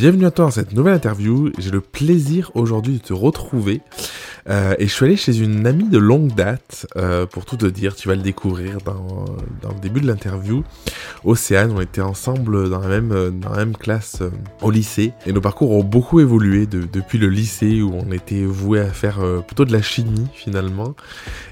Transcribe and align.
Bienvenue 0.00 0.24
à 0.24 0.30
toi 0.30 0.46
dans 0.46 0.50
cette 0.50 0.72
nouvelle 0.72 0.94
interview. 0.94 1.52
J'ai 1.58 1.70
le 1.70 1.82
plaisir 1.82 2.50
aujourd'hui 2.54 2.94
de 2.94 2.98
te 3.00 3.12
retrouver. 3.12 3.82
Euh, 4.48 4.74
et 4.78 4.86
je 4.86 4.92
suis 4.92 5.04
allé 5.04 5.16
chez 5.16 5.38
une 5.38 5.66
amie 5.66 5.88
de 5.88 5.98
longue 5.98 6.34
date, 6.34 6.86
euh, 6.96 7.26
pour 7.26 7.44
tout 7.44 7.56
te 7.56 7.66
dire, 7.66 7.94
tu 7.94 8.08
vas 8.08 8.14
le 8.14 8.22
découvrir 8.22 8.78
dans, 8.84 9.24
dans 9.62 9.74
le 9.74 9.80
début 9.80 10.00
de 10.00 10.06
l'interview. 10.06 10.64
Océane, 11.24 11.72
on 11.76 11.80
était 11.80 12.00
ensemble 12.00 12.70
dans 12.70 12.80
la 12.80 12.88
même, 12.88 13.38
dans 13.40 13.50
la 13.50 13.58
même 13.58 13.76
classe 13.76 14.18
euh, 14.22 14.30
au 14.62 14.70
lycée. 14.70 15.12
Et 15.26 15.32
nos 15.32 15.40
parcours 15.42 15.72
ont 15.72 15.84
beaucoup 15.84 16.20
évolué 16.20 16.66
de- 16.66 16.86
depuis 16.90 17.18
le 17.18 17.28
lycée 17.28 17.82
où 17.82 17.92
on 17.94 18.10
était 18.12 18.44
voué 18.44 18.80
à 18.80 18.86
faire 18.86 19.20
euh, 19.20 19.40
plutôt 19.40 19.64
de 19.66 19.72
la 19.72 19.82
chimie 19.82 20.26
finalement. 20.34 20.94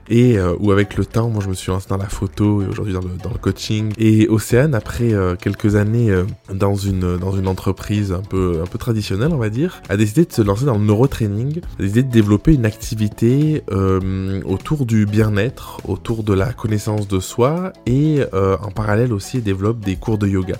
Et 0.08 0.38
euh, 0.38 0.54
où 0.58 0.72
avec 0.72 0.96
le 0.96 1.04
temps, 1.04 1.28
moi 1.28 1.42
je 1.44 1.50
me 1.50 1.54
suis 1.54 1.70
lancé 1.70 1.86
dans 1.90 1.98
la 1.98 2.08
photo 2.08 2.62
et 2.62 2.66
aujourd'hui 2.66 2.94
dans 2.94 3.02
le, 3.02 3.10
dans 3.22 3.30
le 3.30 3.38
coaching. 3.38 3.92
Et 3.98 4.26
Océane, 4.28 4.74
après 4.74 5.12
quelques 5.40 5.76
années 5.76 6.10
dans, 6.52 6.74
une, 6.76 7.18
dans 7.18 7.32
une 7.32 7.46
entreprise 7.46 8.12
un 8.12 8.22
peu, 8.22 8.60
un 8.62 8.66
peu 8.66 8.78
traditionnelle, 8.78 9.30
on 9.32 9.38
va 9.38 9.50
dire, 9.50 9.82
a 9.90 9.98
décidé 9.98 10.24
de 10.24 10.32
se 10.32 10.40
lancer 10.40 10.64
dans 10.64 10.78
le 10.78 10.84
neurotraining, 10.84 11.60
a 11.78 11.82
décidé 11.82 12.02
de 12.02 12.10
développer 12.10 12.54
une 12.54 12.64
activité 12.64 12.77
euh, 13.22 14.42
autour 14.44 14.86
du 14.86 15.06
bien-être, 15.06 15.80
autour 15.86 16.22
de 16.22 16.32
la 16.32 16.52
connaissance 16.52 17.06
de 17.06 17.20
soi 17.20 17.72
et 17.86 18.20
euh, 18.34 18.56
en 18.62 18.70
parallèle 18.70 19.12
aussi 19.12 19.40
développe 19.40 19.80
des 19.80 19.96
cours 19.96 20.18
de 20.18 20.26
yoga. 20.26 20.56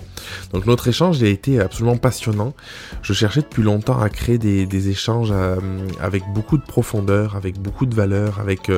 Donc 0.53 0.65
notre 0.65 0.87
échange 0.87 1.21
a 1.23 1.27
été 1.27 1.59
absolument 1.59 1.97
passionnant. 1.97 2.53
Je 3.01 3.13
cherchais 3.13 3.41
depuis 3.41 3.63
longtemps 3.63 3.99
à 3.99 4.09
créer 4.09 4.37
des, 4.37 4.89
échanges 4.89 5.29
euh, 5.31 5.57
avec 6.01 6.23
beaucoup 6.33 6.57
de 6.57 6.63
profondeur, 6.63 7.35
avec 7.35 7.59
beaucoup 7.59 7.85
de 7.85 7.95
valeur, 7.95 8.39
avec, 8.39 8.71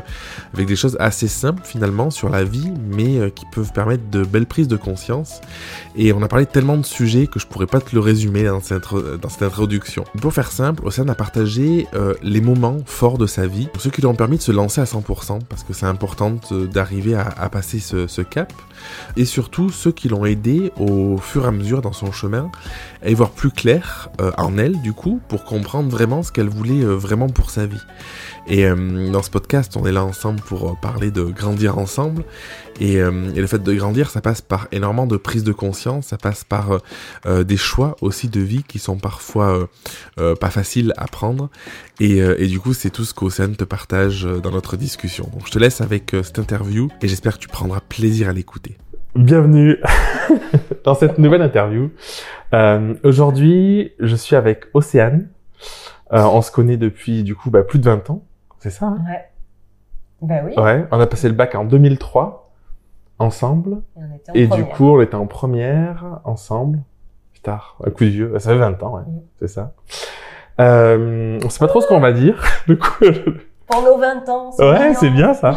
avec 0.53 0.67
des 0.67 0.75
choses 0.75 0.97
assez 0.99 1.27
simples 1.27 1.63
finalement 1.63 2.09
sur 2.09 2.29
la 2.29 2.43
vie, 2.43 2.71
mais 2.89 3.31
qui 3.31 3.45
peuvent 3.51 3.71
permettre 3.73 4.09
de 4.09 4.23
belles 4.23 4.47
prises 4.47 4.67
de 4.67 4.77
conscience. 4.77 5.41
Et 5.95 6.13
on 6.13 6.21
a 6.21 6.27
parlé 6.27 6.45
tellement 6.45 6.77
de 6.77 6.85
sujets 6.85 7.27
que 7.27 7.39
je 7.39 7.47
pourrais 7.47 7.67
pas 7.67 7.81
te 7.81 7.93
le 7.93 8.01
résumer 8.01 8.43
dans 8.43 8.61
cette, 8.61 8.85
introduction. 9.41 10.03
Pour 10.21 10.33
faire 10.33 10.51
simple, 10.51 10.85
Océane 10.85 11.09
a 11.09 11.15
partagé 11.15 11.87
les 12.21 12.41
moments 12.41 12.77
forts 12.85 13.17
de 13.17 13.27
sa 13.31 13.47
vie, 13.47 13.69
ceux 13.79 13.89
qui 13.89 14.01
lui 14.01 14.07
ont 14.07 14.15
permis 14.15 14.37
de 14.37 14.41
se 14.41 14.51
lancer 14.51 14.81
à 14.81 14.83
100%, 14.83 15.39
parce 15.49 15.63
que 15.63 15.73
c'est 15.73 15.85
important 15.85 16.37
d'arriver 16.51 17.15
à, 17.15 17.49
passer 17.49 17.79
ce, 17.79 18.07
ce 18.07 18.21
cap, 18.21 18.53
et 19.17 19.25
surtout 19.25 19.69
ceux 19.69 19.91
qui 19.91 20.09
l'ont 20.09 20.25
aidé 20.25 20.71
au 20.77 21.17
fur 21.17 21.45
et 21.45 21.47
à 21.47 21.51
mesure 21.51 21.81
dans 21.81 21.93
son 21.93 22.11
chemin 22.11 22.51
à 23.03 23.09
y 23.09 23.13
voir 23.13 23.31
plus 23.31 23.51
clair 23.51 24.09
euh, 24.19 24.31
en 24.37 24.57
elle, 24.57 24.79
du 24.81 24.93
coup, 24.93 25.19
pour 25.27 25.43
comprendre 25.43 25.89
vraiment 25.89 26.23
ce 26.23 26.31
qu'elle 26.31 26.49
voulait 26.49 26.83
euh, 26.83 26.95
vraiment 26.95 27.29
pour 27.29 27.49
sa 27.49 27.65
vie. 27.65 27.81
Et 28.47 28.65
euh, 28.65 29.11
dans 29.11 29.23
ce 29.23 29.29
podcast, 29.29 29.75
on 29.77 29.85
est 29.85 29.91
là 29.91 30.03
ensemble 30.03 30.41
pour 30.41 30.69
euh, 30.69 30.73
parler 30.81 31.11
de 31.11 31.23
grandir 31.23 31.77
ensemble. 31.77 32.23
Et, 32.79 33.01
euh, 33.01 33.31
et 33.35 33.39
le 33.39 33.47
fait 33.47 33.61
de 33.61 33.73
grandir, 33.73 34.09
ça 34.09 34.21
passe 34.21 34.41
par 34.41 34.67
énormément 34.71 35.05
de 35.05 35.17
prise 35.17 35.43
de 35.43 35.51
conscience, 35.51 36.07
ça 36.07 36.17
passe 36.17 36.43
par 36.43 36.79
des 37.25 37.57
choix 37.57 37.95
aussi 38.01 38.27
de 38.27 38.39
vie 38.39 38.63
qui 38.63 38.79
sont 38.79 38.97
parfois 38.97 39.69
pas 40.15 40.49
faciles 40.49 40.93
à 40.97 41.05
prendre. 41.05 41.49
Et, 41.99 42.17
et 42.17 42.47
du 42.47 42.59
coup, 42.59 42.73
c'est 42.73 42.89
tout 42.89 43.03
ce 43.03 43.13
qu'Océane 43.13 43.55
te 43.55 43.63
partage 43.63 44.23
dans 44.23 44.51
notre 44.51 44.77
discussion. 44.77 45.29
Donc 45.31 45.45
je 45.45 45.51
te 45.51 45.59
laisse 45.59 45.81
avec 45.81 46.15
cette 46.23 46.39
interview 46.39 46.89
et 47.01 47.07
j'espère 47.07 47.35
que 47.35 47.41
tu 47.41 47.47
prendras 47.47 47.81
plaisir 47.81 48.29
à 48.29 48.33
l'écouter. 48.33 48.77
Bienvenue 49.15 49.77
dans 50.85 50.93
cette 50.95 51.17
nouvelle 51.17 51.41
interview. 51.41 51.91
Euh, 52.53 52.95
Aujourd'hui, 53.03 53.91
je 53.99 54.15
suis 54.15 54.37
avec 54.37 54.67
Océane. 54.73 55.27
Euh, 56.13 56.23
on 56.23 56.41
se 56.41 56.49
connaît 56.49 56.77
depuis 56.77 57.23
du 57.23 57.35
coup 57.35 57.51
bah, 57.51 57.63
plus 57.63 57.79
de 57.79 57.83
20 57.83 58.09
ans, 58.09 58.23
c'est 58.59 58.69
ça 58.69 58.85
hein? 58.85 59.01
Ouais. 59.05 59.25
Bah 60.21 60.35
oui. 60.45 60.53
Ouais, 60.55 60.85
on 60.91 60.99
a 60.99 61.07
passé 61.07 61.27
le 61.27 61.33
bac 61.33 61.55
en 61.55 61.65
2003 61.65 62.53
ensemble. 63.19 63.81
Et, 63.97 63.99
on 63.99 64.15
était 64.15 64.31
en 64.31 64.33
Et 64.33 64.47
du 64.47 64.65
coup, 64.65 64.85
on 64.85 65.01
était 65.01 65.15
en 65.15 65.27
première 65.27 66.21
ensemble. 66.23 66.79
Putain, 67.33 67.59
un 67.85 67.89
coup 67.89 68.05
de 68.05 68.09
vieux. 68.09 68.39
Ça 68.39 68.51
fait 68.51 68.57
20 68.57 68.81
ans, 68.81 68.95
ouais. 68.95 69.01
Mhm. 69.01 69.21
C'est 69.39 69.47
ça. 69.49 69.73
Euh, 70.61 71.37
on 71.43 71.49
sait 71.49 71.59
pas 71.59 71.67
trop 71.67 71.81
ce 71.81 71.87
qu'on 71.87 71.99
va 71.99 72.13
dire. 72.13 72.41
Du 72.67 72.77
coup, 72.77 73.03
Pour 73.71 73.81
nos 73.83 73.97
20 73.97 74.29
ans. 74.29 74.51
Ouais, 74.59 74.93
c'est 74.93 75.09
bien 75.09 75.33
ça. 75.33 75.55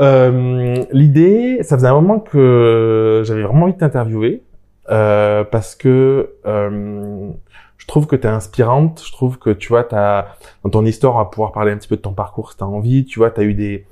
euh, 0.00 0.82
L'idée, 0.92 1.58
ça 1.62 1.76
faisait 1.76 1.88
un 1.88 1.94
moment 1.94 2.18
que 2.20 3.22
j'avais 3.24 3.42
vraiment 3.42 3.64
envie 3.64 3.74
de 3.74 3.78
t'interviewer 3.78 4.42
euh, 4.90 5.44
parce 5.44 5.74
que 5.74 6.30
euh, 6.46 7.30
je 7.76 7.86
trouve 7.86 8.06
que 8.06 8.16
tu 8.16 8.26
es 8.26 8.30
inspirante. 8.30 9.02
Je 9.06 9.12
trouve 9.12 9.38
que 9.38 9.50
tu 9.50 9.68
vois, 9.68 9.86
as, 9.94 10.26
dans 10.64 10.70
ton 10.70 10.84
histoire, 10.84 11.14
on 11.14 11.18
va 11.18 11.24
pouvoir 11.26 11.52
parler 11.52 11.72
un 11.72 11.76
petit 11.76 11.88
peu 11.88 11.96
de 11.96 12.00
ton 12.02 12.12
parcours 12.14 12.50
si 12.52 12.56
tu 12.58 12.64
as 12.64 12.66
envie. 12.66 13.04
Tu 13.04 13.18
vois, 13.18 13.30
tu 13.30 13.40
as 13.40 13.44
eu 13.44 13.54
des, 13.54 13.86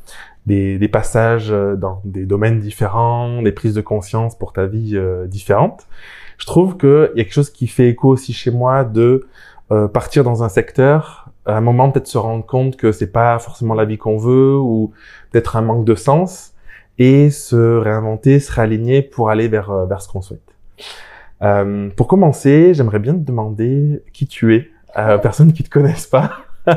des, 0.46 0.78
des 0.78 0.88
passages 0.88 1.50
euh, 1.52 1.76
dans 1.76 2.00
des 2.04 2.24
domaines 2.24 2.58
différents, 2.60 3.42
des 3.42 3.52
prises 3.52 3.74
de 3.74 3.80
conscience 3.82 4.36
pour 4.36 4.52
ta 4.52 4.66
vie 4.66 4.92
euh, 4.96 5.26
différentes. 5.26 5.86
Je 6.38 6.46
trouve 6.46 6.76
qu'il 6.76 7.10
y 7.14 7.20
a 7.20 7.24
quelque 7.24 7.32
chose 7.34 7.50
qui 7.50 7.66
fait 7.66 7.88
écho 7.88 8.08
aussi 8.08 8.32
chez 8.32 8.50
moi 8.50 8.82
de 8.84 9.26
euh, 9.70 9.88
partir 9.88 10.24
dans 10.24 10.42
un 10.42 10.48
secteur, 10.48 11.21
à 11.46 11.56
un 11.56 11.60
moment 11.60 11.90
peut-être 11.90 12.06
se 12.06 12.18
rendre 12.18 12.44
compte 12.46 12.76
que 12.76 12.92
c'est 12.92 13.10
pas 13.10 13.38
forcément 13.38 13.74
la 13.74 13.84
vie 13.84 13.98
qu'on 13.98 14.16
veut 14.16 14.56
ou 14.56 14.92
peut-être 15.30 15.56
un 15.56 15.62
manque 15.62 15.84
de 15.84 15.94
sens 15.94 16.54
et 16.98 17.30
se 17.30 17.76
réinventer, 17.78 18.38
se 18.40 18.52
réaligner 18.52 19.02
pour 19.02 19.30
aller 19.30 19.48
vers 19.48 19.70
euh, 19.70 19.86
vers 19.86 20.02
ce 20.02 20.08
qu'on 20.08 20.22
souhaite. 20.22 20.54
Euh, 21.42 21.90
pour 21.96 22.06
commencer, 22.06 22.74
j'aimerais 22.74 23.00
bien 23.00 23.14
te 23.14 23.18
demander 23.18 24.02
qui 24.12 24.26
tu 24.26 24.54
es, 24.54 24.70
euh, 24.96 25.18
personnes 25.18 25.52
qui 25.52 25.62
te 25.62 25.70
connaissent 25.70 26.06
pas. 26.06 26.32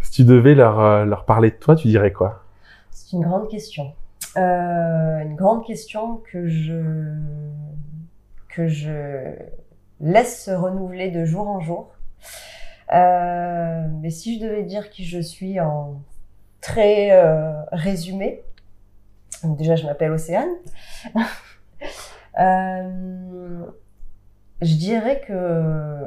si 0.00 0.10
tu 0.10 0.24
devais 0.24 0.54
leur 0.54 0.80
euh, 0.80 1.04
leur 1.04 1.24
parler 1.24 1.50
de 1.50 1.56
toi, 1.56 1.76
tu 1.76 1.88
dirais 1.88 2.12
quoi? 2.12 2.44
C'est 2.90 3.16
une 3.16 3.22
grande 3.22 3.48
question. 3.48 3.92
Euh, 4.36 5.20
une 5.20 5.34
grande 5.34 5.64
question 5.64 6.22
que 6.30 6.46
je 6.46 7.12
que 8.48 8.68
je 8.68 9.34
laisse 10.00 10.44
se 10.44 10.50
renouveler 10.50 11.10
de 11.10 11.24
jour 11.24 11.48
en 11.48 11.60
jour. 11.60 11.90
Euh, 12.92 13.86
mais 14.00 14.10
si 14.10 14.38
je 14.38 14.44
devais 14.44 14.62
dire 14.62 14.90
qui 14.90 15.04
je 15.04 15.18
suis 15.20 15.60
en 15.60 16.00
très 16.60 17.10
euh, 17.12 17.52
résumé, 17.72 18.42
déjà 19.44 19.76
je 19.76 19.84
m'appelle 19.86 20.12
Océane. 20.12 20.50
Euh, 22.38 23.64
je 24.60 24.74
dirais 24.74 25.22
que 25.26 26.04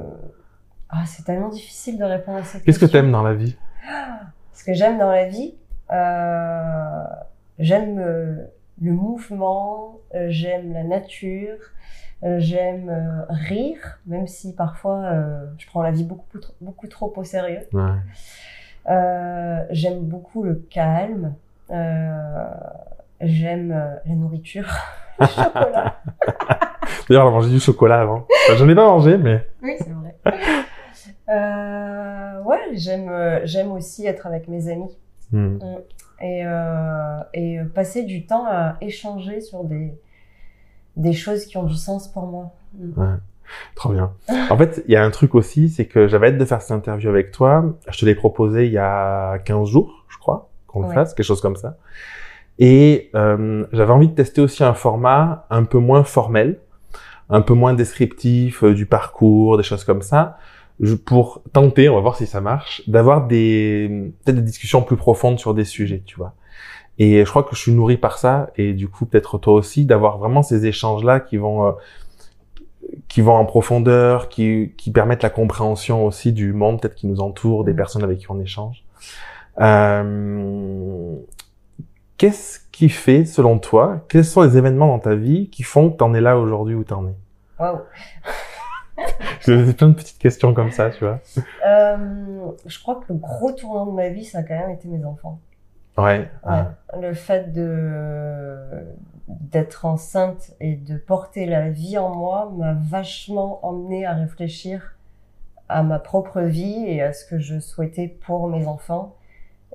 ah, 0.89 1.03
c'est 1.07 1.23
tellement 1.23 1.49
difficile 1.49 1.97
de 1.97 2.03
répondre 2.03 2.37
à 2.37 2.43
cette 2.43 2.63
Qu'est-ce 2.63 2.77
que 2.77 2.85
question. 2.85 3.01
t'aimes 3.01 3.11
dans 3.11 3.23
la 3.23 3.33
vie? 3.33 3.57
Ce 4.53 4.63
que 4.63 4.73
j'aime 4.73 4.99
dans 4.99 5.09
la 5.09 5.25
vie, 5.25 5.55
euh, 5.91 7.03
j'aime 7.57 7.97
euh, 7.99 8.35
le 8.81 8.91
mouvement, 8.91 9.97
j'aime 10.27 10.73
la 10.73 10.83
nature, 10.83 11.57
j'aime 12.21 12.89
euh, 12.89 13.25
rire, 13.29 13.99
même 14.05 14.27
si 14.27 14.53
parfois 14.53 15.03
euh, 15.05 15.45
je 15.57 15.65
prends 15.67 15.81
la 15.81 15.91
vie 15.91 16.03
beaucoup, 16.03 16.37
trop- 16.39 16.53
beaucoup 16.61 16.87
trop 16.87 17.13
au 17.15 17.23
sérieux. 17.23 17.61
Ouais. 17.73 17.91
Euh, 18.89 19.65
j'aime 19.71 20.01
beaucoup 20.01 20.43
le 20.43 20.55
calme, 20.69 21.33
euh, 21.71 22.43
j'aime 23.21 23.71
euh, 23.71 23.95
la 24.05 24.15
nourriture, 24.15 24.67
le 25.19 25.27
chocolat. 25.27 25.95
D'ailleurs, 27.09 27.25
on 27.25 27.29
a 27.29 27.31
mangé 27.31 27.49
du 27.51 27.59
chocolat 27.59 28.01
avant. 28.01 28.25
Enfin, 28.45 28.55
J'en 28.57 28.67
ai 28.69 28.75
pas 28.75 28.85
mangé, 28.85 29.17
mais 29.17 29.45
Oui, 29.61 29.75
c'est 29.77 29.89
vrai. 29.91 30.15
Euh, 31.29 32.41
ouais, 32.43 32.59
j'aime, 32.73 33.09
euh, 33.09 33.39
j'aime 33.45 33.71
aussi 33.71 34.05
être 34.07 34.25
avec 34.27 34.47
mes 34.47 34.69
amis. 34.69 34.97
Hmm. 35.31 35.59
et, 36.21 36.41
euh, 36.43 37.19
et 37.35 37.59
passer 37.75 38.01
du 38.01 38.25
temps 38.25 38.45
à 38.47 38.77
échanger 38.81 39.41
sur 39.41 39.63
des, 39.63 39.93
des 40.99 41.13
choses 41.13 41.45
qui 41.45 41.57
ont 41.57 41.63
du 41.63 41.75
sens 41.75 42.07
pour 42.07 42.27
moi. 42.27 42.51
Mm. 42.77 43.15
Trop 43.75 43.91
bien. 43.93 44.11
En 44.51 44.57
fait, 44.57 44.83
il 44.87 44.91
y 44.93 44.95
a 44.95 45.03
un 45.03 45.09
truc 45.09 45.33
aussi, 45.33 45.69
c'est 45.69 45.85
que 45.87 46.07
j'avais 46.07 46.27
hâte 46.27 46.37
de 46.37 46.45
faire 46.45 46.61
cette 46.61 46.71
interview 46.71 47.09
avec 47.09 47.31
toi. 47.31 47.65
Je 47.89 47.97
te 47.99 48.05
l'ai 48.05 48.13
proposé 48.13 48.67
il 48.67 48.71
y 48.71 48.77
a 48.77 49.39
15 49.39 49.67
jours, 49.69 50.05
je 50.07 50.17
crois, 50.19 50.49
qu'on 50.67 50.81
le 50.81 50.87
Ouais. 50.89 50.93
fasse, 50.93 51.15
quelque 51.15 51.25
chose 51.25 51.41
comme 51.41 51.55
ça. 51.55 51.77
Et 52.59 53.09
euh, 53.15 53.65
j'avais 53.71 53.91
envie 53.91 54.07
de 54.09 54.13
tester 54.13 54.41
aussi 54.41 54.63
un 54.63 54.73
format 54.75 55.47
un 55.49 55.63
peu 55.63 55.79
moins 55.79 56.03
formel, 56.03 56.59
un 57.29 57.41
peu 57.41 57.53
moins 57.55 57.73
descriptif 57.73 58.63
euh, 58.63 58.73
du 58.75 58.85
parcours, 58.85 59.57
des 59.57 59.63
choses 59.63 59.83
comme 59.83 60.01
ça, 60.01 60.37
je- 60.81 60.95
pour 60.95 61.41
tenter, 61.53 61.89
on 61.89 61.95
va 61.95 62.01
voir 62.01 62.17
si 62.17 62.27
ça 62.27 62.41
marche, 62.41 62.83
d'avoir 62.87 63.27
des 63.27 64.11
peut-être 64.25 64.35
des 64.37 64.41
discussions 64.43 64.81
plus 64.81 64.97
profondes 64.97 65.39
sur 65.39 65.53
des 65.53 65.63
sujets, 65.65 66.03
tu 66.05 66.17
vois. 66.17 66.33
Et 66.99 67.23
je 67.25 67.29
crois 67.29 67.43
que 67.43 67.55
je 67.55 67.61
suis 67.61 67.71
nourri 67.71 67.97
par 67.97 68.17
ça, 68.17 68.49
et 68.57 68.73
du 68.73 68.87
coup 68.89 69.05
peut-être 69.05 69.37
toi 69.37 69.53
aussi, 69.53 69.85
d'avoir 69.85 70.17
vraiment 70.17 70.43
ces 70.43 70.65
échanges-là 70.65 71.19
qui 71.21 71.37
vont 71.37 71.65
euh, 71.67 71.71
qui 73.07 73.21
vont 73.21 73.33
en 73.35 73.45
profondeur, 73.45 74.29
qui, 74.29 74.73
qui 74.77 74.91
permettent 74.91 75.23
la 75.23 75.29
compréhension 75.29 76.05
aussi 76.05 76.33
du 76.33 76.53
monde 76.53 76.81
peut-être 76.81 76.95
qui 76.95 77.07
nous 77.07 77.21
entoure, 77.21 77.63
des 77.63 77.73
Mm. 77.73 77.77
personnes 77.77 78.03
avec 78.03 78.19
qui 78.19 78.29
on 78.31 78.39
échange. 78.39 78.83
Euh, 79.61 81.15
Qu'est-ce 82.17 82.59
qui 82.73 82.89
fait, 82.89 83.23
selon 83.23 83.59
toi, 83.59 84.01
quels 84.09 84.25
sont 84.25 84.41
les 84.41 84.57
événements 84.57 84.87
dans 84.87 84.99
ta 84.99 85.15
vie 85.15 85.49
qui 85.49 85.63
font 85.63 85.89
que 85.89 85.95
t'en 85.95 86.13
es 86.13 86.19
là 86.19 86.37
aujourd'hui 86.37 86.75
où 86.75 86.83
t'en 86.83 87.07
es? 87.07 87.15
Waouh. 87.57 87.77
J'ai 89.47 89.73
plein 89.73 89.87
de 89.87 89.93
petites 89.93 90.17
questions 90.17 90.53
comme 90.53 90.71
ça, 90.71 90.89
tu 90.89 91.05
vois. 91.05 91.19
Euh, 91.65 91.95
je 92.65 92.79
crois 92.81 92.95
que 92.95 93.13
le 93.13 93.19
gros 93.19 93.53
tournant 93.53 93.85
de 93.85 93.93
ma 93.93 94.09
vie, 94.09 94.25
ça 94.25 94.39
a 94.39 94.43
quand 94.43 94.57
même 94.59 94.71
été 94.71 94.89
mes 94.89 95.05
enfants. 95.05 95.39
Ouais. 96.01 96.29
Ouais. 96.45 96.63
Le 96.99 97.13
fait 97.13 97.51
de 97.53 98.57
d'être 99.27 99.85
enceinte 99.85 100.51
et 100.59 100.75
de 100.75 100.97
porter 100.97 101.45
la 101.45 101.69
vie 101.69 101.99
en 101.99 102.15
moi 102.15 102.51
m'a 102.57 102.73
vachement 102.73 103.63
emmené 103.63 104.05
à 104.05 104.13
réfléchir 104.13 104.95
à 105.67 105.83
ma 105.83 105.99
propre 105.99 106.41
vie 106.41 106.83
et 106.87 107.03
à 107.03 107.13
ce 107.13 107.25
que 107.25 107.37
je 107.39 107.59
souhaitais 107.59 108.07
pour 108.07 108.47
mes 108.47 108.65
enfants 108.65 109.15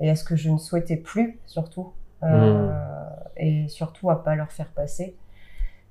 et 0.01 0.11
à 0.11 0.17
ce 0.17 0.25
que 0.25 0.35
je 0.35 0.51
ne 0.51 0.59
souhaitais 0.59 0.97
plus 0.97 1.39
surtout 1.47 1.93
euh, 2.25 2.73
et 3.37 3.69
surtout 3.69 4.11
à 4.11 4.25
pas 4.25 4.35
leur 4.35 4.51
faire 4.51 4.69
passer. 4.69 5.17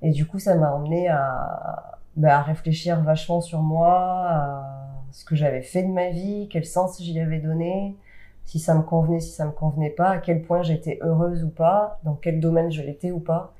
Et 0.02 0.10
du 0.10 0.26
coup, 0.26 0.38
ça 0.38 0.54
m'a 0.56 0.72
emmené 0.72 1.08
à, 1.08 1.98
bah, 2.16 2.38
à 2.38 2.42
réfléchir 2.42 3.00
vachement 3.02 3.40
sur 3.40 3.60
moi, 3.60 4.28
à 4.28 4.64
ce 5.12 5.24
que 5.24 5.36
j'avais 5.36 5.62
fait 5.62 5.82
de 5.82 5.92
ma 5.92 6.10
vie, 6.10 6.48
quel 6.50 6.64
sens 6.64 7.00
j'y 7.00 7.18
avais 7.20 7.38
donné, 7.38 7.96
si 8.44 8.58
ça 8.58 8.74
me 8.74 8.82
convenait, 8.82 9.20
si 9.20 9.32
ça 9.32 9.46
me 9.46 9.52
convenait 9.52 9.90
pas, 9.90 10.10
à 10.10 10.18
quel 10.18 10.42
point 10.42 10.62
j'étais 10.62 10.98
heureuse 11.02 11.44
ou 11.44 11.48
pas, 11.48 12.00
dans 12.04 12.14
quel 12.14 12.40
domaine 12.40 12.70
je 12.70 12.82
l'étais 12.82 13.10
ou 13.10 13.20
pas. 13.20 13.54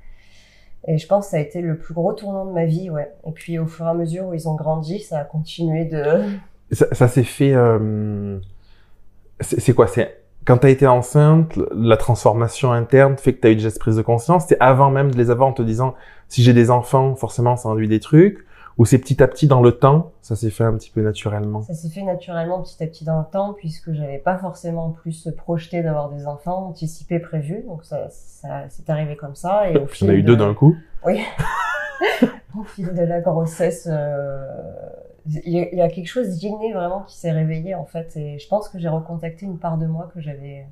Et 0.87 0.97
je 0.97 1.07
pense 1.07 1.25
que 1.25 1.31
ça 1.31 1.37
a 1.37 1.39
été 1.39 1.61
le 1.61 1.77
plus 1.77 1.93
gros 1.93 2.13
tournant 2.13 2.45
de 2.45 2.51
ma 2.51 2.65
vie, 2.65 2.89
ouais. 2.89 3.11
Et 3.25 3.31
puis 3.31 3.57
au 3.57 3.65
fur 3.65 3.85
et 3.87 3.89
à 3.89 3.93
mesure 3.93 4.27
où 4.27 4.33
ils 4.33 4.47
ont 4.47 4.55
grandi, 4.55 4.99
ça 4.99 5.19
a 5.19 5.23
continué 5.23 5.85
de... 5.85 6.03
Ça, 6.71 7.07
s'est 7.07 7.23
fait... 7.23 7.53
Euh... 7.53 8.39
C'est 9.41 9.73
quoi? 9.73 9.87
C'est 9.87 10.25
quand 10.45 10.59
tu 10.59 10.67
as 10.67 10.69
été 10.69 10.85
enceinte, 10.85 11.59
la 11.75 11.97
transformation 11.97 12.71
interne 12.71 13.17
fait 13.17 13.33
que 13.33 13.41
tu 13.41 13.47
as 13.47 13.51
eu 13.51 13.55
déjà 13.55 13.71
cette 13.71 13.79
prise 13.79 13.95
de 13.95 14.03
conscience. 14.03 14.43
C'était 14.43 14.61
avant 14.61 14.91
même 14.91 15.11
de 15.11 15.17
les 15.17 15.31
avoir 15.31 15.49
en 15.49 15.53
te 15.53 15.63
disant, 15.63 15.95
si 16.29 16.43
j'ai 16.43 16.53
des 16.53 16.69
enfants, 16.69 17.15
forcément 17.15 17.57
ça 17.57 17.69
induit 17.69 17.87
des 17.87 17.99
trucs. 17.99 18.44
Ou 18.77 18.83
c'est 18.83 18.97
petit 18.97 19.23
à 19.23 19.27
petit 19.27 19.47
dans 19.47 19.61
le 19.61 19.71
temps, 19.71 20.11
ça 20.21 20.35
s'est 20.35 20.49
fait 20.49 20.65
un 20.65 20.73
petit 20.73 20.89
peu 20.89 21.01
naturellement 21.01 21.61
Ça 21.61 21.73
s'est 21.73 21.89
fait 21.89 22.01
naturellement 22.03 22.61
petit 22.61 22.83
à 22.83 22.87
petit 22.87 23.05
dans 23.05 23.19
le 23.19 23.25
temps, 23.25 23.53
puisque 23.53 23.93
j'avais 23.93 24.17
pas 24.17 24.37
forcément 24.37 24.89
plus 24.89 25.29
projeté 25.37 25.81
d'avoir 25.81 26.09
des 26.09 26.27
enfants, 26.27 26.67
anticipé, 26.67 27.19
prévu. 27.19 27.63
Donc 27.65 27.85
ça, 27.85 28.09
ça 28.09 28.65
c'est 28.67 28.89
arrivé 28.89 29.15
comme 29.15 29.35
ça. 29.35 29.69
Et 29.69 29.77
au 29.77 29.87
fil 29.87 30.09
en 30.09 30.13
a 30.13 30.15
eu 30.15 30.23
deux 30.23 30.35
d'un 30.35 30.53
coup 30.53 30.75
Oui. 31.05 31.21
au 32.59 32.63
fil 32.63 32.93
de 32.93 33.01
la 33.01 33.21
grossesse, 33.21 33.87
euh, 33.89 34.45
il 35.25 35.53
y, 35.53 35.81
a 35.81 35.89
quelque 35.89 36.07
chose 36.07 36.37
d'inné 36.37 36.73
vraiment 36.73 37.01
qui 37.03 37.17
s'est 37.17 37.31
réveillé 37.31 37.75
en 37.75 37.85
fait. 37.85 38.15
Et 38.17 38.39
je 38.39 38.47
pense 38.49 38.67
que 38.67 38.77
j'ai 38.77 38.89
recontacté 38.89 39.45
une 39.45 39.57
part 39.57 39.77
de 39.77 39.85
moi 39.85 40.11
que 40.13 40.19
j'avais 40.19 40.67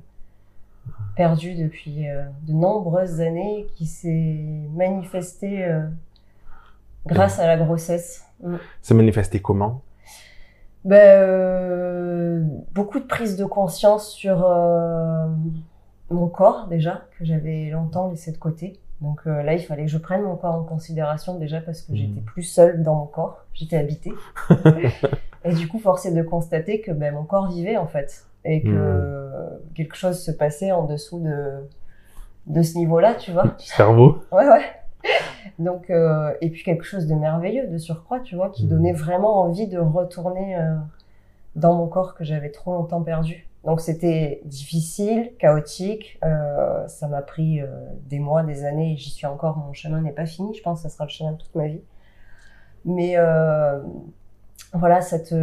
perdue 1.16 1.54
depuis 1.54 2.06
euh, 2.08 2.24
de 2.46 2.52
nombreuses 2.52 3.22
années, 3.22 3.66
qui 3.76 3.86
s'est 3.86 4.68
manifestée... 4.74 5.64
Euh, 5.64 5.86
grâce 7.06 7.38
à 7.38 7.46
la 7.46 7.56
grossesse. 7.56 8.24
Mm. 8.42 8.56
Ça 8.82 8.94
manifestait 8.94 9.40
comment? 9.40 9.82
Ben, 10.84 10.96
euh, 10.96 12.42
Beaucoup 12.72 12.98
de 12.98 13.06
prise 13.06 13.36
de 13.36 13.44
conscience 13.44 14.10
sur 14.10 14.44
euh, 14.44 15.26
mon 16.10 16.28
corps 16.28 16.66
déjà, 16.68 17.06
que 17.18 17.24
j'avais 17.24 17.70
longtemps 17.70 18.10
laissé 18.10 18.32
de 18.32 18.36
côté. 18.36 18.78
Donc 19.00 19.20
euh, 19.26 19.42
là, 19.42 19.54
il 19.54 19.62
fallait 19.62 19.84
que 19.84 19.90
je 19.90 19.98
prenne 19.98 20.22
mon 20.22 20.36
corps 20.36 20.54
en 20.54 20.62
considération 20.62 21.38
déjà 21.38 21.60
parce 21.60 21.82
que 21.82 21.94
j'étais 21.94 22.20
mm. 22.20 22.24
plus 22.24 22.42
seule 22.42 22.82
dans 22.82 22.96
mon 22.96 23.06
corps, 23.06 23.44
j'étais 23.52 23.76
habitée. 23.76 24.12
et 25.44 25.54
du 25.54 25.68
coup, 25.68 25.78
force 25.78 26.06
est 26.06 26.14
de 26.14 26.22
constater 26.22 26.80
que 26.80 26.90
ben, 26.90 27.14
mon 27.14 27.24
corps 27.24 27.48
vivait 27.48 27.76
en 27.76 27.86
fait 27.86 28.26
et 28.44 28.62
que 28.62 28.68
mm. 28.68 29.74
quelque 29.74 29.96
chose 29.96 30.22
se 30.22 30.30
passait 30.30 30.72
en 30.72 30.84
dessous 30.84 31.20
de, 31.20 31.66
de 32.46 32.62
ce 32.62 32.76
niveau-là, 32.76 33.14
tu 33.14 33.32
vois. 33.32 33.54
Cerveau. 33.58 34.22
Ouais, 34.32 34.46
ouais. 34.46 34.64
Donc, 35.58 35.90
euh, 35.90 36.32
et 36.40 36.50
puis 36.50 36.64
quelque 36.64 36.84
chose 36.84 37.06
de 37.06 37.14
merveilleux, 37.14 37.68
de 37.68 37.78
surcroît, 37.78 38.20
tu 38.20 38.34
vois, 38.34 38.50
qui 38.50 38.64
mmh. 38.64 38.68
donnait 38.68 38.92
vraiment 38.92 39.40
envie 39.42 39.68
de 39.68 39.78
retourner 39.78 40.56
euh, 40.56 40.74
dans 41.54 41.74
mon 41.74 41.86
corps 41.86 42.14
que 42.14 42.24
j'avais 42.24 42.50
trop 42.50 42.72
longtemps 42.72 43.02
perdu. 43.02 43.46
Donc 43.64 43.80
c'était 43.80 44.42
difficile, 44.44 45.32
chaotique. 45.38 46.18
Euh, 46.24 46.86
ça 46.88 47.08
m'a 47.08 47.22
pris 47.22 47.62
des 48.10 48.18
mois, 48.18 48.42
des 48.42 48.64
années. 48.66 48.96
J'y 48.98 49.08
suis 49.08 49.26
encore. 49.26 49.56
Mon 49.56 49.72
chemin 49.72 50.02
n'est 50.02 50.12
pas 50.12 50.26
fini. 50.26 50.52
Je 50.54 50.62
pense 50.62 50.82
que 50.82 50.88
ça 50.88 50.94
sera 50.94 51.04
le 51.04 51.10
chemin 51.10 51.32
de 51.32 51.38
toute 51.38 51.54
ma 51.54 51.68
vie. 51.68 51.80
Mais 52.84 53.16
voilà, 54.74 55.00
cette, 55.00 55.34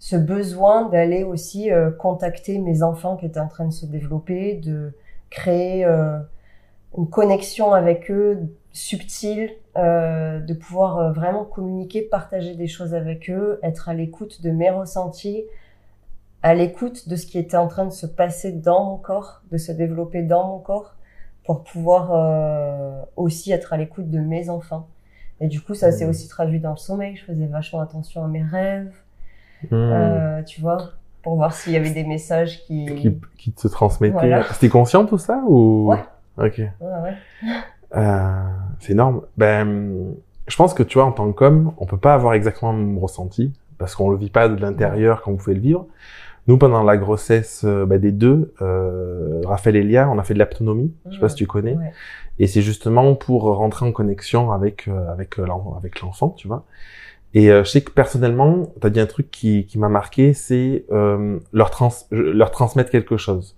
ce 0.00 0.16
besoin 0.16 0.88
d'aller 0.88 1.22
aussi 1.22 1.70
contacter 2.00 2.58
mes 2.58 2.82
enfants 2.82 3.16
qui 3.16 3.26
étaient 3.26 3.38
en 3.38 3.46
train 3.46 3.66
de 3.66 3.72
se 3.72 3.86
développer, 3.86 4.54
de 4.54 4.92
créer 5.30 5.84
une 5.84 7.08
connexion 7.08 7.72
avec 7.72 8.10
eux 8.10 8.48
subtile, 8.72 9.50
euh, 9.76 10.40
de 10.40 10.54
pouvoir 10.54 10.98
euh, 10.98 11.12
vraiment 11.12 11.44
communiquer, 11.44 12.02
partager 12.02 12.54
des 12.54 12.68
choses 12.68 12.94
avec 12.94 13.30
eux, 13.30 13.60
être 13.62 13.88
à 13.88 13.94
l'écoute 13.94 14.42
de 14.42 14.50
mes 14.50 14.70
ressentis, 14.70 15.44
à 16.42 16.54
l'écoute 16.54 17.08
de 17.08 17.16
ce 17.16 17.26
qui 17.26 17.38
était 17.38 17.56
en 17.56 17.68
train 17.68 17.84
de 17.84 17.92
se 17.92 18.06
passer 18.06 18.52
dans 18.52 18.84
mon 18.84 18.96
corps, 18.96 19.42
de 19.50 19.58
se 19.58 19.72
développer 19.72 20.22
dans 20.22 20.48
mon 20.48 20.58
corps, 20.58 20.94
pour 21.44 21.64
pouvoir 21.64 22.12
euh, 22.12 23.02
aussi 23.16 23.52
être 23.52 23.72
à 23.72 23.76
l'écoute 23.76 24.10
de 24.10 24.20
mes 24.20 24.48
enfants. 24.48 24.88
Et 25.40 25.48
du 25.48 25.60
coup, 25.60 25.74
ça 25.74 25.90
s'est 25.90 26.06
mmh. 26.06 26.10
aussi 26.10 26.28
traduit 26.28 26.60
dans 26.60 26.70
le 26.70 26.76
sommeil. 26.76 27.16
Je 27.16 27.24
faisais 27.24 27.46
vachement 27.46 27.80
attention 27.80 28.24
à 28.24 28.28
mes 28.28 28.42
rêves, 28.42 28.92
mmh. 29.64 29.74
euh, 29.74 30.42
tu 30.44 30.60
vois, 30.60 30.92
pour 31.22 31.36
voir 31.36 31.52
s'il 31.52 31.72
y 31.72 31.76
avait 31.76 31.90
des 31.90 32.04
messages 32.04 32.64
qui... 32.64 32.86
Qui, 32.94 33.20
qui 33.36 33.52
te 33.52 33.68
transmettaient. 33.68 34.42
C'était 34.52 34.68
conscient 34.68 35.04
tout 35.04 35.18
ça 35.18 35.42
ou... 35.46 35.88
Ouais. 35.90 35.98
Ok. 36.38 36.58
Ouais, 36.58 36.70
ouais. 36.80 37.14
Euh, 37.94 38.42
c'est 38.78 38.92
énorme. 38.92 39.22
Ben, 39.36 40.14
je 40.48 40.56
pense 40.56 40.74
que 40.74 40.82
tu 40.82 40.98
vois, 40.98 41.06
en 41.06 41.12
tant 41.12 41.30
qu'homme, 41.32 41.72
on 41.78 41.86
peut 41.86 41.96
pas 41.96 42.14
avoir 42.14 42.34
exactement 42.34 42.72
le 42.72 42.78
même 42.78 42.98
ressenti 42.98 43.52
parce 43.78 43.94
qu'on 43.94 44.10
le 44.10 44.16
vit 44.16 44.30
pas 44.30 44.48
de 44.48 44.60
l'intérieur 44.60 45.22
comme 45.22 45.34
vous 45.34 45.42
pouvez 45.42 45.56
le 45.56 45.60
vivre. 45.60 45.86
Nous, 46.48 46.58
pendant 46.58 46.82
la 46.82 46.96
grossesse 46.96 47.62
euh, 47.64 47.86
ben, 47.86 48.00
des 48.00 48.10
deux, 48.10 48.52
euh, 48.62 49.40
Raphaël 49.44 49.76
et 49.76 49.82
Léa, 49.82 50.08
on 50.10 50.18
a 50.18 50.24
fait 50.24 50.34
de 50.34 50.38
l'aptonomie. 50.38 50.92
Je 51.08 51.14
sais 51.14 51.20
pas 51.20 51.28
si 51.28 51.36
tu 51.36 51.46
connais. 51.46 51.76
Et 52.38 52.46
c'est 52.46 52.62
justement 52.62 53.14
pour 53.14 53.42
rentrer 53.42 53.86
en 53.86 53.92
connexion 53.92 54.50
avec 54.50 54.88
euh, 54.88 55.12
avec 55.12 55.38
avec 55.76 56.00
l'enfant, 56.00 56.30
tu 56.30 56.48
vois. 56.48 56.64
Et 57.34 57.46
je 57.46 57.64
sais 57.64 57.80
que 57.80 57.90
personnellement, 57.90 58.74
tu 58.78 58.86
as 58.86 58.90
dit 58.90 59.00
un 59.00 59.06
truc 59.06 59.30
qui, 59.30 59.64
qui 59.64 59.78
m'a 59.78 59.88
marqué, 59.88 60.34
c'est 60.34 60.84
leur, 60.90 61.70
trans, 61.70 61.88
leur 62.10 62.50
transmettre 62.50 62.90
quelque 62.90 63.16
chose. 63.16 63.56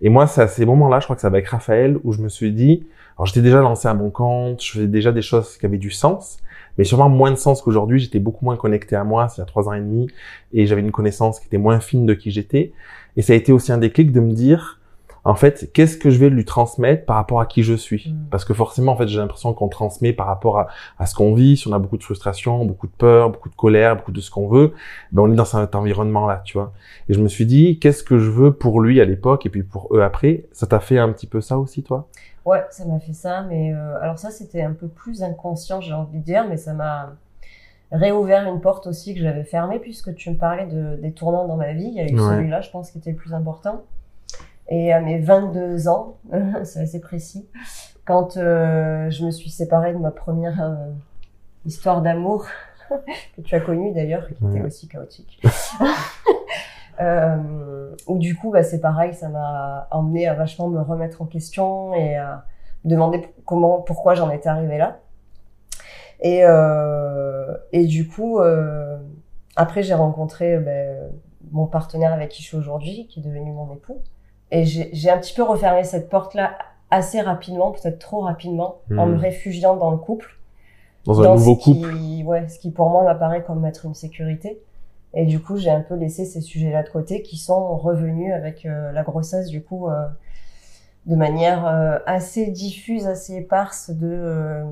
Et 0.00 0.10
moi, 0.10 0.28
c'est 0.28 0.42
à 0.42 0.46
ces 0.46 0.64
moments-là, 0.64 1.00
je 1.00 1.06
crois 1.06 1.16
que 1.16 1.22
ça 1.22 1.28
va 1.28 1.38
avec 1.38 1.48
Raphaël, 1.48 1.98
où 2.04 2.12
je 2.12 2.22
me 2.22 2.28
suis 2.28 2.52
dit, 2.52 2.86
alors 3.16 3.26
j'étais 3.26 3.42
déjà 3.42 3.60
lancé 3.60 3.88
à 3.88 3.94
mon 3.94 4.10
compte, 4.10 4.62
je 4.62 4.72
faisais 4.72 4.88
déjà 4.88 5.12
des 5.12 5.22
choses 5.22 5.56
qui 5.56 5.66
avaient 5.66 5.78
du 5.78 5.90
sens, 5.90 6.38
mais 6.76 6.84
sûrement 6.84 7.08
moins 7.08 7.30
de 7.30 7.36
sens 7.36 7.62
qu'aujourd'hui. 7.62 7.98
J'étais 7.98 8.18
beaucoup 8.18 8.44
moins 8.44 8.56
connecté 8.56 8.96
à 8.96 9.04
moi, 9.04 9.28
c'est 9.28 9.36
il 9.36 9.40
y 9.40 9.42
a 9.42 9.46
trois 9.46 9.68
ans 9.68 9.72
et 9.72 9.80
demi, 9.80 10.08
et 10.52 10.66
j'avais 10.66 10.82
une 10.82 10.92
connaissance 10.92 11.40
qui 11.40 11.46
était 11.46 11.58
moins 11.58 11.80
fine 11.80 12.04
de 12.04 12.14
qui 12.14 12.30
j'étais. 12.30 12.72
Et 13.16 13.22
ça 13.22 13.32
a 13.32 13.36
été 13.36 13.52
aussi 13.52 13.72
un 13.72 13.78
déclic 13.78 14.12
de 14.12 14.20
me 14.20 14.32
dire, 14.32 14.80
en 15.24 15.34
fait, 15.34 15.70
qu'est-ce 15.72 15.96
que 15.96 16.10
je 16.10 16.18
vais 16.18 16.30
lui 16.30 16.44
transmettre 16.44 17.04
par 17.04 17.16
rapport 17.16 17.40
à 17.40 17.46
qui 17.46 17.64
je 17.64 17.74
suis? 17.74 18.10
Mm. 18.10 18.26
Parce 18.30 18.44
que 18.44 18.54
forcément, 18.54 18.92
en 18.92 18.96
fait, 18.96 19.08
j'ai 19.08 19.18
l'impression 19.18 19.52
qu'on 19.54 19.68
transmet 19.68 20.12
par 20.12 20.26
rapport 20.26 20.58
à, 20.58 20.68
à 20.98 21.06
ce 21.06 21.16
qu'on 21.16 21.34
vit. 21.34 21.56
Si 21.56 21.66
on 21.66 21.72
a 21.72 21.80
beaucoup 21.80 21.96
de 21.96 22.04
frustration, 22.04 22.64
beaucoup 22.64 22.86
de 22.86 22.92
peur, 22.96 23.30
beaucoup 23.30 23.48
de 23.48 23.56
colère, 23.56 23.96
beaucoup 23.96 24.12
de 24.12 24.20
ce 24.20 24.30
qu'on 24.30 24.46
veut, 24.46 24.72
ben 25.10 25.22
on 25.22 25.32
est 25.32 25.34
dans 25.34 25.44
cet 25.44 25.74
environnement-là, 25.74 26.42
tu 26.44 26.58
vois. 26.58 26.72
Et 27.08 27.14
je 27.14 27.20
me 27.20 27.26
suis 27.26 27.44
dit, 27.46 27.80
qu'est-ce 27.80 28.04
que 28.04 28.18
je 28.18 28.30
veux 28.30 28.52
pour 28.52 28.80
lui 28.80 29.00
à 29.00 29.04
l'époque 29.04 29.46
et 29.46 29.48
puis 29.48 29.64
pour 29.64 29.88
eux 29.96 30.02
après? 30.02 30.44
Ça 30.52 30.68
t'a 30.68 30.78
fait 30.78 30.98
un 30.98 31.10
petit 31.10 31.26
peu 31.26 31.40
ça 31.40 31.58
aussi, 31.58 31.82
toi? 31.82 32.06
Ouais, 32.46 32.64
ça 32.70 32.84
m'a 32.84 33.00
fait 33.00 33.12
ça, 33.12 33.42
mais 33.42 33.74
euh, 33.74 34.00
alors 34.00 34.18
ça 34.18 34.30
c'était 34.30 34.62
un 34.62 34.72
peu 34.72 34.86
plus 34.86 35.22
inconscient, 35.22 35.80
j'ai 35.80 35.92
envie 35.92 36.20
de 36.20 36.24
dire, 36.24 36.46
mais 36.48 36.56
ça 36.56 36.72
m'a 36.74 37.16
réouvert 37.92 38.48
une 38.48 38.60
porte 38.60 38.86
aussi 38.86 39.14
que 39.14 39.20
j'avais 39.20 39.44
fermée 39.44 39.78
puisque 39.78 40.14
tu 40.14 40.30
me 40.30 40.36
parlais 40.36 40.66
de, 40.66 40.96
des 40.96 41.12
tournants 41.12 41.46
dans 41.46 41.56
ma 41.56 41.72
vie. 41.72 41.86
Il 41.86 41.94
y 41.94 42.00
a 42.00 42.04
eu 42.04 42.16
celui-là, 42.16 42.60
je 42.60 42.70
pense, 42.70 42.90
qui 42.90 42.98
était 42.98 43.10
le 43.10 43.16
plus 43.16 43.34
important. 43.34 43.82
Et 44.68 44.92
à 44.92 45.00
mes 45.00 45.18
22 45.18 45.88
ans, 45.88 46.18
c'est 46.64 46.80
assez 46.80 47.00
précis, 47.00 47.46
quand 48.04 48.36
euh, 48.36 49.10
je 49.10 49.24
me 49.24 49.30
suis 49.30 49.50
séparée 49.50 49.92
de 49.92 49.98
ma 49.98 50.10
première 50.10 50.62
euh, 50.62 50.92
histoire 51.64 52.02
d'amour, 52.02 52.46
que 53.36 53.40
tu 53.42 53.54
as 53.54 53.60
connue 53.60 53.92
d'ailleurs, 53.92 54.28
qui 54.28 54.44
était 54.44 54.62
aussi 54.62 54.88
chaotique. 54.88 55.40
Euh, 57.00 57.94
où 58.06 58.18
du 58.18 58.36
coup, 58.36 58.50
bah, 58.50 58.62
c'est 58.62 58.80
pareil, 58.80 59.14
ça 59.14 59.28
m'a 59.28 59.88
emmené 59.90 60.26
à 60.28 60.34
vachement 60.34 60.68
me 60.68 60.80
remettre 60.80 61.22
en 61.22 61.26
question 61.26 61.94
et 61.94 62.16
à 62.16 62.44
demander 62.84 63.28
comment, 63.44 63.80
pourquoi 63.80 64.14
j'en 64.14 64.30
étais 64.30 64.48
arrivée 64.48 64.78
là. 64.78 64.98
Et, 66.20 66.40
euh, 66.44 67.54
et 67.72 67.84
du 67.84 68.08
coup, 68.08 68.40
euh, 68.40 68.96
après, 69.56 69.82
j'ai 69.82 69.94
rencontré 69.94 70.58
ben, 70.58 71.10
mon 71.50 71.66
partenaire 71.66 72.12
avec 72.12 72.30
qui 72.30 72.42
je 72.42 72.48
suis 72.48 72.56
aujourd'hui, 72.56 73.06
qui 73.08 73.20
est 73.20 73.22
devenu 73.22 73.52
mon 73.52 73.72
époux. 73.74 74.00
Et 74.50 74.64
j'ai 74.64 75.10
un 75.10 75.18
petit 75.18 75.34
peu 75.34 75.42
refermé 75.42 75.82
cette 75.82 76.08
porte-là 76.08 76.56
assez 76.90 77.20
rapidement, 77.20 77.72
peut-être 77.72 77.98
trop 77.98 78.20
rapidement, 78.20 78.80
en 78.96 79.06
hmm. 79.06 79.12
me 79.12 79.18
réfugiant 79.18 79.76
dans 79.76 79.90
le 79.90 79.96
couple. 79.96 80.38
Dans 81.04 81.20
un 81.20 81.34
nouveau 81.34 81.56
couple. 81.56 81.94
Ouais, 82.24 82.48
ce 82.48 82.58
qui 82.58 82.70
pour 82.70 82.90
moi 82.90 83.04
m'apparaît 83.04 83.42
comme 83.42 83.64
être 83.66 83.86
une 83.86 83.94
sécurité. 83.94 84.60
Et 85.18 85.24
du 85.24 85.40
coup, 85.40 85.56
j'ai 85.56 85.70
un 85.70 85.80
peu 85.80 85.94
laissé 85.94 86.26
ces 86.26 86.42
sujets-là 86.42 86.82
de 86.82 86.90
côté 86.90 87.22
qui 87.22 87.38
sont 87.38 87.74
revenus 87.78 88.34
avec 88.34 88.66
euh, 88.66 88.92
la 88.92 89.02
grossesse, 89.02 89.48
du 89.48 89.62
coup, 89.62 89.88
euh, 89.88 90.06
de 91.06 91.16
manière 91.16 91.66
euh, 91.66 91.98
assez 92.04 92.48
diffuse, 92.48 93.06
assez 93.06 93.36
éparse 93.36 93.90
de... 93.90 94.62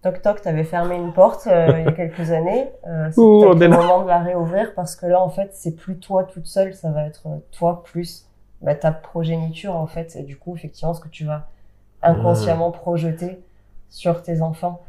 Toc 0.00 0.20
toc, 0.20 0.40
t'avais 0.40 0.64
fermé 0.64 0.96
une 0.96 1.12
porte 1.12 1.46
il 1.46 1.84
y 1.84 1.86
a 1.86 1.92
quelques 1.92 2.30
années. 2.32 2.70
c'est 2.82 3.20
le 3.20 3.68
moment 3.68 4.02
de 4.02 4.08
la 4.08 4.20
réouvrir 4.20 4.74
parce 4.74 4.96
que 4.96 5.06
là, 5.06 5.20
en 5.20 5.28
fait, 5.28 5.50
c'est 5.52 5.76
plus 5.76 5.98
toi 5.98 6.24
toute 6.24 6.46
seule, 6.46 6.74
ça 6.74 6.90
va 6.90 7.04
être 7.06 7.28
toi 7.52 7.84
plus 7.84 8.26
bah, 8.62 8.74
ta 8.74 8.90
progéniture, 8.90 9.76
en 9.76 9.86
fait. 9.86 10.16
Et 10.16 10.22
du 10.22 10.36
coup, 10.36 10.56
effectivement, 10.56 10.94
ce 10.94 11.00
que 11.00 11.08
tu 11.08 11.24
vas 11.24 11.46
inconsciemment 12.02 12.70
mmh. 12.70 12.72
projeter 12.72 13.40
sur 13.90 14.22
tes 14.22 14.40
enfants. 14.40 14.82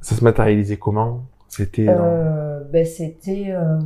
Ça 0.00 0.16
se 0.16 0.24
matérialisait 0.24 0.78
comment? 0.78 1.20
C'était. 1.50 1.86
Euh, 1.88 2.64
ben 2.64 2.86
c'était. 2.86 3.50
Euh, 3.50 3.78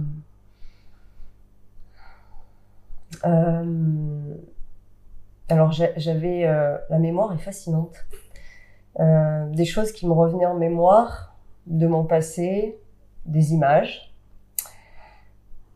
Euh, 3.25 4.35
alors 5.49 5.73
j'avais 5.73 6.47
euh, 6.47 6.77
la 6.91 6.99
mémoire 6.99 7.33
est 7.33 7.39
fascinante. 7.39 7.95
Euh, 9.01 9.47
des 9.51 9.65
choses 9.65 9.93
qui 9.93 10.07
me 10.07 10.13
revenaient 10.13 10.47
en 10.47 10.55
mémoire 10.55 11.35
de 11.67 11.87
mon 11.87 12.05
passé, 12.05 12.79
des 13.27 13.53
images, 13.53 14.15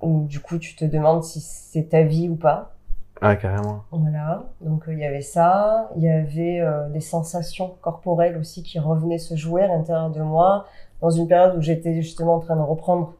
où 0.00 0.24
du 0.26 0.40
coup 0.40 0.58
tu 0.58 0.76
te 0.76 0.84
demandes 0.84 1.24
si 1.24 1.40
c'est 1.40 1.90
ta 1.90 2.02
vie 2.02 2.28
ou 2.28 2.36
pas. 2.36 2.74
Ah 3.20 3.34
carrément. 3.34 3.82
Voilà, 3.90 4.44
donc 4.60 4.84
il 4.86 4.98
y 4.98 5.04
avait 5.04 5.22
ça, 5.22 5.90
il 5.96 6.02
y 6.02 6.08
avait 6.08 6.62
des 6.90 7.00
sensations 7.00 7.74
corporelles 7.80 8.36
aussi 8.36 8.62
qui 8.62 8.78
revenaient 8.78 9.18
se 9.18 9.34
jouer 9.34 9.62
à 9.62 9.66
l'intérieur 9.66 10.10
de 10.10 10.22
moi 10.22 10.66
dans 11.00 11.10
une 11.10 11.28
période 11.28 11.56
où 11.56 11.60
j'étais 11.60 12.02
justement 12.02 12.36
en 12.36 12.40
train 12.40 12.56
de 12.56 12.62
reprendre 12.62 13.14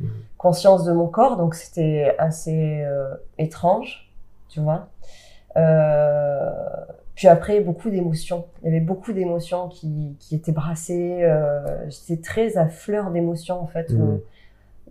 mmh. 0.00 0.06
conscience 0.38 0.84
de 0.84 0.92
mon 0.92 1.06
corps, 1.06 1.36
donc 1.36 1.54
c'était 1.54 2.14
assez 2.18 2.84
étrange, 3.38 4.12
tu 4.48 4.60
vois. 4.60 4.88
Euh, 5.56 6.50
puis 7.14 7.28
après, 7.28 7.60
beaucoup 7.60 7.90
d'émotions. 7.90 8.44
Il 8.62 8.66
y 8.66 8.68
avait 8.68 8.84
beaucoup 8.84 9.12
d'émotions 9.12 9.68
qui, 9.68 10.16
qui 10.20 10.34
étaient 10.34 10.52
brassées. 10.52 11.20
Euh, 11.22 11.88
J'étais 11.88 12.20
très 12.20 12.58
à 12.58 12.68
fleur 12.68 13.10
d'émotions, 13.10 13.60
en 13.60 13.66
fait. 13.66 13.90
Mmh. 13.90 14.18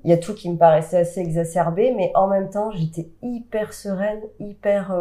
il 0.03 0.09
y 0.09 0.13
a 0.13 0.17
tout 0.17 0.33
qui 0.33 0.49
me 0.49 0.57
paraissait 0.57 0.97
assez 0.97 1.19
exacerbé, 1.19 1.93
mais 1.95 2.11
en 2.15 2.27
même 2.27 2.49
temps, 2.49 2.71
j'étais 2.71 3.09
hyper 3.21 3.73
sereine, 3.73 4.21
hyper 4.39 4.91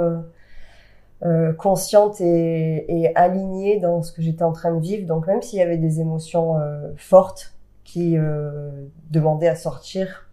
euh, 1.24 1.52
consciente 1.52 2.20
et, 2.20 2.84
et, 2.88 3.16
alignée 3.16 3.80
dans 3.80 4.02
ce 4.02 4.12
que 4.12 4.20
j'étais 4.20 4.42
en 4.42 4.52
train 4.52 4.74
de 4.74 4.80
vivre. 4.80 5.06
Donc 5.06 5.26
même 5.26 5.42
s'il 5.42 5.58
y 5.58 5.62
avait 5.62 5.78
des 5.78 6.00
émotions 6.00 6.58
euh, 6.58 6.92
fortes 6.96 7.54
qui 7.84 8.16
euh, 8.18 8.70
demandaient 9.10 9.48
à 9.48 9.54
sortir, 9.54 10.28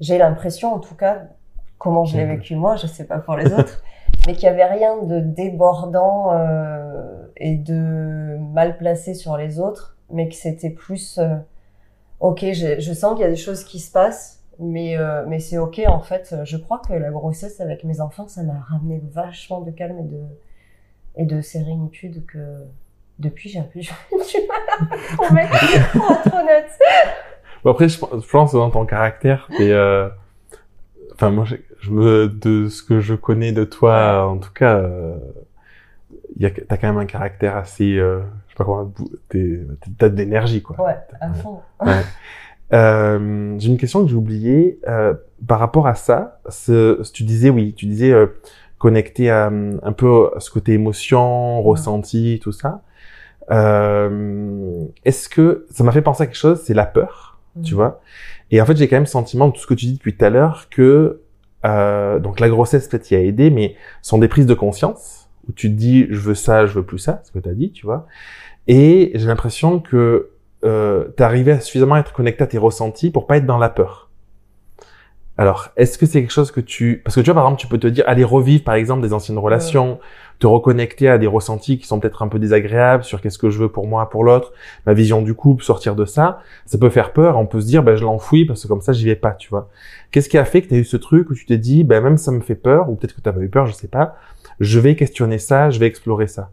j'ai 0.00 0.18
l'impression, 0.18 0.72
en 0.72 0.78
tout 0.78 0.94
cas, 0.94 1.24
comment 1.78 2.04
je 2.04 2.16
l'ai 2.16 2.24
mmh. 2.24 2.36
vécu 2.36 2.56
moi, 2.56 2.76
je 2.76 2.86
sais 2.86 3.04
pas 3.04 3.18
pour 3.18 3.36
les 3.36 3.52
autres, 3.52 3.82
mais 4.26 4.34
qu'il 4.34 4.44
y 4.44 4.48
avait 4.48 4.64
rien 4.64 5.02
de 5.02 5.20
débordant 5.20 6.32
euh, 6.32 7.26
et 7.36 7.56
de 7.56 8.36
mal 8.52 8.76
placé 8.76 9.14
sur 9.14 9.36
les 9.36 9.58
autres, 9.58 9.96
mais 10.10 10.28
que 10.28 10.34
c'était 10.34 10.70
plus 10.70 11.18
euh, 11.18 11.36
ok, 12.20 12.40
je, 12.52 12.80
je 12.80 12.92
sens 12.92 13.14
qu'il 13.14 13.22
y 13.22 13.26
a 13.26 13.30
des 13.30 13.36
choses 13.36 13.64
qui 13.64 13.78
se 13.80 13.90
passent, 13.90 14.37
mais 14.58 14.96
euh, 14.96 15.24
mais 15.26 15.38
c'est 15.38 15.58
ok 15.58 15.82
en 15.86 16.00
fait. 16.00 16.34
Je 16.44 16.56
crois 16.56 16.80
que 16.86 16.92
la 16.92 17.10
grossesse 17.10 17.60
avec 17.60 17.84
mes 17.84 18.00
enfants, 18.00 18.28
ça 18.28 18.42
m'a 18.42 18.58
ramené 18.60 19.02
vachement 19.12 19.60
de 19.60 19.70
calme 19.70 19.98
et 19.98 20.04
de 20.04 20.22
et 21.16 21.26
de 21.26 21.40
sérénitude 21.40 22.24
que 22.26 22.38
depuis 23.18 23.48
j'ai 23.48 23.58
un 23.58 23.62
peu 23.62 23.80
du 23.80 23.88
mal 24.46 24.60
à 24.70 25.14
trouver, 25.16 25.42
pour 25.92 26.12
être 26.12 26.34
honnête. 26.34 26.70
Bon 27.64 27.72
après, 27.72 27.88
je, 27.88 27.98
pense 27.98 28.52
dans 28.52 28.70
ton 28.70 28.86
caractère, 28.86 29.48
et 29.58 29.72
euh, 29.72 30.08
enfin 31.12 31.30
moi, 31.30 31.44
je 31.44 31.90
me, 31.90 32.28
de 32.28 32.68
ce 32.68 32.82
que 32.82 33.00
je 33.00 33.14
connais 33.14 33.52
de 33.52 33.64
toi, 33.64 34.28
en 34.28 34.38
tout 34.38 34.52
cas, 34.52 34.76
euh, 34.76 35.18
y 36.36 36.46
a, 36.46 36.50
t'as 36.50 36.76
quand 36.76 36.86
même 36.88 36.98
un 36.98 37.06
caractère 37.06 37.56
assez, 37.56 37.96
euh, 37.96 38.20
je 38.46 38.52
sais 38.52 38.56
pas 38.56 38.64
comment, 38.64 38.92
t'es, 39.28 39.60
t'as 39.98 40.08
d'énergie, 40.08 40.62
quoi. 40.62 40.80
Ouais, 40.80 40.96
à 41.20 41.32
fond. 41.32 41.60
Ouais. 41.84 42.02
Euh, 42.72 43.54
j'ai 43.58 43.68
une 43.68 43.78
question 43.78 44.02
que 44.02 44.10
j'ai 44.10 44.16
oubliée 44.16 44.78
euh, 44.88 45.14
par 45.46 45.58
rapport 45.58 45.86
à 45.86 45.94
ça. 45.94 46.40
Ce, 46.48 47.00
tu 47.12 47.24
disais 47.24 47.50
oui, 47.50 47.74
tu 47.74 47.86
disais 47.86 48.12
euh, 48.12 48.26
connecté 48.78 49.30
à 49.30 49.46
un 49.46 49.92
peu 49.92 50.30
à 50.36 50.40
ce 50.40 50.50
côté 50.50 50.72
émotion, 50.72 51.62
ressenti, 51.62 52.40
tout 52.42 52.52
ça. 52.52 52.82
Euh, 53.50 54.84
est-ce 55.04 55.28
que 55.28 55.66
ça 55.70 55.84
m'a 55.84 55.92
fait 55.92 56.02
penser 56.02 56.24
à 56.24 56.26
quelque 56.26 56.36
chose 56.36 56.62
C'est 56.62 56.74
la 56.74 56.86
peur, 56.86 57.38
tu 57.62 57.74
vois? 57.74 58.00
Et 58.50 58.60
en 58.60 58.66
fait, 58.66 58.76
j'ai 58.76 58.88
quand 58.88 58.96
même 58.96 59.04
le 59.04 59.08
sentiment 59.08 59.48
de 59.48 59.52
tout 59.52 59.60
ce 59.60 59.66
que 59.66 59.74
tu 59.74 59.86
dis 59.86 59.94
depuis 59.94 60.16
tout 60.16 60.24
à 60.24 60.30
l'heure 60.30 60.68
que 60.70 61.22
euh, 61.64 62.18
donc 62.20 62.40
la 62.40 62.48
grossesse 62.48 62.88
peut-être 62.88 63.10
y 63.10 63.16
a 63.16 63.20
aidé, 63.20 63.50
mais 63.50 63.74
sont 64.02 64.18
des 64.18 64.28
prises 64.28 64.46
de 64.46 64.54
conscience 64.54 65.28
où 65.48 65.52
tu 65.52 65.68
te 65.68 65.74
dis 65.74 66.06
je 66.10 66.20
veux 66.20 66.34
ça, 66.34 66.66
je 66.66 66.74
veux 66.74 66.84
plus 66.84 66.98
ça, 66.98 67.20
ce 67.24 67.32
que 67.32 67.38
tu 67.38 67.48
as 67.48 67.54
dit, 67.54 67.72
tu 67.72 67.86
vois? 67.86 68.06
Et 68.68 69.12
j'ai 69.14 69.26
l'impression 69.26 69.80
que 69.80 70.30
euh, 70.64 71.04
tu 71.16 71.22
arrivé 71.22 71.52
à 71.52 71.60
suffisamment 71.60 71.96
être 71.96 72.12
connecté 72.12 72.44
à 72.44 72.46
tes 72.46 72.58
ressentis 72.58 73.10
pour 73.10 73.26
pas 73.26 73.36
être 73.36 73.46
dans 73.46 73.58
la 73.58 73.68
peur. 73.68 74.08
Alors, 75.40 75.68
est-ce 75.76 75.98
que 75.98 76.06
c'est 76.06 76.20
quelque 76.20 76.32
chose 76.32 76.50
que 76.50 76.60
tu... 76.60 77.00
Parce 77.04 77.14
que 77.14 77.20
tu 77.20 77.26
vois, 77.26 77.34
par 77.34 77.44
exemple, 77.44 77.60
tu 77.60 77.68
peux 77.68 77.78
te 77.78 77.86
dire, 77.86 78.02
aller 78.08 78.24
revivre, 78.24 78.64
par 78.64 78.74
exemple, 78.74 79.02
des 79.02 79.12
anciennes 79.12 79.38
relations, 79.38 80.00
te 80.40 80.48
reconnecter 80.48 81.08
à 81.08 81.16
des 81.16 81.28
ressentis 81.28 81.78
qui 81.78 81.86
sont 81.86 82.00
peut-être 82.00 82.22
un 82.22 82.28
peu 82.28 82.40
désagréables 82.40 83.04
sur 83.04 83.20
qu'est-ce 83.20 83.38
que 83.38 83.48
je 83.48 83.60
veux 83.60 83.68
pour 83.68 83.86
moi, 83.86 84.10
pour 84.10 84.24
l'autre, 84.24 84.52
ma 84.84 84.94
vision 84.94 85.22
du 85.22 85.34
couple, 85.34 85.62
sortir 85.62 85.94
de 85.94 86.04
ça. 86.06 86.40
Ça 86.66 86.76
peut 86.76 86.90
faire 86.90 87.12
peur. 87.12 87.38
On 87.38 87.46
peut 87.46 87.60
se 87.60 87.66
dire, 87.66 87.84
ben, 87.84 87.94
je 87.94 88.02
l'enfouis 88.02 88.46
parce 88.46 88.64
que 88.64 88.66
comme 88.66 88.80
ça, 88.80 88.92
j'y 88.92 89.04
vais 89.04 89.14
pas, 89.14 89.30
tu 89.30 89.48
vois. 89.48 89.70
Qu'est-ce 90.10 90.28
qui 90.28 90.38
a 90.38 90.44
fait 90.44 90.60
que 90.60 90.68
tu 90.68 90.74
as 90.74 90.78
eu 90.78 90.84
ce 90.84 90.96
truc 90.96 91.30
où 91.30 91.34
tu 91.34 91.46
t'es 91.46 91.58
dit, 91.58 91.84
ben, 91.84 92.02
même 92.02 92.16
ça 92.16 92.32
me 92.32 92.40
fait 92.40 92.56
peur, 92.56 92.90
ou 92.90 92.96
peut-être 92.96 93.14
que 93.14 93.20
tu 93.20 93.32
pas 93.32 93.40
eu 93.40 93.48
peur, 93.48 93.66
je 93.66 93.74
sais 93.74 93.86
pas. 93.86 94.16
Je 94.58 94.80
vais 94.80 94.96
questionner 94.96 95.38
ça, 95.38 95.70
je 95.70 95.78
vais 95.78 95.86
explorer 95.86 96.26
ça? 96.26 96.50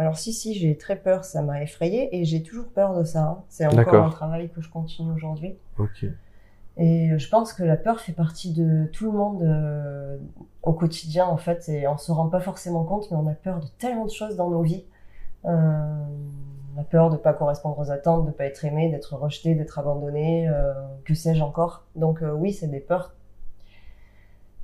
Alors 0.00 0.16
si, 0.16 0.32
si, 0.32 0.54
j'ai 0.54 0.78
très 0.78 0.96
peur, 0.96 1.24
ça 1.24 1.42
m'a 1.42 1.62
effrayé 1.62 2.08
et 2.16 2.24
j'ai 2.24 2.42
toujours 2.42 2.68
peur 2.68 2.98
de 2.98 3.04
ça. 3.04 3.22
Hein. 3.22 3.44
C'est 3.50 3.66
encore 3.66 4.06
un 4.06 4.08
travail 4.08 4.48
que 4.48 4.62
je 4.62 4.70
continue 4.70 5.12
aujourd'hui. 5.12 5.56
Ok. 5.76 6.06
Et 6.78 7.18
je 7.18 7.28
pense 7.28 7.52
que 7.52 7.62
la 7.62 7.76
peur 7.76 8.00
fait 8.00 8.14
partie 8.14 8.54
de 8.54 8.86
tout 8.86 9.04
le 9.04 9.18
monde 9.18 9.42
euh, 9.42 10.16
au 10.62 10.72
quotidien, 10.72 11.26
en 11.26 11.36
fait, 11.36 11.68
et 11.68 11.86
on 11.86 11.98
se 11.98 12.12
rend 12.12 12.30
pas 12.30 12.40
forcément 12.40 12.84
compte, 12.84 13.10
mais 13.10 13.18
on 13.18 13.26
a 13.28 13.34
peur 13.34 13.60
de 13.60 13.66
tellement 13.78 14.06
de 14.06 14.10
choses 14.10 14.36
dans 14.36 14.48
nos 14.48 14.62
vies. 14.62 14.86
Euh, 15.44 16.04
on 16.74 16.80
a 16.80 16.84
peur 16.84 17.10
de 17.10 17.18
pas 17.18 17.34
correspondre 17.34 17.78
aux 17.78 17.90
attentes, 17.90 18.24
de 18.24 18.30
pas 18.30 18.46
être 18.46 18.64
aimé, 18.64 18.88
d'être 18.90 19.14
rejeté, 19.16 19.54
d'être 19.54 19.78
abandonné, 19.78 20.48
euh, 20.48 20.72
que 21.04 21.12
sais-je 21.12 21.42
encore. 21.42 21.84
Donc 21.94 22.22
euh, 22.22 22.32
oui, 22.32 22.54
c'est 22.54 22.68
des 22.68 22.80
peurs. 22.80 23.12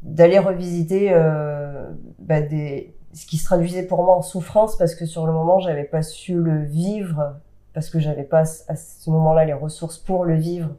D'aller 0.02 0.38
revisiter 0.38 1.12
euh, 1.12 1.90
bah, 2.20 2.40
des, 2.40 2.94
ce 3.16 3.26
qui 3.26 3.38
se 3.38 3.44
traduisait 3.44 3.82
pour 3.84 4.04
moi 4.04 4.14
en 4.14 4.22
souffrance, 4.22 4.76
parce 4.76 4.94
que 4.94 5.06
sur 5.06 5.26
le 5.26 5.32
moment, 5.32 5.58
j'avais 5.58 5.84
pas 5.84 6.02
su 6.02 6.34
le 6.34 6.62
vivre, 6.62 7.34
parce 7.74 7.90
que 7.90 7.98
j'avais 7.98 8.24
pas 8.24 8.44
à 8.68 8.76
ce 8.76 9.10
moment-là 9.10 9.44
les 9.44 9.54
ressources 9.54 9.98
pour 9.98 10.24
le 10.24 10.36
vivre 10.36 10.70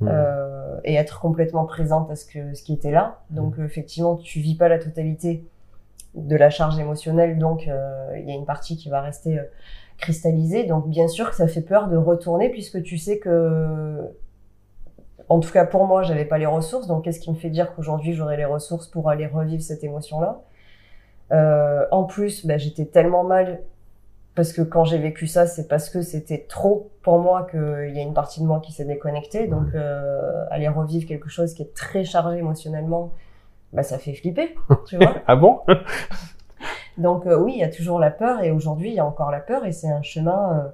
Mmh. 0.00 0.08
Euh, 0.08 0.76
et 0.84 0.94
être 0.94 1.18
complètement 1.18 1.64
présente 1.64 2.08
à 2.10 2.14
ce 2.14 2.24
que 2.24 2.54
ce 2.54 2.62
qui 2.62 2.72
était 2.72 2.92
là. 2.92 3.20
Donc 3.30 3.58
mmh. 3.58 3.64
effectivement, 3.64 4.16
tu 4.16 4.38
vis 4.38 4.54
pas 4.54 4.68
la 4.68 4.78
totalité 4.78 5.44
de 6.14 6.36
la 6.36 6.50
charge 6.50 6.78
émotionnelle, 6.78 7.38
donc 7.38 7.66
euh, 7.66 8.16
il 8.16 8.28
y 8.28 8.30
a 8.30 8.34
une 8.34 8.46
partie 8.46 8.76
qui 8.76 8.88
va 8.90 9.00
rester 9.00 9.40
euh, 9.40 9.44
cristallisée. 9.96 10.64
Donc 10.64 10.88
bien 10.88 11.08
sûr 11.08 11.30
que 11.30 11.36
ça 11.36 11.48
fait 11.48 11.62
peur 11.62 11.88
de 11.88 11.96
retourner 11.96 12.48
puisque 12.48 12.80
tu 12.82 12.96
sais 12.96 13.18
que 13.18 14.08
en 15.28 15.40
tout 15.40 15.50
cas 15.50 15.64
pour 15.66 15.84
moi, 15.86 16.04
j'avais 16.04 16.24
pas 16.24 16.38
les 16.38 16.46
ressources. 16.46 16.86
Donc 16.86 17.04
qu'est-ce 17.04 17.20
qui 17.20 17.30
me 17.32 17.36
fait 17.36 17.50
dire 17.50 17.74
qu'aujourd'hui 17.74 18.12
j'aurai 18.12 18.36
les 18.36 18.44
ressources 18.44 18.86
pour 18.86 19.10
aller 19.10 19.26
revivre 19.26 19.62
cette 19.62 19.82
émotion-là? 19.82 20.40
Euh, 21.32 21.84
En 21.90 22.04
plus, 22.04 22.46
bah, 22.46 22.58
j'étais 22.58 22.86
tellement 22.86 23.24
mal 23.24 23.60
parce 24.38 24.52
que 24.52 24.62
quand 24.62 24.84
j'ai 24.84 24.98
vécu 24.98 25.26
ça, 25.26 25.48
c'est 25.48 25.66
parce 25.66 25.90
que 25.90 26.00
c'était 26.00 26.46
trop 26.48 26.92
pour 27.02 27.18
moi 27.18 27.48
qu'il 27.50 27.90
y 27.92 27.98
a 27.98 28.02
une 28.02 28.14
partie 28.14 28.40
de 28.40 28.46
moi 28.46 28.60
qui 28.60 28.70
s'est 28.70 28.84
déconnectée. 28.84 29.48
Donc, 29.48 29.74
euh, 29.74 30.44
aller 30.52 30.68
revivre 30.68 31.08
quelque 31.08 31.28
chose 31.28 31.54
qui 31.54 31.62
est 31.62 31.74
très 31.74 32.04
chargé 32.04 32.38
émotionnellement, 32.38 33.12
bah, 33.72 33.82
ça 33.82 33.98
fait 33.98 34.12
flipper, 34.12 34.54
tu 34.86 34.96
vois. 34.96 35.16
ah 35.26 35.34
bon? 35.34 35.58
Donc, 36.98 37.26
euh, 37.26 37.36
oui, 37.36 37.54
il 37.56 37.58
y 37.58 37.64
a 37.64 37.68
toujours 37.68 37.98
la 37.98 38.12
peur, 38.12 38.44
et 38.44 38.52
aujourd'hui, 38.52 38.90
il 38.90 38.94
y 38.94 39.00
a 39.00 39.04
encore 39.04 39.32
la 39.32 39.40
peur, 39.40 39.64
et 39.64 39.72
c'est 39.72 39.90
un 39.90 40.02
chemin 40.02 40.52
euh, 40.52 40.68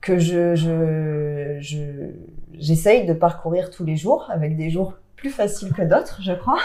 que 0.00 0.18
je, 0.18 0.54
je, 0.54 1.58
je, 1.60 2.12
j'essaye 2.54 3.04
de 3.04 3.12
parcourir 3.12 3.70
tous 3.70 3.84
les 3.84 3.96
jours, 3.96 4.26
avec 4.30 4.56
des 4.56 4.70
jours 4.70 4.94
plus 5.16 5.30
faciles 5.30 5.74
que 5.74 5.82
d'autres, 5.82 6.20
je 6.22 6.32
crois, 6.32 6.60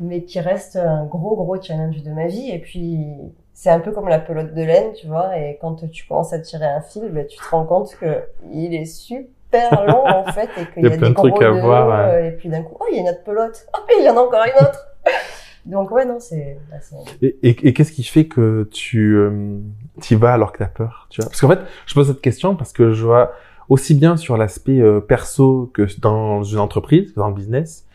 mais 0.00 0.22
qui 0.22 0.40
reste 0.40 0.76
un 0.76 1.04
gros, 1.04 1.36
gros 1.36 1.60
challenge 1.60 2.02
de 2.02 2.10
ma 2.10 2.26
vie. 2.26 2.50
Et 2.50 2.58
puis, 2.58 3.06
c'est 3.52 3.70
un 3.70 3.80
peu 3.80 3.92
comme 3.92 4.08
la 4.08 4.18
pelote 4.18 4.54
de 4.54 4.62
laine, 4.62 4.92
tu 4.94 5.06
vois, 5.06 5.36
et 5.38 5.58
quand 5.60 5.86
tu 5.90 6.06
commences 6.06 6.32
à 6.32 6.38
tirer 6.38 6.64
un 6.64 6.80
fil, 6.80 7.10
ben, 7.12 7.26
tu 7.26 7.36
te 7.36 7.50
rends 7.50 7.66
compte 7.66 7.94
que 8.00 8.22
il 8.52 8.74
est 8.74 8.86
super 8.86 9.84
long 9.86 10.06
en 10.06 10.24
fait 10.32 10.48
et 10.56 10.72
qu'il 10.72 10.82
y, 10.82 10.86
a, 10.86 10.96
des 10.96 11.14
trucs 11.14 11.42
à 11.42 11.50
voir, 11.50 12.16
et 12.16 12.32
puis 12.32 12.48
d'un 12.48 12.62
coup, 12.62 12.76
oh, 12.80 12.84
il 12.90 12.96
y 12.96 12.98
a 12.98 13.02
une 13.02 13.08
autre 13.08 13.22
pelote, 13.22 13.66
oh, 13.74 13.80
il 13.98 14.04
y 14.04 14.08
en 14.08 14.16
a 14.16 14.20
encore 14.20 14.44
une 14.44 14.66
autre. 14.66 14.86
Donc 15.66 15.90
ouais, 15.90 16.06
non, 16.06 16.18
c'est... 16.20 16.56
Bah, 16.70 16.78
et, 17.20 17.38
et, 17.42 17.74
qu'est-ce 17.74 17.92
qui 17.92 18.02
fait 18.02 18.24
que 18.24 18.66
tu 18.72 19.14
euh, 19.14 19.58
y 20.10 20.14
vas 20.14 20.32
alors 20.32 20.52
que 20.52 20.58
tu 20.58 20.64
as 20.64 20.68
peur, 20.68 21.06
tu 21.10 21.20
vois? 21.20 21.28
Parce 21.28 21.40
qu'en 21.42 21.48
fait, 21.48 21.60
je 21.84 21.92
pose 21.92 22.06
cette 22.06 22.22
question 22.22 22.56
parce 22.56 22.72
que 22.72 22.92
je 22.92 23.04
vois 23.04 23.32
aussi 23.68 23.94
bien 23.94 24.16
sur 24.16 24.38
l'aspect 24.38 24.80
euh, 24.80 25.00
perso 25.00 25.70
que 25.74 25.86
dans 26.00 26.42
une 26.42 26.58
entreprise, 26.58 27.12
que 27.12 27.20
dans 27.20 27.28
le 27.28 27.34
business, 27.34 27.86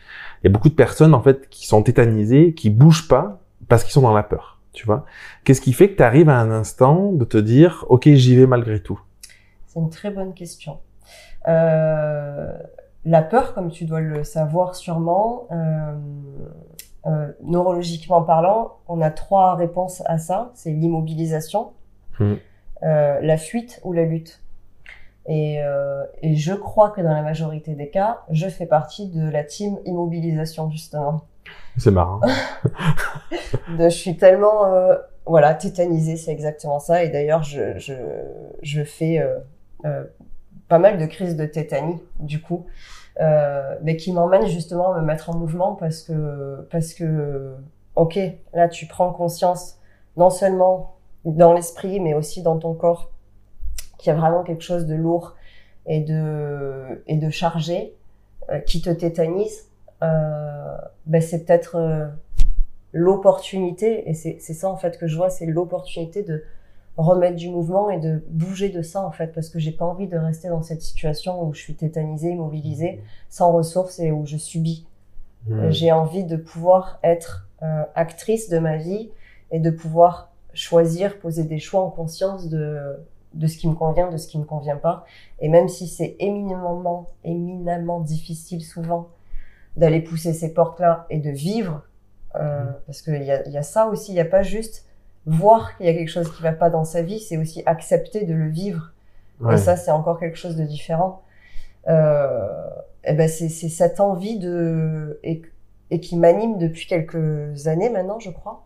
il 0.42 0.46
y 0.46 0.48
a 0.48 0.52
beaucoup 0.52 0.68
de 0.68 0.74
personnes 0.74 1.14
en 1.14 1.22
fait 1.22 1.48
qui 1.48 1.66
sont 1.66 1.82
tétanisées, 1.82 2.54
qui 2.54 2.70
bougent 2.70 3.08
pas 3.08 3.40
parce 3.68 3.84
qu'ils 3.84 3.92
sont 3.92 4.02
dans 4.02 4.14
la 4.14 4.22
peur 4.22 4.56
tu 4.76 4.86
vois. 4.86 5.06
Qu'est-ce 5.42 5.60
qui 5.60 5.72
fait 5.72 5.90
que 5.90 5.96
tu 5.96 6.02
arrives 6.02 6.28
à 6.28 6.38
un 6.38 6.50
instant 6.52 7.10
de 7.10 7.24
te 7.24 7.38
dire, 7.38 7.84
ok, 7.88 8.08
j'y 8.10 8.36
vais 8.36 8.46
malgré 8.46 8.80
tout? 8.80 9.00
C'est 9.66 9.80
une 9.80 9.90
très 9.90 10.10
bonne 10.10 10.34
question. 10.34 10.78
Euh, 11.48 12.52
la 13.04 13.22
peur, 13.22 13.54
comme 13.54 13.70
tu 13.70 13.86
dois 13.86 14.00
le 14.00 14.22
savoir 14.22 14.76
sûrement, 14.76 15.48
euh, 15.50 15.94
euh, 17.06 17.32
neurologiquement 17.42 18.22
parlant, 18.22 18.76
on 18.86 19.00
a 19.00 19.10
trois 19.10 19.54
réponses 19.54 20.02
à 20.04 20.18
ça. 20.18 20.52
C'est 20.54 20.72
l'immobilisation, 20.72 21.72
hmm. 22.20 22.34
la 22.82 23.36
fuite 23.38 23.80
ou 23.82 23.92
la 23.94 24.04
lutte. 24.04 24.42
Et, 25.28 25.60
euh, 25.60 26.04
et 26.22 26.36
je 26.36 26.54
crois 26.54 26.90
que 26.90 27.00
dans 27.00 27.12
la 27.12 27.22
majorité 27.22 27.74
des 27.74 27.90
cas, 27.90 28.22
je 28.30 28.48
fais 28.48 28.66
partie 28.66 29.08
de 29.08 29.28
la 29.28 29.42
team 29.42 29.78
immobilisation 29.84 30.70
justement. 30.70 31.22
C'est 31.76 31.90
marrant. 31.90 32.20
de, 33.78 33.84
je 33.84 33.88
suis 33.88 34.16
tellement 34.16 34.66
euh, 34.66 34.96
voilà 35.26 35.54
tétanisée, 35.54 36.16
c'est 36.16 36.30
exactement 36.30 36.78
ça. 36.78 37.02
Et 37.02 37.08
d'ailleurs, 37.08 37.42
je, 37.42 37.76
je, 37.78 37.94
je 38.62 38.84
fais 38.84 39.18
euh, 39.84 40.04
pas 40.68 40.78
mal 40.78 40.96
de 40.98 41.06
crises 41.06 41.36
de 41.36 41.44
tétanie 41.44 42.00
du 42.20 42.40
coup, 42.40 42.66
mais 43.82 43.96
qui 43.96 44.12
m'emmènent 44.12 44.46
justement 44.46 44.92
à 44.92 45.00
me 45.00 45.06
mettre 45.06 45.30
en 45.30 45.34
mouvement 45.34 45.74
parce 45.74 46.02
que 46.02 46.66
parce 46.70 46.94
que 46.94 47.56
ok, 47.96 48.18
là 48.54 48.68
tu 48.68 48.86
prends 48.86 49.12
conscience 49.12 49.78
non 50.16 50.30
seulement 50.30 50.96
dans 51.24 51.52
l'esprit, 51.52 51.98
mais 51.98 52.14
aussi 52.14 52.42
dans 52.42 52.58
ton 52.58 52.74
corps 52.74 53.10
qu'il 53.98 54.12
y 54.12 54.16
a 54.16 54.18
vraiment 54.18 54.42
quelque 54.42 54.62
chose 54.62 54.86
de 54.86 54.94
lourd 54.94 55.36
et 55.86 56.00
de 56.00 57.02
et 57.06 57.16
de 57.16 57.30
chargé 57.30 57.94
euh, 58.50 58.60
qui 58.60 58.80
te 58.80 58.90
tétanise. 58.90 59.68
Euh, 60.02 60.76
ben 61.06 61.20
c'est 61.20 61.44
peut-être 61.44 61.76
euh, 61.76 62.06
l'opportunité 62.92 64.08
et 64.08 64.14
c'est 64.14 64.38
ça 64.38 64.68
en 64.68 64.76
fait 64.76 64.98
que 64.98 65.06
je 65.06 65.16
vois, 65.16 65.30
c'est 65.30 65.46
l'opportunité 65.46 66.22
de 66.22 66.44
remettre 66.96 67.36
du 67.36 67.48
mouvement 67.48 67.90
et 67.90 67.98
de 67.98 68.22
bouger 68.28 68.68
de 68.68 68.82
ça 68.82 69.02
en 69.02 69.10
fait 69.10 69.32
parce 69.34 69.48
que 69.48 69.58
j'ai 69.58 69.72
pas 69.72 69.84
envie 69.84 70.06
de 70.06 70.16
rester 70.16 70.48
dans 70.48 70.62
cette 70.62 70.82
situation 70.82 71.42
où 71.42 71.54
je 71.54 71.60
suis 71.60 71.74
tétanisée, 71.74 72.30
immobilisée, 72.30 73.02
sans 73.30 73.52
ressources 73.52 73.98
et 73.98 74.12
où 74.12 74.26
je 74.26 74.36
subis. 74.36 74.86
Mmh. 75.48 75.70
J'ai 75.70 75.92
envie 75.92 76.24
de 76.24 76.36
pouvoir 76.36 76.98
être 77.02 77.48
actrice 77.94 78.48
de 78.48 78.58
ma 78.58 78.76
vie 78.76 79.10
et 79.50 79.58
de 79.58 79.70
pouvoir 79.70 80.30
choisir, 80.52 81.18
poser 81.18 81.44
des 81.44 81.58
choix 81.58 81.82
en 81.82 81.90
conscience 81.90 82.48
de 82.48 82.96
de 83.34 83.46
ce 83.46 83.58
qui 83.58 83.68
me 83.68 83.74
convient, 83.74 84.10
de 84.10 84.16
ce 84.16 84.28
qui 84.28 84.38
me 84.38 84.44
convient 84.44 84.76
pas. 84.76 85.04
Et 85.40 85.48
même 85.48 85.68
si 85.68 85.88
c'est 85.88 86.16
éminemment, 86.18 87.06
éminemment 87.24 88.00
difficile 88.00 88.64
souvent 88.64 89.08
d'aller 89.76 90.00
pousser 90.00 90.32
ces 90.32 90.54
portes-là 90.54 91.06
et 91.10 91.18
de 91.18 91.30
vivre, 91.30 91.82
euh, 92.34 92.64
Mmh. 92.64 92.74
parce 92.86 93.02
qu'il 93.02 93.22
y 93.22 93.30
a, 93.30 93.46
il 93.46 93.52
y 93.52 93.58
a 93.58 93.62
ça 93.62 93.86
aussi, 93.88 94.12
il 94.12 94.14
n'y 94.14 94.20
a 94.20 94.26
pas 94.26 94.42
juste 94.42 94.84
voir 95.26 95.76
qu'il 95.76 95.86
y 95.86 95.88
a 95.88 95.94
quelque 95.94 96.10
chose 96.10 96.30
qui 96.34 96.42
va 96.42 96.52
pas 96.52 96.70
dans 96.70 96.84
sa 96.84 97.02
vie, 97.02 97.18
c'est 97.18 97.36
aussi 97.36 97.62
accepter 97.66 98.24
de 98.24 98.34
le 98.34 98.48
vivre. 98.48 98.92
Ouais. 99.40 99.54
Et 99.54 99.58
ça, 99.58 99.76
c'est 99.76 99.90
encore 99.90 100.18
quelque 100.18 100.38
chose 100.38 100.56
de 100.56 100.64
différent. 100.64 101.22
Euh, 101.88 102.68
et 103.04 103.12
ben 103.12 103.28
c'est 103.28 103.48
c'est 103.48 103.68
cette 103.68 104.00
envie 104.00 104.38
de 104.38 105.20
et, 105.22 105.42
et 105.90 106.00
qui 106.00 106.16
m'anime 106.16 106.58
depuis 106.58 106.86
quelques 106.86 107.68
années 107.68 107.90
maintenant, 107.90 108.18
je 108.18 108.30
crois, 108.30 108.64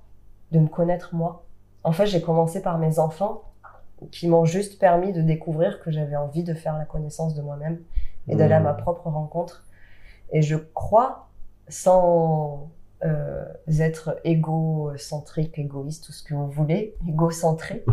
de 0.52 0.58
me 0.58 0.68
connaître 0.68 1.14
moi. 1.14 1.44
En 1.84 1.92
fait, 1.92 2.06
j'ai 2.06 2.22
commencé 2.22 2.62
par 2.62 2.78
mes 2.78 2.98
enfants 2.98 3.42
qui 4.10 4.28
m'ont 4.28 4.44
juste 4.44 4.78
permis 4.78 5.12
de 5.12 5.22
découvrir 5.22 5.80
que 5.80 5.90
j'avais 5.90 6.16
envie 6.16 6.42
de 6.42 6.54
faire 6.54 6.76
la 6.76 6.84
connaissance 6.84 7.34
de 7.34 7.42
moi-même 7.42 7.80
et 8.28 8.36
d'aller 8.36 8.54
à 8.54 8.60
ma 8.60 8.74
propre 8.74 9.08
rencontre. 9.08 9.64
Et 10.32 10.42
je 10.42 10.56
crois, 10.56 11.28
sans 11.68 12.70
euh, 13.04 13.44
être 13.78 14.18
égocentrique, 14.24 15.58
égoïste, 15.58 16.04
tout 16.04 16.12
ce 16.12 16.22
que 16.22 16.34
vous 16.34 16.50
voulez, 16.50 16.94
égocentré, 17.08 17.84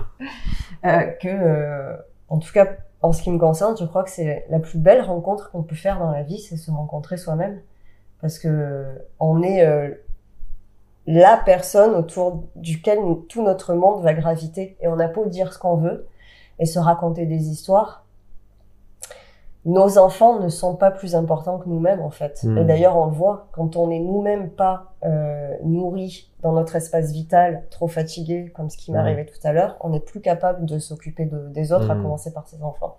euh, 0.86 1.02
que, 1.22 1.28
euh, 1.28 1.96
en 2.30 2.40
tout 2.40 2.52
cas, 2.52 2.68
en 3.02 3.14
ce 3.14 3.22
qui 3.22 3.32
me 3.32 3.38
concerne, 3.38 3.76
je 3.78 3.86
crois 3.86 4.04
que 4.04 4.10
c'est 4.10 4.46
la 4.50 4.60
plus 4.60 4.80
belle 4.80 5.02
rencontre 5.02 5.52
qu'on 5.52 5.64
peut 5.64 5.76
faire 5.76 6.00
dans 6.00 6.12
la 6.12 6.24
vie, 6.24 6.40
c'est 6.40 6.58
se 6.58 6.72
rencontrer 6.72 7.18
soi-même, 7.18 7.62
parce 8.22 8.40
que 8.40 8.86
on 9.20 9.42
est 9.44 9.66
euh, 9.66 9.92
la 11.08 11.38
personne 11.38 11.96
autour 11.96 12.44
duquel 12.56 13.00
nous- 13.00 13.26
tout 13.30 13.42
notre 13.44 13.74
monde 13.74 14.04
va 14.04 14.14
graviter, 14.14 14.78
et 14.82 14.88
on 14.88 15.00
a 15.00 15.08
beau 15.08 15.26
dire 15.26 15.54
ce 15.54 15.58
qu'on 15.60 15.78
veut 15.78 16.06
et 16.60 16.66
se 16.66 16.78
raconter 16.80 17.26
des 17.26 17.48
histoires. 17.50 18.04
Nos 19.66 19.98
enfants 19.98 20.40
ne 20.40 20.48
sont 20.48 20.76
pas 20.76 20.92
plus 20.92 21.14
importants 21.16 21.58
que 21.58 21.68
nous-mêmes 21.68 22.00
en 22.00 22.10
fait. 22.10 22.42
Mm. 22.44 22.58
Et 22.60 22.64
d'ailleurs 22.66 22.96
on 22.98 23.06
le 23.08 23.12
voit 23.12 23.48
quand 23.52 23.76
on 23.76 23.90
est 23.92 24.00
nous-mêmes 24.00 24.50
pas 24.50 24.94
euh, 25.04 25.52
nourris 25.63 26.30
dans 26.41 26.54
notre 26.54 26.76
espace 26.78 27.12
vital, 27.12 27.63
trop 27.70 27.88
fatigué 27.88 28.52
comme 28.56 28.70
ce 28.70 28.78
qui 28.78 28.91
m'arrivait 28.93 29.26
tout 29.26 29.39
à 29.46 29.52
l'heure, 29.52 29.76
on 29.82 29.89
n'est 29.89 30.00
plus 30.00 30.22
capable 30.22 30.65
de 30.65 30.80
s'occuper 30.80 31.26
de- 31.26 31.50
des 31.50 31.74
autres, 31.74 31.89
à 31.91 31.96
Mm. 31.96 32.04
commencer 32.04 32.32
par 32.34 32.48
ses 32.48 32.62
enfants. 32.63 32.98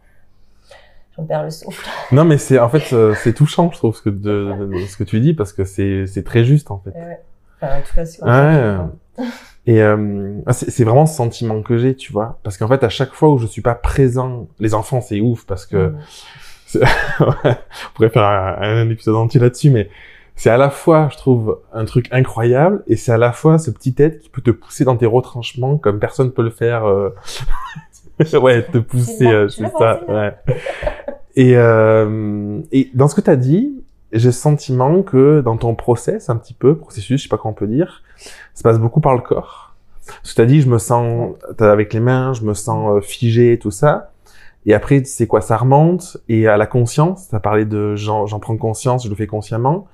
J'en 1.17 1.25
perds 1.25 1.45
le 1.45 1.51
souffle. 1.51 1.89
Non, 2.13 2.25
mais 2.25 2.37
c'est 2.37 2.59
en 2.59 2.69
fait 2.69 2.93
euh, 2.93 3.15
c'est 3.15 3.33
touchant, 3.33 3.71
je 3.73 3.79
trouve, 3.79 3.97
ce 3.97 4.03
que 4.03 4.11
de, 4.11 4.67
de- 4.67 4.87
ce 4.87 4.97
que 4.99 5.05
tu 5.05 5.21
dis 5.21 5.33
parce 5.35 5.53
que 5.55 5.65
c'est 5.65 6.07
c'est 6.07 6.23
très 6.25 6.45
juste 6.45 6.71
en 6.71 6.79
fait. 6.79 6.91
Ouais. 6.91 7.21
Enfin, 7.61 7.79
en 7.79 7.83
tout 7.83 7.95
cas, 7.95 8.05
c'est 8.05 8.23
Ouais. 8.23 9.25
Et 9.67 9.83
euh, 9.83 10.41
ah, 10.47 10.53
c'est 10.53 10.85
vraiment 10.85 11.05
ce 11.05 11.17
sentiment 11.17 11.61
que 11.63 11.77
j'ai, 11.77 11.95
tu 11.95 12.13
vois, 12.13 12.39
parce 12.43 12.57
qu'en 12.57 12.69
fait 12.69 12.83
à 12.85 12.89
chaque 12.89 13.13
fois 13.13 13.31
où 13.31 13.39
je 13.39 13.47
suis 13.47 13.61
pas 13.61 13.75
présent, 13.75 14.49
les 14.61 14.73
enfants 14.73 15.03
c'est 15.03 15.21
ouf 15.21 15.45
parce 15.45 15.67
que 15.67 15.93
on 17.21 17.33
pourrait 17.95 18.09
faire 18.09 18.25
un, 18.25 18.57
un 18.61 18.89
épisode 18.89 19.17
entier 19.17 19.41
là-dessus, 19.41 19.71
mais 19.71 19.91
c'est 20.39 20.51
à 20.51 20.57
la 20.57 20.71
fois, 20.71 21.09
je 21.11 21.17
trouve, 21.17 21.59
un 21.73 21.85
truc 21.85 22.07
incroyable, 22.13 22.85
et 22.87 22.95
c'est 22.95 23.11
à 23.11 23.19
la 23.19 23.33
fois 23.33 23.59
ce 23.59 23.73
petit 23.73 23.93
être 23.99 24.21
qui 24.21 24.29
peut 24.29 24.41
te 24.41 24.53
pousser 24.53 24.85
dans 24.85 24.97
tes 24.97 25.05
retranchements 25.05 25.79
comme 25.79 25.99
personne 25.99 26.31
peut 26.31 26.45
le 26.45 26.51
faire. 26.51 26.85
euh, 26.87 27.11
ouais, 28.41 28.63
te 28.63 28.79
pousser, 28.79 29.27
euh, 29.27 29.49
c'est 29.49 29.65
le 29.65 29.71
ça. 29.77 30.01
c'est 30.07 30.13
Ouais. 30.13 30.35
Et, 31.35 31.57
euh, 31.57 32.61
et 32.71 32.89
dans 32.95 33.09
ce 33.09 33.17
que 33.17 33.21
tu 33.21 33.31
as 33.31 33.37
dit, 33.37 33.83
j'ai 34.13 34.29
le 34.29 34.33
sentiment 34.33 35.03
que 35.03 35.41
dans 35.41 35.57
ton 35.57 35.75
process, 35.75 36.31
un 36.31 36.37
petit 36.37 36.55
peu, 36.55 36.77
processus, 36.77 37.21
je 37.21 37.27
sais 37.27 37.29
pas 37.29 37.37
comment 37.37 37.53
on 37.53 37.55
peut 37.55 37.67
dire, 37.67 38.03
ça 38.55 38.63
passe 38.63 38.79
beaucoup 38.79 39.01
par 39.01 39.15
le 39.15 39.21
corps. 39.21 39.77
Ce 40.23 40.33
que 40.33 40.37
tu 40.37 40.41
as 40.43 40.47
dit, 40.47 40.61
je 40.63 40.69
me 40.69 40.79
sens, 40.79 41.35
t'as 41.57 41.71
avec 41.71 41.93
les 41.93 42.01
mains, 42.01 42.33
je 42.33 42.43
me 42.43 42.55
sens 42.55 42.97
euh, 42.97 43.01
figé, 43.01 43.59
tout 43.59 43.71
ça. 43.71 44.13
Et 44.65 44.75
après, 44.75 45.05
c'est 45.05 45.27
quoi? 45.27 45.41
Ça 45.41 45.57
remonte 45.57 46.17
et 46.29 46.49
à 46.49 46.57
la 46.57 46.67
conscience. 46.67 47.29
T'as 47.29 47.41
parlé 47.41 47.65
de 47.65 47.95
j'en 47.97 48.27
prends 48.41 48.57
conscience, 48.57 49.05
je 49.05 49.11
le 49.11 49.15
fais 49.15 49.27
consciemment. 49.27 49.87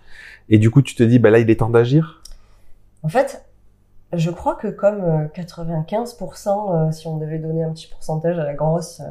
Et 0.49 0.59
du 0.59 0.71
coup, 0.71 0.83
tu 0.83 0.95
te 0.95 1.03
dis, 1.03 1.19
bah 1.19 1.31
là, 1.31 1.39
il 1.39 1.51
est 1.51 1.57
temps 1.57 1.71
d'agir. 1.71 2.23
En 3.03 3.09
fait, 3.09 3.45
je 4.17 4.31
crois 4.31 4.55
que 4.55 4.69
comme 4.69 5.01
euh, 5.01 5.27
95%, 5.35 6.89
euh, 6.89 6.93
si 6.93 7.07
on 7.07 7.17
devait 7.17 7.39
donner 7.39 7.65
un 7.65 7.73
petit 7.73 7.89
pourcentage 7.89 8.39
à 8.39 8.45
la 8.45 8.55
grosse 8.55 9.01
euh, 9.01 9.05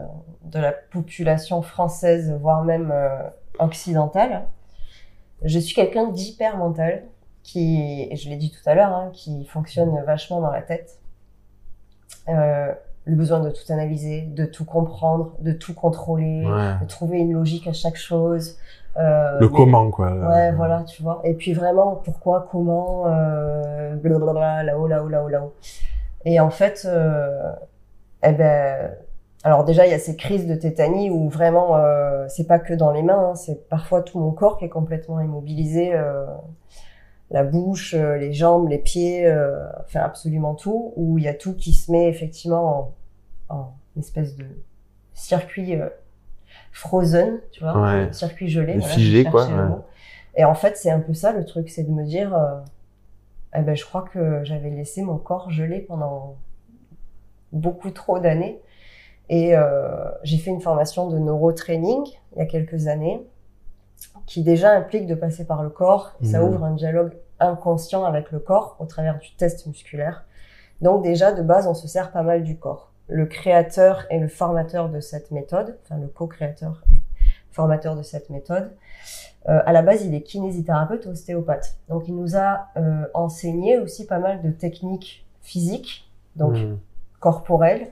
de 0.45 0.59
la 0.59 0.71
population 0.71 1.61
française, 1.61 2.35
voire 2.39 2.63
même 2.63 2.91
euh, 2.91 3.17
occidentale, 3.59 4.45
je 5.43 5.59
suis 5.59 5.73
quelqu'un 5.75 6.07
d'hyper 6.09 6.57
mental 6.57 7.03
qui, 7.43 8.07
et 8.09 8.15
je 8.15 8.29
l'ai 8.29 8.37
dit 8.37 8.51
tout 8.51 8.67
à 8.69 8.73
l'heure, 8.75 8.93
hein, 8.93 9.09
qui 9.13 9.45
fonctionne 9.45 9.91
vachement 10.05 10.39
dans 10.41 10.51
la 10.51 10.61
tête. 10.61 10.99
Euh, 12.29 12.71
le 13.05 13.15
besoin 13.15 13.41
de 13.41 13.49
tout 13.49 13.71
analyser, 13.73 14.21
de 14.21 14.45
tout 14.45 14.63
comprendre, 14.63 15.33
de 15.39 15.51
tout 15.51 15.73
contrôler, 15.73 16.45
Ouais. 16.45 16.75
de 16.81 16.87
trouver 16.87 17.17
une 17.19 17.33
logique 17.33 17.67
à 17.67 17.73
chaque 17.73 17.97
chose. 17.97 18.57
Euh, 18.95 19.39
Le 19.41 19.49
mais- 19.49 19.55
comment, 19.57 19.91
quoi. 19.91 20.11
Ouais, 20.13 20.51
voilà, 20.53 20.83
tu 20.83 21.03
vois. 21.03 21.19
Et 21.25 21.33
puis 21.33 21.51
vraiment, 21.53 21.95
pourquoi, 21.97 22.47
comment, 22.49 23.03
euh, 23.07 23.95
blablabla, 23.95 24.63
là-haut, 24.63 24.87
là-haut, 24.87 25.09
là-haut, 25.09 25.27
là-haut. 25.27 25.53
Et 26.25 26.39
en 26.39 26.49
fait, 26.49 26.83
euh, 26.85 27.51
eh 28.23 28.31
ben, 28.31 28.91
alors 29.43 29.63
déjà, 29.65 29.85
il 29.85 29.91
y 29.91 29.93
a 29.93 29.99
ces 29.99 30.15
crises 30.15 30.47
de 30.47 30.55
tétanie 30.55 31.09
où 31.09 31.29
vraiment, 31.29 31.75
euh, 31.77 32.25
c'est 32.29 32.47
pas 32.47 32.59
que 32.59 32.73
dans 32.73 32.91
les 32.91 33.03
mains, 33.03 33.31
hein, 33.31 33.35
c'est 33.35 33.67
parfois 33.69 34.01
tout 34.01 34.19
mon 34.19 34.31
corps 34.31 34.57
qui 34.57 34.65
est 34.65 34.69
complètement 34.69 35.19
immobilisé, 35.19 35.93
euh, 35.93 36.25
la 37.31 37.43
bouche, 37.43 37.93
euh, 37.93 38.17
les 38.17 38.31
jambes, 38.33 38.69
les 38.69 38.77
pieds, 38.77 39.25
euh, 39.25 39.65
enfin 39.85 40.01
absolument 40.01 40.55
tout, 40.55 40.93
où 40.95 41.17
il 41.17 41.23
y 41.25 41.27
a 41.27 41.33
tout 41.33 41.55
qui 41.55 41.73
se 41.73 41.91
met 41.91 42.07
effectivement 42.09 42.93
en, 43.49 43.55
en 43.55 43.73
espèce 43.99 44.35
de 44.35 44.45
circuit 45.13 45.75
euh, 45.75 45.89
frozen, 46.71 47.39
tu 47.51 47.61
vois, 47.63 47.81
Ouais. 47.81 48.13
circuit 48.13 48.49
gelé, 48.49 48.73
voilà, 48.77 48.87
figé, 48.87 49.25
quoi, 49.25 49.45
ouais. 49.47 49.75
Et 50.35 50.45
en 50.45 50.55
fait, 50.55 50.77
c'est 50.77 50.89
un 50.91 50.99
peu 50.99 51.13
ça 51.13 51.31
le 51.31 51.45
truc, 51.45 51.69
c'est 51.69 51.83
de 51.83 51.91
me 51.91 52.03
dire, 52.03 52.35
euh, 52.35 52.59
eh 53.55 53.61
ben, 53.61 53.75
je 53.75 53.85
crois 53.85 54.03
que 54.11 54.43
j'avais 54.43 54.69
laissé 54.69 55.01
mon 55.03 55.17
corps 55.17 55.51
gelé 55.51 55.79
pendant 55.79 56.35
beaucoup 57.51 57.91
trop 57.91 58.19
d'années. 58.19 58.59
Et 59.29 59.55
euh, 59.55 60.09
j'ai 60.23 60.37
fait 60.37 60.51
une 60.51 60.61
formation 60.61 61.07
de 61.07 61.17
neurotraining 61.17 62.03
il 62.35 62.39
y 62.39 62.41
a 62.41 62.45
quelques 62.45 62.87
années, 62.87 63.25
qui 64.25 64.43
déjà 64.43 64.73
implique 64.73 65.07
de 65.07 65.15
passer 65.15 65.45
par 65.45 65.63
le 65.63 65.69
corps. 65.69 66.13
Et 66.21 66.25
ça 66.25 66.43
ouvre 66.43 66.63
un 66.63 66.71
dialogue 66.71 67.13
inconscient 67.39 68.03
avec 68.05 68.31
le 68.31 68.39
corps 68.39 68.75
au 68.79 68.85
travers 68.85 69.19
du 69.19 69.33
test 69.35 69.65
musculaire. 69.65 70.25
Donc 70.81 71.03
déjà, 71.03 71.31
de 71.31 71.41
base, 71.41 71.67
on 71.67 71.73
se 71.73 71.87
sert 71.87 72.11
pas 72.11 72.23
mal 72.23 72.43
du 72.43 72.57
corps. 72.57 72.91
Le 73.07 73.25
créateur 73.25 74.05
et 74.09 74.19
le 74.19 74.27
formateur 74.27 74.89
de 74.89 74.99
cette 74.99 75.31
méthode, 75.31 75.77
enfin 75.83 75.99
le 75.99 76.07
co-créateur 76.07 76.83
et 76.91 77.01
formateur 77.51 77.95
de 77.95 78.03
cette 78.03 78.29
méthode, 78.29 78.71
euh, 79.49 79.61
à 79.65 79.73
la 79.73 79.81
base, 79.81 80.03
il 80.05 80.15
est 80.15 80.21
kinésithérapeute 80.21 81.05
ostéopathe. 81.05 81.75
Donc, 81.89 82.07
il 82.07 82.15
nous 82.15 82.35
a 82.35 82.67
euh, 82.77 83.05
enseigné 83.13 83.77
aussi 83.77 84.05
pas 84.05 84.19
mal 84.19 84.41
de 84.41 84.49
techniques 84.51 85.25
physiques, 85.41 86.09
donc 86.35 86.53
Mm. 86.57 86.77
corporelles, 87.19 87.87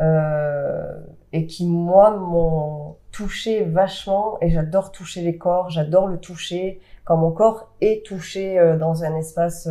euh, 0.00 1.00
et 1.32 1.46
qui, 1.46 1.66
moi, 1.66 2.16
m'ont 2.16 2.96
touché 3.10 3.64
vachement. 3.64 4.38
Et 4.40 4.50
j'adore 4.50 4.92
toucher 4.92 5.22
les 5.22 5.36
corps, 5.36 5.70
j'adore 5.70 6.08
le 6.08 6.18
toucher. 6.18 6.80
Quand 7.04 7.16
mon 7.16 7.30
corps 7.30 7.72
est 7.80 8.04
touché 8.04 8.58
euh, 8.58 8.76
dans 8.76 9.04
un 9.04 9.16
espace 9.16 9.68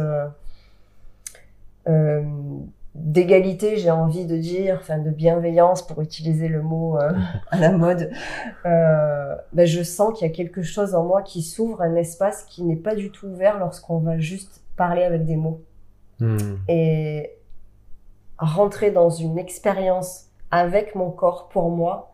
euh, 1.88 2.22
d'égalité, 2.94 3.78
j'ai 3.78 3.92
envie 3.92 4.26
de 4.26 4.38
dire, 4.38 4.78
enfin 4.80 4.98
de 4.98 5.10
bienveillance 5.10 5.86
pour 5.86 6.02
utiliser 6.02 6.48
le 6.48 6.62
mot 6.62 6.98
à 7.52 7.58
la 7.58 7.72
mode, 7.72 8.12
ben 8.64 9.66
je 9.66 9.82
sens 9.82 10.18
qu'il 10.18 10.28
y 10.28 10.32
a 10.32 10.34
quelque 10.34 10.62
chose 10.62 10.94
en 10.94 11.04
moi 11.04 11.22
qui 11.22 11.42
s'ouvre, 11.42 11.82
un 11.82 11.96
espace 11.96 12.44
qui 12.44 12.64
n'est 12.64 12.76
pas 12.76 12.96
du 12.96 13.12
tout 13.12 13.28
ouvert 13.28 13.60
lorsqu'on 13.60 14.00
va 14.00 14.20
juste 14.20 14.62
parler 14.76 15.04
avec 15.04 15.26
des 15.26 15.36
mots. 15.36 15.62
Hmm. 16.20 16.38
Et 16.68 17.32
rentrer 18.41 18.91
dans 18.91 19.10
une 19.10 19.38
expérience 19.38 20.25
avec 20.49 20.95
mon 20.95 21.12
corps 21.12 21.47
pour 21.49 21.69
moi, 21.69 22.12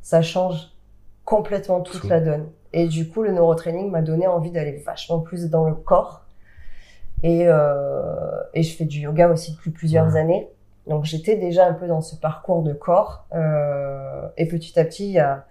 ça 0.00 0.22
change 0.22 0.72
complètement 1.24 1.80
toute 1.82 2.00
Tout. 2.02 2.08
la 2.08 2.20
donne. 2.20 2.48
Et 2.72 2.86
du 2.86 3.08
coup, 3.08 3.22
le 3.22 3.32
neurotraining 3.32 3.90
m'a 3.90 4.00
donné 4.02 4.26
envie 4.26 4.50
d'aller 4.50 4.76
vachement 4.78 5.18
plus 5.20 5.50
dans 5.50 5.64
le 5.64 5.74
corps. 5.74 6.22
Et, 7.22 7.42
euh, 7.48 8.14
et 8.54 8.62
je 8.62 8.74
fais 8.76 8.84
du 8.84 9.00
yoga 9.00 9.28
aussi 9.28 9.52
depuis 9.52 9.70
plusieurs 9.70 10.14
Ouais. 10.14 10.20
années. 10.20 10.48
Donc 10.86 11.04
j'étais 11.04 11.36
déjà 11.36 11.66
un 11.66 11.74
peu 11.74 11.86
dans 11.86 12.00
ce 12.00 12.16
parcours 12.16 12.62
de 12.62 12.72
corps. 12.72 13.26
Euh, 13.34 14.28
et 14.38 14.46
petit 14.46 14.78
à 14.78 14.84
petit, 14.84 15.06
il 15.08 15.12
y 15.12 15.18
a, 15.18 15.44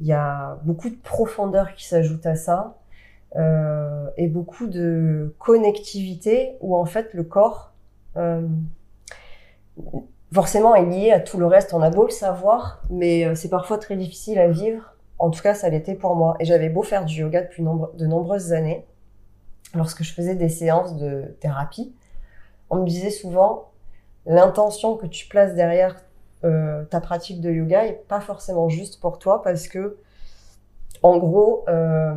y 0.00 0.12
a 0.12 0.58
beaucoup 0.64 0.90
de 0.90 0.96
profondeur 0.96 1.74
qui 1.74 1.86
s'ajoute 1.86 2.26
à 2.26 2.34
ça. 2.34 2.74
Euh, 3.36 4.06
et 4.16 4.26
beaucoup 4.26 4.66
de 4.66 5.34
connectivité 5.38 6.56
où 6.60 6.74
en 6.74 6.86
fait 6.86 7.12
le 7.12 7.24
corps 7.24 7.72
euh, 8.16 8.46
forcément 10.32 10.74
est 10.74 10.84
lié 10.84 11.10
à 11.12 11.20
tout 11.20 11.38
le 11.38 11.46
reste. 11.46 11.72
On 11.74 11.82
a 11.82 11.90
beau 11.90 12.04
le 12.04 12.10
savoir, 12.10 12.82
mais 12.90 13.24
euh, 13.24 13.34
c'est 13.34 13.48
parfois 13.48 13.78
très 13.78 13.96
difficile 13.96 14.38
à 14.38 14.48
vivre. 14.48 14.94
En 15.18 15.30
tout 15.30 15.42
cas, 15.42 15.54
ça 15.54 15.68
l'était 15.68 15.94
pour 15.94 16.14
moi. 16.14 16.36
Et 16.40 16.44
j'avais 16.44 16.68
beau 16.68 16.82
faire 16.82 17.04
du 17.04 17.20
yoga 17.20 17.42
depuis 17.42 17.62
nombre- 17.62 17.92
de 17.96 18.06
nombreuses 18.06 18.52
années. 18.52 18.86
Lorsque 19.74 20.02
je 20.02 20.12
faisais 20.12 20.34
des 20.34 20.48
séances 20.48 20.96
de 20.96 21.36
thérapie, 21.40 21.92
on 22.70 22.76
me 22.76 22.86
disait 22.86 23.10
souvent 23.10 23.70
l'intention 24.26 24.96
que 24.96 25.06
tu 25.06 25.26
places 25.26 25.54
derrière 25.54 25.96
euh, 26.44 26.84
ta 26.84 27.00
pratique 27.00 27.40
de 27.40 27.50
yoga 27.50 27.86
est 27.86 28.04
pas 28.08 28.20
forcément 28.20 28.68
juste 28.68 29.00
pour 29.00 29.18
toi 29.18 29.42
parce 29.42 29.66
que 29.68 29.96
en 31.02 31.18
gros, 31.18 31.64
euh, 31.68 32.14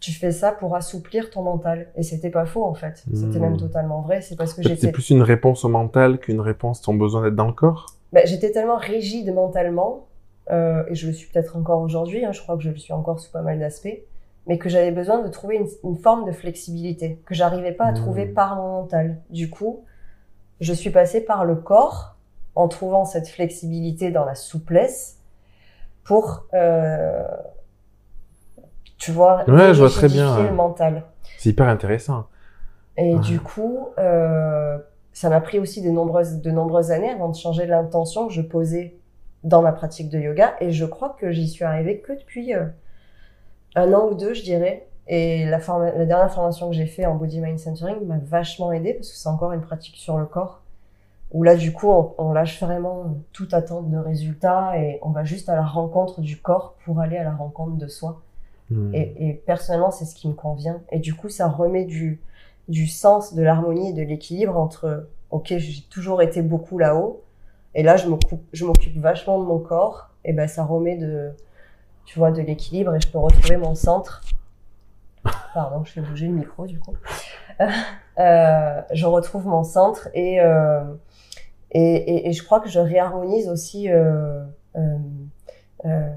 tu 0.00 0.12
fais 0.12 0.32
ça 0.32 0.52
pour 0.52 0.76
assouplir 0.76 1.30
ton 1.30 1.42
mental. 1.42 1.88
Et 1.96 2.02
c'était 2.02 2.30
pas 2.30 2.44
faux, 2.46 2.64
en 2.64 2.74
fait. 2.74 3.04
C'était 3.14 3.38
Hmm. 3.38 3.42
même 3.42 3.56
totalement 3.56 4.00
vrai. 4.02 4.20
C'est 4.20 4.36
parce 4.36 4.52
que 4.54 4.62
j'étais 4.62 4.76
C'est 4.88 4.92
plus 4.92 5.10
une 5.10 5.22
réponse 5.22 5.64
au 5.64 5.68
mental 5.68 6.18
qu'une 6.18 6.40
réponse 6.40 6.80
à 6.80 6.84
ton 6.84 6.94
besoin 6.94 7.22
d'être 7.22 7.36
dans 7.36 7.46
le 7.46 7.52
corps? 7.54 7.86
ben, 8.12 8.26
j'étais 8.26 8.50
tellement 8.52 8.76
rigide 8.76 9.32
mentalement, 9.32 10.06
euh, 10.50 10.84
et 10.88 10.94
je 10.94 11.06
le 11.06 11.14
suis 11.14 11.30
peut-être 11.30 11.56
encore 11.56 11.80
aujourd'hui, 11.80 12.24
hein, 12.26 12.32
je 12.32 12.42
crois 12.42 12.56
que 12.58 12.62
je 12.62 12.68
le 12.68 12.76
suis 12.76 12.92
encore 12.92 13.18
sous 13.18 13.30
pas 13.32 13.40
mal 13.40 13.58
d'aspects, 13.58 14.02
mais 14.46 14.58
que 14.58 14.68
j'avais 14.68 14.90
besoin 14.92 15.22
de 15.22 15.28
trouver 15.28 15.56
une, 15.56 15.68
une 15.84 15.96
forme 15.96 16.26
de 16.26 16.32
flexibilité 16.32 17.18
que 17.24 17.34
j'arrivais 17.34 17.72
pas 17.72 17.86
à 17.86 17.92
Mmh. 17.92 17.94
trouver 17.94 18.26
par 18.26 18.56
mon 18.56 18.68
mental. 18.82 19.16
Du 19.30 19.48
coup, 19.48 19.84
je 20.60 20.74
suis 20.74 20.90
passée 20.90 21.22
par 21.22 21.46
le 21.46 21.54
corps 21.54 22.16
en 22.54 22.68
trouvant 22.68 23.06
cette 23.06 23.28
flexibilité 23.28 24.10
dans 24.10 24.26
la 24.26 24.34
souplesse 24.34 25.16
pour, 26.04 26.44
euh, 26.52 27.22
tu 29.02 29.10
vois, 29.10 29.42
Ouais, 29.48 29.74
je 29.74 29.80
vois 29.80 29.90
très 29.90 30.06
bien, 30.06 30.40
le 30.44 30.54
mental. 30.54 31.02
C'est 31.36 31.48
hyper 31.48 31.66
intéressant. 31.66 32.26
Et 32.96 33.16
Ouais. 33.16 33.20
du 33.20 33.40
coup, 33.40 33.88
euh, 33.98 34.78
ça 35.12 35.28
m'a 35.28 35.40
pris 35.40 35.58
aussi 35.58 35.82
de 35.82 35.90
nombreuses, 35.90 36.40
de 36.40 36.50
nombreuses 36.52 36.92
années 36.92 37.10
avant 37.10 37.28
de 37.28 37.34
changer 37.34 37.66
l'intention 37.66 38.28
que 38.28 38.32
je 38.32 38.42
posais 38.42 38.94
dans 39.42 39.60
ma 39.60 39.72
pratique 39.72 40.08
de 40.08 40.20
yoga. 40.20 40.54
Et 40.60 40.70
je 40.70 40.84
crois 40.84 41.16
que 41.18 41.32
j'y 41.32 41.48
suis 41.48 41.64
arrivée 41.64 41.98
que 41.98 42.12
depuis 42.12 42.54
euh, 42.54 42.66
un 43.74 43.92
an 43.92 44.06
ou 44.08 44.14
deux, 44.14 44.34
je 44.34 44.44
dirais. 44.44 44.86
Et 45.08 45.46
la, 45.46 45.58
dernière 45.58 46.32
formation 46.32 46.70
que 46.70 46.76
j'ai 46.76 46.86
fait 46.86 47.04
en 47.04 47.16
Body 47.16 47.40
Mind 47.40 47.58
Centering 47.58 48.06
m'a 48.06 48.18
vachement 48.18 48.70
aidée 48.70 48.94
parce 48.94 49.10
que 49.10 49.16
c'est 49.16 49.28
encore 49.28 49.50
une 49.50 49.62
pratique 49.62 49.96
sur 49.96 50.16
le 50.16 50.26
corps. 50.26 50.62
Où 51.32 51.42
là, 51.42 51.56
du 51.56 51.72
coup, 51.72 51.90
on, 51.90 52.14
on 52.18 52.32
lâche 52.32 52.62
vraiment 52.62 53.16
toute 53.32 53.52
attente 53.52 53.90
de 53.90 53.98
résultats 53.98 54.78
et 54.78 55.00
on 55.02 55.10
va 55.10 55.24
juste 55.24 55.48
à 55.48 55.56
la 55.56 55.66
rencontre 55.66 56.20
du 56.20 56.40
corps 56.40 56.76
pour 56.84 57.00
aller 57.00 57.16
à 57.16 57.24
la 57.24 57.34
rencontre 57.34 57.74
de 57.74 57.88
soi. 57.88 58.22
Hmm. 58.70 58.94
Et, 58.94 59.28
et 59.28 59.34
personnellement, 59.34 59.90
c'est 59.90 60.04
ce 60.04 60.14
qui 60.14 60.28
me 60.28 60.34
convient. 60.34 60.80
Et 60.90 60.98
du 60.98 61.14
coup, 61.14 61.28
ça 61.28 61.48
remet 61.48 61.84
du, 61.84 62.20
du 62.68 62.86
sens, 62.86 63.34
de 63.34 63.42
l'harmonie 63.42 63.90
et 63.90 63.92
de 63.92 64.02
l'équilibre 64.02 64.56
entre, 64.56 65.08
ok, 65.30 65.54
j'ai 65.58 65.82
toujours 65.90 66.22
été 66.22 66.42
beaucoup 66.42 66.78
là-haut, 66.78 67.22
et 67.74 67.82
là, 67.82 67.96
je 67.96 68.06
m'occupe, 68.08 68.42
je 68.52 68.64
m'occupe 68.64 68.98
vachement 68.98 69.38
de 69.40 69.44
mon 69.44 69.58
corps, 69.58 70.10
et 70.24 70.32
ben, 70.32 70.46
ça 70.46 70.64
remet 70.64 70.96
de, 70.96 71.32
tu 72.04 72.18
vois, 72.18 72.30
de 72.30 72.42
l'équilibre, 72.42 72.94
et 72.94 73.00
je 73.00 73.08
peux 73.08 73.18
retrouver 73.18 73.56
mon 73.56 73.74
centre. 73.74 74.22
Pardon, 75.54 75.84
je 75.84 75.92
fais 75.92 76.00
bouger 76.00 76.26
le 76.26 76.34
micro, 76.34 76.66
du 76.66 76.78
coup. 76.78 76.96
Euh, 78.18 78.82
je 78.92 79.06
retrouve 79.06 79.46
mon 79.46 79.64
centre, 79.64 80.10
et, 80.12 80.38
euh, 80.40 80.84
et, 81.70 81.80
et, 81.80 82.28
et 82.28 82.32
je 82.32 82.44
crois 82.44 82.60
que 82.60 82.68
je 82.68 82.78
réharmonise 82.78 83.48
aussi 83.48 83.90
euh, 83.90 84.44
euh, 85.84 86.10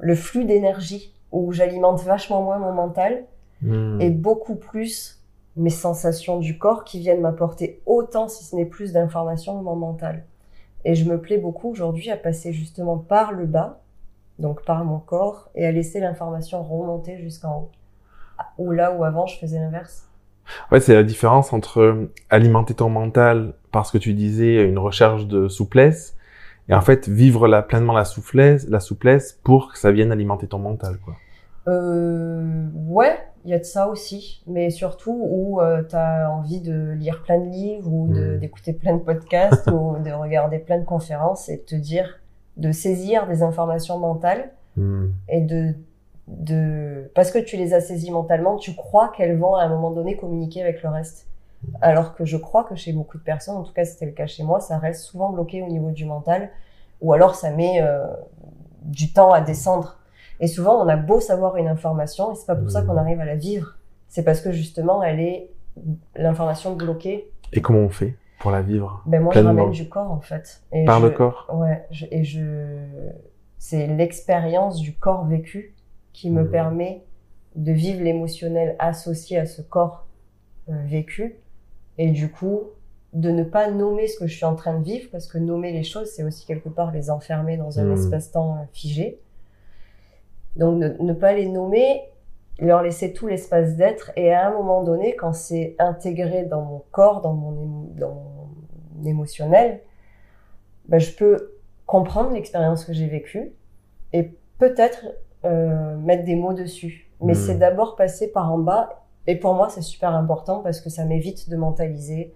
le 0.00 0.14
flux 0.16 0.44
d'énergie, 0.44 1.14
où 1.32 1.52
j'alimente 1.52 2.00
vachement 2.02 2.42
moins 2.42 2.58
mon 2.58 2.72
mental, 2.72 3.24
Hmm. 3.60 4.00
et 4.00 4.10
beaucoup 4.10 4.54
plus 4.54 5.18
mes 5.56 5.70
sensations 5.70 6.38
du 6.38 6.58
corps 6.58 6.84
qui 6.84 7.00
viennent 7.00 7.22
m'apporter 7.22 7.82
autant, 7.86 8.28
si 8.28 8.44
ce 8.44 8.54
n'est 8.54 8.64
plus 8.64 8.92
d'informations 8.92 9.58
que 9.58 9.64
mon 9.64 9.74
mental. 9.74 10.24
Et 10.84 10.94
je 10.94 11.04
me 11.10 11.20
plais 11.20 11.38
beaucoup 11.38 11.68
aujourd'hui 11.70 12.08
à 12.12 12.16
passer 12.16 12.52
justement 12.52 12.96
par 12.96 13.32
le 13.32 13.46
bas, 13.46 13.80
donc 14.38 14.64
par 14.64 14.84
mon 14.84 15.00
corps, 15.00 15.50
et 15.56 15.66
à 15.66 15.72
laisser 15.72 15.98
l'information 15.98 16.62
remonter 16.62 17.18
jusqu'en 17.18 17.62
haut. 17.62 17.70
Ou 18.58 18.70
là 18.70 18.92
où 18.92 19.02
avant 19.02 19.26
je 19.26 19.36
faisais 19.38 19.58
l'inverse. 19.58 20.06
Ouais, 20.70 20.78
c'est 20.78 20.94
la 20.94 21.02
différence 21.02 21.52
entre 21.52 22.10
alimenter 22.30 22.74
ton 22.74 22.90
mental 22.90 23.54
parce 23.72 23.90
que 23.90 23.98
tu 23.98 24.14
disais 24.14 24.62
une 24.62 24.78
recherche 24.78 25.26
de 25.26 25.48
souplesse 25.48 26.16
et 26.68 26.74
en 26.74 26.80
fait 26.80 27.08
vivre 27.08 27.48
la, 27.48 27.62
pleinement 27.62 27.92
la 27.94 28.04
souplesse, 28.04 28.66
la 28.68 28.80
souplesse 28.80 29.38
pour 29.44 29.72
que 29.72 29.78
ça 29.78 29.90
vienne 29.92 30.12
alimenter 30.12 30.46
ton 30.46 30.58
mental, 30.58 30.98
quoi. 31.04 31.14
Euh, 31.66 32.66
ouais, 32.86 33.18
il 33.44 33.50
y 33.50 33.54
a 33.54 33.58
de 33.58 33.64
ça 33.64 33.88
aussi, 33.88 34.42
mais 34.46 34.70
surtout 34.70 35.16
où 35.30 35.60
euh, 35.60 35.82
tu 35.88 35.94
as 35.96 36.30
envie 36.30 36.60
de 36.60 36.92
lire 36.92 37.22
plein 37.22 37.38
de 37.38 37.48
livres 37.50 37.92
ou 37.92 38.08
de- 38.12 38.36
Mm. 38.36 38.38
d'écouter 38.40 38.72
plein 38.72 38.94
de 38.94 39.00
podcasts 39.02 39.66
ou 39.72 39.96
de 40.02 40.10
regarder 40.10 40.58
plein 40.58 40.78
de 40.78 40.84
conférences 40.84 41.48
et 41.48 41.58
de 41.58 41.62
te 41.62 41.74
dire, 41.74 42.20
de 42.56 42.72
saisir 42.72 43.26
des 43.26 43.42
informations 43.42 43.98
mentales 43.98 44.50
Hmm. 44.76 45.08
et 45.28 45.40
de, 45.40 45.74
de 46.28 47.10
parce 47.14 47.30
que 47.32 47.38
tu 47.38 47.56
les 47.56 47.74
as 47.74 47.80
saisies 47.80 48.12
mentalement, 48.12 48.56
tu 48.56 48.74
crois 48.74 49.08
qu'elles 49.16 49.36
vont 49.36 49.54
à 49.56 49.64
un 49.64 49.68
moment 49.68 49.90
donné 49.90 50.16
communiquer 50.16 50.62
avec 50.62 50.82
le 50.82 50.88
reste. 50.88 51.26
Alors 51.80 52.14
que 52.14 52.24
je 52.24 52.36
crois 52.36 52.64
que 52.64 52.74
chez 52.76 52.92
beaucoup 52.92 53.18
de 53.18 53.22
personnes, 53.22 53.56
en 53.56 53.62
tout 53.62 53.72
cas 53.72 53.84
c'était 53.84 54.06
le 54.06 54.12
cas 54.12 54.26
chez 54.26 54.42
moi, 54.44 54.60
ça 54.60 54.78
reste 54.78 55.02
souvent 55.02 55.30
bloqué 55.30 55.62
au 55.62 55.66
niveau 55.68 55.90
du 55.90 56.04
mental, 56.04 56.50
ou 57.00 57.12
alors 57.12 57.34
ça 57.34 57.50
met 57.50 57.82
euh, 57.82 58.06
du 58.82 59.12
temps 59.12 59.32
à 59.32 59.40
descendre. 59.40 59.96
Et 60.40 60.46
souvent 60.46 60.80
on 60.84 60.88
a 60.88 60.96
beau 60.96 61.20
savoir 61.20 61.56
une 61.56 61.66
information, 61.68 62.32
et 62.32 62.36
c'est 62.36 62.46
pas 62.46 62.54
pour 62.56 62.70
ça 62.70 62.82
qu'on 62.82 62.96
arrive 62.96 63.20
à 63.20 63.24
la 63.24 63.34
vivre, 63.36 63.74
c'est 64.08 64.22
parce 64.22 64.40
que 64.40 64.52
justement 64.52 65.02
elle 65.02 65.18
est 65.20 65.50
l'information 66.16 66.74
bloquée. 66.74 67.28
Et 67.52 67.60
comment 67.60 67.80
on 67.80 67.88
fait 67.88 68.16
pour 68.38 68.50
la 68.52 68.62
vivre 68.62 69.02
Ben 69.06 69.20
moi 69.20 69.32
Pleinement. 69.32 69.52
je 69.52 69.56
ramène 69.58 69.70
du 69.72 69.88
corps 69.88 70.10
en 70.12 70.20
fait. 70.20 70.62
Et 70.72 70.84
par 70.84 71.00
je- 71.00 71.06
le 71.06 71.10
corps 71.10 71.46
Ouais, 71.52 71.86
je- 71.90 72.06
et 72.12 72.22
je, 72.22 72.86
c'est 73.58 73.86
l'expérience 73.88 74.78
du 74.80 74.94
corps 74.94 75.24
vécu 75.26 75.74
qui 76.12 76.30
me 76.30 76.44
Mhm. 76.44 76.50
permet 76.50 77.04
de 77.56 77.72
vivre 77.72 78.02
l'émotionnel 78.02 78.76
associé 78.78 79.38
à 79.38 79.46
ce 79.46 79.60
corps 79.62 80.06
euh, 80.68 80.72
vécu, 80.84 81.36
et 81.98 82.10
du 82.10 82.30
coup 82.30 82.60
de 83.12 83.30
ne 83.30 83.42
pas 83.42 83.70
nommer 83.70 84.06
ce 84.06 84.18
que 84.18 84.26
je 84.26 84.34
suis 84.36 84.44
en 84.44 84.54
train 84.54 84.78
de 84.78 84.84
vivre, 84.84 85.08
parce 85.10 85.26
que 85.26 85.38
nommer 85.38 85.72
les 85.72 85.82
choses, 85.82 86.08
c'est 86.10 86.22
aussi 86.24 86.46
quelque 86.46 86.68
part 86.68 86.92
les 86.92 87.10
enfermer 87.10 87.56
dans 87.56 87.78
un 87.80 87.84
Mhm. 87.84 87.92
espace-temps 87.92 88.54
euh, 88.56 88.64
figé. 88.72 89.18
Donc 90.56 90.78
ne, 90.78 90.88
ne 90.88 91.12
pas 91.12 91.32
les 91.32 91.48
nommer, 91.48 92.02
leur 92.58 92.82
laisser 92.82 93.12
tout 93.12 93.26
l'espace 93.26 93.76
d'être, 93.76 94.10
et 94.16 94.32
à 94.32 94.48
un 94.48 94.52
moment 94.52 94.82
donné, 94.82 95.16
quand 95.16 95.32
c'est 95.32 95.74
intégré 95.78 96.44
dans 96.44 96.62
mon 96.62 96.82
corps, 96.90 97.20
dans 97.22 97.32
mon, 97.32 97.52
émo- 97.52 97.94
dans 97.94 98.14
mon 98.14 99.04
émotionnel, 99.08 99.80
ben, 100.88 100.98
je 100.98 101.12
peux 101.12 101.52
comprendre 101.86 102.32
l'expérience 102.32 102.84
que 102.84 102.92
j'ai 102.92 103.06
vécue 103.06 103.52
et 104.12 104.34
peut-être 104.58 105.06
euh, 105.44 105.96
mettre 105.96 106.24
des 106.24 106.34
mots 106.34 106.52
dessus. 106.52 107.10
Mais 107.20 107.32
Mm. 107.32 107.36
c'est 107.36 107.54
d'abord 107.58 107.96
passer 107.96 108.30
par 108.30 108.52
en 108.52 108.58
bas. 108.58 109.04
Et 109.28 109.36
pour 109.36 109.54
moi, 109.54 109.68
c'est 109.68 109.82
super 109.82 110.14
important 110.14 110.60
parce 110.60 110.80
que 110.80 110.88
ça 110.88 111.04
m'évite 111.04 111.50
de 111.50 111.56
mentaliser, 111.56 112.32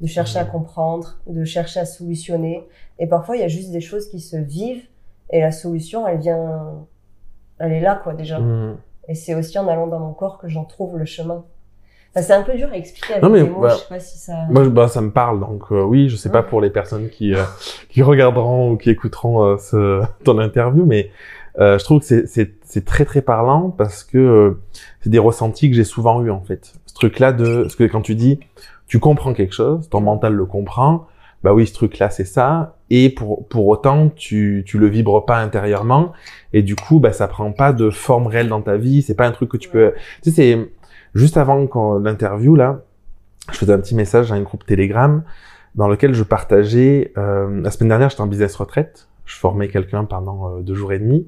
de 0.00 0.06
chercher 0.06 0.38
à 0.38 0.44
Mm. 0.44 0.50
comprendre, 0.50 1.18
de 1.26 1.44
chercher 1.44 1.80
à 1.80 1.86
solutionner. 1.86 2.68
Et 2.98 3.06
parfois, 3.06 3.36
il 3.36 3.40
y 3.40 3.44
a 3.44 3.48
juste 3.48 3.72
des 3.72 3.80
choses 3.80 4.08
qui 4.10 4.20
se 4.20 4.36
vivent 4.36 4.84
et 5.30 5.40
la 5.40 5.52
solution, 5.52 6.06
elle 6.06 6.18
vient, 6.18 6.84
elle 7.58 7.72
est 7.72 7.80
là, 7.80 7.98
quoi, 8.02 8.12
déjà. 8.12 8.38
Hmm. 8.38 8.76
Et 9.08 9.14
c'est 9.14 9.34
aussi 9.34 9.58
en 9.58 9.66
allant 9.68 9.86
dans 9.86 9.98
mon 9.98 10.12
corps 10.12 10.38
que 10.38 10.48
j'en 10.48 10.64
trouve 10.64 10.98
le 10.98 11.06
chemin. 11.06 11.44
Enfin, 12.10 12.22
c'est 12.22 12.32
un 12.34 12.42
peu 12.42 12.54
dur 12.54 12.68
à 12.70 12.76
expliquer 12.76 13.14
avec 13.14 13.24
Non, 13.24 13.30
mais, 13.30 13.42
des 13.42 13.48
mots, 13.48 13.62
bah, 13.62 13.70
je 13.70 13.76
sais 13.76 13.88
pas 13.88 14.00
si 14.00 14.18
ça... 14.18 14.44
Moi, 14.50 14.68
bah, 14.68 14.88
ça 14.88 15.00
me 15.00 15.10
parle, 15.10 15.40
donc 15.40 15.72
euh, 15.72 15.82
oui, 15.82 16.08
je 16.08 16.16
sais 16.16 16.30
pas 16.30 16.42
pour 16.42 16.60
les 16.60 16.70
personnes 16.70 17.08
qui 17.08 17.34
euh, 17.34 17.42
qui 17.88 18.02
regarderont 18.02 18.72
ou 18.72 18.76
qui 18.76 18.90
écouteront 18.90 19.42
euh, 19.42 19.56
ce, 19.56 20.02
ton 20.24 20.38
interview, 20.38 20.84
mais 20.84 21.10
euh, 21.58 21.78
je 21.78 21.84
trouve 21.84 22.00
que 22.00 22.24
c'est 22.26 22.84
très 22.84 23.04
très 23.04 23.22
parlant 23.22 23.70
parce 23.70 24.04
que 24.04 24.18
euh, 24.18 24.60
c'est 25.00 25.10
des 25.10 25.18
ressentis 25.18 25.70
que 25.70 25.76
j'ai 25.76 25.84
souvent 25.84 26.22
eu 26.22 26.30
en 26.30 26.40
fait. 26.40 26.74
Ce 26.86 26.94
truc-là 26.94 27.32
de, 27.32 27.62
parce 27.62 27.76
que 27.76 27.84
quand 27.84 28.02
tu 28.02 28.14
dis, 28.14 28.40
tu 28.86 28.98
comprends 28.98 29.34
quelque 29.34 29.54
chose, 29.54 29.88
ton 29.88 30.00
mental 30.00 30.34
le 30.34 30.46
comprend, 30.46 31.06
bah 31.42 31.52
oui, 31.52 31.66
ce 31.66 31.74
truc-là, 31.74 32.08
c'est 32.10 32.24
ça. 32.24 32.78
Et 32.90 33.10
pour, 33.10 33.46
pour 33.48 33.66
autant, 33.66 34.08
tu, 34.08 34.64
tu 34.66 34.78
le 34.78 34.86
vibres 34.86 35.26
pas 35.26 35.38
intérieurement. 35.38 36.12
Et 36.54 36.62
du 36.62 36.74
coup, 36.74 37.00
bah, 37.00 37.12
ça 37.12 37.28
prend 37.28 37.52
pas 37.52 37.74
de 37.74 37.90
forme 37.90 38.26
réelle 38.26 38.48
dans 38.48 38.62
ta 38.62 38.78
vie. 38.78 39.02
C'est 39.02 39.14
pas 39.14 39.26
un 39.26 39.30
truc 39.30 39.50
que 39.50 39.58
tu 39.58 39.68
peux, 39.68 39.92
tu 40.22 40.30
sais, 40.30 40.36
c'est 40.36 40.72
juste 41.14 41.36
avant 41.36 41.68
l'interview, 41.98 42.56
là, 42.56 42.80
je 43.52 43.58
faisais 43.58 43.72
un 43.72 43.78
petit 43.78 43.94
message 43.94 44.32
à 44.32 44.36
un 44.36 44.40
groupe 44.40 44.64
Telegram 44.64 45.22
dans 45.74 45.88
lequel 45.88 46.14
je 46.14 46.22
partageais, 46.22 47.12
euh, 47.18 47.60
la 47.60 47.70
semaine 47.70 47.88
dernière, 47.88 48.10
j'étais 48.10 48.22
en 48.22 48.26
business 48.26 48.54
retraite. 48.56 49.08
Je 49.24 49.36
formais 49.36 49.68
quelqu'un 49.68 50.04
pendant 50.04 50.48
euh, 50.48 50.60
deux 50.60 50.74
jours 50.74 50.92
et 50.92 50.98
demi. 50.98 51.26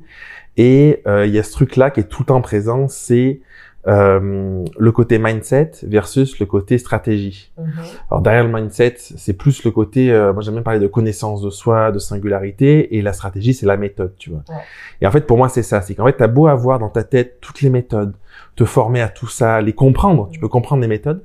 Et 0.56 1.02
euh, 1.06 1.26
il 1.26 1.34
y 1.34 1.38
a 1.38 1.42
ce 1.42 1.52
truc-là 1.52 1.90
qui 1.90 2.00
est 2.00 2.08
tout 2.08 2.22
le 2.22 2.26
temps 2.26 2.40
présent, 2.40 2.88
c'est 2.88 3.40
euh, 3.88 4.64
le 4.76 4.92
côté 4.92 5.18
mindset 5.18 5.70
versus 5.84 6.40
le 6.40 6.46
côté 6.46 6.76
stratégie. 6.76 7.52
Mhm. 7.56 7.72
Alors 8.10 8.20
derrière 8.20 8.42
le 8.42 8.52
mindset, 8.52 8.94
c'est 8.98 9.34
plus 9.34 9.62
le 9.64 9.70
côté, 9.70 10.10
euh, 10.10 10.32
moi 10.32 10.42
j'aime 10.42 10.54
bien 10.54 10.62
parler 10.62 10.80
de 10.80 10.88
connaissance 10.88 11.40
de 11.40 11.50
soi, 11.50 11.92
de 11.92 12.00
singularité, 12.00 12.96
et 12.96 13.02
la 13.02 13.12
stratégie 13.12 13.54
c'est 13.54 13.66
la 13.66 13.76
méthode, 13.76 14.14
tu 14.18 14.30
vois. 14.30 14.42
Ouais. 14.48 14.56
Et 15.02 15.06
en 15.06 15.12
fait 15.12 15.24
pour 15.24 15.36
moi 15.36 15.48
c'est 15.48 15.62
ça, 15.62 15.82
c'est 15.82 15.94
qu'en 15.94 16.06
fait 16.06 16.14
t'as 16.14 16.26
beau 16.26 16.48
avoir 16.48 16.80
dans 16.80 16.88
ta 16.88 17.04
tête 17.04 17.38
toutes 17.40 17.60
les 17.60 17.70
méthodes, 17.70 18.14
te 18.56 18.64
former 18.64 19.02
à 19.02 19.08
tout 19.08 19.28
ça, 19.28 19.60
les 19.60 19.72
comprendre, 19.72 20.28
tu 20.32 20.40
peux 20.40 20.48
comprendre 20.48 20.82
les 20.82 20.88
méthodes, 20.88 21.22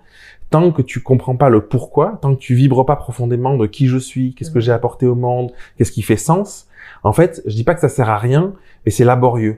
tant 0.51 0.71
que 0.71 0.83
tu 0.83 1.01
comprends 1.01 1.35
pas 1.35 1.49
le 1.49 1.61
pourquoi, 1.65 2.19
tant 2.21 2.35
que 2.35 2.39
tu 2.39 2.53
vibres 2.53 2.85
pas 2.85 2.95
profondément 2.95 3.57
de 3.57 3.65
qui 3.65 3.87
je 3.87 3.97
suis, 3.97 4.35
qu'est-ce 4.35 4.51
que 4.51 4.59
j'ai 4.59 4.71
apporté 4.71 5.07
au 5.07 5.15
monde, 5.15 5.51
qu'est-ce 5.77 5.91
qui 5.91 6.03
fait 6.03 6.17
sens, 6.17 6.67
en 7.03 7.13
fait 7.13 7.41
je 7.47 7.55
dis 7.55 7.63
pas 7.63 7.73
que 7.73 7.81
ça 7.81 7.89
sert 7.89 8.09
à 8.09 8.17
rien, 8.19 8.53
mais 8.85 8.91
c'est 8.91 9.05
laborieux. 9.05 9.57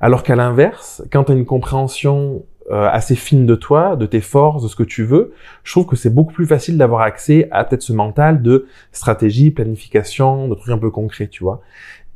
Alors 0.00 0.22
qu'à 0.22 0.34
l'inverse, 0.34 1.02
quand 1.12 1.24
tu 1.24 1.32
as 1.32 1.34
une 1.34 1.46
compréhension 1.46 2.44
euh, 2.70 2.88
assez 2.90 3.14
fine 3.16 3.44
de 3.46 3.54
toi, 3.54 3.96
de 3.96 4.06
tes 4.06 4.20
forces, 4.20 4.62
de 4.62 4.68
ce 4.68 4.76
que 4.76 4.82
tu 4.84 5.02
veux, 5.02 5.32
je 5.64 5.72
trouve 5.72 5.86
que 5.86 5.96
c'est 5.96 6.14
beaucoup 6.14 6.32
plus 6.32 6.46
facile 6.46 6.78
d'avoir 6.78 7.00
accès 7.02 7.48
à 7.50 7.64
peut-être 7.64 7.82
ce 7.82 7.92
mental 7.92 8.40
de 8.42 8.66
stratégie, 8.92 9.50
planification, 9.50 10.46
de 10.48 10.54
trucs 10.54 10.72
un 10.72 10.78
peu 10.78 10.90
concrets, 10.90 11.28
tu 11.28 11.42
vois. 11.42 11.60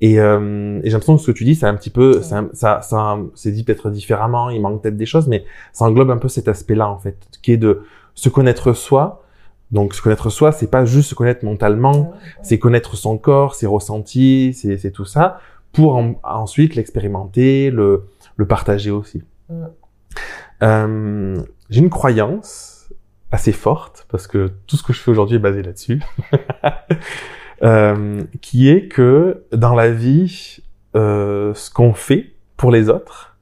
Et, 0.03 0.21
euh, 0.21 0.79
et 0.81 0.85
j'ai 0.85 0.91
l'impression 0.91 1.17
que 1.17 1.23
ce 1.23 1.31
que 1.31 1.37
tu 1.37 1.45
dis, 1.45 1.55
c'est 1.55 1.67
un 1.67 1.75
petit 1.75 1.91
peu, 1.91 2.21
un- 2.31 2.49
ça, 2.53 2.81
ça, 2.83 3.19
c'est 3.35 3.51
dit 3.51 3.65
peut-être 3.65 3.91
différemment, 3.91 4.51
il 4.51 4.61
manque 4.61 4.83
peut-être 4.83 4.97
des 4.97 5.07
choses, 5.07 5.27
mais 5.27 5.45
ça 5.73 5.87
englobe 5.87 6.11
un 6.11 6.19
peu 6.19 6.29
cet 6.29 6.49
aspect-là 6.49 6.89
en 6.89 6.99
fait, 6.99 7.17
qui 7.43 7.53
est 7.53 7.57
de 7.57 7.83
se 8.17 8.29
connaître 8.29 8.73
soi. 8.73 9.23
Donc 9.71 9.95
se 9.95 10.03
connaître 10.03 10.31
soi, 10.31 10.51
c'est 10.53 10.71
pas 10.71 10.85
juste 10.85 11.11
se 11.11 11.15
connaître 11.15 11.45
mentalement, 11.45 12.13
c'est 12.43 12.59
connaître 12.59 12.97
son 12.97 13.19
corps, 13.19 13.55
ses 13.57 13.67
ressentis, 13.67 14.53
c'est 14.55 14.91
tout 14.93 15.05
ça, 15.05 15.41
pour 15.73 15.97
en- 15.97 16.15
ensuite 16.25 16.75
l'expérimenter, 16.77 17.71
le, 17.71 18.07
le 18.37 18.47
partager 18.47 18.91
aussi. 18.93 19.23
Euh, 20.63 21.43
J'ai 21.69 21.81
une 21.81 21.91
croyance 21.91 22.89
assez 23.33 23.51
forte, 23.53 24.07
parce 24.09 24.29
que 24.29 24.53
tout 24.69 24.77
ce 24.77 24.85
que 24.85 24.93
je 24.93 25.01
fais 25.01 25.11
aujourd'hui 25.11 25.37
est 25.37 25.41
basé 25.41 25.63
là-dessus, 25.65 26.01
euh, 27.65 28.23
qui 28.41 28.69
est 28.69 28.87
que 28.89 29.45
dans 29.53 29.75
la 29.75 29.91
vie, 29.91 30.59
euh, 30.95 31.53
ce 31.55 31.71
qu'on 31.71 31.93
fait 31.93 32.35
pour 32.57 32.71
les 32.71 32.89
autres, 32.89 33.37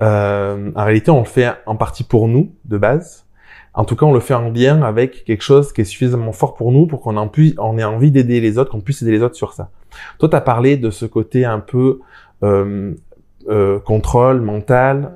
en 0.00 0.72
réalité 0.84 1.10
on 1.12 1.20
le 1.20 1.24
fait 1.24 1.52
en 1.66 1.76
partie 1.76 2.02
pour 2.04 2.26
nous, 2.28 2.52
de 2.64 2.78
base, 2.78 3.25
en 3.76 3.84
tout 3.84 3.94
cas, 3.94 4.06
on 4.06 4.14
le 4.14 4.20
fait 4.20 4.34
en 4.34 4.50
lien 4.50 4.82
avec 4.82 5.24
quelque 5.24 5.42
chose 5.42 5.72
qui 5.72 5.82
est 5.82 5.84
suffisamment 5.84 6.32
fort 6.32 6.54
pour 6.54 6.72
nous 6.72 6.86
pour 6.86 7.02
qu'on 7.02 7.18
en 7.18 7.30
on 7.58 7.78
ait 7.78 7.84
envie 7.84 8.10
d'aider 8.10 8.40
les 8.40 8.56
autres, 8.56 8.70
qu'on 8.70 8.80
puisse 8.80 9.02
aider 9.02 9.12
les 9.12 9.22
autres 9.22 9.36
sur 9.36 9.52
ça. 9.52 9.70
Toi, 10.18 10.30
tu 10.30 10.36
as 10.36 10.40
parlé 10.40 10.78
de 10.78 10.90
ce 10.90 11.04
côté 11.04 11.44
un 11.44 11.60
peu 11.60 12.00
euh, 12.42 12.94
euh, 13.50 13.78
contrôle 13.78 14.40
mental, 14.40 15.12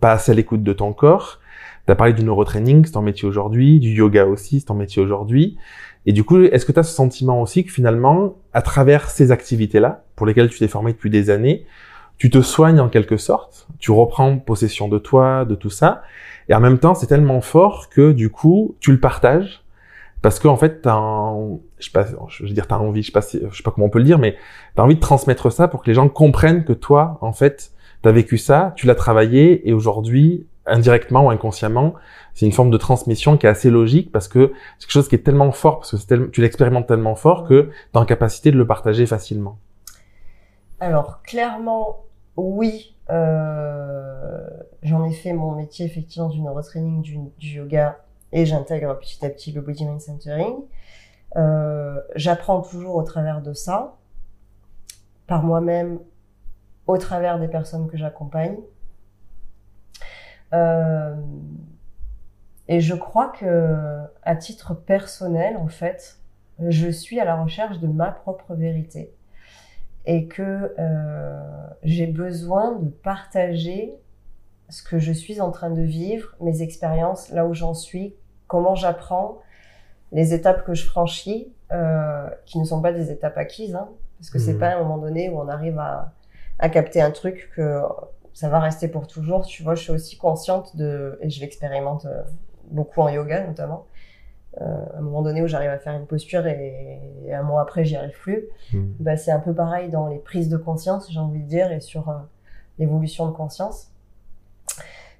pas 0.00 0.12
assez 0.12 0.32
à 0.32 0.34
l'écoute 0.34 0.64
de 0.64 0.72
ton 0.72 0.92
corps. 0.92 1.38
Tu 1.86 1.92
as 1.92 1.94
parlé 1.94 2.12
du 2.12 2.24
neurotraining, 2.24 2.84
c'est 2.84 2.92
ton 2.92 3.02
métier 3.02 3.28
aujourd'hui, 3.28 3.78
du 3.78 3.90
yoga 3.90 4.26
aussi, 4.26 4.58
c'est 4.58 4.66
ton 4.66 4.74
métier 4.74 5.00
aujourd'hui. 5.00 5.56
Et 6.04 6.12
du 6.12 6.24
coup, 6.24 6.40
est-ce 6.42 6.66
que 6.66 6.72
tu 6.72 6.80
as 6.80 6.82
ce 6.82 6.94
sentiment 6.94 7.40
aussi 7.40 7.64
que 7.64 7.70
finalement, 7.70 8.38
à 8.52 8.62
travers 8.62 9.08
ces 9.08 9.30
activités-là, 9.30 10.02
pour 10.16 10.26
lesquelles 10.26 10.50
tu 10.50 10.58
t'es 10.58 10.68
formé 10.68 10.92
depuis 10.92 11.10
des 11.10 11.30
années, 11.30 11.64
tu 12.18 12.28
te 12.28 12.42
soignes 12.42 12.80
en 12.80 12.88
quelque 12.88 13.16
sorte, 13.16 13.68
tu 13.78 13.92
reprends 13.92 14.36
possession 14.36 14.88
de 14.88 14.98
toi, 14.98 15.44
de 15.44 15.54
tout 15.54 15.70
ça, 15.70 16.02
et 16.50 16.54
en 16.54 16.60
même 16.60 16.78
temps, 16.78 16.94
c'est 16.94 17.06
tellement 17.06 17.40
fort 17.40 17.88
que 17.88 18.12
du 18.12 18.28
coup, 18.28 18.74
tu 18.80 18.90
le 18.92 19.00
partages 19.00 19.62
parce 20.20 20.38
que 20.38 20.48
en 20.48 20.56
fait, 20.56 20.82
t'as, 20.82 20.94
un- 20.94 21.58
je 21.78 21.86
sais 21.86 21.92
pas, 21.92 22.04
je 22.28 22.44
veux 22.44 22.50
dire, 22.50 22.66
t'as 22.66 22.76
envie, 22.76 23.02
je 23.02 23.06
sais 23.06 23.12
pas, 23.12 23.20
je 23.22 23.62
pas 23.62 23.70
comment 23.70 23.86
on 23.86 23.90
peut 23.90 24.00
le 24.00 24.04
dire, 24.04 24.18
mais 24.18 24.36
t'as 24.74 24.82
envie 24.82 24.96
de 24.96 25.00
transmettre 25.00 25.50
ça 25.50 25.68
pour 25.68 25.82
que 25.82 25.86
les 25.86 25.94
gens 25.94 26.08
comprennent 26.08 26.64
que 26.64 26.72
toi, 26.74 27.18
en 27.22 27.32
fait, 27.32 27.70
t'as 28.02 28.12
vécu 28.12 28.36
ça, 28.36 28.74
tu 28.76 28.86
l'as 28.86 28.94
travaillé, 28.94 29.68
et 29.68 29.72
aujourd'hui, 29.72 30.46
indirectement 30.66 31.24
ou 31.24 31.30
inconsciemment, 31.30 31.94
c'est 32.34 32.46
une 32.46 32.52
forme 32.52 32.70
de 32.70 32.76
transmission 32.76 33.36
qui 33.36 33.46
est 33.46 33.48
assez 33.48 33.70
logique 33.70 34.12
parce 34.12 34.28
que 34.28 34.52
c'est 34.78 34.86
quelque 34.86 34.92
chose 34.92 35.08
qui 35.08 35.14
est 35.14 35.24
tellement 35.24 35.52
fort, 35.52 35.80
parce 35.80 36.04
que 36.04 36.26
tu 36.26 36.40
l'expérimentes 36.40 36.86
tellement 36.86 37.14
fort 37.14 37.46
que 37.46 37.70
t'es 37.92 37.98
en 37.98 38.04
capacité 38.04 38.50
de 38.50 38.58
le 38.58 38.66
partager 38.66 39.06
facilement. 39.06 39.56
Alors, 40.80 41.22
clairement, 41.22 42.04
oui. 42.36 42.96
euh, 43.10 44.48
J'en 44.82 45.04
ai 45.04 45.12
fait 45.12 45.32
mon 45.32 45.52
métier, 45.52 45.84
effectivement, 45.86 46.28
du 46.28 46.40
neurotraining, 46.40 47.02
du, 47.02 47.48
yoga, 47.48 47.98
et 48.32 48.46
j'intègre 48.46 48.98
petit 48.98 49.24
à 49.24 49.30
petit 49.30 49.52
le 49.52 49.60
body 49.60 49.84
mind 49.84 50.00
centering. 50.00 50.54
Euh, 51.36 52.00
J'apprends 52.16 52.60
toujours 52.62 52.94
au 52.96 53.02
travers 53.02 53.42
de 53.42 53.52
ça, 53.52 53.96
par 55.26 55.42
moi-même, 55.42 55.98
au 56.86 56.96
travers 56.96 57.38
des 57.38 57.48
personnes 57.48 57.88
que 57.88 57.96
j'accompagne. 57.96 58.56
Euh, 60.52 61.14
et 62.68 62.80
je 62.80 62.94
crois 62.94 63.28
que, 63.28 64.00
à 64.22 64.36
titre 64.36 64.74
personnel, 64.74 65.56
en 65.56 65.68
fait, 65.68 66.18
je 66.60 66.88
suis 66.88 67.20
à 67.20 67.24
la 67.24 67.42
recherche 67.42 67.78
de 67.80 67.86
ma 67.86 68.10
propre 68.10 68.54
vérité 68.54 69.12
et 70.06 70.26
que 70.26 70.74
euh, 70.78 71.40
j'ai 71.82 72.06
besoin 72.06 72.72
de 72.76 72.88
partager 72.88 73.94
ce 74.68 74.82
que 74.82 74.98
je 74.98 75.12
suis 75.12 75.40
en 75.40 75.50
train 75.50 75.70
de 75.70 75.82
vivre, 75.82 76.34
mes 76.40 76.62
expériences, 76.62 77.30
là 77.30 77.44
où 77.46 77.54
j'en 77.54 77.74
suis, 77.74 78.14
comment 78.46 78.74
j'apprends, 78.74 79.38
les 80.12 80.32
étapes 80.34 80.64
que 80.64 80.74
je 80.74 80.86
franchis, 80.86 81.52
euh, 81.72 82.28
qui 82.46 82.58
ne 82.58 82.64
sont 82.64 82.80
pas 82.80 82.92
des 82.92 83.10
étapes 83.10 83.36
acquises, 83.38 83.74
hein, 83.74 83.88
parce 84.18 84.30
que 84.30 84.38
c'est 84.38 84.54
Mhm. 84.54 84.58
pas 84.60 84.68
à 84.68 84.76
un 84.76 84.82
moment 84.82 84.98
donné 84.98 85.28
où 85.30 85.38
on 85.40 85.48
arrive 85.48 85.78
à, 85.78 86.12
à 86.58 86.68
capter 86.68 87.00
un 87.00 87.10
truc 87.10 87.50
que 87.54 87.80
ça 88.32 88.48
va 88.48 88.60
rester 88.60 88.88
pour 88.88 89.06
toujours. 89.06 89.44
Tu 89.46 89.62
vois, 89.62 89.74
je 89.74 89.82
suis 89.82 89.92
aussi 89.92 90.16
consciente 90.16 90.76
de, 90.76 91.18
et 91.20 91.30
je 91.30 91.40
l'expérimente 91.40 92.06
euh, 92.06 92.22
beaucoup 92.70 93.00
en 93.00 93.08
yoga 93.08 93.46
notamment, 93.46 93.86
euh, 94.60 94.64
à 94.94 94.98
un 94.98 95.00
moment 95.00 95.22
donné 95.22 95.42
où 95.42 95.46
j'arrive 95.46 95.70
à 95.70 95.78
faire 95.78 95.94
une 95.94 96.06
posture 96.06 96.46
et, 96.46 97.00
et 97.24 97.32
un 97.34 97.42
mois 97.42 97.62
après 97.62 97.84
j'y 97.84 97.96
arrive 97.96 98.18
plus 98.18 98.48
Mm. 98.72 98.92
bah, 99.00 99.16
c'est 99.16 99.30
un 99.30 99.40
peu 99.40 99.54
pareil 99.54 99.88
dans 99.88 100.08
les 100.08 100.18
prises 100.18 100.48
de 100.48 100.56
conscience, 100.56 101.10
j'ai 101.10 101.18
envie 101.18 101.40
de 101.40 101.48
dire, 101.48 101.72
et 101.72 101.80
sur 101.80 102.08
euh, 102.08 102.14
l'évolution 102.78 103.26
de 103.26 103.32
conscience. 103.32 103.88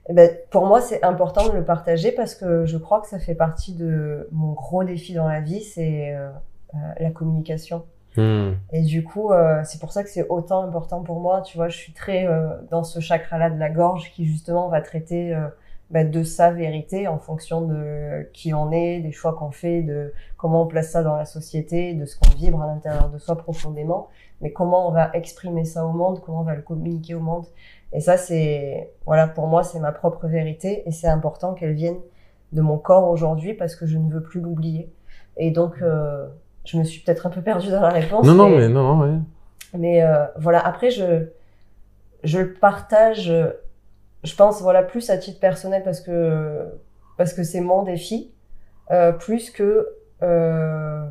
Et 0.08 0.12
ben, 0.12 0.30
pour 0.50 0.66
moi, 0.66 0.80
c'est 0.80 1.02
important 1.04 1.48
de 1.48 1.52
le 1.52 1.64
partager 1.64 2.12
parce 2.12 2.34
que 2.34 2.64
je 2.66 2.78
crois 2.78 3.00
que 3.00 3.06
ça 3.06 3.18
fait 3.18 3.34
partie 3.34 3.74
de 3.74 4.28
mon 4.32 4.52
gros 4.52 4.82
défi 4.82 5.14
dans 5.14 5.28
la 5.28 5.40
vie, 5.40 5.62
c'est 5.62 6.14
euh, 6.14 6.30
euh, 6.74 6.78
la 6.98 7.10
communication. 7.10 7.84
Mm. 8.16 8.52
Et 8.72 8.82
du 8.82 9.04
coup, 9.04 9.30
c'est 9.64 9.80
pour 9.80 9.92
ça 9.92 10.02
que 10.02 10.10
c'est 10.10 10.26
autant 10.28 10.64
important 10.64 11.02
pour 11.02 11.20
moi. 11.20 11.42
Tu 11.42 11.56
vois, 11.56 11.68
je 11.68 11.76
suis 11.76 11.92
très 11.92 12.26
dans 12.70 12.82
ce 12.82 12.98
chakra-là 12.98 13.50
de 13.50 13.58
la 13.58 13.70
gorge 13.70 14.10
qui 14.10 14.24
justement 14.26 14.68
va 14.68 14.80
traiter 14.80 15.32
bah, 15.90 16.04
de 16.04 16.22
sa 16.22 16.52
vérité 16.52 17.08
en 17.08 17.18
fonction 17.18 17.62
de 17.62 18.28
qui 18.32 18.54
on 18.54 18.70
est, 18.70 19.00
des 19.00 19.10
choix 19.10 19.34
qu'on 19.34 19.50
fait, 19.50 19.82
de 19.82 20.12
comment 20.36 20.62
on 20.62 20.66
place 20.66 20.90
ça 20.90 21.02
dans 21.02 21.16
la 21.16 21.24
société, 21.24 21.94
de 21.94 22.04
ce 22.04 22.16
qu'on 22.16 22.30
vibre 22.36 22.62
à 22.62 22.66
l'intérieur 22.66 23.08
de 23.10 23.18
soi 23.18 23.36
profondément, 23.36 24.08
mais 24.40 24.52
comment 24.52 24.88
on 24.88 24.92
va 24.92 25.10
exprimer 25.14 25.64
ça 25.64 25.84
au 25.84 25.92
monde, 25.92 26.20
comment 26.20 26.40
on 26.40 26.44
va 26.44 26.54
le 26.54 26.62
communiquer 26.62 27.14
au 27.14 27.20
monde. 27.20 27.44
Et 27.92 28.00
ça, 28.00 28.16
c'est 28.16 28.92
voilà, 29.04 29.26
pour 29.26 29.48
moi, 29.48 29.64
c'est 29.64 29.80
ma 29.80 29.90
propre 29.90 30.28
vérité 30.28 30.84
et 30.86 30.92
c'est 30.92 31.08
important 31.08 31.54
qu'elle 31.54 31.74
vienne 31.74 31.98
de 32.52 32.60
mon 32.60 32.78
corps 32.78 33.08
aujourd'hui 33.08 33.54
parce 33.54 33.74
que 33.74 33.86
je 33.86 33.98
ne 33.98 34.10
veux 34.12 34.22
plus 34.22 34.40
l'oublier. 34.40 34.92
Et 35.36 35.50
donc, 35.50 35.82
euh, 35.82 36.28
je 36.64 36.78
me 36.78 36.84
suis 36.84 37.02
peut-être 37.02 37.26
un 37.26 37.30
peu 37.30 37.42
perdue 37.42 37.70
dans 37.70 37.80
la 37.80 37.88
réponse. 37.88 38.24
Non, 38.24 38.34
non, 38.34 38.48
mais 38.50 38.68
non, 38.68 39.00
ouais. 39.00 39.18
Mais 39.76 40.02
euh, 40.02 40.26
voilà, 40.36 40.60
après, 40.60 40.90
je, 40.90 41.26
je 42.22 42.38
le 42.38 42.54
partage, 42.54 43.32
je 44.22 44.34
pense, 44.34 44.60
voilà, 44.60 44.82
plus 44.82 45.10
à 45.10 45.18
titre 45.18 45.40
personnel 45.40 45.82
parce 45.82 46.00
que 46.00 46.66
parce 47.16 47.34
que 47.34 47.42
c'est 47.42 47.60
mon 47.60 47.82
défi, 47.82 48.32
euh, 48.90 49.12
plus 49.12 49.50
que 49.50 49.88
euh, 50.22 51.06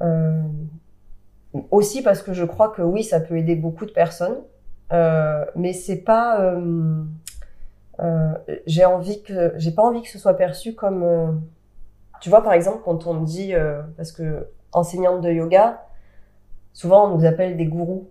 euh, 0.00 0.42
aussi 1.70 2.02
parce 2.02 2.22
que 2.22 2.32
je 2.32 2.44
crois 2.44 2.70
que 2.70 2.82
oui, 2.82 3.04
ça 3.04 3.20
peut 3.20 3.36
aider 3.36 3.56
beaucoup 3.56 3.86
de 3.86 3.92
personnes, 3.92 4.38
mais 4.90 5.72
c'est 5.72 5.98
pas. 5.98 6.54
j'ai 8.66 8.84
envie 8.84 9.22
que 9.22 9.52
j'ai 9.56 9.70
pas 9.70 9.82
envie 9.82 10.02
que 10.02 10.08
ce 10.08 10.18
soit 10.18 10.34
perçu 10.34 10.74
comme 10.74 11.42
tu 12.20 12.30
vois 12.30 12.42
par 12.42 12.52
exemple 12.52 12.80
quand 12.84 13.06
on 13.06 13.14
me 13.14 13.26
dit 13.26 13.52
parce 13.96 14.12
que 14.12 14.48
enseignante 14.72 15.20
de 15.20 15.30
yoga 15.30 15.84
souvent 16.72 17.10
on 17.10 17.16
nous 17.18 17.24
appelle 17.26 17.56
des 17.56 17.66
gourous 17.66 18.08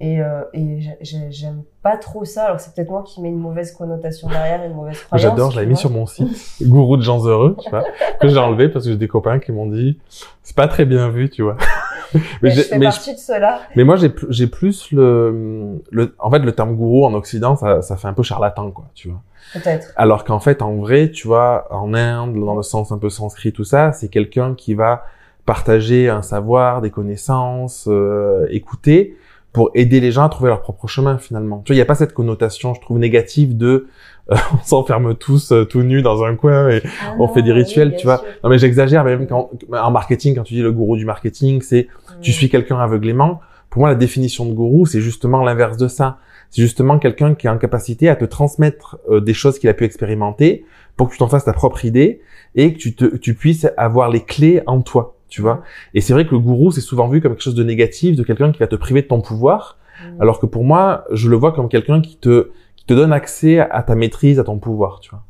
Et, 0.00 0.20
euh, 0.20 0.42
et 0.52 0.80
j'ai- 0.80 0.96
j'ai- 1.00 1.30
j'aime 1.32 1.62
pas 1.82 1.96
trop 1.96 2.24
ça. 2.24 2.44
Alors 2.44 2.60
c'est 2.60 2.72
peut-être 2.72 2.88
moi 2.90 3.02
qui 3.04 3.20
mets 3.20 3.30
une 3.30 3.38
mauvaise 3.40 3.72
connotation 3.72 4.28
derrière, 4.28 4.62
une 4.64 4.74
mauvaise 4.74 5.00
croyance. 5.02 5.28
J'adore, 5.28 5.50
je 5.50 5.56
l'avais 5.56 5.66
mis 5.68 5.76
sur 5.76 5.90
mon 5.90 6.06
site, 6.06 6.28
Gourou 6.62 6.96
de 6.96 7.02
gens 7.02 7.24
heureux, 7.26 7.56
tu 7.60 7.68
vois, 7.68 7.82
que 8.20 8.28
j'ai 8.28 8.38
enlevé 8.38 8.68
parce 8.68 8.84
que 8.84 8.92
j'ai 8.92 8.96
des 8.96 9.08
copains 9.08 9.40
qui 9.40 9.50
m'ont 9.50 9.66
dit, 9.66 9.98
c'est 10.44 10.54
pas 10.54 10.68
très 10.68 10.84
bien 10.84 11.08
vu, 11.08 11.28
tu 11.30 11.42
vois. 11.42 11.56
Mais 12.42 12.50
j'ai- 12.50 12.62
je 12.62 12.68
fais 12.68 12.78
mais 12.78 12.86
je- 12.86 12.90
partie 12.96 13.12
de 13.14 13.18
cela. 13.18 13.58
mais 13.76 13.84
moi, 13.84 13.96
j'ai, 13.96 14.08
pl- 14.08 14.28
j'ai 14.30 14.46
plus 14.46 14.92
le, 14.92 15.78
le, 15.90 16.14
en 16.20 16.30
fait, 16.30 16.38
le 16.38 16.52
terme 16.52 16.74
gourou 16.76 17.04
en 17.04 17.12
Occident, 17.14 17.54
ça, 17.56 17.82
ça 17.82 17.96
fait 17.96 18.08
un 18.08 18.14
peu 18.14 18.22
charlatan, 18.22 18.70
quoi, 18.70 18.86
tu 18.94 19.08
vois. 19.10 19.20
Peut-être. 19.52 19.92
Alors 19.96 20.24
qu'en 20.24 20.38
fait, 20.40 20.62
en 20.62 20.76
vrai, 20.76 21.10
tu 21.10 21.26
vois, 21.26 21.66
en 21.70 21.92
Inde, 21.92 22.34
dans 22.42 22.54
le 22.54 22.62
sens 22.62 22.92
un 22.92 22.98
peu 22.98 23.10
sanskrit, 23.10 23.52
tout 23.52 23.64
ça, 23.64 23.92
c'est 23.92 24.08
quelqu'un 24.08 24.54
qui 24.54 24.72
va 24.74 25.04
partager 25.44 26.08
un 26.08 26.22
savoir, 26.22 26.80
des 26.82 26.90
connaissances, 26.90 27.86
euh, 27.90 28.46
écouter 28.50 29.16
pour 29.52 29.70
aider 29.74 30.00
les 30.00 30.12
gens 30.12 30.24
à 30.24 30.28
trouver 30.28 30.50
leur 30.50 30.60
propre 30.60 30.86
chemin 30.86 31.18
finalement. 31.18 31.62
Tu 31.64 31.70
vois, 31.70 31.74
il 31.74 31.78
n'y 31.78 31.82
a 31.82 31.86
pas 31.86 31.94
cette 31.94 32.12
connotation, 32.12 32.74
je 32.74 32.80
trouve, 32.80 32.98
négative 32.98 33.56
de 33.56 33.86
euh, 34.30 34.36
on 34.52 34.64
s'enferme 34.64 35.14
tous 35.14 35.52
euh, 35.52 35.64
tout 35.64 35.82
nus 35.82 36.02
dans 36.02 36.22
un 36.22 36.36
coin 36.36 36.68
et 36.68 36.82
Ah 37.02 37.14
on 37.18 37.28
fait 37.28 37.42
des 37.42 37.52
rituels, 37.52 37.96
tu 37.96 38.06
vois. 38.06 38.18
sûr. 38.18 38.26
Non 38.44 38.50
mais 38.50 38.58
j'exagère, 38.58 39.04
mais 39.04 39.16
même 39.16 39.26
quand, 39.26 39.50
en 39.72 39.90
marketing, 39.90 40.34
quand 40.34 40.44
tu 40.44 40.54
dis 40.54 40.62
le 40.62 40.72
gourou 40.72 40.96
du 40.96 41.04
marketing, 41.04 41.62
c'est 41.62 41.88
tu 42.20 42.32
suis 42.32 42.48
quelqu'un 42.48 42.78
aveuglément. 42.78 43.40
Pour 43.70 43.80
moi, 43.80 43.90
la 43.90 43.96
définition 43.96 44.46
de 44.46 44.52
gourou, 44.52 44.86
c'est 44.86 45.00
justement 45.00 45.44
l'inverse 45.44 45.76
de 45.76 45.88
ça. 45.88 46.18
C'est 46.50 46.62
justement 46.62 46.98
quelqu'un 46.98 47.34
qui 47.34 47.46
est 47.46 47.50
en 47.50 47.58
capacité 47.58 48.08
à 48.08 48.16
te 48.16 48.24
transmettre 48.24 48.98
euh, 49.10 49.20
des 49.20 49.34
choses 49.34 49.58
qu'il 49.58 49.68
a 49.68 49.74
pu 49.74 49.84
expérimenter 49.84 50.64
pour 50.96 51.08
que 51.08 51.12
tu 51.12 51.18
t'en 51.18 51.28
fasses 51.28 51.44
ta 51.44 51.52
propre 51.52 51.84
idée 51.84 52.20
et 52.54 52.72
que 52.72 52.78
tu, 52.78 52.94
te, 52.94 53.04
tu 53.16 53.34
puisses 53.34 53.68
avoir 53.76 54.08
les 54.08 54.22
clés 54.22 54.62
en 54.66 54.80
toi, 54.80 55.17
tu 55.28 55.42
vois. 55.42 55.62
Et 55.94 56.00
c'est 56.00 56.12
vrai 56.12 56.26
que 56.26 56.32
le 56.32 56.38
gourou, 56.38 56.70
c'est 56.70 56.80
souvent 56.80 57.08
vu 57.08 57.20
comme 57.20 57.32
quelque 57.32 57.42
chose 57.42 57.54
de 57.54 57.64
négatif, 57.64 58.16
de 58.16 58.22
quelqu'un 58.22 58.52
qui 58.52 58.58
va 58.58 58.66
te 58.66 58.76
priver 58.76 59.02
de 59.02 59.06
ton 59.06 59.20
pouvoir, 59.20 59.78
Mm. 60.02 60.22
alors 60.22 60.40
que 60.40 60.46
pour 60.46 60.64
moi, 60.64 61.04
je 61.10 61.28
le 61.28 61.36
vois 61.36 61.52
comme 61.52 61.68
quelqu'un 61.68 62.00
qui 62.00 62.16
te, 62.16 62.50
qui 62.76 62.84
te 62.86 62.94
donne 62.94 63.12
accès 63.12 63.58
à 63.58 63.82
ta 63.82 63.94
maîtrise, 63.94 64.38
à 64.38 64.44
ton 64.44 64.58
pouvoir, 64.58 65.00
tu 65.00 65.10
vois. 65.10 65.22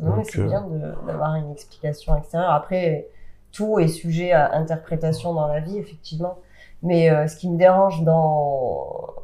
Non, 0.00 0.16
Donc, 0.16 0.26
c'est 0.26 0.40
euh, 0.40 0.46
bien 0.46 0.66
d'avoir 1.06 1.36
une 1.36 1.50
explication 1.50 2.16
extérieure. 2.16 2.50
Après, 2.50 3.08
tout 3.52 3.78
est 3.78 3.88
sujet 3.88 4.32
à 4.32 4.54
interprétation 4.54 5.32
dans 5.32 5.48
la 5.48 5.60
vie, 5.60 5.78
effectivement. 5.78 6.38
Mais 6.82 7.10
euh, 7.10 7.26
ce 7.26 7.36
qui 7.36 7.48
me 7.48 7.56
dérange 7.56 8.02
dans 8.02 9.14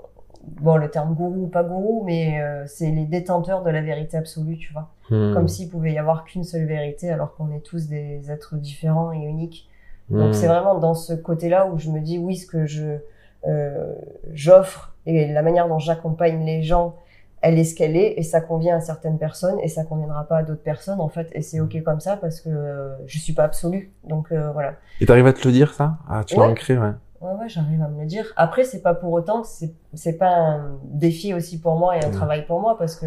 bon 0.60 0.76
le 0.76 0.90
terme 0.90 1.14
gourou 1.14 1.44
ou 1.44 1.46
pas 1.46 1.62
gourou, 1.62 2.02
mais 2.04 2.40
euh, 2.40 2.64
c'est 2.66 2.90
les 2.90 3.04
détenteurs 3.04 3.62
de 3.62 3.70
la 3.70 3.82
vérité 3.82 4.16
absolue, 4.16 4.56
tu 4.56 4.72
vois. 4.72 4.88
Hmm. 5.10 5.34
Comme 5.34 5.48
s'il 5.48 5.68
pouvait 5.68 5.92
y 5.92 5.98
avoir 5.98 6.24
qu'une 6.24 6.44
seule 6.44 6.64
vérité, 6.64 7.10
alors 7.10 7.34
qu'on 7.34 7.52
est 7.52 7.60
tous 7.60 7.88
des 7.88 8.30
êtres 8.30 8.56
différents 8.56 9.12
et 9.12 9.18
uniques. 9.18 9.68
Donc 10.18 10.30
Hmm. 10.30 10.34
c'est 10.34 10.46
vraiment 10.46 10.76
dans 10.78 10.94
ce 10.94 11.12
côté-là 11.14 11.66
où 11.66 11.78
je 11.78 11.90
me 11.90 12.00
dis 12.00 12.18
oui, 12.18 12.36
ce 12.36 12.46
que 12.46 12.66
je 12.66 12.98
euh, 13.46 13.94
j'offre 14.32 14.94
et 15.06 15.26
la 15.32 15.42
manière 15.42 15.68
dont 15.68 15.78
j'accompagne 15.78 16.44
les 16.44 16.62
gens, 16.62 16.94
elle 17.40 17.58
est 17.58 17.64
ce 17.64 17.74
qu'elle 17.74 17.96
est 17.96 18.14
et 18.18 18.22
ça 18.22 18.40
convient 18.40 18.76
à 18.76 18.80
certaines 18.80 19.18
personnes 19.18 19.58
et 19.60 19.68
ça 19.68 19.84
conviendra 19.84 20.24
pas 20.28 20.38
à 20.38 20.42
d'autres 20.44 20.62
personnes 20.62 21.00
en 21.00 21.08
fait 21.08 21.28
et 21.32 21.42
c'est 21.42 21.58
ok 21.60 21.82
comme 21.82 21.98
ça 22.00 22.16
parce 22.16 22.40
que 22.40 22.48
euh, 22.50 22.94
je 23.06 23.18
suis 23.18 23.32
pas 23.32 23.44
absolue. 23.44 23.92
Donc 24.04 24.30
euh, 24.32 24.50
voilà. 24.52 24.74
Et 25.00 25.06
t'arrives 25.06 25.26
à 25.26 25.32
te 25.32 25.46
le 25.46 25.52
dire, 25.52 25.74
ça? 25.74 25.98
Ah, 26.08 26.22
tu 26.24 26.38
l'as 26.38 26.46
Ouais. 26.46 26.52
ancré, 26.52 26.78
ouais. 26.78 26.92
Ouais 27.20 27.32
ouais, 27.34 27.48
j'arrive 27.48 27.80
à 27.82 27.88
me 27.88 28.00
le 28.00 28.06
dire. 28.06 28.32
Après 28.36 28.64
c'est 28.64 28.82
pas 28.82 28.94
pour 28.94 29.12
autant 29.12 29.42
que 29.42 29.48
c'est 29.48 29.72
c'est 29.94 30.18
pas 30.18 30.34
un 30.36 30.78
défi 30.84 31.34
aussi 31.34 31.60
pour 31.60 31.76
moi 31.76 31.96
et 31.96 32.00
un 32.04 32.10
travail 32.10 32.46
pour 32.46 32.60
moi 32.60 32.76
parce 32.78 32.96
que 32.96 33.06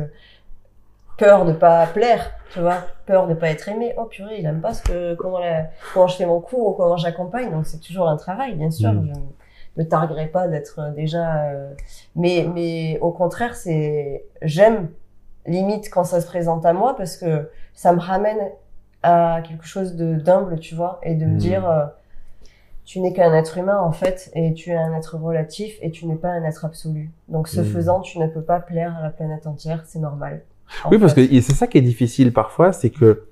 peur 1.17 1.45
de 1.45 1.54
pas 1.54 1.88
plaire, 1.88 2.32
tu 2.51 2.60
vois, 2.60 2.78
peur 3.06 3.28
de 3.28 3.34
pas 3.34 3.49
être 3.49 3.67
aimé. 3.69 3.93
Oh 3.97 4.06
purée, 4.06 4.38
il 4.39 4.45
aime 4.45 4.62
pas 4.62 4.73
ce 4.73 4.84
que 4.84 5.15
comment 5.15 5.39
la, 5.39 5.67
comment 5.93 6.08
je 6.08 6.17
fais 6.17 6.25
mon 6.25 6.39
cours 6.41 6.67
ou 6.69 6.73
comment 6.73 6.97
j'accompagne. 6.97 7.51
Donc 7.51 7.65
c'est 7.65 7.80
toujours 7.80 8.08
un 8.10 8.17
travail, 8.17 8.56
bien 8.56 8.71
sûr. 8.71 8.91
Mm. 8.93 9.13
Je 9.78 9.82
me 9.84 9.88
targuerai 9.88 10.28
pas 10.28 10.47
d'être 10.47 10.80
euh, 10.80 10.91
déjà, 10.91 11.45
euh, 11.45 11.73
mais 12.15 12.47
mais 12.54 12.97
au 13.01 13.12
contraire, 13.12 13.56
c'est 13.56 14.25
j'aime 14.41 14.89
limite 15.45 15.89
quand 15.91 16.04
ça 16.06 16.21
se 16.21 16.28
présente 16.28 16.65
à 16.65 16.73
moi 16.73 16.95
parce 16.95 17.17
que 17.17 17.49
ça 17.73 17.93
me 17.93 17.99
ramène 17.99 18.39
à 19.04 19.41
quelque 19.47 19.65
chose 19.65 19.95
de 19.95 20.15
d'humble, 20.15 20.60
tu 20.60 20.75
vois, 20.75 20.99
et 21.04 21.13
de 21.15 21.25
me 21.25 21.36
Mm. 21.36 21.38
dire 21.38 21.69
euh, 21.69 21.86
tu 22.86 22.99
n'es 23.01 23.13
qu'un 23.13 23.34
être 23.34 23.58
humain 23.58 23.80
en 23.80 23.91
fait 23.91 24.30
et 24.34 24.54
tu 24.54 24.69
es 24.71 24.75
un 24.75 24.93
être 24.93 25.17
relatif 25.17 25.78
et 25.82 25.91
tu 25.91 26.06
n'es 26.08 26.15
pas 26.15 26.30
un 26.30 26.43
être 26.43 26.65
absolu. 26.65 27.12
Donc 27.28 27.47
ce 27.47 27.62
Mm. 27.62 27.65
faisant, 27.65 27.99
tu 27.99 28.19
ne 28.19 28.28
peux 28.28 28.41
pas 28.43 28.60
plaire 28.60 28.95
à 28.97 29.01
la 29.04 29.10
planète 29.10 29.45
entière, 29.47 29.82
c'est 29.86 29.99
normal. 29.99 30.41
Oui, 30.91 30.97
parce 30.97 31.13
que 31.13 31.25
c'est 31.41 31.54
ça 31.54 31.67
qui 31.67 31.78
est 31.78 31.82
difficile 31.82 32.34
parfois, 32.34 32.71
c'est 32.73 32.89
que 32.89 33.23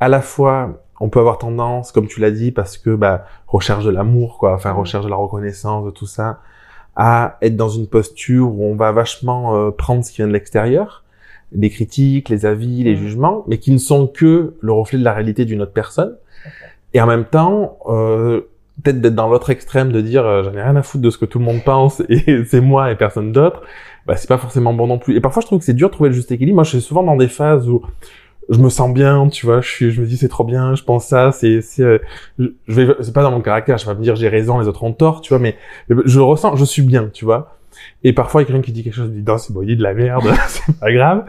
à 0.00 0.08
la 0.08 0.20
fois 0.20 0.82
on 1.00 1.08
peut 1.10 1.20
avoir 1.20 1.38
tendance, 1.38 1.92
comme 1.92 2.08
tu 2.08 2.18
l'as 2.20 2.30
dit, 2.32 2.50
parce 2.50 2.76
que 2.76 2.90
bah 2.94 3.24
recherche 3.46 3.84
de 3.84 3.90
l'amour, 3.90 4.38
quoi, 4.38 4.54
enfin 4.54 4.72
Mhm. 4.72 4.78
recherche 4.80 5.04
de 5.04 5.10
la 5.10 5.16
reconnaissance, 5.16 5.84
de 5.84 5.90
tout 5.90 6.06
ça, 6.06 6.40
à 6.96 7.36
être 7.42 7.54
dans 7.56 7.68
une 7.68 7.86
posture 7.86 8.48
où 8.52 8.64
on 8.64 8.74
va 8.74 8.90
vachement 8.90 9.54
euh, 9.56 9.70
prendre 9.70 10.04
ce 10.04 10.10
qui 10.10 10.16
vient 10.16 10.26
de 10.26 10.32
l'extérieur, 10.32 11.04
les 11.52 11.70
critiques, 11.70 12.28
les 12.28 12.46
avis, 12.46 12.82
les 12.82 12.94
Mhm. 12.94 13.00
jugements, 13.00 13.44
mais 13.46 13.58
qui 13.58 13.70
ne 13.70 13.78
sont 13.78 14.06
que 14.08 14.54
le 14.60 14.72
reflet 14.72 14.98
de 14.98 15.04
la 15.04 15.12
réalité 15.12 15.44
d'une 15.44 15.62
autre 15.62 15.72
personne. 15.72 16.16
Et 16.94 17.00
en 17.00 17.06
même 17.06 17.24
temps, 17.26 17.78
euh, 17.86 18.40
peut-être 18.82 19.00
d'être 19.00 19.14
dans 19.14 19.28
l'autre 19.28 19.50
extrême, 19.50 19.92
de 19.92 20.00
dire 20.00 20.24
euh, 20.26 20.42
j'en 20.42 20.52
ai 20.54 20.62
rien 20.62 20.74
à 20.76 20.82
foutre 20.82 21.02
de 21.02 21.10
ce 21.10 21.18
que 21.18 21.24
tout 21.26 21.38
le 21.38 21.44
monde 21.44 21.62
pense 21.64 22.00
et 22.08 22.44
c'est 22.44 22.60
moi 22.60 22.90
et 22.90 22.96
personne 22.96 23.30
d'autre, 23.32 23.62
bah 24.08 24.16
c'est 24.16 24.26
pas 24.26 24.38
forcément 24.38 24.74
bon 24.74 24.86
non 24.86 24.98
plus. 24.98 25.16
Et 25.16 25.20
parfois 25.20 25.42
je 25.42 25.46
trouve 25.46 25.58
que 25.60 25.64
c'est 25.64 25.74
dur 25.74 25.88
de 25.88 25.92
trouver 25.94 26.08
le 26.08 26.14
juste 26.14 26.32
équilibre. 26.32 26.56
Moi 26.56 26.64
je 26.64 26.70
suis 26.70 26.80
souvent 26.80 27.02
dans 27.04 27.16
des 27.16 27.28
phases 27.28 27.68
où 27.68 27.82
je 28.48 28.58
me 28.58 28.70
sens 28.70 28.92
bien, 28.92 29.28
tu 29.28 29.44
vois, 29.44 29.60
je 29.60 29.68
suis, 29.68 29.90
je 29.90 30.00
me 30.00 30.06
dis 30.06 30.16
c'est 30.16 30.28
trop 30.28 30.44
bien, 30.44 30.74
je 30.74 30.82
pense 30.82 31.06
ça, 31.06 31.32
c'est, 31.32 31.60
c'est, 31.60 31.82
euh, 31.82 31.98
je 32.38 32.50
vais, 32.68 32.96
c'est 33.00 33.12
pas 33.12 33.22
dans 33.22 33.30
mon 33.30 33.42
caractère, 33.42 33.76
je 33.76 33.84
vais 33.84 33.92
pas 33.92 33.98
me 33.98 34.02
dire 34.02 34.16
j'ai 34.16 34.28
raison, 34.30 34.58
les 34.58 34.66
autres 34.66 34.84
ont 34.84 34.92
tort, 34.94 35.20
tu 35.20 35.28
vois, 35.28 35.38
mais 35.38 35.56
je 35.90 36.18
ressens, 36.18 36.56
je 36.56 36.64
suis 36.64 36.80
bien, 36.80 37.10
tu 37.12 37.26
vois. 37.26 37.57
Et 38.04 38.12
parfois, 38.12 38.40
il 38.40 38.44
y 38.44 38.46
a 38.46 38.52
quelqu'un 38.52 38.62
qui 38.62 38.72
dit 38.72 38.84
quelque 38.84 38.94
chose, 38.94 39.06
je 39.08 39.12
me 39.12 39.16
dis, 39.20 39.24
non, 39.30 39.38
c'est 39.38 39.52
bon, 39.52 39.62
il 39.62 39.66
dit 39.66 39.76
de 39.76 39.82
la 39.82 39.94
merde, 39.94 40.22
c'est 40.48 40.78
pas 40.78 40.92
grave. 40.92 41.24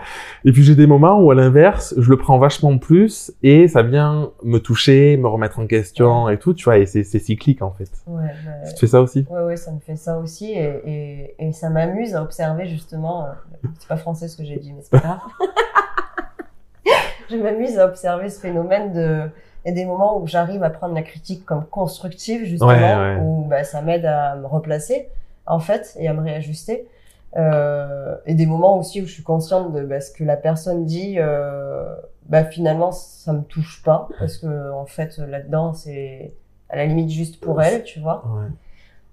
Et 0.46 0.52
puis 0.52 0.64
j'ai 0.64 0.76
des 0.76 0.88
moments 0.88 1.20
où, 1.20 1.32
à 1.32 1.36
l'inverse, 1.36 1.94
je 1.98 2.10
le 2.10 2.18
prends 2.18 2.38
vachement 2.40 2.78
plus 2.78 3.32
et 3.44 3.68
ça 3.68 3.82
vient 3.82 4.32
me 4.44 4.60
toucher, 4.60 5.18
me 5.18 5.28
remettre 5.28 5.60
en 5.60 5.68
question 5.68 6.30
et 6.30 6.38
tout, 6.38 6.54
tu 6.54 6.66
vois, 6.66 6.78
et 6.78 6.86
c'est, 6.86 7.04
cyclique, 7.04 7.62
en 7.62 7.72
fait. 7.72 7.90
Ouais, 8.08 8.24
bah, 8.46 8.70
Tu 8.72 8.80
fais 8.80 8.88
ça 8.88 9.02
aussi? 9.02 9.26
Ouais, 9.30 9.42
ouais, 9.44 9.58
ça 9.58 9.72
me 9.72 9.80
fait 9.80 9.96
ça 9.96 10.18
aussi 10.20 10.52
et, 10.52 10.82
et, 10.86 11.36
et 11.48 11.52
ça 11.52 11.70
m'amuse 11.70 12.16
à 12.16 12.22
observer 12.24 12.68
justement. 12.68 13.26
euh, 13.26 13.68
C'est 13.80 13.88
pas 13.88 13.98
français 13.98 14.28
ce 14.28 14.38
que 14.38 14.44
j'ai 14.44 14.58
dit, 14.58 14.74
mais 14.74 14.82
c'est 14.82 14.92
pas 14.92 15.00
grave. 15.00 15.20
je 17.30 17.36
m'amuse 17.36 17.78
à 17.78 17.86
observer 17.86 18.30
ce 18.30 18.40
phénomène 18.40 18.94
de. 18.94 19.30
Il 19.66 19.70
y 19.70 19.72
a 19.72 19.76
des 19.76 19.86
moments 19.86 20.20
où 20.22 20.26
j'arrive 20.26 20.64
à 20.64 20.70
prendre 20.70 20.96
la 20.96 21.02
critique 21.02 21.46
comme 21.46 21.66
constructive 21.66 22.46
justement, 22.46 22.70
Ouais, 22.72 22.96
ouais. 22.96 23.18
où 23.22 23.46
bah, 23.50 23.64
ça 23.66 23.82
m'aide 23.82 24.06
à 24.06 24.36
me 24.38 24.48
replacer 24.48 25.10
en 25.50 25.60
fait 25.60 25.96
et 26.00 26.08
à 26.08 26.14
me 26.14 26.22
réajuster. 26.22 26.88
Euh, 27.36 28.16
et 28.26 28.34
des 28.34 28.46
moments 28.46 28.80
aussi 28.80 29.02
où 29.02 29.06
je 29.06 29.12
suis 29.12 29.24
consciente 29.24 29.72
de 29.74 29.82
bah, 29.84 30.02
ce 30.02 30.12
que 30.12 30.24
la 30.24 30.38
personne 30.38 30.86
dit. 30.86 31.16
Euh, 31.18 31.96
bah 32.28 32.46
finalement 32.46 32.92
ça 32.92 33.34
me 33.34 33.42
touche 33.42 33.82
pas 33.84 34.08
parce 34.20 34.38
que 34.38 34.72
en 34.72 34.86
fait 34.86 35.18
là-dedans 35.18 35.74
c'est 35.74 36.32
à 36.70 36.76
la 36.76 36.86
limite 36.86 37.10
juste 37.10 37.40
pour 37.40 37.62
elle, 37.62 37.84
tu 37.84 38.00
vois. 38.00 38.24
Ouais. 38.28 38.48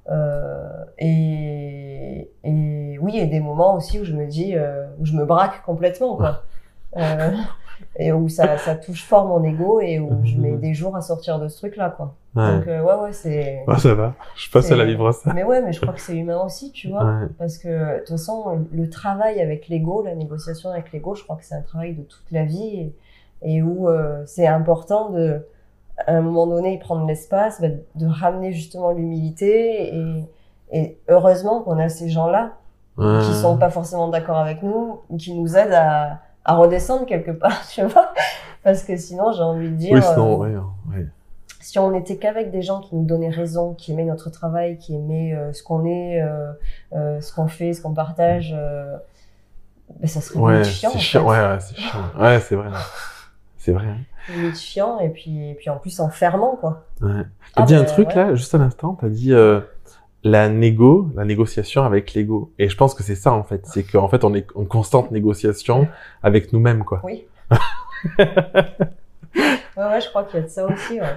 Euh, 0.08 0.84
et, 0.98 2.30
et 2.44 2.98
oui, 3.00 3.20
a 3.20 3.26
des 3.26 3.40
moments 3.40 3.74
aussi 3.74 3.98
où 3.98 4.04
je 4.04 4.12
me 4.12 4.26
dis, 4.26 4.54
euh, 4.54 4.86
où 4.98 5.06
je 5.06 5.14
me 5.14 5.24
braque 5.24 5.62
complètement, 5.64 6.16
quoi. 6.16 6.42
Euh, 6.96 7.32
et 7.96 8.12
où 8.12 8.28
ça, 8.28 8.58
ça 8.58 8.74
touche 8.74 9.04
fort 9.04 9.26
mon 9.26 9.42
ego 9.44 9.80
et 9.80 9.98
où 9.98 10.24
je 10.24 10.36
mets 10.36 10.52
des 10.52 10.74
jours 10.74 10.96
à 10.96 11.00
sortir 11.00 11.38
de 11.38 11.48
ce 11.48 11.58
truc-là, 11.58 11.90
quoi. 11.90 12.14
Ouais. 12.34 12.58
Donc, 12.58 12.66
euh, 12.68 12.82
ouais, 12.82 12.94
ouais, 13.02 13.12
c'est. 13.12 13.64
Ouais, 13.66 13.78
ça 13.78 13.94
va. 13.94 14.14
Je 14.34 14.42
suis 14.42 14.50
pas 14.50 14.60
seul 14.62 14.80
à 14.80 14.84
vivre 14.84 15.10
ça. 15.12 15.32
Mais 15.32 15.44
ouais, 15.44 15.62
mais 15.62 15.72
je 15.72 15.80
crois 15.80 15.94
que 15.94 16.00
c'est 16.00 16.16
humain 16.16 16.40
aussi, 16.44 16.70
tu 16.72 16.88
vois. 16.88 17.04
Ouais. 17.04 17.26
Parce 17.38 17.56
que, 17.56 17.94
de 17.94 17.98
toute 18.00 18.10
façon, 18.10 18.66
le 18.72 18.90
travail 18.90 19.40
avec 19.40 19.68
l'ego, 19.68 20.02
la 20.04 20.14
négociation 20.14 20.70
avec 20.70 20.92
l'ego, 20.92 21.14
je 21.14 21.24
crois 21.24 21.36
que 21.36 21.44
c'est 21.44 21.54
un 21.54 21.62
travail 21.62 21.94
de 21.94 22.02
toute 22.02 22.30
la 22.30 22.44
vie 22.44 22.92
et, 23.42 23.56
et 23.56 23.62
où 23.62 23.88
euh, 23.88 24.22
c'est 24.26 24.46
important 24.46 25.10
de, 25.10 25.46
à 26.06 26.12
un 26.12 26.20
moment 26.20 26.46
donné, 26.46 26.78
prendre 26.78 27.06
l'espace, 27.06 27.60
bah, 27.60 27.68
de 27.94 28.06
ramener 28.06 28.52
justement 28.52 28.92
l'humilité 28.92 29.96
et, 29.96 30.24
et 30.72 30.98
heureusement 31.08 31.62
qu'on 31.62 31.78
a 31.78 31.88
ces 31.88 32.08
gens-là 32.08 32.52
qui 32.98 33.34
sont 33.34 33.58
pas 33.58 33.68
forcément 33.68 34.08
d'accord 34.08 34.38
avec 34.38 34.62
nous, 34.62 35.00
qui 35.18 35.34
nous 35.34 35.54
aident 35.54 35.74
à, 35.74 36.20
à 36.46 36.54
redescendre 36.56 37.04
quelque 37.06 37.32
part, 37.32 37.66
tu 37.68 37.82
vois. 37.84 38.12
Parce 38.62 38.82
que 38.82 38.96
sinon, 38.96 39.32
j'ai 39.32 39.42
envie 39.42 39.68
de 39.68 39.74
dire, 39.76 39.92
Oui, 39.94 40.02
sinon, 40.02 40.42
euh, 40.44 40.58
ouais, 40.58 40.96
ouais. 40.96 41.06
si 41.60 41.78
on 41.78 41.90
n'était 41.90 42.16
qu'avec 42.16 42.50
des 42.50 42.62
gens 42.62 42.80
qui 42.80 42.94
nous 42.96 43.04
donnaient 43.04 43.28
raison, 43.30 43.74
qui 43.74 43.92
aimaient 43.92 44.04
notre 44.04 44.30
travail, 44.30 44.78
qui 44.78 44.94
aimaient 44.94 45.34
euh, 45.34 45.52
ce 45.52 45.62
qu'on 45.62 45.84
est, 45.84 46.22
euh, 46.22 46.52
euh, 46.94 47.20
ce 47.20 47.34
qu'on 47.34 47.48
fait, 47.48 47.72
ce 47.74 47.82
qu'on 47.82 47.92
partage, 47.94 48.52
ben, 50.00 50.06
ça 50.08 50.20
serait 50.20 50.38
Ouais, 50.40 50.64
chiant. 50.64 50.90
c'est 50.92 50.98
chiant. 50.98 51.28
Ouais, 51.28 51.38
ouais, 51.38 51.58
c'est 51.60 51.76
chiant. 51.76 51.98
Ouais, 52.18 52.40
c'est 52.40 52.56
vrai. 52.56 52.70
C'est 53.58 53.72
vrai. 53.72 53.86
hein. 53.86 53.98
Limite 54.34 54.56
chiant 54.58 54.98
et 54.98 55.08
puis, 55.08 55.50
et 55.50 55.54
puis 55.54 55.70
en 55.70 55.76
plus 55.78 56.00
enfermant, 56.00 56.56
quoi. 56.56 56.84
Ouais. 57.00 57.22
T'as 57.54 57.62
Ah, 57.62 57.66
dit 57.66 57.74
un 57.76 57.80
bah, 57.82 57.84
truc 57.86 58.08
ouais. 58.08 58.14
là, 58.16 58.34
juste 58.34 58.52
à 58.54 58.58
l'instant, 58.58 58.96
t'as 59.00 59.08
dit 59.08 59.32
la 60.26 60.48
négo, 60.48 61.10
la 61.14 61.24
négociation 61.24 61.84
avec 61.84 62.14
l'ego. 62.14 62.52
Et 62.58 62.68
je 62.68 62.76
pense 62.76 62.94
que 62.94 63.02
c'est 63.02 63.14
ça 63.14 63.32
en 63.32 63.44
fait, 63.44 63.64
c'est 63.66 63.84
qu'en 63.84 64.08
fait 64.08 64.24
on 64.24 64.34
est 64.34 64.46
en 64.56 64.64
constante 64.64 65.10
négociation 65.12 65.86
avec 66.22 66.52
nous-mêmes 66.52 66.84
quoi. 66.84 67.00
Oui. 67.04 67.26
ouais, 68.18 68.26
ouais, 69.76 70.00
je 70.00 70.08
crois 70.08 70.24
qu'il 70.24 70.40
y 70.40 70.42
a 70.42 70.46
de 70.46 70.50
ça 70.50 70.66
aussi, 70.66 71.00
ouais. 71.00 71.14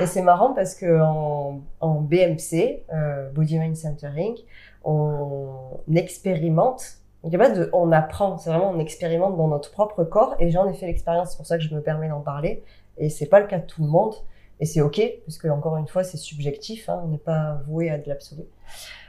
Et 0.00 0.06
c'est 0.06 0.22
marrant 0.22 0.52
parce 0.54 0.74
que 0.74 1.00
en, 1.00 1.60
en 1.80 2.00
BMC, 2.00 2.82
euh, 2.92 3.30
Body 3.30 3.58
Mind 3.58 3.76
Centering, 3.76 4.36
on 4.84 5.80
expérimente. 5.94 6.82
Il 7.24 7.32
y 7.32 7.36
a 7.36 7.38
pas 7.38 7.50
de, 7.50 7.70
on 7.72 7.90
apprend, 7.92 8.38
c'est 8.38 8.50
vraiment 8.50 8.70
on 8.70 8.78
expérimente 8.80 9.36
dans 9.36 9.48
notre 9.48 9.70
propre 9.70 10.04
corps. 10.04 10.34
Et 10.40 10.50
j'en 10.50 10.68
ai 10.68 10.74
fait 10.74 10.86
l'expérience, 10.86 11.30
c'est 11.30 11.36
pour 11.36 11.46
ça 11.46 11.58
que 11.58 11.64
je 11.64 11.74
me 11.74 11.80
permets 11.80 12.08
d'en 12.08 12.20
parler. 12.20 12.62
Et 12.98 13.08
c'est 13.08 13.26
pas 13.26 13.40
le 13.40 13.46
cas 13.46 13.58
de 13.58 13.66
tout 13.66 13.82
le 13.82 13.88
monde. 13.88 14.14
Et 14.60 14.66
c'est 14.66 14.80
ok, 14.80 15.00
parce 15.24 15.38
que 15.38 15.48
encore 15.48 15.76
une 15.76 15.86
fois, 15.86 16.04
c'est 16.04 16.16
subjectif. 16.16 16.88
Hein, 16.88 17.00
on 17.04 17.08
n'est 17.08 17.18
pas 17.18 17.60
voué 17.66 17.90
à 17.90 17.98
de 17.98 18.08
l'absolu. 18.08 18.42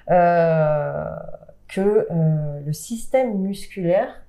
Euh, 0.09 1.05
que 1.67 2.07
euh, 2.11 2.59
le 2.65 2.73
système 2.73 3.37
musculaire 3.37 4.23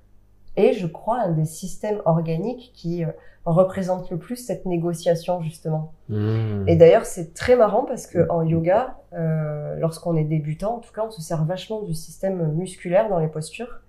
est, 0.55 0.73
je 0.73 0.87
crois, 0.87 1.19
un 1.19 1.31
des 1.31 1.45
systèmes 1.45 2.01
organiques 2.05 2.71
qui 2.73 3.03
euh, 3.03 3.09
représente 3.45 4.11
le 4.11 4.17
plus 4.17 4.35
cette 4.35 4.65
négociation 4.65 5.41
justement. 5.41 5.93
Mmh. 6.09 6.67
Et 6.67 6.75
d'ailleurs, 6.75 7.05
c'est 7.05 7.33
très 7.33 7.55
marrant 7.55 7.83
parce 7.83 8.05
que 8.05 8.29
en 8.29 8.43
yoga, 8.43 8.97
euh, 9.13 9.75
lorsqu'on 9.77 10.15
est 10.15 10.23
débutant, 10.23 10.75
en 10.75 10.79
tout 10.79 10.93
cas, 10.93 11.03
on 11.05 11.11
se 11.11 11.21
sert 11.21 11.43
vachement 11.45 11.81
du 11.81 11.93
système 11.93 12.53
musculaire 12.53 13.09
dans 13.09 13.19
les 13.19 13.27
postures. 13.27 13.81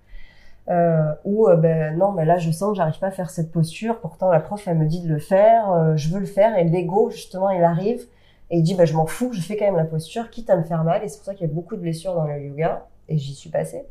Euh, 0.69 1.11
où 1.25 1.47
euh, 1.49 1.57
ben 1.57 1.97
non, 1.97 2.11
mais 2.13 2.25
là, 2.25 2.37
je 2.37 2.49
sens 2.51 2.71
que 2.71 2.77
j'arrive 2.77 2.97
pas 2.99 3.07
à 3.07 3.11
faire 3.11 3.29
cette 3.29 3.51
posture. 3.51 3.99
Pourtant, 3.99 4.29
la 4.31 4.39
prof, 4.39 4.65
elle 4.67 4.77
me 4.77 4.85
dit 4.85 5.01
de 5.01 5.09
le 5.09 5.19
faire. 5.19 5.71
euh, 5.71 5.95
je 5.97 6.09
veux 6.13 6.19
le 6.19 6.25
faire, 6.25 6.57
et 6.57 6.63
l'ego, 6.63 7.09
justement, 7.09 7.49
il 7.49 7.63
arrive 7.63 8.01
et 8.49 8.57
il 8.57 8.63
dit, 8.63 8.75
ben 8.75 8.85
je 8.85 8.93
m'en 8.95 9.05
fous, 9.07 9.31
je 9.33 9.41
fais 9.41 9.57
quand 9.57 9.65
même 9.65 9.75
la 9.77 9.83
posture, 9.85 10.29
quitte 10.29 10.49
à 10.49 10.55
me 10.57 10.63
faire 10.63 10.83
mal. 10.83 11.03
Et 11.03 11.07
c'est 11.09 11.17
pour 11.17 11.25
ça 11.25 11.33
qu'il 11.33 11.47
y 11.47 11.49
a 11.49 11.53
beaucoup 11.53 11.75
de 11.75 11.81
blessures 11.81 12.13
dans 12.15 12.25
le 12.25 12.39
yoga. 12.41 12.85
Et 13.09 13.17
j'y 13.17 13.33
suis 13.35 13.49
passée. 13.49 13.85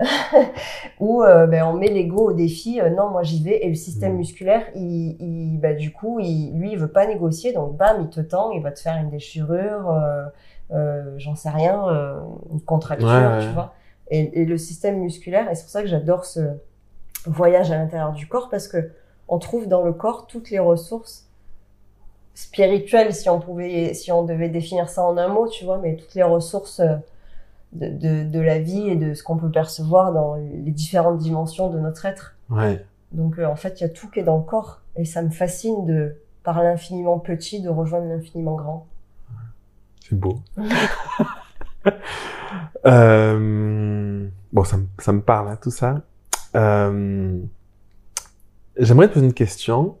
où 1.00 1.22
euh, 1.22 1.46
ben, 1.46 1.64
on 1.64 1.74
met 1.74 1.88
l'ego 1.88 2.30
au 2.30 2.32
défi. 2.32 2.80
euh, 2.80 2.90
non, 2.90 3.10
moi 3.10 3.22
j'y 3.22 3.42
vais. 3.42 3.64
Et 3.64 3.68
le 3.68 3.74
système 3.74 4.14
Mm. 4.14 4.16
musculaire, 4.16 4.62
il, 4.74 5.16
il, 5.20 5.58
ben, 5.60 5.76
du 5.76 5.92
coup, 5.92 6.18
il, 6.20 6.52
lui, 6.58 6.72
il 6.72 6.78
veut 6.78 6.88
pas 6.90 7.06
négocier. 7.06 7.52
Donc, 7.52 7.76
bam, 7.76 7.98
il 8.00 8.08
te 8.08 8.20
tend, 8.20 8.50
il 8.52 8.62
va 8.62 8.72
te 8.72 8.80
faire 8.80 8.96
une 8.96 9.10
déchirure, 9.10 9.90
euh, 9.90 10.24
euh, 10.72 11.14
j'en 11.18 11.34
sais 11.34 11.50
rien, 11.50 11.88
euh, 11.88 12.18
une 12.52 12.60
contracture, 12.62 13.06
Ouais, 13.08 13.26
ouais. 13.36 13.46
tu 13.46 13.52
vois. 13.52 13.74
Et, 14.10 14.42
et 14.42 14.44
le 14.44 14.58
système 14.58 14.98
musculaire, 14.98 15.50
et 15.50 15.54
c'est 15.54 15.62
pour 15.62 15.70
ça 15.70 15.82
que 15.82 15.88
j'adore 15.88 16.24
ce 16.24 16.40
voyage 17.26 17.70
à 17.70 17.76
l'intérieur 17.76 18.12
du 18.12 18.26
corps 18.26 18.48
parce 18.48 18.66
que 18.66 18.90
on 19.28 19.38
trouve 19.38 19.68
dans 19.68 19.82
le 19.82 19.92
corps 19.92 20.26
toutes 20.26 20.50
les 20.50 20.58
ressources 20.58 21.28
spirituelles, 22.34 23.14
si 23.14 23.28
on 23.28 23.40
pouvait, 23.40 23.94
si 23.94 24.10
on 24.10 24.24
devait 24.24 24.48
définir 24.48 24.88
ça 24.88 25.04
en 25.04 25.16
un 25.16 25.28
mot, 25.28 25.48
tu 25.48 25.64
vois, 25.64 25.78
mais 25.78 25.96
toutes 25.96 26.14
les 26.14 26.22
ressources 26.22 26.80
euh, 26.80 26.96
de, 27.72 27.88
de, 27.88 28.24
de 28.24 28.40
la 28.40 28.58
vie 28.58 28.88
et 28.88 28.96
de 28.96 29.14
ce 29.14 29.22
qu'on 29.22 29.36
peut 29.36 29.50
percevoir 29.50 30.12
dans 30.12 30.34
les 30.34 30.72
différentes 30.72 31.18
dimensions 31.18 31.70
de 31.70 31.78
notre 31.78 32.06
être. 32.06 32.34
Ouais. 32.48 32.84
Donc 33.12 33.38
euh, 33.38 33.46
en 33.46 33.56
fait, 33.56 33.80
il 33.80 33.82
y 33.82 33.86
a 33.86 33.88
tout 33.88 34.08
qui 34.08 34.20
est 34.20 34.24
dans 34.24 34.38
le 34.38 34.42
corps 34.42 34.80
et 34.96 35.04
ça 35.04 35.22
me 35.22 35.30
fascine 35.30 35.86
de 35.86 36.16
par 36.42 36.62
l'infiniment 36.62 37.18
petit 37.18 37.60
de 37.60 37.68
rejoindre 37.68 38.06
l'infiniment 38.06 38.54
grand. 38.54 38.86
C'est 40.08 40.18
beau. 40.18 40.40
Euh, 42.86 44.26
bon, 44.52 44.64
ça, 44.64 44.78
me- 44.78 44.86
ça 44.98 45.12
me 45.12 45.20
parle, 45.20 45.48
hein, 45.48 45.58
tout 45.60 45.70
ça. 45.70 46.00
Euh, 46.56 47.38
J'aimerais 48.78 49.08
te 49.08 49.14
poser 49.14 49.26
une 49.26 49.34
question 49.34 49.98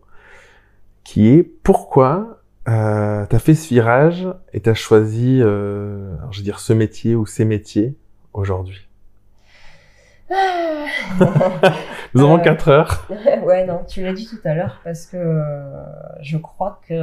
qui 1.04 1.28
est 1.28 1.42
pourquoi 1.42 2.40
euh, 2.68 3.26
t'as 3.26 3.38
fait 3.38 3.54
ce 3.54 3.68
virage 3.68 4.26
et 4.52 4.60
t'as 4.60 4.74
choisi, 4.74 5.40
euh, 5.42 6.16
alors, 6.18 6.32
je 6.32 6.38
veux 6.38 6.44
dire, 6.44 6.58
ce 6.60 6.72
métier 6.72 7.14
ou 7.14 7.26
ces 7.26 7.44
métiers 7.44 7.96
aujourd'hui? 8.32 8.88
Nous 12.14 12.22
avons 12.22 12.38
Euh, 12.38 12.42
quatre 12.42 12.68
heures. 12.68 13.06
ouais, 13.44 13.66
non, 13.66 13.84
tu 13.86 14.02
l'as 14.02 14.12
dit 14.12 14.26
tout 14.26 14.40
à 14.44 14.54
l'heure 14.54 14.80
parce 14.84 15.06
que 15.06 15.42
je 16.22 16.38
crois 16.38 16.80
que 16.88 16.94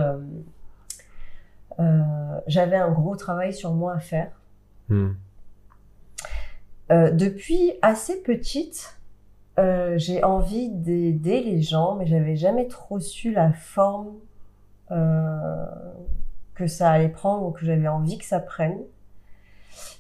j'avais 2.48 2.78
un 2.78 2.92
gros 2.92 3.16
travail 3.16 3.54
sur 3.54 3.74
moi 3.74 3.94
à 3.96 4.00
faire. 4.00 4.32
Hmm. 4.90 5.12
Euh, 6.92 7.12
depuis 7.12 7.74
assez 7.82 8.22
petite, 8.22 8.98
euh, 9.60 9.98
j'ai 9.98 10.24
envie 10.24 10.70
d'aider 10.70 11.42
les 11.44 11.62
gens, 11.62 11.96
mais 11.96 12.06
j'avais 12.06 12.36
jamais 12.36 12.68
trop 12.68 13.00
su 13.00 13.32
la 13.32 13.52
forme 13.52 14.14
euh, 14.92 15.66
que 16.56 16.68
ça 16.68 16.92
allait 16.92 17.10
prendre 17.10 17.46
ou 17.46 17.52
que 17.52 17.66
j'avais 17.66 17.88
envie 17.88 18.18
que 18.18 18.26
ça 18.26 18.40
prenne. 18.40 18.78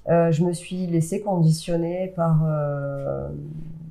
Je 0.08 0.44
me 0.46 0.54
suis 0.54 0.88
laissée 0.88 1.22
conditionner 1.22 2.14
par 2.16 2.40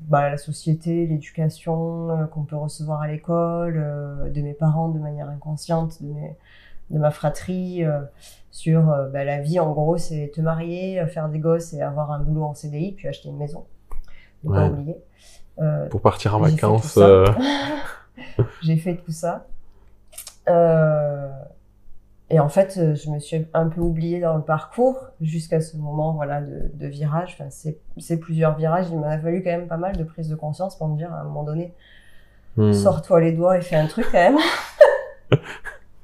bah, 0.08 0.30
la 0.30 0.38
société, 0.38 1.06
l'éducation 1.06 2.26
qu'on 2.32 2.44
peut 2.44 2.56
recevoir 2.56 3.02
à 3.02 3.08
l'école, 3.08 4.32
de 4.32 4.40
mes 4.40 4.54
parents 4.54 4.88
de 4.88 4.98
manière 4.98 5.28
inconsciente, 5.28 6.02
de, 6.02 6.08
mes, 6.08 6.34
de 6.90 6.98
ma 6.98 7.10
fratrie, 7.10 7.84
euh, 7.84 8.00
sur 8.50 8.90
euh, 8.90 9.08
bah, 9.08 9.24
la 9.24 9.40
vie 9.40 9.58
en 9.60 9.72
gros, 9.72 9.96
c'est 9.98 10.30
te 10.34 10.40
marier, 10.40 11.00
euh, 11.00 11.06
faire 11.06 11.28
des 11.28 11.38
gosses 11.38 11.72
et 11.74 11.82
avoir 11.82 12.10
un 12.12 12.20
boulot 12.20 12.44
en 12.44 12.54
CDI, 12.54 12.92
puis 12.92 13.08
acheter 13.08 13.28
une 13.28 13.36
maison. 13.38 13.64
Ne 14.44 14.50
pas 14.52 14.62
Ouais. 14.64 14.68
oublier. 14.70 14.96
Euh, 15.58 15.88
Pour 15.88 16.00
partir 16.00 16.34
en 16.36 16.44
J'ai 16.44 16.50
fait 16.50 16.56
vacances. 16.62 16.82
tout 16.94 17.00
ça. 17.00 17.24
j'ai 18.62 18.76
fait 18.76 18.96
tout 18.96 19.12
ça. 19.12 19.46
Euh, 20.48 21.28
et 22.30 22.40
en 22.40 22.48
fait, 22.48 22.74
je 22.94 23.10
me 23.10 23.18
suis 23.18 23.46
un 23.54 23.68
peu 23.68 23.80
oubliée 23.80 24.20
dans 24.20 24.36
le 24.36 24.42
parcours 24.42 24.98
jusqu'à 25.20 25.60
ce 25.60 25.76
moment 25.76 26.12
voilà, 26.12 26.40
de, 26.40 26.70
de 26.74 26.86
virage. 26.86 27.36
Enfin, 27.38 27.50
c'est 27.50 27.78
c'est 27.98 28.18
plusieurs 28.18 28.56
virages. 28.56 28.86
Il 28.90 28.98
m'a 28.98 29.18
fallu 29.18 29.42
quand 29.42 29.50
même 29.50 29.68
pas 29.68 29.76
mal 29.76 29.96
de 29.96 30.04
prise 30.04 30.28
de 30.28 30.34
conscience 30.34 30.76
pour 30.76 30.88
me 30.88 30.96
dire 30.96 31.12
à 31.12 31.20
un 31.20 31.24
moment 31.24 31.44
donné, 31.44 31.72
hmm. 32.56 32.72
sors-toi 32.72 33.20
les 33.20 33.32
doigts 33.32 33.56
et 33.58 33.60
fais 33.60 33.76
un 33.76 33.86
truc 33.86 34.06
quand 34.10 34.18
même. 34.18 34.38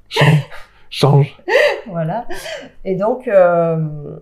Change. 0.93 1.35
Voilà. 1.87 2.27
Et 2.85 2.95
donc, 2.95 3.27
euh, 3.27 4.17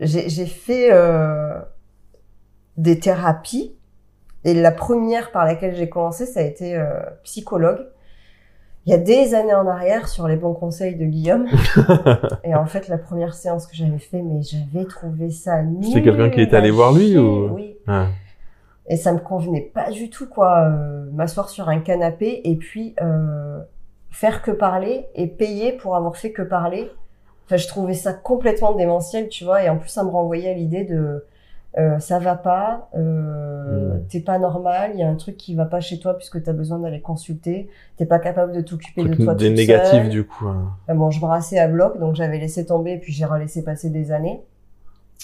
j'ai 0.00 0.28
j'ai 0.28 0.46
fait 0.46 0.92
euh, 0.92 1.58
des 2.76 2.98
thérapies. 3.00 3.74
Et 4.44 4.54
la 4.54 4.70
première 4.70 5.32
par 5.32 5.44
laquelle 5.44 5.74
j'ai 5.74 5.88
commencé, 5.88 6.24
ça 6.26 6.40
a 6.40 6.42
été 6.42 6.76
euh, 6.76 7.00
psychologue. 7.24 7.86
Il 8.86 8.90
y 8.90 8.94
a 8.94 8.98
des 8.98 9.34
années 9.34 9.54
en 9.54 9.66
arrière, 9.66 10.08
sur 10.08 10.26
les 10.28 10.36
bons 10.36 10.54
conseils 10.54 10.94
de 10.96 11.04
Guillaume. 11.04 11.46
et 12.44 12.54
en 12.54 12.66
fait, 12.66 12.88
la 12.88 12.98
première 12.98 13.34
séance 13.34 13.66
que 13.66 13.74
j'avais 13.76 13.98
fait, 13.98 14.22
mais 14.22 14.40
j'avais 14.42 14.84
trouvé 14.86 15.30
ça 15.30 15.62
nul. 15.62 15.84
C'était 15.84 16.02
quelqu'un 16.02 16.30
qui 16.30 16.40
était 16.42 16.56
allé 16.56 16.70
voir 16.70 16.92
lui, 16.92 17.16
ou- 17.18 17.48
Oui. 17.54 17.76
Ah. 17.86 18.08
Et 18.88 18.96
ça 18.96 19.12
me 19.12 19.18
convenait 19.20 19.70
pas 19.74 19.90
du 19.90 20.10
tout, 20.10 20.28
quoi. 20.28 20.64
euh, 20.68 21.04
M'asseoir 21.12 21.48
sur 21.48 21.68
un 21.68 21.78
canapé 21.80 22.40
et 22.44 22.56
puis 22.56 22.94
euh, 23.00 23.60
faire 24.12 24.42
que 24.42 24.50
parler 24.52 25.06
et 25.16 25.26
payer 25.26 25.72
pour 25.72 25.96
avoir 25.96 26.16
fait 26.16 26.30
que 26.30 26.42
parler. 26.42 26.90
Enfin, 27.46 27.56
je 27.56 27.66
trouvais 27.66 27.94
ça 27.94 28.12
complètement 28.12 28.72
démentiel, 28.74 29.28
tu 29.28 29.42
vois. 29.44 29.64
Et 29.64 29.68
en 29.68 29.76
plus, 29.78 29.88
ça 29.88 30.04
me 30.04 30.08
renvoyait 30.10 30.50
à 30.50 30.54
l'idée 30.54 30.84
de 30.84 31.24
euh, 31.78 31.98
ça 31.98 32.18
va 32.18 32.34
pas, 32.36 32.90
euh, 32.94 33.94
Mm. 33.94 34.06
t'es 34.10 34.20
pas 34.20 34.38
normal, 34.38 34.90
il 34.92 35.00
y 35.00 35.02
a 35.02 35.08
un 35.08 35.14
truc 35.14 35.38
qui 35.38 35.54
va 35.54 35.64
pas 35.64 35.80
chez 35.80 35.98
toi 35.98 36.12
puisque 36.18 36.42
t'as 36.42 36.52
besoin 36.52 36.78
d'aller 36.78 37.00
consulter, 37.00 37.70
t'es 37.96 38.04
pas 38.04 38.18
capable 38.18 38.52
de 38.52 38.60
t'occuper 38.60 39.04
de 39.04 39.14
toi 39.14 39.34
des 39.34 39.48
toute 39.48 39.56
négatifs 39.56 39.90
seule. 39.90 40.08
du 40.10 40.24
coup. 40.24 40.48
hein. 40.48 40.70
Euh, 40.90 40.94
Bon, 40.94 41.10
je 41.10 41.18
brassais 41.20 41.58
à 41.58 41.68
bloc, 41.68 41.98
donc 41.98 42.14
j'avais 42.14 42.38
laissé 42.38 42.66
tomber, 42.66 42.92
et 42.92 42.98
puis 42.98 43.12
j'ai 43.14 43.24
relaissé 43.24 43.64
passer 43.64 43.88
des 43.88 44.12
années. 44.12 44.42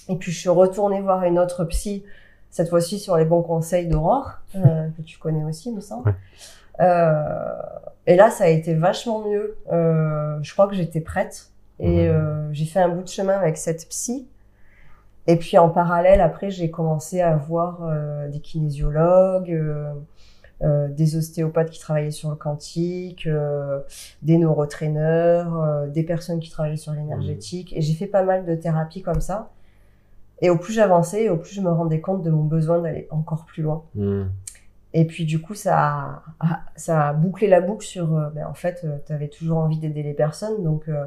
Et 0.08 0.16
puis 0.16 0.32
je 0.32 0.38
suis 0.38 0.48
retournée 0.48 1.02
voir 1.02 1.22
une 1.24 1.38
autre 1.38 1.64
psy, 1.66 2.02
cette 2.50 2.70
fois-ci 2.70 2.98
sur 2.98 3.18
les 3.18 3.26
bons 3.26 3.42
conseils 3.42 3.86
d'Aurore, 3.86 4.38
euh, 4.54 4.88
que 4.96 5.02
tu 5.02 5.18
connais 5.18 5.44
aussi, 5.44 5.70
me 5.70 5.80
semble. 5.82 6.08
Ouais. 6.08 6.14
Euh, 6.80 7.52
et 8.06 8.16
là, 8.16 8.30
ça 8.30 8.44
a 8.44 8.48
été 8.48 8.74
vachement 8.74 9.28
mieux. 9.28 9.56
Euh, 9.72 10.38
je 10.42 10.52
crois 10.52 10.66
que 10.66 10.74
j'étais 10.74 11.00
prête. 11.00 11.50
Et 11.80 12.08
euh, 12.08 12.52
j'ai 12.52 12.64
fait 12.64 12.80
un 12.80 12.88
bout 12.88 13.02
de 13.02 13.08
chemin 13.08 13.34
avec 13.34 13.56
cette 13.56 13.88
psy. 13.88 14.26
Et 15.28 15.36
puis 15.36 15.58
en 15.58 15.68
parallèle, 15.68 16.20
après, 16.20 16.50
j'ai 16.50 16.70
commencé 16.70 17.20
à 17.20 17.36
voir 17.36 17.82
euh, 17.82 18.28
des 18.28 18.40
kinésiologues, 18.40 19.52
euh, 19.52 19.92
euh, 20.62 20.88
des 20.88 21.16
ostéopathes 21.16 21.70
qui 21.70 21.78
travaillaient 21.78 22.10
sur 22.10 22.30
le 22.30 22.36
quantique, 22.36 23.28
des 24.22 24.38
neurotraineurs, 24.38 25.62
euh, 25.62 25.86
des 25.86 26.02
personnes 26.02 26.40
qui 26.40 26.50
travaillaient 26.50 26.76
sur 26.76 26.94
l'énergétique. 26.94 27.72
Et 27.76 27.82
j'ai 27.82 27.92
fait 27.94 28.06
pas 28.06 28.22
mal 28.22 28.46
de 28.46 28.54
thérapies 28.54 29.02
comme 29.02 29.20
ça. 29.20 29.50
Et 30.40 30.50
au 30.50 30.56
plus 30.56 30.72
j'avançais, 30.72 31.28
au 31.28 31.36
plus 31.36 31.54
je 31.54 31.60
me 31.60 31.70
rendais 31.70 32.00
compte 32.00 32.22
de 32.22 32.30
mon 32.30 32.44
besoin 32.44 32.80
d'aller 32.80 33.06
encore 33.10 33.44
plus 33.44 33.62
loin. 33.62 33.84
Hmm. 33.94 34.24
Et 34.94 35.06
puis 35.06 35.24
du 35.26 35.40
coup, 35.40 35.54
ça 35.54 36.22
a, 36.40 36.58
ça 36.76 37.08
a 37.08 37.12
bouclé 37.12 37.46
la 37.48 37.60
boucle 37.60 37.84
sur, 37.84 38.16
euh, 38.16 38.28
ben, 38.34 38.46
en 38.46 38.54
fait, 38.54 38.86
tu 39.06 39.12
avais 39.12 39.28
toujours 39.28 39.58
envie 39.58 39.78
d'aider 39.78 40.02
les 40.02 40.14
personnes, 40.14 40.62
donc 40.64 40.88
euh, 40.88 41.06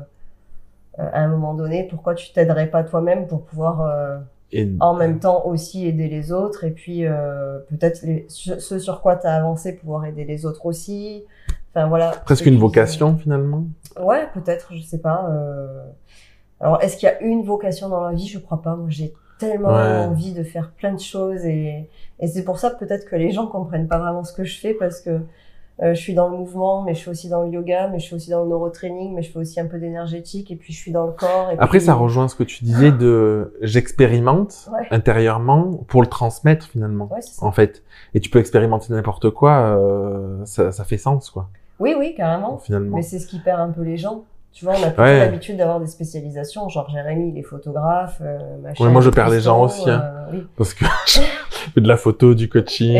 euh, 0.99 1.09
à 1.13 1.21
un 1.21 1.27
moment 1.27 1.53
donné, 1.53 1.87
pourquoi 1.89 2.13
tu 2.15 2.31
t'aiderais 2.33 2.67
pas 2.67 2.83
toi-même 2.83 3.27
pour 3.27 3.43
pouvoir 3.45 3.81
euh, 3.81 4.17
Et 4.51 4.69
en 4.81 4.93
même 4.93 5.19
temps 5.19 5.45
aussi 5.45 5.87
aider 5.87 6.07
les 6.09 6.31
autres? 6.31 6.63
Et 6.65 6.71
puis 6.71 7.05
euh, 7.05 7.59
peut-être 7.69 8.05
ce 8.29 8.79
sur 8.79 9.01
quoi 9.01 9.15
tu 9.15 9.25
as 9.25 9.35
avancé, 9.35 9.75
pouvoir 9.75 10.05
aider 10.05 10.25
les 10.25 10.45
autres 10.45 10.65
aussi. 10.65 11.23
Enfin 11.73 11.87
voilà. 11.87 12.11
presque 12.25 12.45
une 12.45 12.57
vocation 12.57 13.17
finalement. 13.17 13.63
euh, 13.97 14.03
Ouais, 14.03 14.27
peut-être, 14.33 14.75
je 14.75 14.81
sais 14.81 14.99
pas. 14.99 15.29
euh. 15.31 15.85
Alors, 16.59 16.81
est-ce 16.83 16.97
qu'il 16.97 17.07
y 17.07 17.11
a 17.11 17.19
une 17.21 17.43
vocation 17.43 17.89
dans 17.89 18.01
la 18.03 18.13
vie? 18.13 18.27
Je 18.27 18.37
crois 18.37 18.61
pas. 18.61 18.75
Moi, 18.75 18.87
j'ai 18.89 19.13
tellement 19.49 19.69
Ouais. 19.73 20.05
envie 20.05 20.33
de 20.33 20.43
faire 20.43 20.71
plein 20.71 20.93
de 20.93 20.99
choses 20.99 21.43
et, 21.45 21.89
et 22.19 22.27
c'est 22.27 22.43
pour 22.43 22.59
ça 22.59 22.69
peut-être 22.69 23.05
que 23.09 23.15
les 23.15 23.31
gens 23.31 23.47
comprennent 23.47 23.87
pas 23.87 23.99
vraiment 23.99 24.23
ce 24.23 24.33
que 24.33 24.43
je 24.43 24.59
fais 24.59 24.73
parce 24.73 25.01
que 25.01 25.19
Euh, 25.81 25.95
je 25.95 25.99
suis 25.99 26.13
dans 26.13 26.29
le 26.29 26.37
mouvement, 26.37 26.83
mais 26.83 26.93
je 26.93 26.99
suis 26.99 27.09
aussi 27.09 27.27
dans 27.27 27.41
le 27.43 27.49
yoga, 27.49 27.87
mais 27.87 27.97
je 27.97 28.05
suis 28.05 28.13
aussi 28.15 28.29
dans 28.29 28.43
le 28.43 28.49
neurotraining, 28.49 29.15
mais 29.15 29.23
je 29.23 29.31
fais 29.31 29.39
aussi 29.39 29.59
un 29.59 29.65
peu 29.65 29.79
d'énergétique, 29.79 30.51
et 30.51 30.55
puis 30.55 30.73
je 30.73 30.77
suis 30.77 30.91
dans 30.91 31.07
le 31.07 31.11
corps. 31.13 31.49
Et 31.49 31.53
Après, 31.57 31.79
puis- 31.79 31.87
ça 31.87 31.95
rejoint 31.95 32.27
ce 32.27 32.35
que 32.35 32.43
tu 32.43 32.63
disais 32.63 32.91
de 32.91 33.55
j'expérimente 33.61 34.69
Ouais. 34.71 34.85
intérieurement 34.91 35.71
pour 35.87 36.01
le 36.01 36.07
transmettre 36.07 36.67
finalement, 36.67 37.09
Ouais, 37.11 37.21
ça. 37.21 37.43
en 37.43 37.51
fait. 37.51 37.81
Et 38.13 38.19
tu 38.19 38.29
peux 38.29 38.37
expérimenter 38.37 38.93
n'importe 38.93 39.31
quoi, 39.31 39.53
euh, 39.75 40.45
ça, 40.45 40.71
ça 40.71 40.83
fait 40.83 40.97
sens, 40.99 41.31
quoi, 41.31 41.47
Oui, 41.79 41.95
oui, 41.97 42.13
carrément. 42.15 42.57
finalement. 42.59 42.97
Mais 42.97 43.01
c'est 43.01 43.17
ce 43.17 43.25
qui 43.25 43.39
perd 43.39 43.59
un 43.59 43.69
peu 43.69 43.81
les 43.81 43.97
gens. 43.97 44.25
Tu 44.53 44.65
vois, 44.65 44.73
on 44.73 44.83
a 44.83 44.87
plutôt 44.87 45.01
Ouais. 45.03 45.19
l'habitude 45.19 45.57
d'avoir 45.57 45.79
des 45.79 45.87
spécialisations, 45.87 46.67
genre 46.69 46.89
Jérémy, 46.89 47.31
il 47.33 47.37
est 47.39 47.43
photographe, 47.43 48.17
euh, 48.21 48.37
machin. 48.61 48.83
Ouais, 48.83 48.91
moi, 48.91 49.01
je 49.01 49.09
perds 49.09 49.29
les 49.29 49.39
gens 49.41 49.63
aussi, 49.63 49.89
hein. 49.89 50.03
euh, 50.03 50.25
oui. 50.33 50.47
Parce 50.57 50.73
que 50.73 50.83
je 51.07 51.19
fais 51.73 51.81
de 51.81 51.87
la 51.87 51.95
photo, 51.97 52.33
du 52.33 52.49
coaching. 52.49 52.93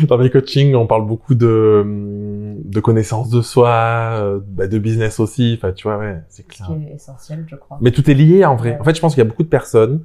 Eh 0.00 0.06
Dans 0.06 0.16
mes 0.16 0.30
coachings, 0.30 0.74
on 0.74 0.86
parle 0.86 1.06
beaucoup 1.06 1.34
de, 1.34 1.84
de 2.64 2.80
connaissance 2.80 3.28
de 3.28 3.42
soi, 3.42 3.68
euh, 3.70 4.40
bah, 4.46 4.66
de 4.66 4.78
business 4.78 5.20
aussi. 5.20 5.58
Enfin, 5.58 5.72
tu 5.72 5.86
vois, 5.86 5.98
ouais, 5.98 6.16
c'est 6.28 6.42
Ce 6.42 6.48
clair. 6.48 6.68
qui 6.68 6.90
est 6.90 6.94
essentiel, 6.94 7.44
je 7.46 7.56
crois. 7.56 7.78
Mais 7.82 7.90
tout 7.90 8.10
est 8.10 8.14
lié 8.14 8.44
en 8.46 8.56
vrai. 8.56 8.70
Ouais. 8.72 8.80
En 8.80 8.84
fait, 8.84 8.94
je 8.94 9.00
pense 9.00 9.14
qu'il 9.14 9.22
y 9.22 9.26
a 9.26 9.28
beaucoup 9.28 9.42
de 9.44 9.48
personnes 9.48 10.02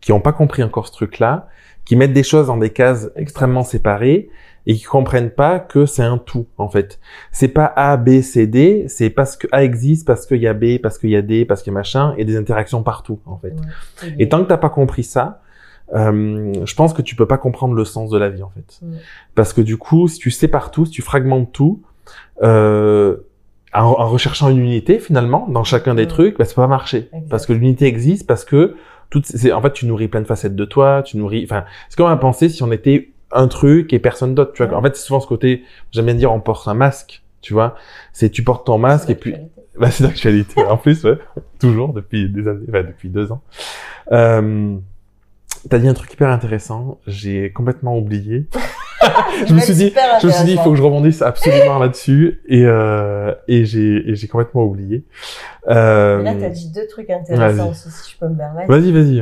qui 0.00 0.12
n'ont 0.12 0.20
pas 0.20 0.32
compris 0.32 0.62
encore 0.62 0.86
ce 0.86 0.92
truc-là, 0.92 1.48
qui 1.84 1.96
mettent 1.96 2.12
des 2.12 2.22
choses 2.22 2.48
dans 2.48 2.58
des 2.58 2.70
cases 2.70 3.10
extrêmement 3.16 3.62
séparées 3.64 4.28
et 4.68 4.74
qui 4.74 4.84
comprennent 4.84 5.30
pas 5.30 5.58
que 5.58 5.86
c'est 5.86 6.02
un 6.02 6.18
tout 6.18 6.46
en 6.58 6.68
fait. 6.68 7.00
C'est 7.32 7.48
pas 7.48 7.64
A, 7.64 7.96
B, 7.96 8.20
C, 8.20 8.46
D, 8.46 8.84
c'est 8.86 9.08
parce 9.08 9.36
que 9.36 9.48
A 9.50 9.64
existe, 9.64 10.06
parce 10.06 10.26
qu'il 10.26 10.42
y 10.42 10.46
a 10.46 10.52
B, 10.52 10.78
parce 10.80 10.98
qu'il 10.98 11.08
y 11.08 11.16
a 11.16 11.22
D, 11.22 11.46
parce 11.46 11.62
qu'il 11.62 11.72
y 11.72 11.74
a 11.74 11.78
machin, 11.78 12.14
et 12.18 12.26
des 12.26 12.36
interactions 12.36 12.82
partout 12.82 13.18
en 13.24 13.38
fait. 13.38 13.54
Ouais, 14.02 14.14
Et 14.18 14.28
tant 14.28 14.42
que 14.42 14.48
t'as 14.48 14.58
pas 14.58 14.68
compris 14.68 15.04
ça, 15.04 15.40
euh, 15.94 16.52
je 16.66 16.74
pense 16.74 16.92
que 16.92 17.00
tu 17.00 17.16
peux 17.16 17.26
pas 17.26 17.38
comprendre 17.38 17.72
le 17.72 17.86
sens 17.86 18.10
de 18.10 18.18
la 18.18 18.28
vie 18.28 18.42
en 18.42 18.50
fait. 18.50 18.80
Parce 19.34 19.54
que 19.54 19.62
du 19.62 19.78
coup, 19.78 20.06
si 20.06 20.18
tu 20.18 20.30
sépares 20.30 20.70
tout, 20.70 20.84
si 20.84 20.92
tu 20.92 21.00
fragmentes 21.00 21.50
tout, 21.50 21.80
euh, 22.42 23.16
en, 23.72 23.84
en 23.84 24.08
recherchant 24.08 24.50
une 24.50 24.58
unité 24.58 24.98
finalement 24.98 25.46
dans 25.48 25.64
chacun 25.64 25.94
des 25.94 26.06
trucs, 26.06 26.36
bah, 26.36 26.44
ça 26.44 26.54
peut 26.54 26.60
pas 26.60 26.68
marcher. 26.68 27.08
Parce 27.30 27.46
que 27.46 27.54
l'unité 27.54 27.86
existe, 27.86 28.26
parce 28.26 28.44
que 28.44 28.76
toutes, 29.08 29.26
en 29.50 29.62
fait, 29.62 29.72
tu 29.72 29.86
nourris 29.86 30.08
plein 30.08 30.20
de 30.20 30.26
facettes 30.26 30.54
de 30.56 30.64
toi, 30.66 31.02
tu 31.02 31.16
nourris, 31.16 31.44
enfin, 31.44 31.64
c'est 31.88 31.96
comme 31.96 32.08
à 32.10 32.16
penser 32.18 32.50
si 32.50 32.62
on 32.62 32.70
était 32.70 33.12
un 33.32 33.48
truc 33.48 33.92
et 33.92 33.98
personne 33.98 34.34
d'autre, 34.34 34.52
tu 34.52 34.64
vois. 34.64 34.76
En 34.76 34.82
fait, 34.82 34.96
c'est 34.96 35.06
souvent 35.06 35.20
ce 35.20 35.26
côté, 35.26 35.64
j'aime 35.92 36.06
bien 36.06 36.14
dire, 36.14 36.32
on 36.32 36.40
porte 36.40 36.66
un 36.68 36.74
masque, 36.74 37.22
tu 37.40 37.52
vois. 37.52 37.74
C'est 38.12 38.30
tu 38.30 38.42
portes 38.42 38.66
ton 38.66 38.78
masque 38.78 39.10
et 39.10 39.14
puis, 39.14 39.34
bah, 39.78 39.90
c'est 39.90 40.04
d'actualité. 40.04 40.64
en 40.64 40.76
plus, 40.76 41.04
ouais. 41.04 41.18
Toujours 41.58 41.92
depuis 41.92 42.28
des 42.28 42.48
années, 42.48 42.66
enfin, 42.68 42.82
depuis 42.82 43.08
deux 43.08 43.32
ans. 43.32 43.42
Euh, 44.12 44.76
T'as 45.68 45.78
dit 45.78 45.88
un 45.88 45.94
truc 45.94 46.12
hyper 46.12 46.28
intéressant. 46.28 46.98
J'ai 47.06 47.52
complètement 47.52 47.98
oublié. 47.98 48.46
je 49.46 49.52
me 49.52 49.60
suis 49.60 49.74
dit, 49.74 49.92
je 50.20 50.26
me 50.26 50.32
suis 50.32 50.44
dit, 50.44 50.52
il 50.52 50.58
faut 50.58 50.70
que 50.70 50.76
je 50.76 50.82
rebondisse 50.82 51.20
absolument 51.20 51.78
là-dessus. 51.78 52.40
Et, 52.48 52.64
euh, 52.64 53.34
et 53.48 53.64
j'ai, 53.64 54.08
et 54.08 54.14
j'ai 54.14 54.28
complètement 54.28 54.64
oublié. 54.64 55.04
Euh, 55.68 56.22
là, 56.22 56.34
t'as 56.34 56.48
dit 56.48 56.70
deux 56.70 56.86
trucs 56.86 57.10
intéressants 57.10 57.70
aussi, 57.70 57.90
si 57.90 58.12
je 58.12 58.18
peux 58.18 58.28
me 58.28 58.36
permettre. 58.36 58.70
Vas-y, 58.70 58.92
vas-y. 58.92 59.20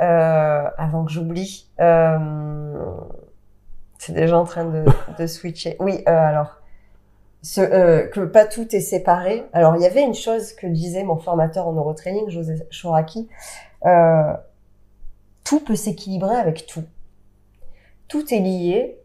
Euh, 0.00 0.68
avant 0.78 1.04
que 1.04 1.12
j'oublie, 1.12 1.66
euh, 1.80 2.18
c'est 4.00 4.14
déjà 4.14 4.38
en 4.38 4.44
train 4.44 4.64
de, 4.64 4.86
de 5.18 5.26
switcher. 5.26 5.76
Oui, 5.78 6.02
euh, 6.08 6.10
alors, 6.10 6.56
ce, 7.42 7.60
euh, 7.60 8.06
que 8.06 8.20
pas 8.20 8.46
tout 8.46 8.74
est 8.74 8.80
séparé. 8.80 9.44
Alors, 9.52 9.76
il 9.76 9.82
y 9.82 9.86
avait 9.86 10.02
une 10.02 10.14
chose 10.14 10.54
que 10.54 10.66
disait 10.66 11.04
mon 11.04 11.18
formateur 11.18 11.68
en 11.68 11.74
neurotraining, 11.74 12.30
José 12.30 12.54
Chouraki. 12.70 13.28
Euh, 13.84 14.32
tout 15.44 15.60
peut 15.60 15.76
s'équilibrer 15.76 16.34
avec 16.34 16.66
tout. 16.66 16.84
Tout 18.08 18.32
est 18.32 18.38
lié. 18.38 18.98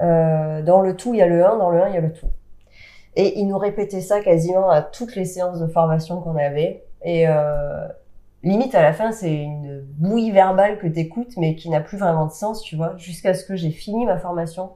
Euh, 0.00 0.62
dans 0.62 0.80
le 0.80 0.96
tout, 0.96 1.14
il 1.14 1.18
y 1.18 1.22
a 1.22 1.28
le 1.28 1.46
1, 1.46 1.56
dans 1.56 1.70
le 1.70 1.80
1, 1.82 1.88
il 1.90 1.94
y 1.94 1.98
a 1.98 2.00
le 2.00 2.12
tout. 2.12 2.30
Et 3.14 3.38
il 3.38 3.46
nous 3.46 3.58
répétait 3.58 4.00
ça 4.00 4.20
quasiment 4.20 4.68
à 4.68 4.82
toutes 4.82 5.14
les 5.14 5.26
séances 5.26 5.60
de 5.60 5.68
formation 5.68 6.20
qu'on 6.20 6.36
avait. 6.36 6.84
Et 7.04 7.28
euh, 7.28 7.86
limite 8.42 8.74
à 8.74 8.82
la 8.82 8.92
fin 8.92 9.12
c'est 9.12 9.34
une 9.34 9.80
bouillie 9.98 10.30
verbale 10.30 10.78
que 10.78 10.86
t'écoutes 10.86 11.36
mais 11.36 11.56
qui 11.56 11.68
n'a 11.68 11.80
plus 11.80 11.98
vraiment 11.98 12.26
de 12.26 12.32
sens 12.32 12.62
tu 12.62 12.76
vois 12.76 12.96
jusqu'à 12.96 13.34
ce 13.34 13.44
que 13.44 13.56
j'ai 13.56 13.70
fini 13.70 14.06
ma 14.06 14.18
formation 14.18 14.70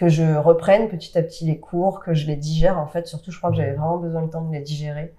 que 0.00 0.08
je 0.08 0.34
reprenne 0.34 0.88
petit 0.88 1.16
à 1.18 1.22
petit 1.22 1.44
les 1.44 1.58
cours 1.58 2.00
que 2.00 2.14
je 2.14 2.26
les 2.26 2.36
digère 2.36 2.78
en 2.78 2.86
fait. 2.86 3.06
Surtout 3.06 3.30
je 3.30 3.36
crois 3.36 3.50
que 3.50 3.56
j'avais 3.56 3.74
vraiment 3.74 3.98
besoin 3.98 4.22
de 4.22 4.30
temps 4.30 4.40
de 4.40 4.50
les 4.50 4.62
digérer. 4.62 5.12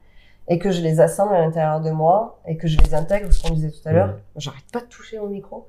Et 0.47 0.58
que 0.58 0.72
je 0.72 0.82
les 0.82 0.99
assemble 0.99 1.36
à 1.36 1.39
l'intérieur 1.39 1.82
de 1.82 1.91
moi 1.91 2.41
et 2.47 2.58
que 2.58 2.68
je 2.68 2.80
les 2.80 2.95
intègre 2.95 3.32
ce 3.32 3.43
qu'on 3.43 3.54
disait 3.54 3.70
tout 3.70 3.88
à 3.88 3.91
l'heure. 3.91 4.18
J'arrête 4.36 4.66
pas 4.74 4.80
de 4.80 4.88
toucher 4.88 5.20
au 5.20 5.28
micro. 5.28 5.68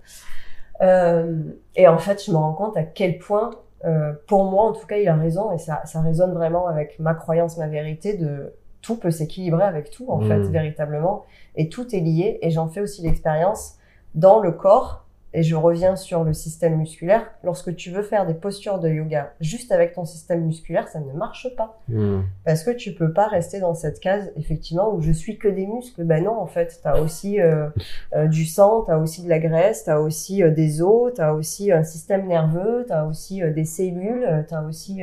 Euh, 0.81 1.43
et 1.77 1.87
en 1.87 1.99
fait 1.99 2.25
je 2.25 2.31
me 2.31 2.37
rends 2.39 2.55
compte 2.55 2.79
à 2.79 2.85
quel 2.85 3.19
point 3.19 3.51
euh, 3.85 4.15
pour 4.27 4.45
moi 4.45 4.65
en 4.65 4.73
tout 4.73 4.87
cas 4.87 4.97
il 4.97 5.07
a 5.07 5.15
raison 5.15 5.53
et 5.53 5.59
ça, 5.59 5.83
ça 5.85 6.01
résonne 6.01 6.33
vraiment 6.33 6.67
avec 6.67 6.99
ma 6.99 7.15
croyance 7.15 7.59
ma 7.59 7.69
vérité 7.69 8.17
de 8.17 8.55
tout 8.83 8.97
peut 8.97 9.11
s'équilibrer 9.11 9.65
avec 9.65 9.91
tout 9.91 10.07
en 10.09 10.21
fait 10.21 10.41
véritablement. 10.51 11.25
Et 11.57 11.69
tout 11.69 11.95
est 11.95 12.01
lié 12.01 12.39
et 12.43 12.51
j'en 12.51 12.69
fais 12.69 12.81
aussi 12.81 13.03
l'expérience 13.03 13.77
dans 14.15 14.41
le 14.41 14.53
corps 14.53 14.99
et 15.35 15.43
je 15.43 15.57
reviens 15.57 15.97
sur 15.97 16.25
le 16.25 16.35
système 16.35 16.77
musculaire. 16.77 17.23
Lorsque 17.43 17.75
tu 17.75 17.91
veux 17.91 18.03
faire 18.03 18.27
des 18.27 18.35
postures 18.35 18.79
de 18.79 18.91
yoga 18.91 19.33
juste 19.41 19.73
avec 19.73 19.95
ton 19.95 20.05
système 20.05 20.45
musculaire 20.45 20.89
ça 20.89 21.01
ne 21.01 21.11
marche 21.15 21.49
pas. 21.57 21.79
Hmm. 21.89 22.21
parce 22.45 22.63
que 22.65 22.71
tu 22.71 22.93
peux 22.95 23.15
pas 23.15 23.29
rester 23.29 23.59
dans 23.59 23.75
cette 23.75 23.99
case 23.99 24.31
effectivement 24.37 24.93
où 24.93 25.01
je 25.01 25.11
suis 25.11 25.39
que 25.39 25.49
des 25.49 25.67
muscles. 25.67 26.05
Ben 26.05 26.23
non 26.25 26.39
en 26.39 26.47
fait 26.47 26.79
t'as 26.83 27.01
aussi 27.01 27.41
euh, 27.41 27.69
euh, 28.15 28.27
du 28.29 28.45
sang 28.45 28.83
t'as 28.87 28.99
aussi 28.99 29.23
de 29.25 29.31
la 29.31 29.39
graisse 29.39 29.85
t'as 29.85 30.01
aussi 30.01 30.43
euh, 30.43 30.51
des 30.51 30.83
os 30.83 31.15
t'as 31.15 31.33
aussi 31.33 31.73
un 31.73 31.83
système 31.85 32.27
nerveux 32.27 32.85
t'as 32.87 33.07
aussi 33.07 33.43
euh, 33.43 33.53
des 33.55 33.65
cellules 33.65 34.25
euh, 34.29 34.43
t'as 34.47 34.63
aussi 34.65 35.03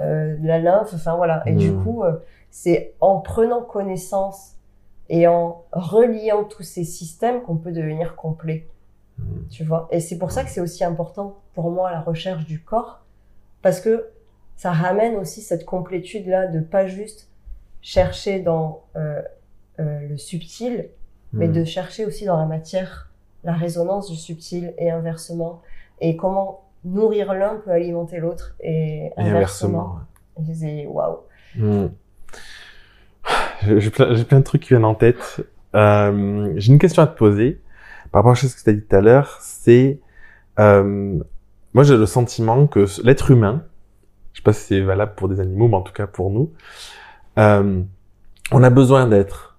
de 0.00 0.46
la 0.48 0.58
lymphe 0.58 0.92
enfin 0.94 1.14
voilà. 1.14 1.44
Et 1.46 1.52
du 1.52 1.70
Mhm. 1.70 1.84
coup 1.84 2.02
c'est 2.50 2.94
en 3.00 3.18
prenant 3.20 3.62
connaissance 3.62 4.52
et 5.08 5.26
en 5.26 5.64
reliant 5.72 6.44
tous 6.44 6.62
ces 6.62 6.84
systèmes 6.84 7.42
qu'on 7.42 7.56
peut 7.56 7.72
devenir 7.72 8.16
complet 8.16 8.66
Mhm. 9.18 9.48
tu 9.50 9.64
vois? 9.64 9.86
Et 9.90 10.00
c'est 10.00 10.16
pour 10.18 10.30
ça 10.32 10.44
que 10.44 10.50
c'est 10.50 10.60
aussi 10.62 10.82
important 10.82 11.36
pour 11.54 11.70
moi 11.70 11.90
la 11.90 12.00
recherche 12.00 12.46
du 12.46 12.62
corps 12.62 13.00
parce 13.60 13.80
que 13.80 14.06
ça 14.56 14.72
ramène 14.72 15.16
aussi 15.16 15.42
cette 15.42 15.66
complétude 15.66 16.26
là 16.26 16.46
de 16.46 16.60
pas 16.60 16.86
juste 16.86 17.28
chercher 17.82 18.40
dans 18.40 18.82
euh, 18.96 19.20
euh, 19.78 20.00
le 20.08 20.16
subtil 20.16 20.88
mais 21.32 21.48
Hmm. 21.48 21.52
de 21.52 21.64
chercher 21.64 22.06
aussi 22.06 22.24
dans 22.24 22.36
la 22.38 22.46
matière 22.46 23.10
la 23.44 23.52
résonance 23.52 24.10
du 24.10 24.16
subtil 24.16 24.74
et 24.78 24.90
inversement 24.90 25.60
et 26.00 26.16
comment 26.16 26.64
nourrir 26.84 27.34
l'un 27.34 27.56
peut 27.56 27.70
alimenter 27.70 28.18
l'autre 28.18 28.54
et 28.60 29.06
Et 29.06 29.12
inversement, 29.16 29.98
et 30.48 30.54
c'est 30.54 30.86
waouh 30.86 31.18
Hmm. 31.56 31.88
J'ai 33.66 33.90
plein, 33.90 34.14
de 34.14 34.40
trucs 34.40 34.62
qui 34.62 34.68
viennent 34.70 34.84
en 34.84 34.94
tête. 34.94 35.46
Euh, 35.74 36.52
j'ai 36.56 36.72
une 36.72 36.78
question 36.78 37.02
à 37.02 37.06
te 37.06 37.16
poser 37.16 37.60
par 38.10 38.20
rapport 38.20 38.32
à 38.32 38.34
ce 38.34 38.46
que 38.46 38.62
tu 38.62 38.70
as 38.70 38.72
dit 38.72 38.82
tout 38.82 38.96
à 38.96 39.00
l'heure. 39.00 39.38
C'est, 39.40 40.00
euh, 40.58 41.18
moi 41.74 41.84
j'ai 41.84 41.96
le 41.96 42.06
sentiment 42.06 42.66
que 42.66 42.86
l'être 43.04 43.30
humain, 43.30 43.62
je 44.32 44.38
sais 44.38 44.42
pas 44.42 44.52
si 44.52 44.66
c'est 44.66 44.80
valable 44.80 45.12
pour 45.14 45.28
des 45.28 45.40
animaux, 45.40 45.68
mais 45.68 45.76
en 45.76 45.82
tout 45.82 45.92
cas 45.92 46.06
pour 46.06 46.30
nous, 46.30 46.52
euh, 47.38 47.82
on 48.52 48.62
a 48.62 48.70
besoin 48.70 49.06
d'être 49.06 49.58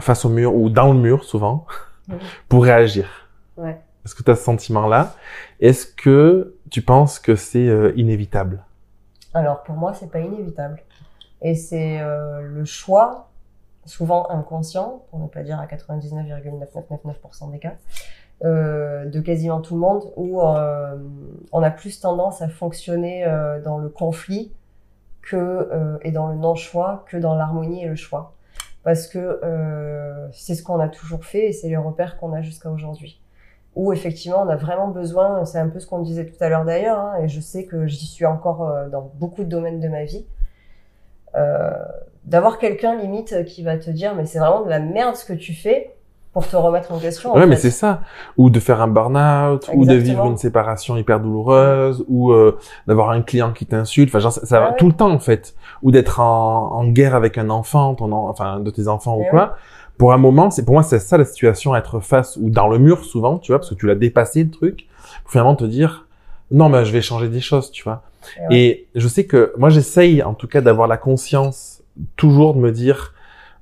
face 0.00 0.24
au 0.24 0.28
mur 0.28 0.54
ou 0.54 0.70
dans 0.70 0.92
le 0.92 0.98
mur 0.98 1.24
souvent 1.24 1.66
pour 2.48 2.64
réagir. 2.64 3.28
ouais 3.56 3.80
Est-ce 4.04 4.14
que 4.14 4.22
tu 4.22 4.30
as 4.30 4.36
ce 4.36 4.44
sentiment-là? 4.44 5.14
Est-ce 5.60 5.86
que 5.86 6.54
tu 6.70 6.82
penses 6.82 7.18
que 7.18 7.36
c'est 7.36 7.68
euh, 7.68 7.92
inévitable? 7.96 8.62
Alors 9.34 9.62
pour 9.62 9.74
moi, 9.74 9.92
c'est 9.94 10.10
pas 10.10 10.20
inévitable. 10.20 10.80
Et 11.44 11.54
c'est 11.54 12.00
euh, 12.00 12.40
le 12.40 12.64
choix, 12.64 13.28
souvent 13.84 14.28
inconscient, 14.30 15.04
pour 15.10 15.18
ne 15.20 15.28
pas 15.28 15.42
dire 15.42 15.60
à 15.60 15.66
99,9999% 15.66 17.52
des 17.52 17.58
cas, 17.58 17.74
euh, 18.44 19.04
de 19.04 19.20
quasiment 19.20 19.60
tout 19.60 19.74
le 19.74 19.80
monde, 19.80 20.10
où 20.16 20.40
euh, 20.40 20.96
on 21.52 21.62
a 21.62 21.70
plus 21.70 22.00
tendance 22.00 22.40
à 22.40 22.48
fonctionner 22.48 23.26
dans 23.62 23.78
le 23.78 23.90
conflit 23.90 24.52
que 25.22 25.98
et 26.02 26.10
dans 26.10 26.28
le 26.28 26.34
non-choix 26.34 27.04
que 27.08 27.16
dans 27.18 27.34
l'harmonie 27.34 27.84
et 27.84 27.88
le 27.88 27.96
choix. 27.96 28.32
Parce 28.82 29.06
que 29.06 29.40
c'est 30.32 30.54
ce 30.54 30.62
qu'on 30.62 30.80
a 30.80 30.88
toujours 30.88 31.26
fait 31.26 31.48
et 31.48 31.52
c'est 31.52 31.68
les 31.68 31.76
repères 31.76 32.16
qu'on 32.16 32.32
a 32.32 32.40
jusqu'à 32.42 32.70
aujourd'hui 32.70 33.20
où 33.76 33.92
effectivement 33.92 34.42
on 34.42 34.48
a 34.48 34.54
vraiment 34.54 34.86
besoin, 34.86 35.44
c'est 35.44 35.58
un 35.58 35.68
peu 35.68 35.80
ce 35.80 35.86
qu'on 35.88 35.98
disait 35.98 36.24
tout 36.26 36.36
à 36.38 36.48
l'heure 36.48 36.64
d'ailleurs, 36.64 37.00
hein, 37.00 37.16
et 37.20 37.26
je 37.26 37.40
sais 37.40 37.64
que 37.64 37.88
j'y 37.88 38.06
suis 38.06 38.24
encore 38.24 38.88
dans 38.88 39.10
beaucoup 39.14 39.42
de 39.42 39.48
domaines 39.48 39.80
de 39.80 39.88
ma 39.88 40.04
vie, 40.04 40.24
d'avoir 42.24 42.58
quelqu'un 42.58 42.96
limite 42.96 43.44
qui 43.44 43.62
va 43.62 43.76
te 43.76 43.90
dire 43.90 44.14
mais 44.14 44.24
c'est 44.26 44.38
vraiment 44.38 44.62
de 44.64 44.70
la 44.70 44.80
merde 44.80 45.14
ce 45.16 45.24
que 45.24 45.32
tu 45.34 45.52
fais 45.52 45.90
pour 46.32 46.48
te 46.48 46.56
remettre 46.56 46.90
en 46.90 46.98
question. 46.98 47.32
en 47.32 47.36
Ouais, 47.38 47.46
mais 47.46 47.54
c'est 47.54 47.70
ça. 47.70 48.00
Ou 48.36 48.50
de 48.50 48.58
faire 48.58 48.80
un 48.82 48.88
burn-out, 48.88 49.70
ou 49.72 49.84
de 49.86 49.94
vivre 49.94 50.24
une 50.26 50.36
séparation 50.36 50.96
hyper 50.96 51.20
douloureuse, 51.20 52.04
ou 52.08 52.32
euh, 52.32 52.58
d'avoir 52.88 53.10
un 53.10 53.22
client 53.22 53.52
qui 53.52 53.66
t'insulte. 53.66 54.08
Enfin, 54.10 54.18
genre, 54.18 54.32
ça, 54.32 54.44
ça 54.44 54.58
va 54.58 54.66
Ah 54.66 54.70
ouais. 54.70 54.76
tout 54.76 54.88
le 54.88 54.94
temps 54.94 55.12
en 55.12 55.20
fait. 55.20 55.54
Ou 55.84 55.92
d'être 55.92 56.18
en, 56.18 56.72
en 56.72 56.88
guerre 56.88 57.14
avec 57.14 57.38
un 57.38 57.50
enfant, 57.50 57.94
ton 57.94 58.10
en- 58.10 58.28
enfin 58.28 58.58
de 58.58 58.68
tes 58.70 58.88
enfants 58.88 59.16
ou 59.16 59.22
Eh 59.26 59.30
quoi. 59.30 59.54
Pour 59.96 60.12
un 60.12 60.18
moment, 60.18 60.50
c'est 60.50 60.64
pour 60.64 60.74
moi 60.74 60.82
c'est 60.82 60.98
ça 60.98 61.16
la 61.18 61.24
situation, 61.24 61.76
être 61.76 62.00
face 62.00 62.36
ou 62.36 62.50
dans 62.50 62.66
le 62.66 62.78
mur 62.78 63.04
souvent, 63.04 63.38
tu 63.38 63.52
vois, 63.52 63.60
parce 63.60 63.70
que 63.70 63.76
tu 63.76 63.86
l'as 63.86 63.94
dépassé 63.94 64.42
le 64.42 64.50
truc. 64.50 64.88
Pour 65.22 65.30
finalement 65.30 65.54
te 65.54 65.64
dire 65.64 66.08
non, 66.50 66.68
mais 66.68 66.84
je 66.84 66.90
vais 66.92 67.00
changer 67.00 67.28
des 67.28 67.40
choses, 67.40 67.70
tu 67.70 67.84
vois. 67.84 68.02
Et 68.36 68.42
ouais. 68.42 68.56
Et 68.56 68.86
je 68.94 69.08
sais 69.08 69.24
que 69.24 69.52
moi 69.56 69.70
j'essaye 69.70 70.22
en 70.22 70.34
tout 70.34 70.48
cas 70.48 70.60
d'avoir 70.60 70.88
la 70.88 70.96
conscience 70.96 71.82
toujours 72.16 72.54
de 72.54 72.60
me 72.60 72.72
dire 72.72 73.14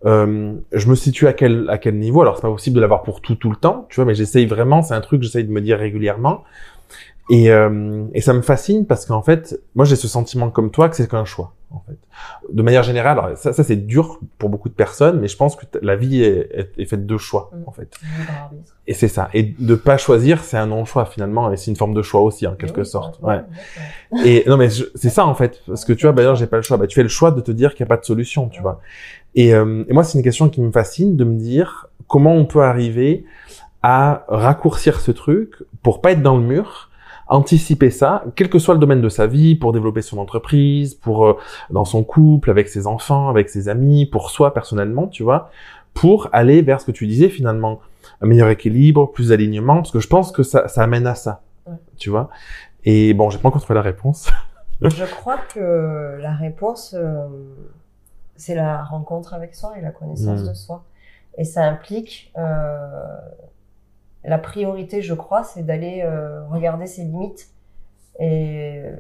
euh, 0.05 0.55
je 0.73 0.89
me 0.89 0.95
situe 0.95 1.29
à 1.29 1.33
quel 1.33 1.67
à 1.69 1.79
quel 1.79 1.97
niveau. 1.99 2.23
Alors 2.23 2.37
c'est 2.37 2.43
pas 2.43 2.51
possible 2.51 2.77
de 2.77 2.81
l'avoir 2.81 3.03
pour 3.03 3.21
tout 3.21 3.37
tout 3.37 3.51
le 3.51 3.57
temps, 3.57 3.87
tu 3.89 3.97
vois, 3.97 4.05
mais 4.05 4.15
j'essaye 4.15 4.47
vraiment. 4.47 4.83
C'est 4.83 4.95
un 4.95 5.01
truc 5.01 5.21
que 5.21 5.27
j'essaye 5.27 5.45
de 5.45 5.53
me 5.53 5.61
dire 5.61 5.79
régulièrement. 5.79 6.43
Et, 7.35 7.51
euh, 7.51 8.05
et 8.13 8.21
ça 8.21 8.35
me 8.35 8.43
fascine 8.43 8.85
parce 8.87 9.07
qu'en 9.07 9.23
fait, 9.23 9.59
moi 9.75 9.87
j'ai 9.87 9.97
ce 9.97 10.07
sentiment 10.07 10.51
comme 10.51 10.71
toi 10.71 10.91
que 10.91 10.97
c'est 10.97 11.09
qu'un 11.11 11.25
choix. 11.25 11.55
En 11.71 11.83
fait, 11.89 11.97
de 12.53 12.61
manière 12.63 12.83
générale, 12.83 13.19
alors 13.19 13.39
ça, 13.39 13.55
ça 13.55 13.65
c'est 13.65 13.77
dur 13.77 14.21
pour 14.37 14.51
beaucoup 14.51 14.69
de 14.69 14.75
personnes, 14.75 15.19
mais 15.19 15.29
je 15.29 15.39
pense 15.39 15.57
que 15.57 15.65
la 15.81 15.97
vie 15.97 16.23
est, 16.23 16.51
est, 16.53 16.71
est 16.77 16.85
faite 16.85 17.07
de 17.07 17.17
choix 17.17 17.51
Mm. 17.55 17.63
en 17.67 17.73
fait. 17.73 17.89
Et 18.87 18.93
c'est 18.93 19.09
ça. 19.09 19.31
Et 19.33 19.55
de 19.59 19.75
pas 19.75 19.97
choisir, 19.97 20.45
c'est 20.45 20.59
un 20.59 20.67
non-choix 20.67 21.07
finalement, 21.07 21.51
et 21.51 21.57
c'est 21.57 21.71
une 21.71 21.77
forme 21.79 21.95
de 21.95 22.03
choix 22.03 22.21
aussi 22.21 22.47
en 22.47 22.55
quelque 22.57 22.81
Oui, 22.81 22.87
sorte. 22.87 23.19
Ouais. 23.23 23.41
Et 24.27 24.45
non 24.47 24.59
mais 24.59 24.69
c'est 24.69 25.09
ça 25.09 25.25
en 25.25 25.35
fait, 25.35 25.63
parce 25.67 25.87
que 25.87 25.95
tu 25.95 26.05
vois, 26.05 26.13
bah 26.13 26.25
non, 26.25 26.35
j'ai 26.35 26.47
pas 26.47 26.59
le 26.59 26.63
choix. 26.63 26.77
Bah 26.77 26.87
tu 26.87 26.95
fais 26.97 27.03
le 27.03 27.09
choix 27.09 27.31
de 27.31 27.41
te 27.41 27.51
dire 27.51 27.75
qu'il 27.75 27.85
n'y 27.85 27.89
a 27.89 27.93
pas 27.95 28.01
de 28.01 28.05
solution, 28.05 28.51
tu 28.51 28.61
vois. 28.61 28.81
Et, 29.35 29.55
euh, 29.55 29.85
et 29.89 29.95
moi 29.95 30.05
c'est 30.05 30.19
une 30.19 30.25
question 30.25 30.51
qui 30.51 30.61
me 30.61 30.71
fascine 30.71 31.17
de 31.17 31.25
me 31.25 31.39
dire 31.39 31.87
comment 32.07 32.35
on 32.35 32.45
peut 32.45 32.63
arriver 32.63 33.25
à 33.83 34.27
raccourcir 34.29 35.01
ce 35.01 35.11
truc 35.11 35.55
pour 35.83 36.03
pas 36.03 36.13
être 36.13 36.23
dans 36.23 36.37
le 36.37 36.43
mur, 36.45 36.91
anticiper 37.35 37.91
ça, 37.91 38.25
quel 38.37 38.49
que 38.51 38.59
soit 38.59 38.75
le 38.75 38.81
domaine 38.81 39.01
de 39.01 39.09
sa 39.09 39.27
vie, 39.27 39.55
pour 39.57 39.73
développer 39.73 40.03
son 40.03 40.19
entreprise, 40.19 40.95
pour 40.95 41.27
euh, 41.27 41.37
dans 41.71 41.85
son 41.85 42.05
couple, 42.05 42.51
avec 42.51 42.69
ses 42.69 42.87
enfants, 42.87 43.29
avec 43.29 43.49
ses 43.51 43.69
amis, 43.69 44.07
pour 44.07 44.31
soi 44.31 44.53
personnellement, 44.55 45.07
tu 45.09 45.23
vois, 45.23 45.51
pour 45.95 46.29
aller 46.33 46.63
vers 46.63 46.81
ce 46.81 46.87
que 46.87 46.93
tu 46.93 47.07
disais 47.07 47.29
finalement, 47.29 47.81
un 48.21 48.27
meilleur 48.27 48.49
équilibre, 48.49 49.11
plus 49.13 49.29
d'alignement, 49.29 49.77
parce 49.77 49.91
que 49.91 50.01
je 50.01 50.09
pense 50.09 50.33
que 50.33 50.43
ça, 50.43 50.69
ça 50.69 50.83
amène 50.83 51.07
à 51.07 51.15
ça, 51.15 51.43
Ouais. 51.67 51.75
tu 51.97 52.11
vois. 52.11 52.29
Et 52.85 53.15
bon, 53.15 53.31
j'ai 53.31 53.39
pas 53.39 53.49
encore 53.49 53.63
trouvé 53.63 53.75
la 53.77 53.83
réponse. 53.83 54.29
Je 54.83 55.05
crois 55.05 55.39
que 55.55 56.19
la 56.21 56.33
réponse, 56.35 56.97
euh, 56.99 57.29
c'est 58.35 58.57
la 58.57 58.83
rencontre 58.83 59.33
avec 59.33 59.55
soi 59.55 59.75
et 59.79 59.81
la 59.81 59.93
connaissance 59.93 60.43
Mm. 60.43 60.49
de 60.49 60.55
soi. 60.55 60.83
Et 61.39 61.45
ça 61.45 61.63
implique 61.65 62.33
euh, 62.37 62.91
la 64.25 64.39
priorité, 64.39 65.03
je 65.03 65.15
crois, 65.15 65.45
c'est 65.45 65.65
d'aller 65.65 66.03
euh, 66.05 66.45
regarder 66.47 66.87
ses 66.87 67.03
limites 67.03 67.49
et 68.19 68.79
euh, 68.79 68.97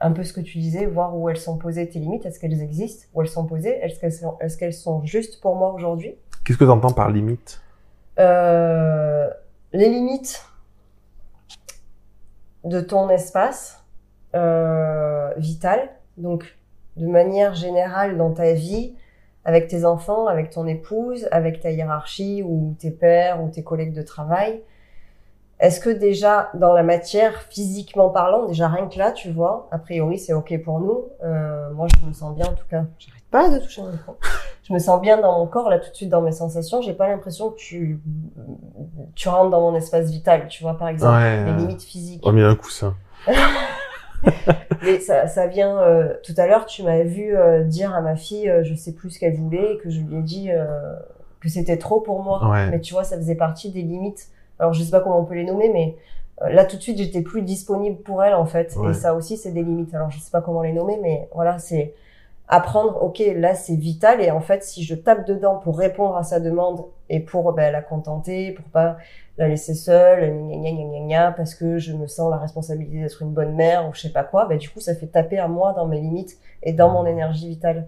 un 0.00 0.12
peu 0.12 0.24
ce 0.24 0.32
que 0.32 0.40
tu 0.40 0.58
disais, 0.58 0.86
voir 0.86 1.16
où 1.16 1.28
elles 1.28 1.38
sont 1.38 1.58
posées 1.58 1.88
tes 1.88 1.98
limites, 1.98 2.26
est-ce 2.26 2.38
qu'elles 2.38 2.62
existent, 2.62 3.06
où 3.14 3.22
elles 3.22 3.28
sont 3.28 3.46
posées, 3.46 3.78
est-ce 3.82 4.56
qu'elles 4.58 4.74
sont, 4.74 5.04
justes 5.04 5.40
pour 5.40 5.56
moi 5.56 5.72
aujourd'hui? 5.72 6.14
Qu'est-ce 6.44 6.58
que 6.58 6.64
tu 6.64 6.70
entends 6.70 6.92
par 6.92 7.10
limite? 7.10 7.60
Euh, 8.18 9.28
les 9.72 9.88
limites 9.88 10.46
de 12.64 12.80
ton 12.80 13.08
espace 13.08 13.84
euh, 14.34 15.32
vital, 15.36 15.90
donc 16.16 16.56
de 16.96 17.06
manière 17.06 17.54
générale 17.54 18.16
dans 18.16 18.32
ta 18.32 18.52
vie, 18.52 18.94
avec 19.46 19.68
tes 19.68 19.84
enfants, 19.84 20.26
avec 20.26 20.50
ton 20.50 20.66
épouse, 20.66 21.28
avec 21.30 21.60
ta 21.60 21.70
hiérarchie 21.70 22.42
ou 22.44 22.74
tes 22.80 22.90
pères 22.90 23.42
ou 23.42 23.48
tes 23.48 23.62
collègues 23.62 23.94
de 23.94 24.02
travail. 24.02 24.60
Est-ce 25.60 25.80
que 25.80 25.88
déjà 25.88 26.50
dans 26.54 26.74
la 26.74 26.82
matière, 26.82 27.42
physiquement 27.48 28.10
parlant, 28.10 28.44
déjà 28.46 28.68
rien 28.68 28.88
que 28.88 28.98
là, 28.98 29.12
tu 29.12 29.30
vois, 29.30 29.68
a 29.70 29.78
priori 29.78 30.18
c'est 30.18 30.32
ok 30.34 30.62
pour 30.64 30.80
nous. 30.80 31.04
Euh, 31.24 31.70
moi 31.72 31.86
je 31.98 32.06
me 32.06 32.12
sens 32.12 32.34
bien 32.34 32.44
en 32.46 32.54
tout 32.54 32.66
cas. 32.68 32.84
J'arrête 32.98 33.22
pas 33.30 33.48
de 33.48 33.58
toucher 33.58 33.80
mon 33.82 33.92
micro. 33.92 34.16
Je 34.68 34.72
me 34.74 34.80
sens 34.80 35.00
bien 35.00 35.20
dans 35.20 35.38
mon 35.38 35.46
corps 35.46 35.70
là 35.70 35.78
tout 35.78 35.90
de 35.90 35.94
suite 35.94 36.08
dans 36.08 36.20
mes 36.22 36.32
sensations. 36.32 36.82
J'ai 36.82 36.92
pas 36.92 37.06
l'impression 37.06 37.50
que 37.50 37.56
tu 37.56 38.00
tu 39.14 39.28
rentres 39.28 39.50
dans 39.50 39.60
mon 39.60 39.76
espace 39.76 40.10
vital, 40.10 40.48
tu 40.48 40.64
vois 40.64 40.76
par 40.76 40.88
exemple 40.88 41.14
Ouais. 41.14 41.44
les 41.44 41.52
limites 41.52 41.84
physiques. 41.84 42.20
Oh, 42.26 42.32
mais 42.32 42.42
un 42.42 42.56
coussin. 42.56 42.96
Mais 44.82 45.00
ça, 45.00 45.26
ça 45.26 45.46
vient. 45.46 45.78
euh, 45.80 46.14
tout 46.22 46.34
à 46.36 46.46
l'heure, 46.46 46.66
tu 46.66 46.82
m'as 46.82 47.02
vu 47.02 47.36
euh, 47.36 47.64
dire 47.64 47.94
à 47.94 48.00
ma 48.00 48.16
fille, 48.16 48.48
euh, 48.48 48.62
je 48.64 48.74
sais 48.74 48.92
plus 48.92 49.10
ce 49.10 49.18
qu'elle 49.18 49.36
voulait, 49.36 49.74
et 49.74 49.78
que 49.78 49.90
je 49.90 50.00
lui 50.00 50.16
ai 50.16 50.22
dit 50.22 50.50
que 51.40 51.48
c'était 51.48 51.76
trop 51.76 52.00
pour 52.00 52.22
moi. 52.22 52.48
Ouais. 52.50 52.70
Mais 52.70 52.80
tu 52.80 52.94
vois, 52.94 53.04
ça 53.04 53.16
faisait 53.16 53.34
partie 53.34 53.70
des 53.70 53.82
limites. 53.82 54.28
Alors, 54.58 54.72
je 54.72 54.82
sais 54.82 54.90
pas 54.90 55.00
comment 55.00 55.20
on 55.20 55.24
peut 55.24 55.34
les 55.34 55.44
nommer, 55.44 55.68
mais 55.68 55.96
là, 56.50 56.64
tout 56.64 56.76
de 56.76 56.82
suite, 56.82 56.98
j'étais 56.98 57.22
plus 57.22 57.42
disponible 57.42 57.98
pour 57.98 58.22
elle, 58.22 58.34
en 58.34 58.46
fait. 58.46 58.74
Ouais. 58.76 58.90
Et 58.90 58.94
ça 58.94 59.14
aussi, 59.14 59.36
c'est 59.36 59.52
des 59.52 59.62
limites. 59.62 59.94
Alors, 59.94 60.10
je 60.10 60.18
sais 60.18 60.30
pas 60.30 60.40
comment 60.40 60.62
les 60.62 60.72
nommer, 60.72 60.98
mais 61.02 61.28
voilà, 61.34 61.58
c'est 61.58 61.94
apprendre. 62.48 63.02
Ok, 63.02 63.22
là, 63.36 63.54
c'est 63.54 63.76
vital. 63.76 64.20
Et 64.22 64.30
en 64.30 64.40
fait, 64.40 64.62
si 64.62 64.82
je 64.84 64.94
tape 64.94 65.26
dedans 65.26 65.56
pour 65.56 65.78
répondre 65.78 66.16
à 66.16 66.22
sa 66.22 66.40
demande 66.40 66.84
et 67.08 67.20
pour 67.20 67.52
ben, 67.52 67.70
la 67.70 67.82
contenter, 67.82 68.52
pour 68.52 68.64
pas 68.66 68.96
la 69.38 69.48
laisser 69.48 69.74
seule, 69.74 70.30
gna 70.30 70.56
gna 70.56 70.70
gna 70.72 70.84
gna 70.84 71.00
gna, 71.06 71.32
parce 71.32 71.54
que 71.54 71.78
je 71.78 71.92
me 71.92 72.06
sens 72.06 72.30
la 72.30 72.38
responsabilité 72.38 73.00
d'être 73.02 73.20
une 73.22 73.32
bonne 73.32 73.54
mère 73.54 73.86
ou 73.88 73.94
je 73.94 74.00
sais 74.00 74.12
pas 74.12 74.24
quoi, 74.24 74.46
ben, 74.46 74.56
du 74.58 74.70
coup, 74.70 74.80
ça 74.80 74.94
fait 74.94 75.06
taper 75.06 75.38
à 75.38 75.48
moi 75.48 75.72
dans 75.74 75.86
mes 75.86 76.00
limites 76.00 76.38
et 76.62 76.72
dans 76.72 76.88
mon 76.90 77.04
énergie 77.04 77.48
vitale. 77.48 77.86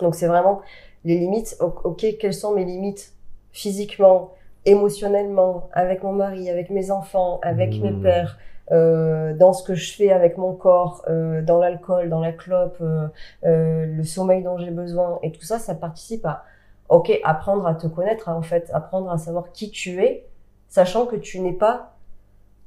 Donc, 0.00 0.14
c'est 0.14 0.26
vraiment 0.26 0.60
les 1.04 1.18
limites. 1.18 1.56
Ok, 1.60 2.04
quelles 2.20 2.34
sont 2.34 2.54
mes 2.54 2.64
limites 2.64 3.14
physiquement, 3.52 4.32
émotionnellement, 4.66 5.68
avec 5.72 6.02
mon 6.02 6.12
mari, 6.12 6.50
avec 6.50 6.68
mes 6.70 6.90
enfants, 6.90 7.40
avec 7.42 7.78
Mmh. 7.78 7.82
mes 7.82 7.92
pères, 8.02 8.38
euh, 8.72 9.32
dans 9.34 9.52
ce 9.54 9.62
que 9.62 9.74
je 9.74 9.94
fais 9.94 10.10
avec 10.12 10.36
mon 10.36 10.52
corps, 10.52 11.02
euh, 11.08 11.40
dans 11.40 11.58
l'alcool, 11.58 12.10
dans 12.10 12.20
la 12.20 12.32
clope, 12.32 12.76
euh, 12.82 13.06
euh, 13.44 13.86
le 13.86 14.04
sommeil 14.04 14.42
dont 14.42 14.58
j'ai 14.58 14.72
besoin, 14.72 15.18
et 15.22 15.32
tout 15.32 15.42
ça, 15.42 15.58
ça 15.58 15.74
participe 15.74 16.26
à, 16.26 16.44
ok, 16.90 17.18
apprendre 17.24 17.66
à 17.66 17.74
te 17.74 17.86
connaître, 17.86 18.28
en 18.28 18.42
fait, 18.42 18.68
apprendre 18.74 19.10
à 19.10 19.18
savoir 19.18 19.52
qui 19.52 19.70
tu 19.70 20.02
es, 20.02 20.26
sachant 20.68 21.06
que 21.06 21.16
tu 21.16 21.40
n'es 21.40 21.52
pas 21.52 21.96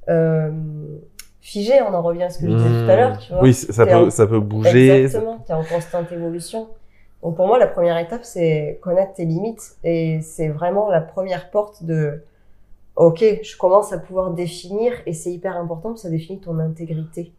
euh, 0.09 0.51
figé. 1.41 1.81
On 1.81 1.93
en 1.93 2.01
revient 2.01 2.23
à 2.23 2.29
ce 2.29 2.39
que 2.39 2.45
je 2.49 2.55
disais 2.55 2.83
tout 2.85 2.91
à 2.91 2.95
l'heure, 2.95 3.17
tu 3.19 3.29
vois. 3.31 3.41
Mmh. 3.41 3.45
Oui, 3.45 3.53
ça 3.53 3.85
peut, 3.85 3.95
en- 3.95 4.09
ça 4.09 4.27
peut 4.27 4.39
bouger. 4.39 5.03
Exactement, 5.03 5.39
tu 5.45 5.51
es 5.51 5.55
en 5.55 5.63
constante 5.63 6.11
évolution. 6.11 6.69
Donc 7.23 7.35
pour 7.35 7.47
moi, 7.47 7.59
la 7.59 7.67
première 7.67 7.97
étape, 7.97 8.23
c'est 8.23 8.79
connaître 8.81 9.13
tes 9.13 9.25
limites. 9.25 9.75
Et 9.83 10.21
c'est 10.21 10.47
vraiment 10.49 10.89
la 10.89 11.01
première 11.01 11.49
porte 11.51 11.83
de, 11.83 12.23
ok, 12.95 13.23
je 13.43 13.57
commence 13.57 13.91
à 13.93 13.97
pouvoir 13.99 14.31
définir, 14.31 14.93
et 15.05 15.13
c'est 15.13 15.31
hyper 15.31 15.57
important, 15.57 15.89
parce 15.89 16.01
que 16.03 16.07
ça 16.07 16.11
définit 16.11 16.39
ton 16.39 16.59
intégrité, 16.59 17.33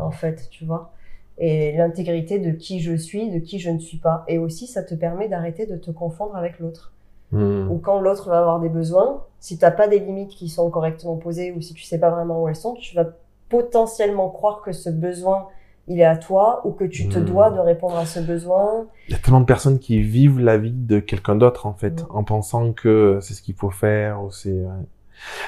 en 0.00 0.10
fait, 0.10 0.48
tu 0.50 0.64
vois. 0.64 0.92
Et 1.38 1.72
l'intégrité 1.76 2.38
de 2.38 2.50
qui 2.50 2.80
je 2.80 2.94
suis, 2.94 3.30
de 3.30 3.38
qui 3.38 3.58
je 3.60 3.70
ne 3.70 3.78
suis 3.78 3.96
pas. 3.98 4.24
Et 4.28 4.36
aussi, 4.38 4.66
ça 4.66 4.82
te 4.82 4.94
permet 4.94 5.28
d'arrêter 5.28 5.64
de 5.64 5.76
te 5.76 5.90
confondre 5.90 6.36
avec 6.36 6.58
l'autre. 6.58 6.92
Hmm. 7.32 7.68
Ou 7.70 7.78
quand 7.78 8.00
l'autre 8.00 8.28
va 8.28 8.38
avoir 8.40 8.60
des 8.60 8.68
besoins, 8.68 9.22
si 9.38 9.56
t'as 9.58 9.70
pas 9.70 9.86
des 9.88 9.98
limites 10.00 10.30
qui 10.30 10.48
sont 10.48 10.68
correctement 10.70 11.16
posées, 11.16 11.52
ou 11.52 11.60
si 11.60 11.74
tu 11.74 11.84
sais 11.84 11.98
pas 11.98 12.10
vraiment 12.10 12.42
où 12.42 12.48
elles 12.48 12.56
sont, 12.56 12.74
tu 12.74 12.94
vas 12.96 13.06
potentiellement 13.48 14.28
croire 14.30 14.62
que 14.62 14.72
ce 14.72 14.90
besoin, 14.90 15.46
il 15.88 15.98
est 16.00 16.04
à 16.04 16.16
toi, 16.16 16.60
ou 16.64 16.70
que 16.72 16.84
tu 16.84 17.08
te 17.08 17.18
Hmm. 17.18 17.24
dois 17.24 17.50
de 17.50 17.58
répondre 17.58 17.96
à 17.96 18.06
ce 18.06 18.20
besoin. 18.20 18.86
Il 19.08 19.12
y 19.12 19.16
a 19.16 19.18
tellement 19.18 19.40
de 19.40 19.44
personnes 19.46 19.78
qui 19.78 20.00
vivent 20.02 20.38
la 20.40 20.56
vie 20.58 20.72
de 20.72 21.00
quelqu'un 21.00 21.34
d'autre, 21.36 21.66
en 21.66 21.72
fait, 21.72 22.02
Mm. 22.02 22.06
en 22.10 22.24
pensant 22.24 22.72
que 22.72 23.18
c'est 23.20 23.34
ce 23.34 23.42
qu'il 23.42 23.54
faut 23.56 23.70
faire, 23.70 24.22
ou 24.22 24.30
c'est... 24.30 24.64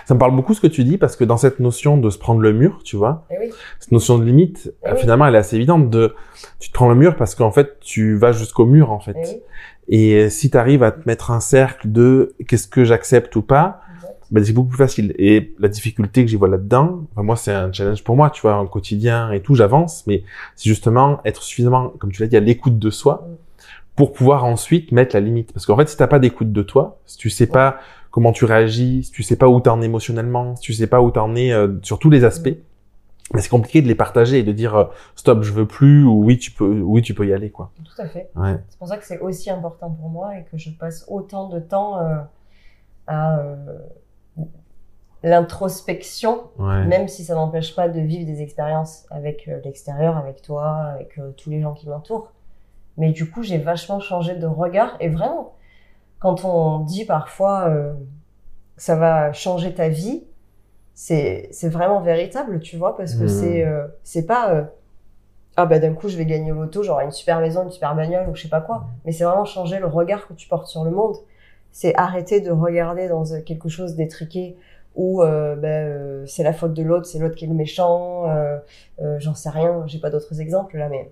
Ça 0.06 0.14
me 0.14 0.18
parle 0.18 0.34
beaucoup 0.36 0.54
ce 0.54 0.60
que 0.60 0.66
tu 0.66 0.84
dis, 0.84 0.98
parce 0.98 1.16
que 1.16 1.24
dans 1.24 1.36
cette 1.36 1.60
notion 1.60 1.96
de 1.96 2.10
se 2.10 2.18
prendre 2.18 2.40
le 2.40 2.52
mur, 2.52 2.80
tu 2.84 2.96
vois, 2.96 3.26
oui, 3.30 3.50
cette 3.80 3.92
notion 3.92 4.18
de 4.18 4.24
limite, 4.24 4.72
Eh 4.84 4.88
euh, 4.88 4.92
oui. 4.94 5.00
finalement, 5.00 5.26
elle 5.26 5.34
est 5.34 5.38
assez 5.38 5.56
évidente 5.56 5.90
de... 5.90 6.14
Tu 6.58 6.68
te 6.68 6.74
prends 6.74 6.88
le 6.88 6.94
mur 6.94 7.16
parce 7.16 7.34
qu'en 7.34 7.50
fait, 7.50 7.78
tu 7.80 8.16
vas 8.16 8.32
jusqu'au 8.32 8.66
mur, 8.66 8.90
en 8.90 9.00
fait. 9.00 9.16
et 9.16 9.42
oui, 9.88 9.98
Et 10.24 10.30
si 10.30 10.50
tu 10.50 10.56
arrives 10.56 10.82
à 10.82 10.92
te 10.92 11.00
mettre 11.06 11.30
un 11.30 11.40
cercle 11.40 11.90
de 11.90 12.34
qu'est-ce 12.48 12.68
que 12.68 12.84
j'accepte 12.84 13.34
ou 13.36 13.42
pas, 13.42 13.80
ben, 14.30 14.42
c'est 14.42 14.52
beaucoup 14.54 14.70
plus 14.70 14.78
facile. 14.78 15.14
Et 15.18 15.54
la 15.58 15.68
difficulté 15.68 16.24
que 16.24 16.30
j'y 16.30 16.36
vois 16.36 16.48
là-dedans, 16.48 17.02
enfin, 17.12 17.22
moi, 17.22 17.36
c'est 17.36 17.52
un 17.52 17.70
challenge 17.72 18.02
pour 18.02 18.16
moi, 18.16 18.30
tu 18.30 18.40
vois, 18.42 18.54
en 18.56 18.66
quotidien 18.66 19.30
et 19.30 19.40
tout, 19.40 19.54
j'avance, 19.54 20.04
mais 20.06 20.22
c'est 20.56 20.68
justement 20.70 21.20
être 21.26 21.42
suffisamment, 21.42 21.88
comme 21.98 22.10
tu 22.12 22.22
l'as 22.22 22.28
dit, 22.28 22.36
à 22.36 22.40
l'écoute 22.40 22.78
de 22.78 22.90
soi 22.90 23.26
Mm. 23.28 23.34
pour 23.94 24.12
pouvoir 24.14 24.44
ensuite 24.46 24.90
mettre 24.90 25.14
la 25.14 25.20
limite. 25.20 25.52
Parce 25.52 25.66
qu'en 25.66 25.76
fait, 25.76 25.86
si 25.86 25.98
t'as 25.98 26.06
pas 26.06 26.18
d'écoute 26.18 26.50
de 26.50 26.62
toi, 26.62 26.98
si 27.04 27.18
tu 27.18 27.28
sais 27.28 27.46
pas 27.46 27.76
comment 28.12 28.30
tu 28.32 28.44
réagis, 28.44 29.02
si 29.02 29.10
tu 29.10 29.24
sais 29.24 29.34
pas 29.36 29.48
où 29.48 29.58
t'en 29.60 29.82
es 29.82 29.86
émotionnellement, 29.86 30.54
si 30.54 30.62
tu 30.62 30.72
sais 30.74 30.86
pas 30.86 31.00
où 31.00 31.10
t'en 31.10 31.34
es 31.34 31.52
euh, 31.52 31.78
sur 31.82 31.98
tous 31.98 32.10
les 32.10 32.24
aspects, 32.24 32.54
ben, 33.32 33.40
c'est 33.40 33.48
compliqué 33.48 33.80
de 33.82 33.88
les 33.88 33.94
partager 33.94 34.38
et 34.38 34.42
de 34.44 34.52
dire 34.52 34.74
euh, 34.76 34.84
stop, 35.16 35.42
je 35.42 35.52
veux 35.52 35.66
plus 35.66 36.04
ou 36.04 36.22
oui, 36.22 36.38
tu 36.38 36.50
peux, 36.52 36.80
oui, 36.82 37.02
tu 37.02 37.14
peux 37.14 37.26
y 37.26 37.32
aller, 37.32 37.50
quoi. 37.50 37.72
Tout 37.82 38.00
à 38.02 38.06
fait. 38.06 38.30
Ouais. 38.36 38.56
C'est 38.68 38.78
pour 38.78 38.86
ça 38.86 38.98
que 38.98 39.04
c'est 39.04 39.18
aussi 39.18 39.50
important 39.50 39.90
pour 39.90 40.08
moi 40.10 40.36
et 40.38 40.44
que 40.44 40.58
je 40.58 40.70
passe 40.70 41.04
autant 41.08 41.48
de 41.48 41.58
temps 41.58 41.98
euh, 42.00 42.16
à 43.06 43.38
euh, 43.40 43.56
l'introspection, 45.22 46.50
Ouais. 46.58 46.84
même 46.84 47.08
si 47.08 47.24
ça 47.24 47.34
n'empêche 47.34 47.74
pas 47.74 47.88
de 47.88 48.00
vivre 48.00 48.26
des 48.26 48.42
expériences 48.42 49.06
avec 49.10 49.48
euh, 49.48 49.60
l'extérieur, 49.64 50.16
avec 50.16 50.42
toi, 50.42 50.68
avec 50.94 51.18
tous 51.36 51.48
les 51.50 51.60
gens 51.62 51.72
qui 51.72 51.88
m'entourent. 51.88 52.32
Mais 52.98 53.12
du 53.12 53.30
coup, 53.30 53.42
j'ai 53.42 53.58
vachement 53.58 54.00
changé 54.00 54.34
de 54.34 54.46
regard 54.46 54.96
et 55.00 55.08
vraiment, 55.08 55.54
quand 56.22 56.44
on 56.44 56.78
dit 56.78 57.04
parfois 57.04 57.68
euh, 57.68 57.92
que 58.76 58.82
ça 58.82 58.94
va 58.96 59.32
changer 59.32 59.74
ta 59.74 59.88
vie, 59.88 60.24
c'est 60.94 61.50
vraiment 61.64 62.00
véritable, 62.00 62.60
tu 62.60 62.76
vois, 62.76 62.96
parce 62.96 63.16
que 63.16 63.26
c'est 63.26 63.66
euh, 63.66 63.86
c'est 64.04 64.24
pas 64.26 64.54
euh, 64.54 64.62
ah 65.56 65.66
bah 65.66 65.78
d'un 65.80 65.94
coup 65.94 66.08
je 66.08 66.16
vais 66.16 66.24
gagner 66.24 66.52
au 66.52 66.54
loto, 66.54 66.82
j'aurai 66.82 67.04
une 67.04 67.10
super 67.10 67.40
maison, 67.40 67.64
une 67.64 67.70
super 67.70 67.94
bagnole 67.94 68.28
ou 68.28 68.34
je 68.36 68.42
sais 68.42 68.48
pas 68.48 68.60
quoi. 68.60 68.86
Mais 69.04 69.12
c'est 69.12 69.24
vraiment 69.24 69.44
changer 69.44 69.78
le 69.80 69.86
regard 69.86 70.26
que 70.28 70.32
tu 70.34 70.48
portes 70.48 70.66
sur 70.68 70.84
le 70.84 70.90
monde. 70.92 71.16
C'est 71.72 71.94
arrêter 71.96 72.40
de 72.40 72.50
regarder 72.52 73.08
dans 73.08 73.24
euh, 73.32 73.40
quelque 73.40 73.68
chose 73.68 73.96
d'étriqué 73.96 74.56
ou 74.94 75.22
euh, 75.22 75.56
ben, 75.56 75.88
euh, 75.88 76.26
c'est 76.26 76.42
la 76.42 76.52
faute 76.52 76.74
de 76.74 76.82
l'autre, 76.82 77.06
c'est 77.06 77.18
l'autre 77.18 77.34
qui 77.34 77.46
est 77.46 77.48
le 77.48 77.54
méchant, 77.54 78.28
euh, 78.30 78.58
euh, 79.00 79.16
j'en 79.18 79.34
sais 79.34 79.50
rien, 79.50 79.82
j'ai 79.86 79.98
pas 79.98 80.10
d'autres 80.10 80.40
exemples 80.40 80.76
là, 80.76 80.88
mais 80.88 81.10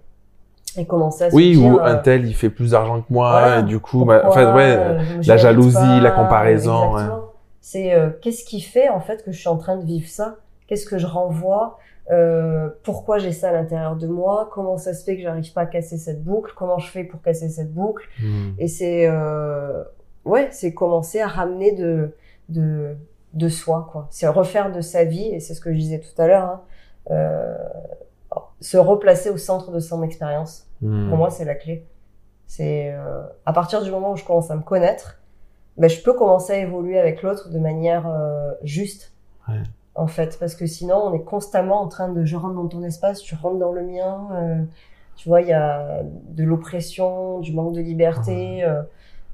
et 0.76 0.86
commencer 0.86 1.24
à 1.24 1.30
se 1.30 1.34
Oui, 1.34 1.52
dire, 1.56 1.64
ou 1.64 1.78
euh, 1.78 1.84
un 1.84 1.96
tel, 1.96 2.26
il 2.26 2.34
fait 2.34 2.50
plus 2.50 2.70
d'argent 2.72 3.00
que 3.00 3.12
moi, 3.12 3.30
voilà, 3.30 3.58
et 3.60 3.62
du 3.62 3.80
coup, 3.80 4.04
bah, 4.04 4.22
en 4.26 4.32
fait, 4.32 4.46
ouais, 4.46 4.76
euh, 4.78 5.02
la 5.26 5.36
jalousie, 5.36 5.74
pas, 5.74 6.00
la 6.00 6.10
comparaison, 6.10 6.94
ouais. 6.94 7.02
C'est 7.60 7.92
euh, 7.92 8.10
qu'est-ce 8.22 8.44
qui 8.44 8.60
fait 8.60 8.88
en 8.88 9.00
fait 9.00 9.22
que 9.22 9.32
je 9.32 9.38
suis 9.38 9.48
en 9.48 9.58
train 9.58 9.76
de 9.76 9.84
vivre 9.84 10.08
ça? 10.08 10.36
Qu'est-ce 10.66 10.86
que 10.86 10.98
je 10.98 11.06
renvoie? 11.06 11.78
Euh, 12.10 12.70
Pourquoi 12.82 13.18
j'ai 13.18 13.32
ça 13.32 13.50
à 13.50 13.52
l'intérieur 13.52 13.96
de 13.96 14.06
moi? 14.06 14.48
Comment 14.52 14.78
ça 14.78 14.94
se 14.94 15.04
fait 15.04 15.16
que 15.16 15.22
j'arrive 15.22 15.52
pas 15.52 15.62
à 15.62 15.66
casser 15.66 15.98
cette 15.98 16.24
boucle? 16.24 16.52
Comment 16.56 16.78
je 16.78 16.90
fais 16.90 17.04
pour 17.04 17.20
casser 17.20 17.48
cette 17.48 17.72
boucle? 17.72 18.08
Hmm. 18.20 18.52
Et 18.58 18.66
c'est 18.66 19.06
euh, 19.06 19.84
ouais, 20.24 20.48
c'est 20.50 20.72
commencer 20.72 21.20
à 21.20 21.28
ramener 21.28 21.72
de 21.72 22.16
de 22.48 22.96
de 23.34 23.48
soi 23.48 23.88
quoi. 23.92 24.08
C'est 24.10 24.26
refaire 24.26 24.72
de 24.72 24.80
sa 24.80 25.04
vie 25.04 25.28
et 25.28 25.38
c'est 25.38 25.54
ce 25.54 25.60
que 25.60 25.70
je 25.72 25.78
disais 25.78 26.00
tout 26.00 26.20
à 26.20 26.26
l'heure. 26.26 26.44
Hein, 26.44 26.60
euh, 27.10 27.54
se 28.60 28.76
replacer 28.76 29.30
au 29.30 29.36
centre 29.36 29.70
de 29.70 29.80
son 29.80 30.02
expérience. 30.02 30.66
Hmm. 30.82 31.08
Pour 31.08 31.18
moi, 31.18 31.30
c'est 31.30 31.44
la 31.44 31.54
clé. 31.54 31.86
C'est 32.46 32.92
euh, 32.92 33.22
à 33.46 33.52
partir 33.52 33.82
du 33.82 33.90
moment 33.90 34.12
où 34.12 34.16
je 34.16 34.24
commence 34.24 34.50
à 34.50 34.56
me 34.56 34.62
connaître, 34.62 35.20
ben, 35.76 35.88
je 35.88 36.02
peux 36.02 36.12
commencer 36.12 36.52
à 36.52 36.58
évoluer 36.58 36.98
avec 36.98 37.22
l'autre 37.22 37.48
de 37.50 37.58
manière 37.58 38.06
euh, 38.08 38.52
juste. 38.62 39.12
Ouais. 39.48 39.62
En 39.94 40.06
fait, 40.06 40.38
parce 40.38 40.54
que 40.54 40.66
sinon, 40.66 40.96
on 40.96 41.14
est 41.14 41.22
constamment 41.22 41.80
en 41.80 41.88
train 41.88 42.08
de 42.08 42.24
je 42.24 42.36
rentre 42.36 42.54
dans 42.54 42.68
ton 42.68 42.82
espace, 42.82 43.20
tu 43.20 43.34
rentres 43.34 43.58
dans 43.58 43.72
le 43.72 43.82
mien. 43.82 44.28
euh, 44.32 44.62
tu 45.16 45.28
vois, 45.28 45.42
il 45.42 45.48
y 45.48 45.52
a 45.52 46.02
de 46.30 46.44
l'oppression, 46.44 47.40
du 47.40 47.52
manque 47.52 47.74
de 47.74 47.80
liberté. 47.80 48.64
euh, 48.64 48.82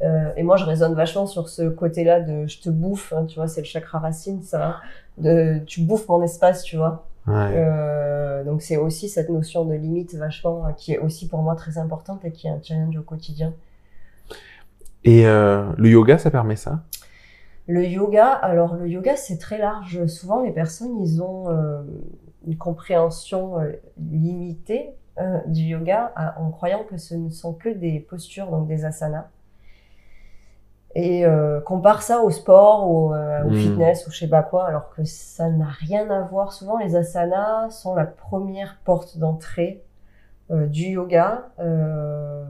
euh, 0.02 0.30
et 0.36 0.42
moi, 0.42 0.56
je 0.56 0.64
raisonne 0.64 0.94
vachement 0.94 1.26
sur 1.26 1.48
ce 1.48 1.68
côté-là 1.68 2.20
de 2.20 2.46
je 2.46 2.60
te 2.60 2.68
bouffe. 2.70 3.12
hein, 3.12 3.24
tu 3.26 3.36
vois, 3.36 3.48
c'est 3.48 3.60
le 3.60 3.66
chakra 3.66 3.98
racine, 3.98 4.42
ça. 4.42 4.76
de 5.18 5.60
tu 5.66 5.80
bouffes 5.82 6.08
mon 6.08 6.22
espace, 6.22 6.62
tu 6.62 6.76
vois. 6.76 7.06
Ouais. 7.26 7.54
Euh, 7.56 8.44
donc 8.44 8.62
c'est 8.62 8.76
aussi 8.76 9.08
cette 9.08 9.30
notion 9.30 9.64
de 9.64 9.74
limite 9.74 10.14
vachement 10.14 10.66
euh, 10.66 10.72
qui 10.72 10.92
est 10.92 10.98
aussi 10.98 11.28
pour 11.28 11.40
moi 11.40 11.56
très 11.56 11.76
importante 11.76 12.24
et 12.24 12.30
qui 12.30 12.46
est 12.46 12.50
un 12.50 12.60
challenge 12.62 12.96
au 12.96 13.02
quotidien. 13.02 13.52
Et 15.02 15.26
euh, 15.26 15.72
le 15.76 15.88
yoga, 15.88 16.18
ça 16.18 16.30
permet 16.30 16.56
ça? 16.56 16.84
Le 17.66 17.84
yoga, 17.84 18.28
alors 18.28 18.76
le 18.76 18.88
yoga 18.88 19.16
c'est 19.16 19.38
très 19.38 19.58
large. 19.58 20.06
Souvent 20.06 20.42
les 20.42 20.52
personnes 20.52 21.00
ils 21.00 21.20
ont 21.20 21.50
euh, 21.50 21.82
une 22.46 22.56
compréhension 22.56 23.56
limitée 23.98 24.90
du 25.46 25.62
yoga 25.62 26.12
en 26.38 26.50
croyant 26.50 26.84
que 26.84 26.98
ce 26.98 27.14
ne 27.14 27.30
sont 27.30 27.54
que 27.54 27.70
des 27.70 28.00
postures, 28.00 28.50
donc 28.50 28.68
des 28.68 28.84
asanas. 28.84 29.28
Et 30.98 31.26
euh, 31.26 31.60
compare 31.60 32.02
ça 32.02 32.22
au 32.22 32.30
sport, 32.30 32.90
au, 32.90 33.12
euh, 33.14 33.44
au 33.44 33.50
Hmm. 33.50 33.52
fitness 33.52 34.06
ou 34.06 34.10
je 34.12 34.18
sais 34.20 34.28
pas 34.28 34.42
quoi, 34.42 34.66
alors 34.66 34.90
que 34.90 35.04
ça 35.04 35.50
n'a 35.50 35.66
rien 35.68 36.08
à 36.10 36.22
voir. 36.22 36.52
Souvent 36.54 36.78
les 36.78 36.96
asanas 36.96 37.70
sont 37.70 37.94
la 37.94 38.06
première 38.06 38.78
porte 38.84 39.18
d'entrée 39.18 39.84
euh, 40.50 40.66
du 40.66 40.86
yoga 40.90 41.48
euh, 41.60 42.44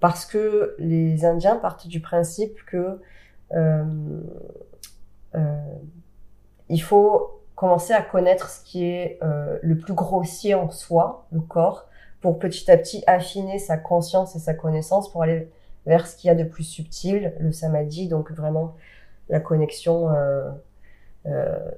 parce 0.00 0.26
que 0.26 0.74
les 0.78 1.24
Indiens 1.24 1.56
partent 1.56 1.86
du 1.88 2.00
principe 2.00 2.58
que 2.66 3.00
euh, 3.54 3.84
euh, 5.34 5.56
il 6.68 6.82
faut 6.82 7.40
commencer 7.54 7.92
à 7.92 8.02
connaître 8.02 8.50
ce 8.50 8.64
qui 8.64 8.84
est 8.84 9.18
euh, 9.22 9.58
le 9.62 9.78
plus 9.78 9.94
grossier 9.94 10.54
en 10.54 10.70
soi, 10.70 11.26
le 11.32 11.40
corps, 11.40 11.88
pour 12.20 12.38
petit 12.38 12.70
à 12.70 12.76
petit 12.76 13.02
affiner 13.06 13.58
sa 13.58 13.76
conscience 13.76 14.36
et 14.36 14.38
sa 14.38 14.54
connaissance 14.54 15.10
pour 15.10 15.22
aller 15.22 15.50
vers 15.86 16.06
ce 16.06 16.16
qu'il 16.16 16.28
y 16.28 16.30
a 16.30 16.34
de 16.34 16.44
plus 16.44 16.64
subtil, 16.64 17.32
le 17.38 17.52
samadhi, 17.52 18.08
donc 18.08 18.32
vraiment 18.32 18.74
la 19.28 19.40
connexion 19.40 20.10
euh, 20.10 20.50
euh, 21.26 21.70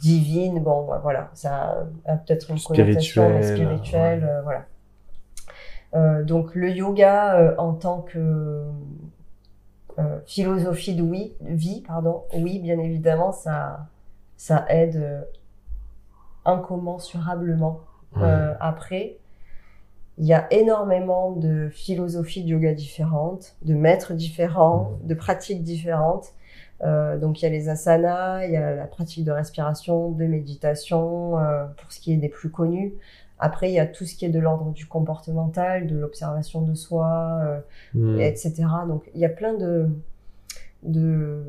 divine. 0.00 0.60
Bon, 0.60 0.88
voilà, 1.02 1.30
ça 1.34 1.86
a 2.04 2.16
peut-être 2.16 2.50
une 2.50 2.60
connotation 2.60 3.42
Spirituelle, 3.42 4.24
euh, 4.24 4.42
voilà. 4.42 4.64
Donc 6.24 6.54
le 6.54 6.70
yoga 6.70 7.54
en 7.58 7.74
tant 7.74 8.00
que 8.00 8.64
philosophie 10.24 10.94
de 10.94 11.02
oui, 11.02 11.34
vie, 11.42 11.82
pardon, 11.86 12.24
oui, 12.34 12.58
bien 12.60 12.78
évidemment, 12.78 13.30
ça, 13.30 13.88
ça 14.38 14.64
aide 14.70 15.26
incommensurablement. 16.44 17.80
Ouais. 18.16 18.22
Euh, 18.24 18.54
après, 18.60 19.16
il 20.18 20.26
y 20.26 20.34
a 20.34 20.46
énormément 20.52 21.32
de 21.32 21.68
philosophies 21.70 22.44
de 22.44 22.48
yoga 22.48 22.74
différentes, 22.74 23.56
de 23.62 23.74
maîtres 23.74 24.12
différents, 24.12 24.92
de 25.04 25.14
pratiques 25.14 25.62
différentes. 25.62 26.34
Euh, 26.82 27.16
donc 27.18 27.40
il 27.40 27.44
y 27.44 27.48
a 27.48 27.50
les 27.50 27.68
asanas, 27.68 28.44
il 28.44 28.52
y 28.52 28.56
a 28.56 28.74
la 28.74 28.86
pratique 28.86 29.24
de 29.24 29.30
respiration, 29.30 30.10
de 30.10 30.24
méditation, 30.24 31.38
euh, 31.38 31.64
pour 31.80 31.92
ce 31.92 32.00
qui 32.00 32.12
est 32.12 32.16
des 32.16 32.28
plus 32.28 32.50
connus. 32.50 32.94
Après, 33.38 33.70
il 33.70 33.74
y 33.74 33.80
a 33.80 33.86
tout 33.86 34.04
ce 34.04 34.14
qui 34.14 34.24
est 34.24 34.28
de 34.28 34.38
l'ordre 34.38 34.70
du 34.70 34.86
comportemental, 34.86 35.86
de 35.86 35.98
l'observation 35.98 36.62
de 36.62 36.74
soi, 36.74 37.40
euh, 37.96 38.18
et 38.18 38.26
etc. 38.28 38.64
Donc 38.86 39.10
il 39.14 39.20
y 39.20 39.24
a 39.24 39.28
plein 39.28 39.54
de, 39.54 39.88
de, 40.82 41.42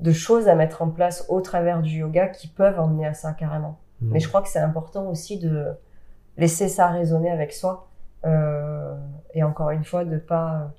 de 0.00 0.12
choses 0.12 0.48
à 0.48 0.54
mettre 0.54 0.80
en 0.80 0.88
place 0.88 1.26
au 1.28 1.40
travers 1.40 1.82
du 1.82 1.98
yoga 1.98 2.28
qui 2.28 2.48
peuvent 2.48 2.78
emmener 2.80 3.06
à 3.06 3.14
ça 3.14 3.32
carrément. 3.32 3.78
Mais 4.00 4.20
je 4.20 4.28
crois 4.28 4.42
que 4.42 4.48
c'est 4.48 4.60
important 4.60 5.10
aussi 5.10 5.38
de 5.38 5.72
laisser 6.38 6.68
ça 6.68 6.88
résonner 6.88 7.30
avec 7.30 7.52
soi. 7.52 7.88
Euh, 8.24 8.94
et 9.34 9.42
encore 9.42 9.70
une 9.70 9.84
fois, 9.84 10.04
de 10.04 10.16
pas 10.16 10.72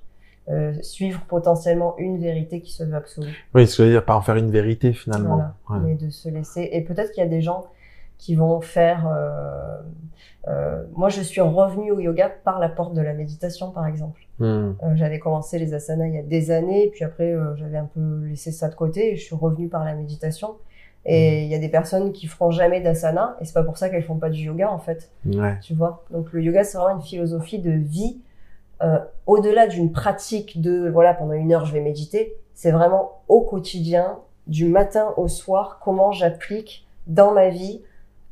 euh, 0.49 0.73
suivre 0.81 1.21
potentiellement 1.27 1.95
une 1.97 2.17
vérité 2.17 2.61
qui 2.61 2.73
se 2.73 2.83
veut 2.83 2.95
absolue. 2.95 3.45
Oui, 3.53 3.67
ce 3.67 3.77
que 3.77 3.83
je 3.83 3.87
veux 3.87 3.93
dire, 3.93 4.05
pas 4.05 4.15
en 4.15 4.21
faire 4.21 4.35
une 4.35 4.49
vérité 4.49 4.93
finalement. 4.93 5.35
Voilà. 5.35 5.55
Ouais. 5.69 5.91
Mais 5.91 5.95
de 5.95 6.09
se 6.09 6.29
laisser. 6.29 6.69
Et 6.71 6.81
peut-être 6.81 7.11
qu'il 7.11 7.23
y 7.23 7.27
a 7.27 7.29
des 7.29 7.41
gens 7.41 7.65
qui 8.17 8.35
vont 8.35 8.59
faire. 8.59 9.07
euh, 9.07 9.77
euh, 10.47 10.83
moi, 10.93 11.09
je 11.09 11.21
suis 11.21 11.41
revenue 11.41 11.91
au 11.91 11.99
yoga 11.99 12.29
par 12.29 12.59
la 12.59 12.69
porte 12.69 12.93
de 12.93 13.01
la 13.01 13.13
méditation, 13.13 13.71
par 13.71 13.85
exemple. 13.85 14.21
Hmm. 14.39 14.45
Euh, 14.83 14.95
j'avais 14.95 15.19
commencé 15.19 15.59
les 15.59 15.73
asanas 15.73 16.07
il 16.07 16.15
y 16.15 16.17
a 16.19 16.23
des 16.23 16.51
années, 16.51 16.89
puis 16.93 17.03
après 17.03 17.35
j'avais 17.55 17.77
un 17.77 17.89
peu 17.93 18.25
laissé 18.25 18.51
ça 18.51 18.69
de 18.69 18.75
côté 18.75 19.13
et 19.13 19.15
je 19.17 19.23
suis 19.25 19.35
revenue 19.35 19.67
par 19.67 19.83
la 19.83 19.93
méditation. 19.93 20.55
Et 21.05 21.43
il 21.43 21.47
y 21.47 21.55
a 21.55 21.59
des 21.59 21.69
personnes 21.69 22.11
qui 22.11 22.27
feront 22.27 22.51
jamais 22.51 22.81
d'asana 22.81 23.37
et 23.41 23.45
c'est 23.45 23.53
pas 23.53 23.63
pour 23.63 23.77
ça 23.77 23.89
qu'elles 23.89 24.03
font 24.03 24.17
pas 24.17 24.29
du 24.29 24.43
yoga 24.43 24.69
en 24.69 24.79
fait, 24.79 25.09
Ouais. 25.25 25.57
tu 25.61 25.73
vois? 25.73 26.03
Donc 26.11 26.33
le 26.33 26.41
yoga 26.43 26.63
c'est 26.63 26.77
vraiment 26.77 26.97
une 26.97 27.01
philosophie 27.05 27.59
de 27.59 27.71
vie 27.71 28.19
euh, 28.83 28.99
au-delà 29.25 29.67
d'une 29.67 29.91
pratique 29.91 30.61
de 30.61 30.89
voilà 30.89 31.13
pendant 31.13 31.33
une 31.33 31.53
heure 31.53 31.65
je 31.65 31.73
vais 31.73 31.81
méditer. 31.81 32.35
C'est 32.53 32.71
vraiment 32.71 33.21
au 33.29 33.41
quotidien, 33.41 34.19
du 34.47 34.65
matin 34.67 35.13
au 35.17 35.27
soir, 35.29 35.79
comment 35.83 36.11
j'applique 36.11 36.85
dans 37.07 37.31
ma 37.33 37.47
vie 37.49 37.81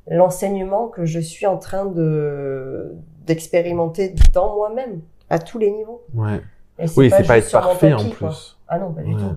l'enseignement 0.09 0.87
que 0.87 1.05
je 1.05 1.19
suis 1.19 1.45
en 1.47 1.57
train 1.57 1.85
de 1.85 2.93
d'expérimenter 3.25 4.13
dans 4.33 4.55
moi-même 4.55 5.01
à 5.29 5.39
tous 5.39 5.57
les 5.57 5.71
niveaux. 5.71 6.01
Ouais. 6.13 6.41
Et 6.79 6.85
Oui, 6.95 7.09
c'est 7.09 7.25
pas 7.27 7.37
être 7.39 7.51
parfait 7.51 7.93
en 7.93 7.97
quoi. 8.09 8.29
plus. 8.29 8.57
Ah 8.67 8.77
non, 8.79 8.91
pas 8.93 9.01
du 9.01 9.13
Ouais. 9.15 9.19
tout. 9.21 9.35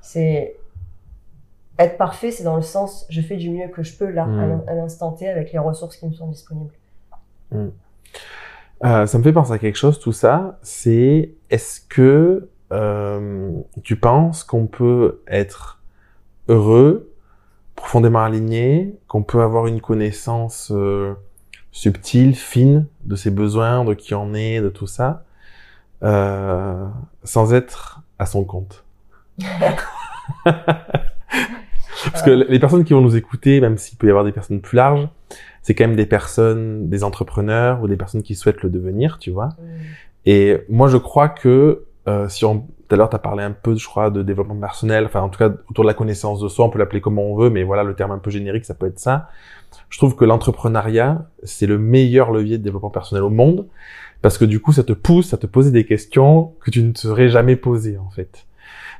C'est 0.00 0.56
être 1.78 1.98
parfait, 1.98 2.30
c'est 2.30 2.44
dans 2.44 2.56
le 2.56 2.62
sens 2.62 3.06
je 3.08 3.20
fais 3.20 3.36
du 3.36 3.50
mieux 3.50 3.68
que 3.68 3.82
je 3.82 3.96
peux 3.96 4.10
là, 4.10 4.24
à 4.24 4.70
à 4.70 4.74
l'instant 4.74 5.12
T, 5.12 5.28
avec 5.28 5.52
les 5.52 5.58
ressources 5.58 5.96
qui 5.96 6.06
me 6.06 6.12
sont 6.12 6.28
disponibles. 6.28 6.72
Euh, 8.84 9.06
ça 9.06 9.18
me 9.18 9.22
fait 9.22 9.32
penser 9.32 9.52
à 9.52 9.58
quelque 9.58 9.78
chose, 9.78 9.98
tout 9.98 10.12
ça. 10.12 10.58
C'est 10.62 11.30
est-ce 11.50 11.80
que 11.80 12.48
euh, 12.72 13.52
tu 13.82 13.96
penses 13.96 14.44
qu'on 14.44 14.66
peut 14.66 15.22
être 15.28 15.80
heureux, 16.48 17.12
profondément 17.74 18.22
aligné, 18.24 18.98
qu'on 19.08 19.22
peut 19.22 19.42
avoir 19.42 19.66
une 19.66 19.80
connaissance 19.80 20.70
euh, 20.74 21.14
subtile, 21.72 22.34
fine 22.34 22.86
de 23.04 23.16
ses 23.16 23.30
besoins, 23.30 23.84
de 23.84 23.94
qui 23.94 24.14
on 24.14 24.34
est, 24.34 24.60
de 24.60 24.68
tout 24.68 24.86
ça, 24.86 25.24
euh, 26.02 26.86
sans 27.24 27.54
être 27.54 28.02
à 28.18 28.26
son 28.26 28.44
compte? 28.44 28.84
Parce 32.10 32.22
que 32.22 32.30
les 32.30 32.58
personnes 32.58 32.84
qui 32.84 32.92
vont 32.92 33.00
nous 33.00 33.16
écouter, 33.16 33.60
même 33.60 33.78
s'il 33.78 33.98
peut 33.98 34.06
y 34.06 34.10
avoir 34.10 34.24
des 34.24 34.32
personnes 34.32 34.60
plus 34.60 34.76
larges, 34.76 35.08
c'est 35.62 35.74
quand 35.74 35.86
même 35.86 35.96
des 35.96 36.06
personnes, 36.06 36.88
des 36.88 37.02
entrepreneurs 37.02 37.82
ou 37.82 37.88
des 37.88 37.96
personnes 37.96 38.22
qui 38.22 38.34
souhaitent 38.34 38.62
le 38.62 38.70
devenir, 38.70 39.18
tu 39.18 39.30
vois. 39.30 39.50
Et 40.24 40.58
moi, 40.68 40.88
je 40.88 40.96
crois 40.96 41.28
que 41.28 41.84
euh, 42.08 42.28
si 42.28 42.44
on, 42.44 42.60
tout 42.60 42.94
à 42.94 42.96
l'heure, 42.96 43.10
tu 43.10 43.16
as 43.16 43.20
parlé 43.20 43.42
un 43.42 43.50
peu, 43.50 43.76
je 43.76 43.86
crois, 43.86 44.10
de 44.10 44.22
développement 44.22 44.54
personnel, 44.56 45.06
enfin, 45.06 45.22
en 45.22 45.28
tout 45.28 45.38
cas, 45.38 45.50
autour 45.68 45.84
de 45.84 45.88
la 45.88 45.94
connaissance 45.94 46.40
de 46.40 46.48
soi, 46.48 46.66
on 46.66 46.70
peut 46.70 46.78
l'appeler 46.78 47.00
comme 47.00 47.18
on 47.18 47.34
veut, 47.34 47.50
mais 47.50 47.64
voilà, 47.64 47.82
le 47.82 47.94
terme 47.94 48.12
un 48.12 48.18
peu 48.18 48.30
générique, 48.30 48.64
ça 48.64 48.74
peut 48.74 48.86
être 48.86 49.00
ça. 49.00 49.28
Je 49.88 49.98
trouve 49.98 50.14
que 50.14 50.24
l'entrepreneuriat, 50.24 51.28
c'est 51.42 51.66
le 51.66 51.78
meilleur 51.78 52.30
levier 52.30 52.58
de 52.58 52.62
développement 52.62 52.90
personnel 52.90 53.24
au 53.24 53.30
monde, 53.30 53.66
parce 54.22 54.38
que 54.38 54.44
du 54.44 54.60
coup, 54.60 54.72
ça 54.72 54.84
te 54.84 54.92
pousse 54.92 55.34
à 55.34 55.36
te 55.36 55.46
poser 55.46 55.70
des 55.72 55.84
questions 55.84 56.54
que 56.60 56.70
tu 56.70 56.82
ne 56.82 56.94
serais 56.94 57.28
jamais 57.28 57.56
posées, 57.56 57.98
en 57.98 58.10
fait. 58.10 58.45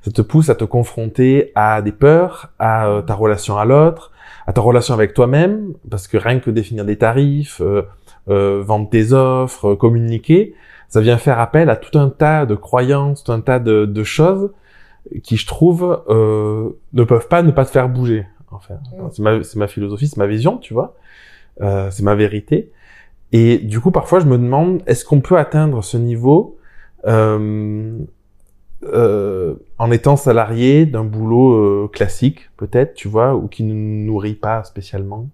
Ça 0.06 0.12
te 0.12 0.22
pousse 0.22 0.50
à 0.50 0.54
te 0.54 0.62
confronter 0.62 1.50
à 1.56 1.82
des 1.82 1.90
peurs, 1.90 2.52
à 2.60 2.86
euh, 2.86 3.02
ta 3.02 3.14
relation 3.14 3.58
à 3.58 3.64
l'autre, 3.64 4.12
à 4.46 4.52
ta 4.52 4.60
relation 4.60 4.94
avec 4.94 5.14
toi-même, 5.14 5.72
parce 5.90 6.06
que 6.06 6.16
rien 6.16 6.38
que 6.38 6.48
définir 6.48 6.84
des 6.84 6.96
tarifs, 6.96 7.60
euh, 7.60 7.82
euh, 8.28 8.62
vendre 8.64 8.88
tes 8.88 9.12
offres, 9.12 9.72
euh, 9.72 9.74
communiquer, 9.74 10.54
ça 10.88 11.00
vient 11.00 11.18
faire 11.18 11.40
appel 11.40 11.68
à 11.70 11.74
tout 11.74 11.98
un 11.98 12.08
tas 12.08 12.46
de 12.46 12.54
croyances, 12.54 13.24
tout 13.24 13.32
un 13.32 13.40
tas 13.40 13.58
de, 13.58 13.84
de 13.84 14.04
choses 14.04 14.52
qui 15.24 15.36
je 15.36 15.44
trouve 15.48 16.04
euh, 16.08 16.68
ne 16.92 17.02
peuvent 17.02 17.26
pas 17.26 17.42
ne 17.42 17.50
pas 17.50 17.64
te 17.64 17.72
faire 17.72 17.88
bouger. 17.88 18.26
En 18.52 18.60
fait, 18.60 18.74
Mm. 18.74 19.08
c'est 19.10 19.22
ma, 19.22 19.38
ma 19.56 19.66
philosophie, 19.66 20.06
c'est 20.06 20.18
ma 20.18 20.28
vision, 20.28 20.56
tu 20.58 20.72
vois, 20.72 20.94
euh, 21.62 21.90
c'est 21.90 22.04
ma 22.04 22.14
vérité. 22.14 22.70
Et 23.32 23.58
du 23.58 23.80
coup, 23.80 23.90
parfois, 23.90 24.20
je 24.20 24.26
me 24.26 24.38
demande, 24.38 24.82
est-ce 24.86 25.04
qu'on 25.04 25.20
peut 25.20 25.36
atteindre 25.36 25.82
ce 25.82 25.96
niveau 25.96 26.58
euh, 27.08 27.98
euh, 28.92 29.54
en 29.78 29.90
étant 29.90 30.16
salarié 30.16 30.86
d'un 30.86 31.04
boulot 31.04 31.52
euh, 31.52 31.88
classique, 31.92 32.50
peut-être, 32.56 32.94
tu 32.94 33.08
vois, 33.08 33.34
ou 33.34 33.48
qui 33.48 33.62
ne 33.62 33.74
nous 33.74 34.06
nourrit 34.06 34.34
pas 34.34 34.64
spécialement? 34.64 35.26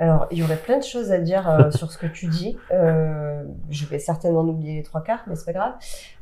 Alors, 0.00 0.28
il 0.30 0.38
y 0.38 0.42
aurait 0.44 0.58
plein 0.58 0.78
de 0.78 0.84
choses 0.84 1.10
à 1.10 1.18
dire 1.18 1.48
euh, 1.50 1.72
sur 1.72 1.90
ce 1.90 1.98
que 1.98 2.06
tu 2.06 2.26
dis. 2.26 2.56
Euh, 2.70 3.42
je 3.68 3.84
vais 3.86 3.98
certainement 3.98 4.42
oublier 4.42 4.76
les 4.76 4.82
trois 4.84 5.02
quarts, 5.02 5.24
mais 5.26 5.34
c'est 5.34 5.44
pas 5.44 5.52
grave. 5.52 5.72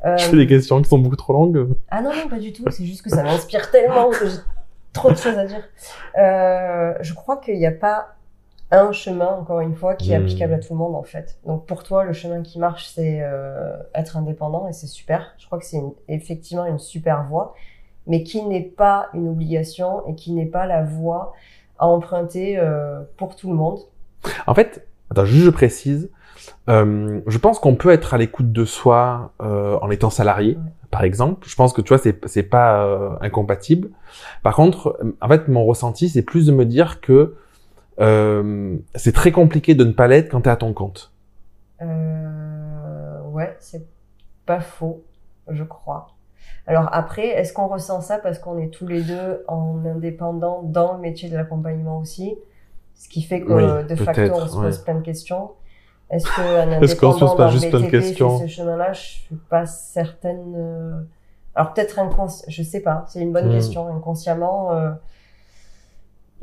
Euh, 0.06 0.16
Je 0.16 0.24
fais 0.24 0.36
des 0.36 0.46
questions 0.46 0.80
qui 0.80 0.88
sont 0.88 0.98
beaucoup 0.98 1.16
trop 1.16 1.34
longues. 1.34 1.68
Ah 1.90 2.00
non, 2.00 2.10
non, 2.10 2.28
pas 2.28 2.38
du 2.38 2.54
tout. 2.54 2.64
C'est 2.70 2.86
juste 2.86 3.02
que 3.02 3.10
ça 3.10 3.22
m'inspire 3.22 3.70
tellement 3.70 4.08
que 4.08 4.26
j'ai 4.26 4.38
trop 4.94 5.10
de 5.10 5.16
choses 5.16 5.36
à 5.36 5.44
dire. 5.44 5.62
Je 6.14 7.12
crois 7.12 7.36
qu'il 7.36 7.58
n'y 7.58 7.66
a 7.66 7.72
pas 7.72 8.16
un 8.70 8.90
chemin, 8.92 9.28
encore 9.28 9.60
une 9.60 9.74
fois, 9.76 9.94
qui 9.94 10.12
est 10.12 10.18
Hmm. 10.18 10.22
applicable 10.22 10.54
à 10.54 10.58
tout 10.58 10.72
le 10.72 10.78
monde, 10.78 10.94
en 10.96 11.02
fait. 11.02 11.38
Donc, 11.46 11.66
pour 11.66 11.82
toi, 11.84 12.04
le 12.04 12.12
chemin 12.12 12.42
qui 12.42 12.58
marche, 12.58 12.86
c'est 12.86 13.20
euh, 13.22 13.76
être 13.94 14.16
indépendant, 14.16 14.66
et 14.68 14.72
c'est 14.72 14.86
super. 14.88 15.34
Je 15.38 15.46
crois 15.46 15.58
que 15.58 15.64
c'est 15.64 15.82
effectivement 16.08 16.66
une 16.66 16.78
super 16.78 17.24
voie, 17.24 17.54
mais 18.06 18.22
qui 18.22 18.42
n'est 18.42 18.62
pas 18.62 19.08
une 19.14 19.28
obligation 19.28 20.04
et 20.06 20.14
qui 20.14 20.32
n'est 20.32 20.46
pas 20.46 20.66
la 20.66 20.82
voie 20.82 21.32
à 21.78 21.86
emprunter 21.86 22.58
euh, 22.58 23.00
pour 23.16 23.36
tout 23.36 23.48
le 23.50 23.56
monde. 23.56 23.78
En 24.46 24.54
fait, 24.54 24.86
attends, 25.10 25.24
juste 25.24 25.44
je 25.44 25.50
précise, 25.50 26.10
euh, 26.68 27.20
je 27.26 27.38
pense 27.38 27.58
qu'on 27.58 27.76
peut 27.76 27.90
être 27.90 28.14
à 28.14 28.18
l'écoute 28.18 28.50
de 28.52 28.64
soi 28.64 29.32
euh, 29.40 29.78
en 29.80 29.90
étant 29.90 30.10
salarié, 30.10 30.56
Ouais. 30.56 30.70
par 30.90 31.04
exemple. 31.04 31.46
Je 31.48 31.54
pense 31.54 31.72
que 31.72 31.80
tu 31.82 31.88
vois, 31.88 31.98
c'est 31.98 32.18
c'est 32.26 32.42
pas 32.42 32.84
euh, 32.84 33.10
incompatible. 33.20 33.90
Par 34.42 34.54
contre, 34.56 34.98
en 35.20 35.28
fait, 35.28 35.46
mon 35.48 35.64
ressenti, 35.64 36.08
c'est 36.08 36.22
plus 36.22 36.46
de 36.46 36.52
me 36.52 36.64
dire 36.64 37.00
que 37.00 37.36
euh, 38.00 38.76
c'est 38.94 39.12
très 39.12 39.32
compliqué 39.32 39.74
de 39.74 39.84
ne 39.84 39.92
pas 39.92 40.06
l'être 40.08 40.30
quand 40.30 40.42
t'es 40.42 40.50
à 40.50 40.56
ton 40.56 40.72
compte. 40.72 41.12
Euh, 41.82 43.20
ouais, 43.30 43.56
c'est 43.60 43.86
pas 44.44 44.60
faux, 44.60 45.02
je 45.48 45.64
crois. 45.64 46.08
Alors 46.66 46.88
après, 46.92 47.26
est-ce 47.28 47.52
qu'on 47.52 47.68
ressent 47.68 48.00
ça 48.00 48.18
parce 48.18 48.38
qu'on 48.38 48.58
est 48.58 48.68
tous 48.68 48.86
les 48.86 49.02
deux 49.02 49.44
en 49.48 49.84
indépendant 49.84 50.62
dans 50.62 50.94
le 50.94 51.00
métier 51.00 51.28
de 51.28 51.36
l'accompagnement 51.36 51.98
aussi? 51.98 52.36
Ce 52.94 53.08
qui 53.08 53.22
fait 53.22 53.40
que 53.42 53.52
Oui, 53.52 53.84
de 53.88 53.94
facto, 53.96 54.22
on 54.34 54.46
se 54.46 54.54
pose 54.56 54.78
ouais. 54.78 54.84
plein 54.84 54.94
de 54.94 55.02
questions. 55.02 55.50
Est-ce 56.10 56.24
qu'un 56.34 56.70
Est-ce 56.80 56.96
qu'on 56.96 57.12
se 57.12 57.18
pose 57.20 57.30
indépendant 57.30 57.36
pas 57.36 57.44
dans 57.46 57.50
juste 57.50 57.64
le 57.64 57.70
plein 57.70 57.80
de 57.80 57.90
questions 57.90 58.38
ce 58.38 58.46
chemin-là? 58.46 58.92
Je 58.92 59.00
suis 59.00 59.34
pas 59.50 59.66
certaine. 59.66 60.54
euh, 60.56 61.00
Alors 61.54 61.72
peut-être 61.74 61.98
inconscient, 61.98 62.46
je 62.48 62.62
sais 62.62 62.80
pas. 62.80 63.04
C'est 63.08 63.20
une 63.20 63.32
bonne 63.32 63.48
Hmm. 63.48 63.52
question. 63.54 63.88
Inconsciemment, 63.88 64.72
euh, 64.72 64.90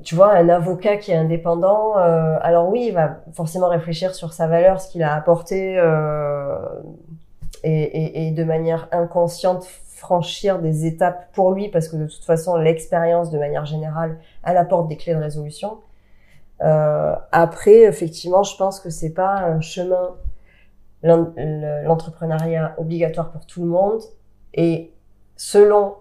tu 0.01 0.15
vois, 0.15 0.33
un 0.33 0.49
avocat 0.49 0.97
qui 0.97 1.11
est 1.11 1.15
indépendant, 1.15 1.97
euh, 1.97 2.37
alors 2.41 2.67
oui, 2.69 2.87
il 2.87 2.93
va 2.93 3.17
forcément 3.33 3.67
réfléchir 3.67 4.15
sur 4.15 4.33
sa 4.33 4.47
valeur, 4.47 4.81
ce 4.81 4.89
qu'il 4.89 5.03
a 5.03 5.13
apporté, 5.13 5.77
euh, 5.77 6.57
et, 7.63 7.83
et, 7.83 8.27
et 8.27 8.31
de 8.31 8.43
manière 8.43 8.87
inconsciente 8.91 9.65
franchir 9.65 10.59
des 10.59 10.85
étapes 10.85 11.31
pour 11.33 11.51
lui, 11.53 11.69
parce 11.69 11.87
que 11.87 11.95
de 11.95 12.07
toute 12.07 12.25
façon, 12.25 12.57
l'expérience, 12.57 13.29
de 13.29 13.37
manière 13.37 13.65
générale, 13.65 14.17
elle 14.43 14.57
apporte 14.57 14.87
des 14.87 14.97
clés 14.97 15.13
de 15.13 15.19
résolution. 15.19 15.77
Euh, 16.61 17.15
après, 17.31 17.81
effectivement, 17.83 18.43
je 18.43 18.57
pense 18.57 18.79
que 18.79 18.89
c'est 18.89 19.13
pas 19.13 19.35
un 19.35 19.61
chemin 19.61 20.15
l'en- 21.03 21.31
le- 21.37 21.83
l'entrepreneuriat 21.85 22.73
obligatoire 22.77 23.31
pour 23.31 23.45
tout 23.45 23.61
le 23.61 23.67
monde, 23.67 24.01
et 24.53 24.91
selon 25.37 25.95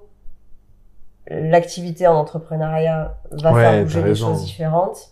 l'activité 1.29 2.07
en 2.07 2.15
entrepreneuriat 2.15 3.15
va 3.31 3.53
Ouais, 3.53 3.61
faire 3.63 3.83
bouger 3.85 4.03
des 4.03 4.15
choses 4.15 4.45
différentes. 4.45 5.11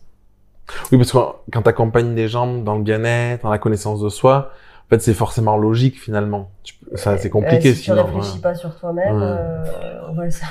Oui, 0.92 0.98
parce 0.98 1.12
que 1.12 1.18
quand 1.52 1.62
t'accompagnes 1.62 2.14
des 2.14 2.28
gens 2.28 2.58
dans 2.58 2.76
le 2.76 2.82
bien-être, 2.82 3.42
dans 3.42 3.50
la 3.50 3.58
connaissance 3.58 4.00
de 4.00 4.08
soi, 4.08 4.50
en 4.86 4.88
fait, 4.90 5.00
c'est 5.02 5.14
forcément 5.14 5.56
logique 5.56 6.00
finalement. 6.00 6.50
Tu 6.64 6.74
Ça, 6.94 7.16
c'est 7.16 7.30
compliqué 7.30 7.70
Euh, 7.70 7.74
si 7.74 7.82
sinon. 7.84 7.96
tu 7.96 8.02
réfléchis 8.02 8.36
ouais. 8.36 8.42
pas 8.42 8.54
sur 8.54 8.76
toi-même, 8.78 9.16
Ouais. 9.16 9.22
euh, 9.22 10.12
ouais, 10.16 10.30
ça, 10.32 10.46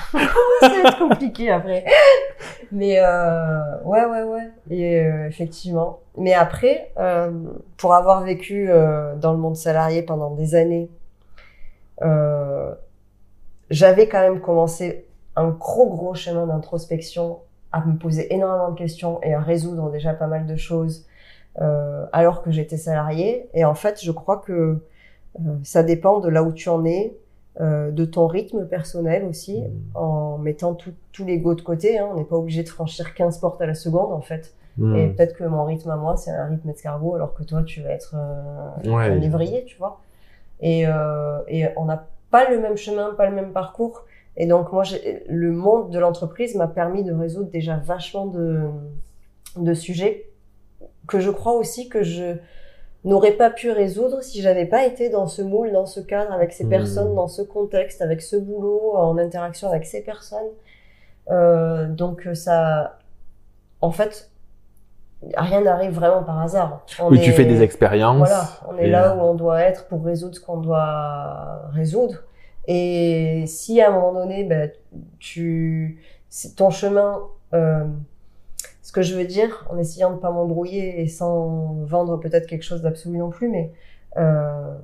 ça 0.62 0.70
va 0.70 0.90
être 0.90 0.98
compliqué 1.00 1.52
après. 1.52 1.84
Mais 2.72 3.00
euh, 3.00 3.60
ouais, 3.84 4.06
ouais, 4.06 4.24
ouais. 4.24 4.50
Et 4.70 5.00
euh, 5.02 5.28
effectivement. 5.28 6.00
Mais 6.18 6.34
après, 6.34 6.92
euh, 6.98 7.32
pour 7.78 7.94
avoir 7.94 8.24
vécu 8.24 8.70
euh, 8.70 9.16
dans 9.16 9.32
le 9.34 9.38
monde 9.40 9.56
salarié 9.58 10.02
pendant 10.04 10.32
des 10.36 10.56
années, 10.56 10.90
euh, 12.02 12.74
j'avais 13.70 14.08
quand 14.08 14.22
même 14.22 14.40
commencé 14.42 15.06
un 15.40 15.50
gros, 15.50 15.90
gros 15.90 16.14
chemin 16.16 16.46
d'introspection, 16.48 17.40
à 17.72 17.86
me 17.86 17.98
poser 17.98 18.34
énormément 18.34 18.72
de 18.72 18.78
questions 18.78 19.22
et 19.22 19.34
à 19.34 19.40
résoudre 19.40 19.92
déjà 19.92 20.14
pas 20.14 20.28
mal 20.28 20.46
de 20.48 20.56
choses 20.56 21.06
euh, 21.62 22.06
alors 22.14 22.42
que 22.42 22.52
j'étais 22.52 22.78
salarié. 22.78 23.48
Et 23.54 23.64
en 23.66 23.76
fait, 23.76 24.04
je 24.04 24.12
crois 24.12 24.38
que 24.38 24.52
euh, 24.54 25.40
ça 25.64 25.84
dépend 25.84 26.20
de 26.20 26.30
là 26.30 26.42
où 26.44 26.52
tu 26.52 26.70
en 26.70 26.84
es, 26.86 27.16
euh, 27.62 27.92
de 27.92 28.06
ton 28.06 28.28
rythme 28.28 28.66
personnel 28.66 29.26
aussi, 29.26 29.62
Mm. 29.62 29.98
en 29.98 30.38
mettant 30.38 30.74
tout, 30.74 30.94
tout 31.12 31.26
l'ego 31.26 31.56
de 31.56 31.62
côté. 31.62 32.00
Hein. 32.00 32.08
On 32.12 32.16
n'est 32.18 32.24
pas 32.24 32.38
obligé 32.38 32.64
de 32.64 32.70
franchir 32.70 33.14
15 33.14 33.38
portes 33.40 33.62
à 33.62 33.66
la 33.66 33.76
seconde, 33.76 34.14
en 34.14 34.22
fait. 34.22 34.54
Hmm. 34.78 34.96
Et 34.96 35.08
peut-être 35.10 35.36
que 35.36 35.44
mon 35.44 35.66
rythme 35.66 35.90
à 35.90 35.98
moi, 35.98 36.16
c'est 36.16 36.32
un 36.32 36.46
rythme 36.46 36.70
escargot, 36.70 37.16
alors 37.16 37.34
que 37.34 37.44
toi, 37.44 37.64
tu 37.64 37.82
vas 37.82 37.90
être 37.90 38.16
Ouais. 38.86 39.10
un 39.10 39.16
lévrier, 39.16 39.66
tu 39.66 39.78
vois. 39.78 40.00
Et, 40.62 40.84
et 41.50 41.68
on 41.76 41.86
n'a 41.86 42.08
pas 42.32 42.50
le 42.50 42.60
même 42.62 42.78
chemin, 42.78 43.14
pas 43.16 43.28
le 43.30 43.36
même 43.36 43.52
parcours. 43.52 44.06
Et 44.38 44.46
donc, 44.46 44.72
moi, 44.72 44.84
le 45.28 45.52
monde 45.52 45.90
de 45.92 46.00
l'entreprise 46.00 46.56
m'a 46.56 46.68
permis 46.68 47.04
de 47.04 47.14
résoudre 47.14 47.50
déjà 47.50 47.76
vachement 47.78 48.26
de, 48.26 48.62
de 49.58 49.74
sujets 49.74 50.26
que 51.08 51.20
je 51.20 51.32
crois 51.32 51.54
aussi 51.54 51.90
que 51.90 52.04
je 52.04 52.36
n'aurais 53.04 53.32
pas 53.32 53.50
pu 53.50 53.72
résoudre 53.72 54.22
si 54.22 54.42
j'avais 54.42 54.66
pas 54.66 54.86
été 54.86 55.10
dans 55.10 55.28
ce 55.28 55.42
moule, 55.42 55.72
dans 55.72 55.86
ce 55.86 56.00
cadre, 56.00 56.32
avec 56.32 56.54
ces 56.54 56.66
Hmm. 56.66 56.70
personnes, 56.70 57.16
dans 57.16 57.28
ce 57.28 57.42
contexte, 57.42 58.02
avec 58.02 58.22
ce 58.22 58.36
boulot, 58.36 58.96
en 58.96 59.18
interaction 59.18 59.70
avec 59.70 59.86
ces 59.86 60.04
personnes. 60.04 60.50
Euh, 61.30 61.88
donc 61.88 62.28
ça, 62.34 62.98
en 63.82 63.92
fait, 63.92 64.30
rien 65.38 65.62
n'arrive 65.62 65.92
vraiment 65.92 66.24
par 66.24 66.40
hasard. 66.40 66.86
On 67.00 67.10
Oui, 67.10 67.20
tu 67.22 67.32
fais 67.32 67.46
des 67.46 67.62
expériences. 67.62 68.18
Voilà, 68.18 68.46
on 68.70 68.78
est 68.78 68.88
là 68.88 69.12
euh, 69.12 69.16
où 69.16 69.22
on 69.22 69.34
doit 69.34 69.62
être 69.62 69.88
pour 69.88 70.04
résoudre 70.04 70.36
ce 70.36 70.40
qu'on 70.40 70.58
doit 70.58 71.62
résoudre. 71.74 72.24
Et 72.72 73.46
si 73.48 73.82
à 73.82 73.90
un 73.90 73.92
moment 73.92 74.14
donné, 74.14 74.44
ben, 74.44 74.72
tu, 75.18 76.00
ton 76.56 76.70
chemin, 76.70 77.24
euh, 77.56 77.84
ce 78.84 78.92
que 78.92 79.02
je 79.02 79.16
veux 79.16 79.26
dire, 79.26 79.68
en 79.72 79.80
essayant 79.80 80.12
de 80.14 80.18
pas 80.20 80.30
m'embrouiller 80.30 81.02
et 81.02 81.08
sans 81.08 81.84
vendre 81.86 82.18
peut-être 82.18 82.46
quelque 82.46 82.62
chose 82.62 82.84
d'absolu 82.84 83.18
non 83.18 83.32
plus, 83.32 83.50
mais 83.50 83.72
euh, 84.18 84.76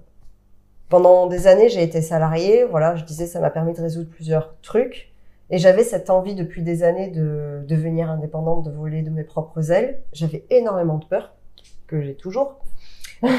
pendant 0.89 1.27
des 1.27 1.45
années, 1.45 1.69
j'ai 1.69 1.83
été 1.83 2.01
salariée. 2.01 2.63
Voilà, 2.63 2.95
je 2.95 3.03
disais, 3.03 3.27
ça 3.27 3.39
m'a 3.39 3.51
permis 3.51 3.73
de 3.73 3.81
résoudre 3.81 4.09
plusieurs 4.09 4.55
trucs. 4.63 5.13
Et 5.51 5.59
j'avais 5.59 5.83
cette 5.83 6.09
envie 6.09 6.33
depuis 6.33 6.63
des 6.63 6.81
années 6.81 7.11
de 7.11 7.63
devenir 7.67 8.09
indépendante, 8.09 8.65
de 8.65 8.71
voler 8.71 9.03
de 9.03 9.11
mes 9.11 9.23
propres 9.23 9.71
ailes. 9.71 10.01
J'avais 10.11 10.43
énormément 10.49 10.97
de 10.97 11.05
peur, 11.05 11.35
que 11.85 12.01
j'ai 12.01 12.15
toujours. 12.15 12.64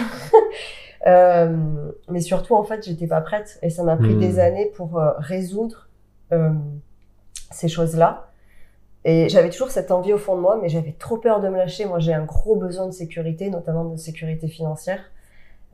Euh, 1.07 1.93
mais 2.09 2.21
surtout, 2.21 2.55
en 2.57 2.65
fait, 2.65 2.85
j'étais 2.85 3.07
pas 3.07 3.21
prête. 3.21 3.59
Et 3.63 3.71
ça 3.71 3.85
m'a 3.85 3.97
pris 3.97 4.15
Hmm. 4.15 4.19
des 4.19 4.39
années 4.41 4.67
pour 4.75 4.99
euh, 4.99 5.13
résoudre 5.19 5.89
euh, 6.33 6.51
ces 7.53 7.69
choses-là. 7.69 8.31
Et 9.05 9.29
j'avais 9.29 9.51
toujours 9.51 9.71
cette 9.71 9.93
envie 9.93 10.13
au 10.13 10.19
fond 10.19 10.37
de 10.37 10.41
moi, 10.41 10.59
mais 10.61 10.69
j'avais 10.69 10.93
trop 10.99 11.19
peur 11.19 11.41
de 11.41 11.49
me 11.49 11.57
lâcher. 11.57 11.87
Moi, 11.87 12.01
j'ai 12.01 12.15
un 12.15 12.25
gros 12.25 12.57
besoin 12.57 12.87
de 12.87 12.93
sécurité, 12.93 13.51
notamment 13.51 13.85
de 13.85 13.97
sécurité 13.97 14.49
financière. 14.49 15.01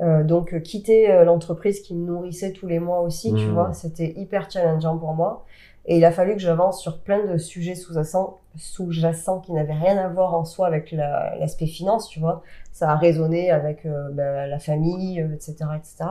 Donc, 0.00 0.61
quitter 0.62 1.24
l'entreprise 1.24 1.80
qui 1.80 1.94
me 1.94 2.07
nourrissait 2.07 2.53
tous 2.53 2.66
les 2.66 2.80
mois 2.80 3.00
aussi, 3.03 3.34
tu 3.34 3.48
Hmm. 3.48 3.53
vois, 3.53 3.72
c'était 3.72 4.12
hyper 4.16 4.50
challengeant 4.50 4.98
pour 4.98 5.14
moi. 5.14 5.44
Et 5.87 5.97
il 5.97 6.05
a 6.05 6.12
fallu 6.12 6.35
que 6.35 6.39
j'avance 6.41 6.80
sur 6.80 7.01
plein 7.01 7.24
de 7.26 7.39
sujets 7.39 7.74
sous-jacents, 7.74 8.39
sous-jacents 8.57 9.41
qui 9.41 9.53
n'avaient 9.53 9.72
rien 9.72 9.99
à 9.99 10.09
voir 10.09 10.35
en 10.35 10.45
soi 10.45 10.66
avec 10.68 10.93
la- 10.93 11.35
l'aspect 11.39 11.66
finance, 11.66 12.09
tu 12.09 12.20
vois. 12.20 12.43
Ça 12.72 12.91
a 12.91 12.97
résonné 12.97 13.51
avec 13.51 13.85
euh, 13.87 14.09
ben, 14.12 14.47
la 14.49 14.59
famille, 14.61 15.20
euh, 15.20 15.35
etc., 15.35 15.57
etc. 15.76 16.05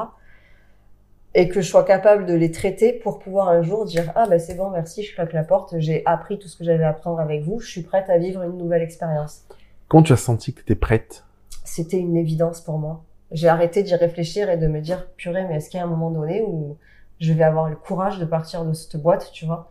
Et 1.33 1.47
que 1.47 1.61
je 1.61 1.67
sois 1.69 1.85
capable 1.85 2.25
de 2.25 2.33
les 2.33 2.51
traiter 2.51 2.91
pour 2.91 3.19
pouvoir 3.19 3.47
un 3.47 3.61
jour 3.61 3.85
dire 3.85 4.11
ah 4.15 4.27
ben 4.27 4.37
c'est 4.37 4.55
bon 4.55 4.69
merci 4.69 5.01
je 5.03 5.15
claque 5.15 5.31
la 5.31 5.45
porte 5.45 5.75
j'ai 5.79 6.03
appris 6.05 6.37
tout 6.37 6.49
ce 6.49 6.57
que 6.57 6.65
j'avais 6.65 6.83
à 6.83 6.89
apprendre 6.89 7.21
avec 7.21 7.43
vous 7.43 7.61
je 7.61 7.69
suis 7.69 7.83
prête 7.83 8.09
à 8.09 8.17
vivre 8.17 8.41
une 8.43 8.57
nouvelle 8.57 8.81
expérience 8.81 9.45
Quand 9.87 10.03
tu 10.03 10.11
as 10.11 10.17
senti 10.17 10.51
que 10.53 10.57
tu 10.57 10.63
étais 10.63 10.75
prête? 10.75 11.23
C'était 11.63 11.99
une 11.99 12.17
évidence 12.17 12.59
pour 12.59 12.77
moi. 12.79 13.03
J'ai 13.31 13.47
arrêté 13.47 13.81
d'y 13.83 13.95
réfléchir 13.95 14.49
et 14.49 14.57
de 14.57 14.67
me 14.67 14.81
dire, 14.81 15.07
purée, 15.15 15.45
mais 15.47 15.55
est-ce 15.55 15.69
qu'il 15.69 15.77
y 15.79 15.81
a 15.81 15.85
un 15.85 15.89
moment 15.89 16.11
donné 16.11 16.41
où 16.45 16.77
je 17.21 17.33
vais 17.33 17.43
avoir 17.43 17.69
le 17.69 17.75
courage 17.75 18.17
de 18.19 18.25
partir 18.25 18.65
de 18.65 18.73
cette 18.73 18.97
boîte, 18.97 19.29
tu 19.31 19.45
vois 19.45 19.69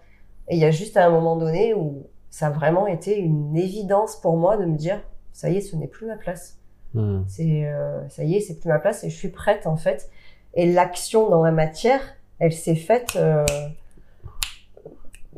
Et 0.48 0.54
il 0.54 0.60
y 0.60 0.64
a 0.64 0.70
juste 0.70 0.96
à 0.96 1.04
un 1.04 1.10
moment 1.10 1.36
donné 1.36 1.74
où 1.74 2.06
ça 2.30 2.46
a 2.46 2.50
vraiment 2.50 2.86
été 2.86 3.18
une 3.18 3.56
évidence 3.56 4.16
pour 4.16 4.36
moi 4.36 4.56
de 4.56 4.64
me 4.64 4.76
dire, 4.76 5.00
ça 5.32 5.50
y 5.50 5.56
est, 5.56 5.60
ce 5.60 5.74
n'est 5.74 5.88
plus 5.88 6.06
ma 6.06 6.16
place. 6.16 6.58
Hmm. 6.94 7.22
C'est, 7.26 7.66
euh, 7.66 8.08
ça 8.08 8.22
y 8.22 8.36
est, 8.36 8.40
c'est 8.40 8.60
plus 8.60 8.68
ma 8.68 8.78
place 8.78 9.02
et 9.02 9.10
je 9.10 9.16
suis 9.16 9.30
prête 9.30 9.66
en 9.66 9.76
fait. 9.76 10.08
Et 10.54 10.72
l'action 10.72 11.28
dans 11.28 11.42
la 11.42 11.50
matière, 11.50 12.00
elle 12.38 12.52
s'est 12.52 12.76
faite 12.76 13.14
euh, 13.16 13.44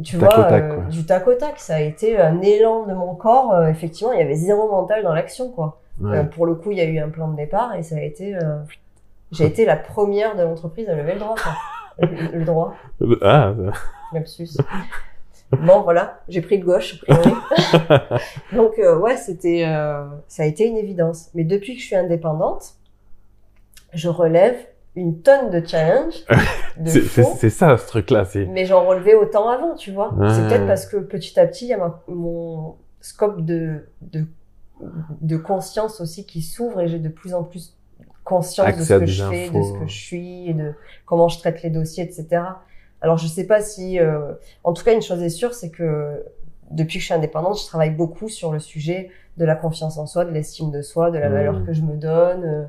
tu 0.05 0.19
vois, 0.19 0.29
tac, 0.29 0.65
euh, 0.65 0.81
du 0.89 1.07
tac 1.07 1.27
au 1.27 1.35
tac. 1.35 1.59
Ça 1.61 1.77
a 1.77 1.81
été 1.81 2.19
un 2.19 2.43
élan 2.43 2.85
de 2.85 2.93
mon 2.93 3.15
corps. 3.15 3.67
effectivement, 3.69 4.13
il 4.13 4.19
y 4.19 4.23
avait 4.23 4.35
zéro 4.35 4.71
mental 4.71 5.03
dans 5.03 5.15
l'action, 5.15 5.51
quoi. 5.51 5.81
Ouais. 6.01 6.25
Pour 6.25 6.45
le 6.45 6.55
coup, 6.57 6.73
il 6.73 6.79
y 6.79 6.81
a 6.83 6.85
eu 6.85 6.99
un 6.99 7.09
plan 7.09 7.29
de 7.29 7.37
départ 7.37 7.75
et 7.75 7.83
ça 7.83 7.97
a 7.97 8.01
été. 8.01 8.39
J'ai 9.31 9.47
été 9.47 9.65
la 9.65 9.77
première 9.77 10.37
de 10.37 10.43
l'entreprise 10.43 10.91
à 10.91 10.95
lever 10.95 11.15
le 11.15 11.21
droit, 11.21 11.37
quoi. 11.43 11.53
le, 12.03 12.45
droit, 12.45 12.75
Ah, 13.23 13.55
lapsus. 14.13 14.51
Bon, 15.53 15.83
voilà, 15.83 16.21
j'ai 16.29 16.41
pris 16.41 16.59
le 16.59 16.65
gauche. 16.65 17.05
Donc, 18.53 18.79
euh, 18.79 18.99
ouais, 18.99 19.17
c'était, 19.17 19.65
euh, 19.67 20.05
ça 20.29 20.45
a 20.45 20.47
été 20.47 20.67
une 20.67 20.77
évidence. 20.79 21.29
Mais 21.35 21.45
depuis 21.45 21.75
que 21.75 21.81
je 21.81 21.87
suis 21.87 21.97
indépendante, 21.97 22.75
je 23.93 24.09
relève 24.09 24.57
une 24.97 25.21
tonne 25.21 25.51
de 25.51 25.67
challenges, 25.67 26.25
c'est 26.87 27.51
ça 27.51 27.77
ce 27.77 27.87
truc-là. 27.87 28.25
Mais 28.49 28.67
j'en 28.67 28.85
relevais 28.85 29.15
autant 29.15 29.49
avant, 29.49 29.75
tu 29.75 29.91
vois. 29.93 30.15
C'est 30.35 30.49
peut-être 30.49 30.67
parce 30.67 30.87
que 30.87 30.97
petit 30.99 31.39
à 31.39 31.47
petit, 31.47 31.67
il 31.67 31.69
y 31.69 31.75
a 31.75 31.79
ma- 31.79 32.03
mon 32.09 32.77
scope 33.01 33.45
de, 33.45 33.87
de, 34.01 34.25
de 35.21 35.37
conscience 35.37 36.01
aussi 36.01 36.25
qui 36.27 36.41
s'ouvre 36.43 36.81
et 36.81 36.89
j'ai 36.89 36.99
de 36.99 37.09
plus 37.09 37.35
en 37.35 37.43
plus 37.43 37.75
conscience 38.33 38.77
de 38.77 38.83
ce 38.83 38.95
que 38.95 39.07
je 39.07 39.25
fais, 39.25 39.51
de 39.51 39.63
ce 39.63 39.73
que 39.73 39.87
je 39.87 39.99
suis 39.99 40.49
et 40.51 40.55
de 40.55 40.73
comment 41.07 41.29
je 41.29 41.39
traite 41.39 41.63
les 41.63 41.71
dossiers, 41.71 42.05
etc. 42.05 42.43
Alors, 43.01 43.19
je 43.19 43.27
sais 43.27 43.47
pas 43.47 43.61
si, 43.61 43.99
euh, 43.99 44.33
en 44.65 44.73
tout 44.73 44.85
cas, 44.85 44.95
une 44.95 45.03
chose 45.03 45.23
est 45.23 45.29
sûre, 45.29 45.55
c'est 45.55 45.71
que 45.71 46.23
depuis 46.71 46.99
que 46.99 47.01
je 47.01 47.07
suis 47.07 47.15
indépendante, 47.15 47.59
je 47.61 47.67
travaille 47.67 47.91
beaucoup 47.91 48.29
sur 48.29 48.53
le 48.53 48.59
sujet 48.59 49.11
de 49.39 49.45
la 49.45 49.57
confiance 49.57 49.99
en 49.99 50.07
soi, 50.07 50.25
de 50.25 50.31
l'estime 50.31 50.71
de 50.71 50.83
soi, 50.83 51.11
de 51.11 51.19
la 51.19 51.29
Mmh. 51.29 51.33
valeur 51.33 51.65
que 51.65 51.73
je 51.73 51.83
me 51.83 51.97
donne, 51.97 52.45
euh, 52.45 52.65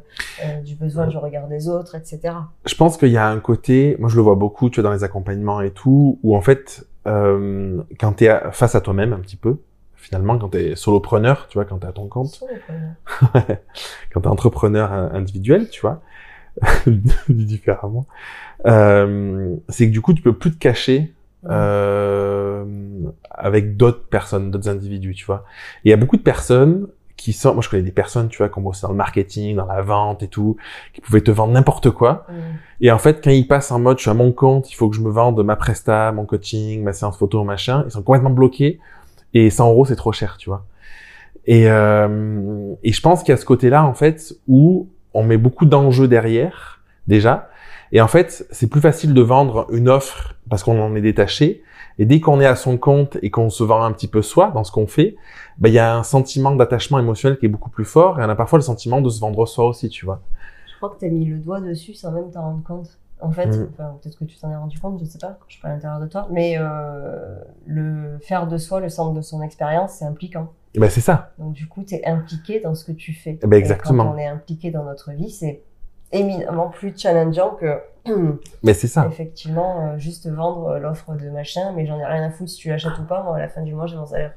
euh, 0.46 0.62
du 0.62 0.76
besoin 0.76 1.08
du 1.08 1.18
regard 1.18 1.48
des 1.48 1.68
autres, 1.68 1.96
etc. 1.96 2.20
je 2.66 2.76
pense 2.76 2.98
qu'il 2.98 3.10
y 3.10 3.18
a 3.18 3.28
un 3.28 3.40
côté, 3.40 3.98
moi 4.00 4.10
je 4.10 4.16
le 4.16 4.22
vois 4.22 4.36
beaucoup, 4.36 4.70
tu 4.70 4.80
vois, 4.80 4.90
dans 4.90 4.96
les 4.96 5.04
accompagnements 5.04 5.62
et 5.62 5.72
tout, 5.72 6.20
où 6.24 6.36
en 6.36 6.42
fait, 6.42 6.86
euh, 7.06 7.82
quand 8.00 8.14
tu 8.14 8.26
es 8.26 8.40
face 8.52 8.76
à 8.76 8.82
toi-même 8.82 9.12
un 9.14 9.20
petit 9.20 9.36
peu, 9.36 9.58
finalement, 10.04 10.38
quand 10.38 10.50
tu 10.50 10.58
es 10.58 10.76
solopreneur, 10.76 11.48
tu 11.48 11.58
vois, 11.58 11.66
quand 11.66 11.80
tu 11.80 11.86
es 11.86 11.90
à 11.90 11.94
ton 11.94 12.08
compte, 12.08 12.44
premier. 12.68 13.56
quand 14.14 14.22
tu 14.22 14.28
es 14.28 14.32
entrepreneur 14.32 14.92
euh, 14.92 15.10
individuel, 15.14 15.70
tu 15.70 15.82
vois, 15.82 16.02
dit 16.86 17.16
différemment, 17.46 18.06
euh, 18.66 19.56
c'est 19.70 19.88
que 19.88 19.92
du 19.92 20.02
coup, 20.02 20.14
tu 20.14 20.22
peux 20.22 20.34
plus 20.34 20.52
te 20.52 20.60
cacher 20.60 21.14
euh, 21.50 22.66
avec 23.32 23.78
d'autres 23.78 24.04
personnes, 24.08 24.52
d'autres 24.52 24.70
individus, 24.70 25.16
tu 25.16 25.26
vois. 25.26 25.46
Et 25.84 25.88
il 25.88 25.90
y 25.90 25.94
a 25.94 25.98
beaucoup 25.98 26.18
de 26.18 26.22
personnes 26.22 26.88
qui 27.16 27.32
sont, 27.32 27.54
moi 27.54 27.62
je 27.62 27.70
connais 27.70 27.84
des 27.84 27.92
personnes, 27.92 28.28
tu 28.28 28.40
vois, 28.40 28.50
qui 28.50 28.60
ont 28.60 28.62
bossé 28.62 28.82
dans 28.82 28.90
le 28.90 28.98
marketing, 28.98 29.56
dans 29.56 29.66
la 29.66 29.82
vente 29.82 30.24
et 30.24 30.28
tout, 30.28 30.58
qui 30.94 31.00
pouvaient 31.00 31.22
te 31.22 31.32
vendre 31.32 31.54
n'importe 31.54 31.90
quoi. 31.92 32.26
Mm. 32.28 32.34
Et 32.82 32.92
en 32.92 32.98
fait, 32.98 33.24
quand 33.24 33.32
ils 33.32 33.48
passent 33.48 33.72
en 33.72 33.80
mode, 33.80 33.98
je 34.00 34.04
suis 34.04 34.12
à 34.12 34.14
mon 34.14 34.34
compte, 34.34 34.70
il 34.70 34.76
faut 34.76 34.90
que 34.90 34.96
je 34.98 35.02
me 35.02 35.10
vende 35.10 35.42
ma 35.44 35.56
presta, 35.56 36.12
mon 36.12 36.26
coaching, 36.26 36.84
ma 36.84 36.92
séance 36.92 37.18
photo, 37.18 37.44
machin, 37.46 37.84
ils 37.86 37.92
sont 37.92 38.04
complètement 38.04 38.32
bloqués. 38.32 38.80
Et 39.34 39.50
100 39.50 39.70
euros, 39.70 39.86
c'est 39.86 39.96
trop 39.96 40.12
cher, 40.12 40.38
tu 40.38 40.50
vois. 40.50 40.66
Et, 41.46 41.70
euh, 41.70 42.74
et 42.84 42.92
je 42.92 43.02
pense 43.02 43.22
qu'il 43.24 43.32
y 43.32 43.34
a 43.34 43.38
ce 43.38 43.46
côté-là, 43.46 43.86
en 43.86 43.94
fait, 43.94 44.36
où 44.48 44.90
on 45.14 45.24
met 45.24 45.38
beaucoup 45.38 45.66
d'enjeux 45.66 46.08
derrière, 46.08 46.82
déjà. 47.08 47.50
Et 47.92 48.02
en 48.02 48.08
fait, 48.08 48.48
c'est 48.52 48.68
plus 48.68 48.82
facile 48.82 49.14
de 49.14 49.22
vendre 49.22 49.68
une 49.72 49.88
offre 49.88 50.36
parce 50.50 50.64
qu'on 50.64 50.82
en 50.82 50.96
est 50.96 51.02
détaché. 51.02 51.64
Et 52.00 52.06
dès 52.06 52.20
qu'on 52.20 52.42
est 52.42 52.46
à 52.46 52.56
son 52.56 52.78
compte 52.78 53.18
et 53.22 53.30
qu'on 53.30 53.52
se 53.52 53.64
vend 53.64 53.84
un 53.84 53.92
petit 53.92 54.08
peu 54.08 54.24
soi 54.24 54.52
dans 54.52 54.64
ce 54.64 54.72
qu'on 54.72 54.88
fait, 54.88 55.16
ben, 55.60 55.70
il 55.70 55.76
y 55.76 55.80
a 55.80 55.96
un 55.96 56.02
sentiment 56.02 56.56
d'attachement 56.56 56.98
émotionnel 56.98 57.38
qui 57.38 57.46
est 57.46 57.50
beaucoup 57.50 57.70
plus 57.70 57.86
fort. 57.86 58.20
Et 58.20 58.26
on 58.26 58.30
a 58.30 58.36
parfois 58.36 58.58
le 58.58 58.64
sentiment 58.64 59.00
de 59.00 59.10
se 59.10 59.20
vendre 59.20 59.46
soi 59.46 59.68
aussi, 59.68 59.90
tu 59.90 60.06
vois. 60.06 60.22
Je 60.72 60.76
crois 60.78 60.90
que 60.90 61.00
tu 61.00 61.06
as 61.06 61.10
mis 61.10 61.26
le 61.26 61.38
doigt 61.38 61.62
dessus 61.62 61.94
sans 61.94 62.12
même 62.12 62.32
t'en 62.32 62.42
rendre 62.42 62.64
compte. 62.64 62.98
En 63.24 63.32
fait, 63.32 63.48
Mm. 63.48 63.70
enfin, 63.74 63.98
peut-être 64.02 64.20
que 64.20 64.26
tu 64.26 64.38
t'en 64.38 64.52
es 64.52 64.56
rendu 64.56 64.80
compte, 64.80 65.00
je 65.00 65.06
sais 65.06 65.18
pas, 65.18 65.38
je 65.48 65.54
suis 65.54 65.62
pas 65.62 65.70
à 65.70 65.72
l'intérieur 65.72 66.00
de 66.00 66.08
toi, 66.08 66.28
mais 66.30 66.56
euh, 66.58 67.36
le 67.66 68.20
faire 68.20 68.48
de 68.48 68.58
soi 68.58 68.80
le 68.82 68.90
centre 68.90 69.14
de 69.14 69.22
son 69.22 69.42
expérience, 69.42 69.94
c'est 69.94 70.06
impliquant. 70.06 70.50
Et 70.76 70.80
ben, 70.80 70.90
c'est 70.90 71.02
ça. 71.02 71.32
Donc 71.40 71.54
du 71.54 71.68
coup, 71.68 71.84
tu 71.84 71.96
es 71.96 72.06
impliqué 72.06 72.60
dans 72.60 72.76
ce 72.76 72.84
que 72.84 72.92
tu 72.92 73.14
fais. 73.14 73.40
Ben, 73.44 73.54
Et 73.54 73.60
exactement. 73.60 74.04
quand 74.06 74.14
on 74.14 74.18
est 74.18 74.28
impliqué 74.28 74.72
dans 74.72 74.84
notre 74.84 75.12
vie, 75.12 75.30
c'est 75.32 75.62
éminemment 76.12 76.68
plus 76.70 76.94
challengeant 76.98 77.52
que 77.56 77.80
Mais 78.64 78.74
c'est 78.74 78.88
ça. 78.88 79.08
effectivement 79.08 79.88
euh, 79.94 79.98
juste 79.98 80.30
vendre 80.30 80.78
l'offre 80.78 81.16
de 81.16 81.30
machin, 81.30 81.72
mais 81.76 81.86
j'en 81.86 81.98
ai 82.00 82.06
rien 82.06 82.24
à 82.24 82.30
foutre 82.30 82.50
si 82.52 82.58
tu 82.58 82.70
l'achètes 82.70 82.98
ou 83.00 83.04
pas. 83.04 83.24
Moi, 83.24 83.36
à 83.38 83.40
la 83.40 83.48
fin 83.50 83.62
du 83.62 83.74
mois, 83.74 83.88
j'ai 83.88 83.96
mon 83.96 84.06
salaire. 84.06 84.34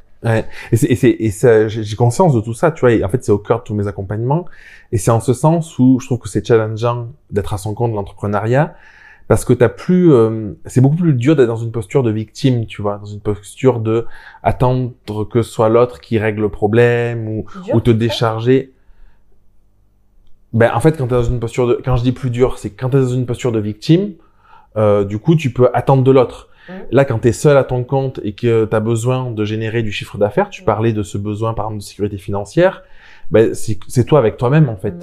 Et 0.72 0.76
c'est, 0.76 0.86
et 0.86 0.96
c'est, 0.96 1.10
et 1.10 1.30
ça, 1.30 1.68
j'ai 1.68 1.96
conscience 1.96 2.34
de 2.34 2.40
tout 2.40 2.54
ça, 2.54 2.70
tu 2.70 2.80
vois. 2.80 2.92
Et 2.92 3.04
en 3.04 3.08
fait, 3.08 3.24
c'est 3.24 3.32
au 3.32 3.38
cœur 3.38 3.60
de 3.60 3.64
tous 3.64 3.74
mes 3.74 3.86
accompagnements. 3.86 4.46
Et 4.92 4.98
c'est 4.98 5.10
en 5.10 5.20
ce 5.20 5.32
sens 5.32 5.78
où 5.78 5.98
je 6.00 6.06
trouve 6.06 6.18
que 6.18 6.28
c'est 6.28 6.46
challengeant 6.46 7.08
d'être 7.30 7.54
à 7.54 7.58
son 7.58 7.74
compte 7.74 7.92
de 7.92 7.96
l'entrepreneuriat 7.96 8.74
parce 9.28 9.44
que 9.44 9.52
t'as 9.52 9.68
plus, 9.68 10.12
euh, 10.12 10.52
c'est 10.66 10.80
beaucoup 10.80 10.96
plus 10.96 11.14
dur 11.14 11.34
d'être 11.34 11.48
dans 11.48 11.56
une 11.56 11.72
posture 11.72 12.02
de 12.02 12.10
victime, 12.10 12.66
tu 12.66 12.80
vois, 12.80 12.98
dans 12.98 13.06
une 13.06 13.20
posture 13.20 13.80
de 13.80 14.06
attendre 14.42 14.92
que 15.28 15.42
ce 15.42 15.50
soit 15.50 15.68
l'autre 15.68 16.00
qui 16.00 16.18
règle 16.18 16.42
le 16.42 16.48
problème 16.48 17.28
ou, 17.28 17.46
dur, 17.64 17.74
ou 17.74 17.80
te 17.80 17.90
décharger. 17.90 18.72
Ben, 20.52 20.70
en 20.72 20.80
fait, 20.80 20.96
quand 20.96 21.08
t'es 21.08 21.14
dans 21.14 21.24
une 21.24 21.40
posture 21.40 21.66
de, 21.66 21.80
quand 21.84 21.96
je 21.96 22.04
dis 22.04 22.12
plus 22.12 22.30
dur, 22.30 22.58
c'est 22.58 22.70
quand 22.70 22.90
t'es 22.90 23.00
dans 23.00 23.08
une 23.08 23.26
posture 23.26 23.50
de 23.50 23.58
victime, 23.58 24.12
euh, 24.76 25.04
du 25.04 25.18
coup, 25.18 25.34
tu 25.34 25.52
peux 25.52 25.70
attendre 25.74 26.04
de 26.04 26.10
l'autre. 26.10 26.48
Mhm. 26.68 26.74
Là, 26.90 27.04
quand 27.04 27.18
t'es 27.18 27.32
seul 27.32 27.56
à 27.56 27.64
ton 27.64 27.84
compte 27.84 28.20
et 28.24 28.32
que 28.32 28.64
t'as 28.64 28.80
besoin 28.80 29.30
de 29.30 29.44
générer 29.44 29.82
du 29.82 29.92
chiffre 29.92 30.18
d'affaires, 30.18 30.50
tu 30.50 30.62
Mhm. 30.62 30.66
parlais 30.66 30.92
de 30.92 31.02
ce 31.02 31.18
besoin, 31.18 31.54
par 31.54 31.66
exemple, 31.66 31.78
de 31.80 31.84
sécurité 31.84 32.18
financière, 32.18 32.82
ben, 33.30 33.54
c'est 33.54 34.04
toi 34.04 34.18
avec 34.18 34.36
toi-même, 34.36 34.68
en 34.68 34.76
fait. 34.76 34.90
Mhm. 34.94 35.00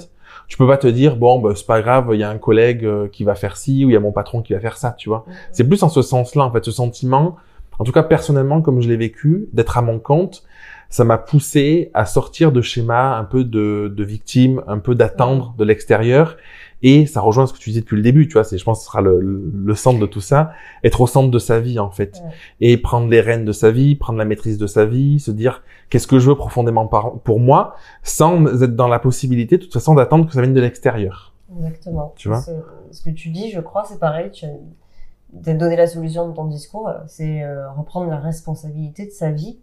Tu 0.48 0.58
peux 0.58 0.66
pas 0.66 0.76
te 0.76 0.86
dire, 0.86 1.16
bon, 1.16 1.40
ben, 1.40 1.54
c'est 1.54 1.66
pas 1.66 1.80
grave, 1.80 2.08
il 2.12 2.20
y 2.20 2.22
a 2.22 2.28
un 2.30 2.38
collègue 2.38 2.84
euh, 2.84 3.08
qui 3.08 3.24
va 3.24 3.34
faire 3.34 3.56
ci 3.56 3.84
ou 3.84 3.90
il 3.90 3.94
y 3.94 3.96
a 3.96 4.00
mon 4.00 4.12
patron 4.12 4.42
qui 4.42 4.52
va 4.52 4.60
faire 4.60 4.76
ça, 4.76 4.94
tu 4.96 5.08
vois. 5.08 5.24
C'est 5.52 5.66
plus 5.66 5.82
en 5.82 5.88
ce 5.88 6.02
sens-là, 6.02 6.44
en 6.44 6.50
fait, 6.52 6.64
ce 6.64 6.70
sentiment, 6.70 7.36
en 7.78 7.84
tout 7.84 7.92
cas 7.92 8.02
personnellement, 8.02 8.60
comme 8.60 8.80
je 8.82 8.88
l'ai 8.88 8.96
vécu, 8.96 9.46
d'être 9.52 9.78
à 9.78 9.82
mon 9.82 9.98
compte, 9.98 10.42
ça 10.90 11.02
m'a 11.04 11.18
poussé 11.18 11.90
à 11.94 12.04
sortir 12.06 12.52
de 12.52 12.60
schémas 12.60 13.16
un 13.18 13.24
peu 13.24 13.42
de, 13.42 13.92
de 13.96 14.04
victime, 14.04 14.62
un 14.68 14.78
peu 14.78 14.94
d'attendre 14.94 15.54
de 15.58 15.64
l'extérieur. 15.64 16.36
Et 16.82 17.06
ça 17.06 17.20
rejoint 17.20 17.46
ce 17.46 17.52
que 17.52 17.58
tu 17.58 17.70
disais 17.70 17.80
depuis 17.80 17.96
le 17.96 18.02
début, 18.02 18.28
tu 18.28 18.34
vois, 18.34 18.44
c'est, 18.44 18.58
je 18.58 18.64
pense 18.64 18.78
que 18.78 18.84
ce 18.84 18.90
sera 18.90 19.00
le, 19.00 19.20
le 19.20 19.74
centre 19.74 19.98
de 19.98 20.06
tout 20.06 20.20
ça, 20.20 20.52
être 20.82 21.00
au 21.00 21.06
centre 21.06 21.30
de 21.30 21.38
sa 21.38 21.60
vie, 21.60 21.78
en 21.78 21.90
fait. 21.90 22.20
Ouais. 22.22 22.32
Et 22.60 22.76
prendre 22.76 23.08
les 23.08 23.20
rênes 23.20 23.44
de 23.44 23.52
sa 23.52 23.70
vie, 23.70 23.96
prendre 23.96 24.18
la 24.18 24.24
maîtrise 24.24 24.58
de 24.58 24.66
sa 24.66 24.84
vie, 24.84 25.18
se 25.18 25.30
dire 25.30 25.62
qu'est-ce 25.88 26.06
que 26.06 26.18
je 26.18 26.28
veux 26.28 26.36
profondément 26.36 26.86
par- 26.86 27.18
pour 27.20 27.40
moi, 27.40 27.76
sans 28.02 28.62
être 28.62 28.76
dans 28.76 28.88
la 28.88 28.98
possibilité, 28.98 29.56
de 29.56 29.62
toute 29.62 29.72
façon, 29.72 29.94
d'attendre 29.94 30.26
que 30.26 30.32
ça 30.32 30.42
vienne 30.42 30.54
de 30.54 30.60
l'extérieur. 30.60 31.34
Exactement. 31.56 32.12
Tu 32.16 32.28
vois? 32.28 32.40
Ce, 32.40 33.02
que 33.02 33.10
tu 33.10 33.30
dis, 33.30 33.50
je 33.50 33.60
crois, 33.60 33.84
c'est 33.84 33.98
pareil. 33.98 34.30
Tu 34.30 34.46
as, 34.46 35.54
donné 35.54 35.76
la 35.76 35.86
solution 35.86 36.28
de 36.28 36.34
ton 36.34 36.44
discours. 36.44 36.90
C'est 37.06 37.42
euh, 37.42 37.70
reprendre 37.72 38.10
la 38.10 38.18
responsabilité 38.18 39.06
de 39.06 39.10
sa 39.10 39.30
vie 39.30 39.58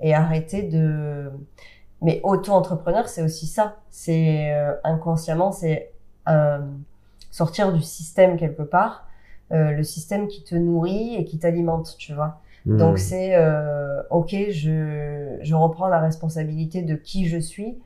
et 0.00 0.14
arrêter 0.14 0.62
de. 0.62 1.30
Mais 2.02 2.20
auto-entrepreneur, 2.24 3.08
c'est 3.08 3.22
aussi 3.22 3.46
ça. 3.46 3.76
C'est 3.90 4.52
euh, 4.52 4.74
inconsciemment, 4.84 5.52
c'est 5.52 5.92
euh, 6.28 6.58
sortir 7.30 7.72
du 7.72 7.82
système 7.82 8.36
quelque 8.36 8.62
part, 8.62 9.06
euh, 9.52 9.72
le 9.72 9.82
système 9.84 10.26
qui 10.26 10.42
te 10.42 10.54
nourrit 10.54 11.16
et 11.16 11.24
qui 11.24 11.38
t'alimente, 11.38 11.96
tu 11.98 12.14
vois. 12.14 12.40
Hmm. 12.64 12.78
Donc 12.78 12.98
c'est 12.98 13.36
euh, 13.36 14.02
ok, 14.10 14.34
je, 14.50 15.36
je 15.40 15.54
reprends 15.54 15.88
la 15.88 16.00
responsabilité 16.00 16.82
de 16.82 16.94
qui 16.96 17.28
je 17.28 17.38
suis 17.38 17.78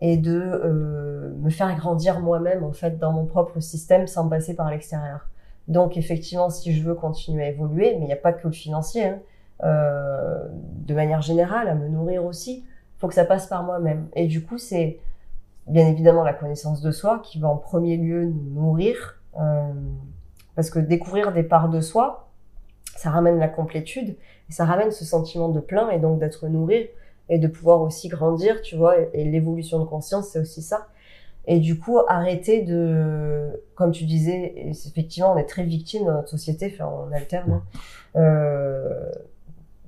et 0.00 0.16
de 0.16 0.40
euh, 0.40 1.34
me 1.40 1.50
faire 1.50 1.74
grandir 1.76 2.20
moi-même 2.20 2.64
en 2.64 2.72
fait 2.72 2.98
dans 2.98 3.12
mon 3.12 3.26
propre 3.26 3.60
système 3.60 4.06
sans 4.06 4.28
passer 4.28 4.54
par 4.54 4.70
l'extérieur. 4.70 5.28
Donc 5.68 5.96
effectivement, 5.96 6.48
si 6.48 6.72
je 6.72 6.82
veux 6.82 6.94
continuer 6.94 7.44
à 7.44 7.48
évoluer, 7.48 7.96
mais 7.96 8.04
il 8.04 8.06
n'y 8.06 8.12
a 8.12 8.16
pas 8.16 8.32
que 8.32 8.46
le 8.46 8.52
financier, 8.52 9.04
hein, 9.04 9.18
de 9.62 10.94
manière 10.94 11.22
générale, 11.22 11.68
à 11.68 11.74
me 11.74 11.88
nourrir 11.88 12.24
aussi, 12.24 12.64
faut 12.98 13.06
que 13.06 13.14
ça 13.14 13.24
passe 13.24 13.46
par 13.46 13.62
moi-même. 13.62 14.08
Et 14.14 14.26
du 14.26 14.42
coup, 14.42 14.58
c'est 14.58 14.98
bien 15.66 15.86
évidemment 15.88 16.24
la 16.24 16.34
connaissance 16.34 16.80
de 16.80 16.90
soi 16.90 17.20
qui 17.24 17.38
va 17.38 17.48
en 17.48 17.56
premier 17.56 17.96
lieu 17.96 18.24
nous 18.24 18.60
nourrir, 18.60 19.20
euh, 19.38 19.72
parce 20.54 20.70
que 20.70 20.78
découvrir 20.78 21.32
des 21.32 21.42
parts 21.42 21.68
de 21.68 21.80
soi, 21.80 22.28
ça 22.96 23.10
ramène 23.10 23.38
la 23.38 23.48
complétude 23.48 24.16
ça 24.52 24.64
ramène 24.64 24.92
ce 24.92 25.04
sentiment 25.04 25.48
de 25.48 25.60
plein 25.60 25.90
et 25.90 25.98
donc 25.98 26.20
d'être 26.20 26.46
nourri 26.46 26.88
et 27.28 27.38
de 27.38 27.48
pouvoir 27.48 27.80
aussi 27.80 28.08
grandir, 28.08 28.60
tu 28.62 28.76
vois. 28.76 28.96
Et, 29.14 29.24
l'évolution 29.24 29.78
de 29.80 29.84
conscience, 29.84 30.28
c'est 30.28 30.38
aussi 30.38 30.62
ça. 30.62 30.86
Et 31.46 31.58
du 31.58 31.78
coup, 31.78 31.98
arrêter 32.06 32.62
de, 32.62 33.64
comme 33.74 33.90
tu 33.90 34.04
disais, 34.04 34.52
effectivement, 34.56 35.32
on 35.32 35.36
est 35.38 35.48
très 35.48 35.64
victime 35.64 36.04
dans 36.04 36.12
notre 36.12 36.28
société, 36.28 36.72
enfin, 36.72 36.88
on 36.88 37.12
alterne. 37.12 37.52
hein. 37.52 37.62
Euh, 38.16 39.10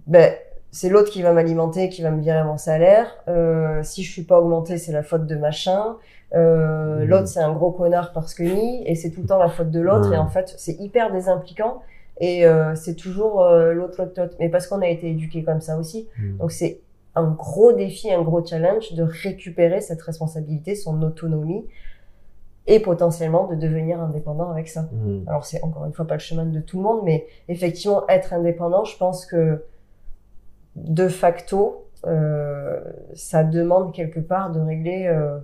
ben, 0.07 0.35
c'est 0.75 0.89
l'autre 0.89 1.11
qui 1.11 1.23
va 1.23 1.33
m'alimenter, 1.33 1.89
qui 1.89 2.03
va 2.03 2.11
me 2.11 2.21
virer 2.21 2.43
mon 2.43 2.57
salaire. 2.57 3.17
Euh, 3.29 3.81
si 3.85 4.03
je 4.03 4.11
suis 4.11 4.25
pas 4.25 4.41
augmenté, 4.41 4.77
c'est 4.77 4.91
la 4.91 5.05
faute 5.05 5.25
de 5.25 5.37
machin. 5.37 5.97
Euh, 6.35 6.99
Mhm. 6.99 7.05
L'autre, 7.05 7.29
c'est 7.29 7.41
un 7.41 7.53
gros 7.53 7.71
connard 7.71 8.13
parce 8.13 8.35
que 8.35 8.43
ni, 8.43 8.83
et 8.85 8.97
c'est 8.97 9.11
tout 9.11 9.23
le 9.23 9.29
temps 9.29 9.39
la 9.39 9.49
faute 9.49 9.71
de 9.71 9.79
l'autre. 9.79 10.13
Et 10.13 10.17
en 10.17 10.27
fait, 10.27 10.53
c'est 10.59 10.75
hyper 10.81 11.13
désimpliquant. 11.13 11.81
Et 12.21 12.45
euh, 12.45 12.75
c'est 12.75 12.97
toujours 12.97 13.43
euh, 13.43 13.73
l'autre, 13.73 14.03
l'autre, 14.03 14.21
l'autre. 14.21 14.35
Mais 14.41 14.49
parce 14.49 14.67
qu'on 14.67 14.83
a 14.83 14.89
été 14.89 15.11
éduqué 15.11 15.45
comme 15.45 15.61
ça 15.61 15.79
aussi. 15.79 16.09
Hmm. 16.19 16.39
Donc 16.39 16.51
c'est 16.51 16.81
un 17.15 17.31
gros 17.31 17.73
défi, 17.73 18.13
un 18.13 18.23
gros 18.23 18.45
challenge 18.45 18.95
de 18.95 19.05
récupérer 19.05 19.81
cette 19.81 20.03
responsabilité, 20.03 20.75
son 20.75 21.01
autonomie, 21.03 21.65
et 22.67 22.81
potentiellement 22.81 23.47
de 23.47 23.55
devenir 23.55 24.01
indépendant 24.01 24.51
avec 24.51 24.69
ça. 24.69 24.89
Mm. 24.91 25.29
Alors 25.29 25.45
c'est 25.45 25.63
encore 25.63 25.85
une 25.85 25.93
fois 25.93 26.07
pas 26.07 26.15
le 26.15 26.21
chemin 26.21 26.47
de 26.47 26.61
tout 26.61 26.79
le 26.79 26.83
monde, 26.83 27.03
mais 27.05 27.27
effectivement 27.49 28.05
être 28.09 28.33
indépendant, 28.33 28.85
je 28.85 28.97
pense 28.97 29.27
que 29.27 29.63
de 30.77 31.09
facto, 31.09 31.87
euh, 32.07 32.81
ça 33.15 33.45
demande 33.45 33.93
quelque 33.95 34.21
part 34.21 34.51
de 34.53 34.61
régler, 34.61 35.07
euh, 35.07 35.39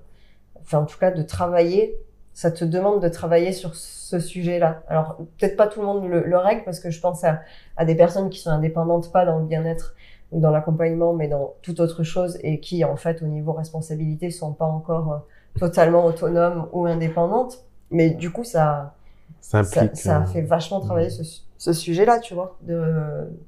enfin 0.63 0.79
en 0.81 0.85
tout 0.87 0.99
cas 0.99 1.11
de 1.11 1.23
travailler. 1.23 1.97
Ça 2.33 2.51
te 2.51 2.65
demande 2.65 3.03
de 3.03 3.09
travailler 3.09 3.53
sur 3.53 3.75
ce 3.75 4.19
sujet-là. 4.21 4.83
Alors 4.89 5.17
peut-être 5.39 5.57
pas 5.57 5.67
tout 5.67 5.81
le 5.81 5.87
monde 5.87 6.09
le, 6.09 6.23
le 6.25 6.37
règle 6.39 6.63
parce 6.65 6.81
que 6.81 6.91
je 6.91 7.01
pense 7.01 7.25
à, 7.25 7.41
à 7.77 7.85
des 7.85 7.95
personnes 7.97 8.31
qui 8.31 8.39
sont 8.39 8.51
indépendantes, 8.51 9.13
pas 9.13 9.27
dans 9.27 9.39
le 9.39 9.45
bien-être 9.47 9.95
ou 10.33 10.41
dans 10.41 10.51
l'accompagnement, 10.51 11.13
mais 11.13 11.29
dans 11.29 11.55
toute 11.63 11.81
autre 11.81 12.03
chose 12.05 12.39
et 12.43 12.61
qui 12.61 12.85
en 12.85 12.97
fait 12.97 13.21
au 13.23 13.27
niveau 13.27 13.53
responsabilité 13.53 14.31
sont 14.31 14.53
pas 14.53 14.65
encore 14.67 15.13
euh, 15.13 15.19
totalement 15.59 16.05
autonomes 16.07 16.69
ou 16.73 16.87
indépendantes. 16.87 17.65
Mais 17.91 18.11
du 18.11 18.31
coup 18.31 18.45
ça 18.45 18.95
Ça 19.41 19.65
ça, 19.65 19.83
implique. 19.85 19.97
ça 19.97 20.21
euh, 20.21 20.25
fait 20.25 20.43
vachement 20.43 20.81
travailler 20.81 21.11
ce, 21.11 21.25
ce 21.61 21.75
sujet-là, 21.75 22.21
tu 22.21 22.33
vois, 22.33 22.57
de, 22.63 22.83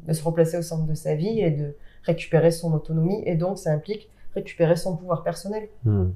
de 0.06 0.12
se 0.12 0.22
replacer 0.22 0.58
au 0.58 0.62
centre 0.62 0.84
de 0.84 0.94
sa 0.94 1.14
vie 1.14 1.40
et 1.40 1.50
de 1.50 1.74
récupérer 2.04 2.50
son 2.50 2.74
autonomie. 2.74 3.22
Et 3.24 3.36
donc, 3.36 3.56
ça 3.58 3.70
implique 3.72 4.10
récupérer 4.34 4.76
son 4.76 4.94
pouvoir 4.98 5.22
personnel. 5.22 5.68
mm. 5.84 6.10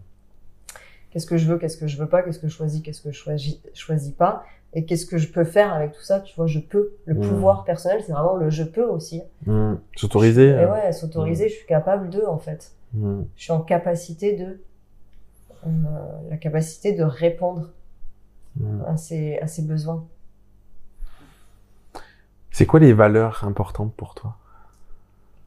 Qu'est-ce 1.10 1.26
que 1.26 1.38
je 1.38 1.46
veux, 1.50 1.56
qu'est-ce 1.56 1.78
que 1.78 1.86
je 1.86 1.96
veux 1.96 2.08
pas, 2.08 2.22
qu'est-ce 2.22 2.38
que 2.38 2.48
je 2.48 2.52
choisis, 2.54 2.82
qu'est-ce 2.82 3.00
que 3.00 3.10
je 3.10 3.16
choisis, 3.18 3.58
choisis 3.72 4.12
pas, 4.12 4.44
et 4.74 4.84
qu'est-ce 4.84 5.06
que 5.06 5.16
je 5.16 5.32
peux 5.32 5.44
faire 5.44 5.72
avec 5.72 5.92
tout 5.92 6.02
ça, 6.02 6.20
tu 6.20 6.36
vois, 6.36 6.46
je 6.46 6.58
peux. 6.58 6.92
Le 7.06 7.14
Mm. 7.14 7.20
pouvoir 7.20 7.64
personnel, 7.64 8.02
c'est 8.04 8.12
vraiment 8.12 8.36
le 8.36 8.50
je 8.50 8.64
peux 8.64 8.84
aussi. 8.84 9.22
Mm. 9.46 9.76
S'autoriser. 9.96 10.52
Euh, 10.52 10.70
ouais, 10.70 10.92
s'autoriser, 10.92 11.48
je 11.48 11.54
suis 11.54 11.66
capable 11.66 12.10
de, 12.10 12.22
en 12.26 12.36
fait. 12.38 12.72
Je 12.94 13.42
suis 13.42 13.52
en 13.52 13.60
capacité 13.62 14.36
de, 14.36 14.60
euh, 15.66 15.70
la 16.28 16.36
capacité 16.36 16.92
de 16.92 17.04
répondre 17.04 17.70
à 18.86 18.96
ses, 18.98 19.38
à 19.38 19.46
ses 19.46 19.62
besoins. 19.62 20.04
C'est 22.56 22.64
quoi 22.64 22.80
les 22.80 22.94
valeurs 22.94 23.44
importantes 23.44 23.92
pour 23.92 24.14
toi? 24.14 24.38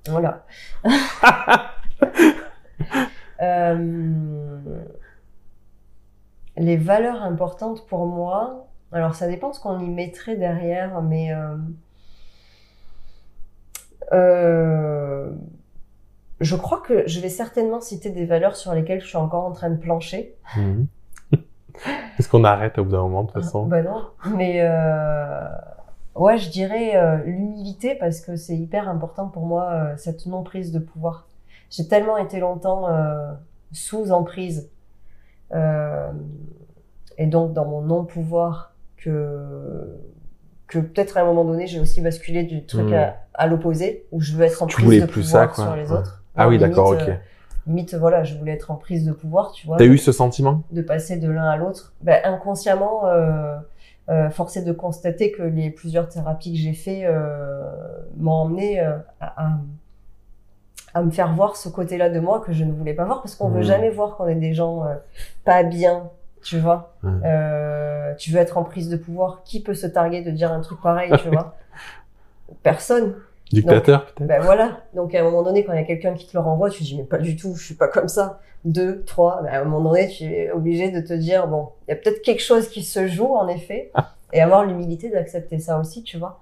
Voilà. 0.07 0.45
Euh, 3.41 4.57
les 6.57 6.75
valeurs 6.75 7.23
importantes 7.23 7.87
pour 7.87 8.05
moi, 8.05 8.67
alors 8.91 9.15
ça 9.15 9.29
dépend 9.29 9.53
ce 9.53 9.61
qu'on 9.61 9.79
y 9.79 9.87
mettrait 9.87 10.35
derrière, 10.35 11.01
mais 11.01 11.33
euh, 11.33 11.55
euh, 14.11 15.31
je 16.41 16.55
crois 16.57 16.81
que 16.81 17.07
je 17.07 17.21
vais 17.21 17.29
certainement 17.29 17.79
citer 17.79 18.09
des 18.09 18.25
valeurs 18.25 18.57
sur 18.57 18.73
lesquelles 18.73 18.99
je 18.99 19.07
suis 19.07 19.15
encore 19.15 19.45
en 19.45 19.53
train 19.53 19.69
de 19.69 19.77
plancher. 19.77 20.35
Mm. 20.57 20.83
Est-ce 22.19 22.27
qu'on 22.27 22.43
arrête 22.43 22.77
au 22.77 22.83
bout 22.83 22.91
d'un 22.91 23.03
moment 23.03 23.23
de 23.23 23.31
toute 23.31 23.41
façon? 23.41 23.65
Bah 23.65 23.81
non, 23.81 24.09
mais 24.35 24.59
ouais, 26.19 26.37
je 26.37 26.49
dirais 26.49 26.95
euh, 26.95 27.17
l'humilité 27.25 27.95
parce 27.95 28.19
que 28.21 28.35
c'est 28.35 28.55
hyper 28.55 28.87
important 28.89 29.27
pour 29.27 29.45
moi 29.45 29.71
euh, 29.71 29.93
cette 29.97 30.25
non 30.27 30.43
prise 30.43 30.71
de 30.71 30.79
pouvoir. 30.79 31.27
J'ai 31.71 31.87
tellement 31.87 32.17
été 32.17 32.39
longtemps 32.39 32.87
euh, 32.89 33.31
sous 33.71 34.11
emprise 34.11 34.69
et 37.17 37.25
donc 37.27 37.53
dans 37.53 37.65
mon 37.65 37.81
non 37.81 38.05
pouvoir 38.05 38.73
que 38.97 39.97
que 40.67 40.77
peut-être 40.79 41.17
à 41.17 41.21
un 41.21 41.25
moment 41.25 41.43
donné 41.45 41.65
j'ai 41.67 41.79
aussi 41.79 42.01
basculé 42.01 42.43
du 42.43 42.63
truc 42.65 42.87
Mm. 42.89 42.93
à, 42.93 43.15
à 43.33 43.47
l'opposé 43.47 44.05
où 44.11 44.21
je 44.21 44.33
veux 44.33 44.45
être 44.45 44.61
en 44.61 44.67
Tu 44.67 44.75
prise 44.81 45.01
de 45.01 45.05
plus 45.07 45.23
pouvoir 45.23 45.49
ça, 45.49 45.55
quoi. 45.55 45.63
sur 45.65 45.75
les 45.75 45.91
Ouais. 45.91 45.97
autres. 45.97 46.23
Ah 46.35 46.47
oui, 46.47 46.57
d'accord, 46.59 46.89
ok. 46.91 47.01
limite 47.67 47.93
voilà, 47.95 48.23
je 48.23 48.35
voulais 48.37 48.53
être 48.53 48.69
en 48.71 48.75
prise 48.75 49.05
de 49.05 49.11
pouvoir, 49.11 49.51
tu 49.51 49.65
vois 49.67 49.77
T'as 49.77 49.85
eu 49.85 49.97
ce 49.97 50.11
sentiment? 50.11 50.61
De 50.71 50.81
passer 50.81 51.17
de 51.17 51.29
l'un 51.29 51.47
à 51.49 51.57
l'autre, 51.57 51.93
ben, 52.01 52.19
inconsciemment, 52.23 53.07
euh, 53.07 53.57
euh, 54.09 54.29
force 54.29 54.57
est 54.57 54.63
de 54.63 54.71
constater 54.73 55.31
que 55.31 55.43
les 55.43 55.69
plusieurs 55.69 56.09
thérapies 56.09 56.53
que 56.53 56.57
j'ai 56.59 56.73
fait 56.73 57.01
euh, 57.05 57.61
m'ont 58.17 58.31
emmené 58.33 58.79
euh, 58.79 58.97
à, 59.21 59.45
à, 59.45 59.51
à 60.93 61.01
me 61.03 61.11
faire 61.11 61.33
voir 61.35 61.55
ce 61.55 61.69
côté-là 61.69 62.09
de 62.09 62.19
moi 62.19 62.39
que 62.39 62.51
je 62.51 62.63
ne 62.63 62.71
voulais 62.71 62.93
pas 62.95 63.05
voir 63.05 63.21
parce 63.21 63.35
qu'on 63.35 63.49
veut 63.49 63.59
Mhm. 63.59 63.63
jamais 63.65 63.89
voir 63.89 64.15
qu'on 64.17 64.27
est 64.27 64.35
des 64.35 64.53
gens 64.53 64.85
euh, 64.85 64.95
pas 65.45 65.63
bien, 65.63 66.09
tu 66.41 66.57
vois. 66.59 66.95
Euh, 67.03 68.13
tu 68.15 68.31
veux 68.31 68.39
être 68.39 68.57
en 68.57 68.63
prise 68.63 68.89
de 68.89 68.97
pouvoir, 68.97 69.43
qui 69.43 69.61
peut 69.61 69.75
se 69.75 69.85
targuer 69.87 70.21
de 70.23 70.31
dire 70.31 70.51
un 70.51 70.61
truc 70.61 70.81
pareil, 70.81 71.11
tu 71.21 71.29
vois? 71.29 71.55
Personne. 72.63 73.13
Dictateur 73.51 74.05
peut-être 74.05 74.27
Ben 74.27 74.41
voilà. 74.41 74.81
Donc 74.93 75.15
à 75.15 75.19
un 75.19 75.23
moment 75.23 75.43
donné, 75.43 75.63
quand 75.63 75.73
il 75.73 75.79
y 75.79 75.81
a 75.81 75.85
quelqu'un 75.85 76.13
qui 76.13 76.27
te 76.27 76.37
le 76.37 76.41
renvoie, 76.41 76.69
tu 76.69 76.79
te 76.79 76.83
dis 76.83 76.97
mais 76.97 77.03
pas 77.03 77.17
du 77.17 77.35
tout, 77.35 77.55
je 77.55 77.65
suis 77.65 77.75
pas 77.75 77.87
comme 77.87 78.07
ça. 78.07 78.39
Deux, 78.65 79.03
trois. 79.03 79.41
Ben, 79.41 79.49
à 79.49 79.61
un 79.61 79.63
moment 79.63 79.89
donné, 79.91 80.07
tu 80.07 80.25
es 80.25 80.51
obligé 80.51 80.91
de 80.91 80.99
te 80.99 81.13
dire 81.13 81.47
bon, 81.47 81.69
il 81.87 81.91
y 81.91 81.93
a 81.93 81.95
peut-être 81.95 82.21
quelque 82.21 82.41
chose 82.43 82.67
qui 82.69 82.83
se 82.83 83.07
joue 83.07 83.33
en 83.33 83.47
effet, 83.47 83.91
et 84.33 84.41
avoir 84.41 84.65
l'humilité 84.65 85.09
d'accepter 85.09 85.59
ça 85.59 85.79
aussi, 85.79 86.03
tu 86.03 86.17
vois. 86.17 86.41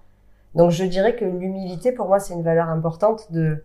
Donc 0.55 0.71
je 0.71 0.83
dirais 0.83 1.15
que 1.15 1.25
l'humilité 1.25 1.91
pour 1.91 2.07
moi 2.07 2.19
c'est 2.19 2.33
une 2.33 2.43
valeur 2.43 2.69
importante 2.69 3.31
de 3.31 3.63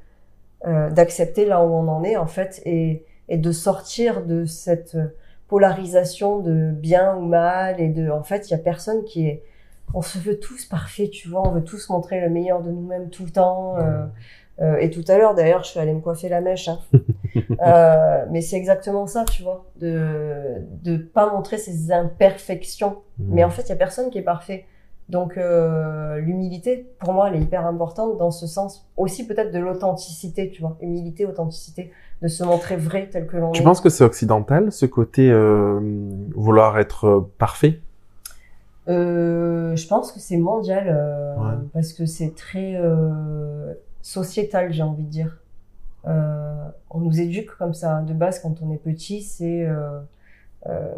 euh, 0.67 0.91
d'accepter 0.91 1.47
là 1.47 1.65
où 1.65 1.73
on 1.73 1.89
en 1.89 2.05
est 2.05 2.17
en 2.17 2.27
fait 2.27 2.61
et 2.65 3.05
et 3.29 3.39
de 3.39 3.51
sortir 3.51 4.25
de 4.25 4.45
cette 4.45 4.97
polarisation 5.49 6.39
de 6.41 6.71
bien 6.71 7.17
ou 7.17 7.23
mal 7.23 7.81
et 7.81 7.89
de 7.89 8.11
en 8.11 8.23
fait 8.23 8.49
il 8.49 8.53
y 8.53 8.55
a 8.55 8.59
personne 8.59 9.05
qui 9.05 9.27
est 9.27 9.43
on 9.95 10.03
se 10.03 10.19
veut 10.19 10.39
tous 10.39 10.65
parfaits, 10.65 11.11
tu 11.11 11.29
vois, 11.29 11.47
on 11.47 11.51
veut 11.53 11.65
tous 11.65 11.89
montrer 11.91 12.21
le 12.21 12.31
meilleur 12.31 12.63
de 12.63 12.71
nous-mêmes 12.71 13.11
tout 13.11 13.25
le 13.25 13.31
temps. 13.31 13.77
euh, 13.79 14.07
euh, 14.61 14.77
et 14.77 14.91
tout 14.91 15.05
à 15.09 15.17
l'heure, 15.17 15.35
d'ailleurs, 15.35 15.65
je 15.65 15.71
suis 15.71 15.81
allée 15.81 15.95
me 15.95 16.01
coiffer 16.01 16.29
la 16.29 16.41
mèche. 16.41 16.69
Hein. 16.69 16.79
Euh, 17.67 18.27
mais 18.31 18.41
c'est 18.41 18.57
exactement 18.57 19.07
ça, 19.07 19.25
tu 19.25 19.43
vois, 19.43 19.65
de 19.81 20.57
de 20.83 20.97
pas 20.97 21.33
montrer 21.33 21.57
ses 21.57 21.93
imperfections. 21.93 22.99
Mm. 23.19 23.35
Mais 23.35 23.45
en 23.45 23.51
fait, 23.51 23.63
il 23.63 23.69
y 23.69 23.73
a 23.73 23.77
personne 23.77 24.11
qui 24.11 24.19
est 24.19 24.23
parfait. 24.23 24.67
Donc 25.09 25.37
l'humilité, 25.37 26.91
pour 26.99 27.13
moi, 27.13 27.29
elle 27.29 27.37
est 27.37 27.43
hyper 27.43 27.67
importante 27.67 28.19
dans 28.19 28.31
ce 28.31 28.47
sens 28.47 28.87
aussi 28.97 29.27
peut-être 29.27 29.53
de 29.53 29.59
l'authenticité, 29.59 30.51
tu 30.51 30.61
vois, 30.61 30.77
humilité, 30.81 31.25
authenticité, 31.25 31.93
de 32.21 32.29
se 32.29 32.43
montrer 32.45 32.77
vrai 32.77 33.09
tel 33.11 33.27
que 33.27 33.37
l'on 33.37 33.51
est. 33.51 33.57
Tu 33.57 33.63
penses 33.63 33.81
que 33.81 33.91
c'est 33.91 34.05
occidental, 34.05 34.73
ce 34.73 34.87
côté 34.87 35.33
vouloir 36.35 36.79
être 36.79 37.31
parfait? 37.39 37.81
Euh, 38.89 39.77
je 39.77 39.87
pense 39.87 40.11
que 40.13 40.19
c'est 40.21 40.37
mondial 40.37 40.89
euh, 40.89 41.37
Ouais. 41.37 41.55
parce 41.73 41.93
que 41.93 42.05
c'est 42.07 42.35
très 42.35 42.75
euh, 42.77 43.75
sociétal, 44.03 44.73
j'ai 44.73 44.83
envie 44.83 45.05
de 45.05 45.09
dire. 45.11 45.39
Euh, 46.07 46.55
on 46.91 46.99
nous 46.99 47.21
éduque 47.21 47.57
comme 47.59 47.75
ça 47.75 48.01
de 48.03 48.13
base 48.13 48.41
quand 48.41 48.55
on 48.63 48.73
est 48.73 48.77
petit, 48.79 49.23
c'est 49.23 49.65
euh, 49.65 50.01
euh, 50.67 50.95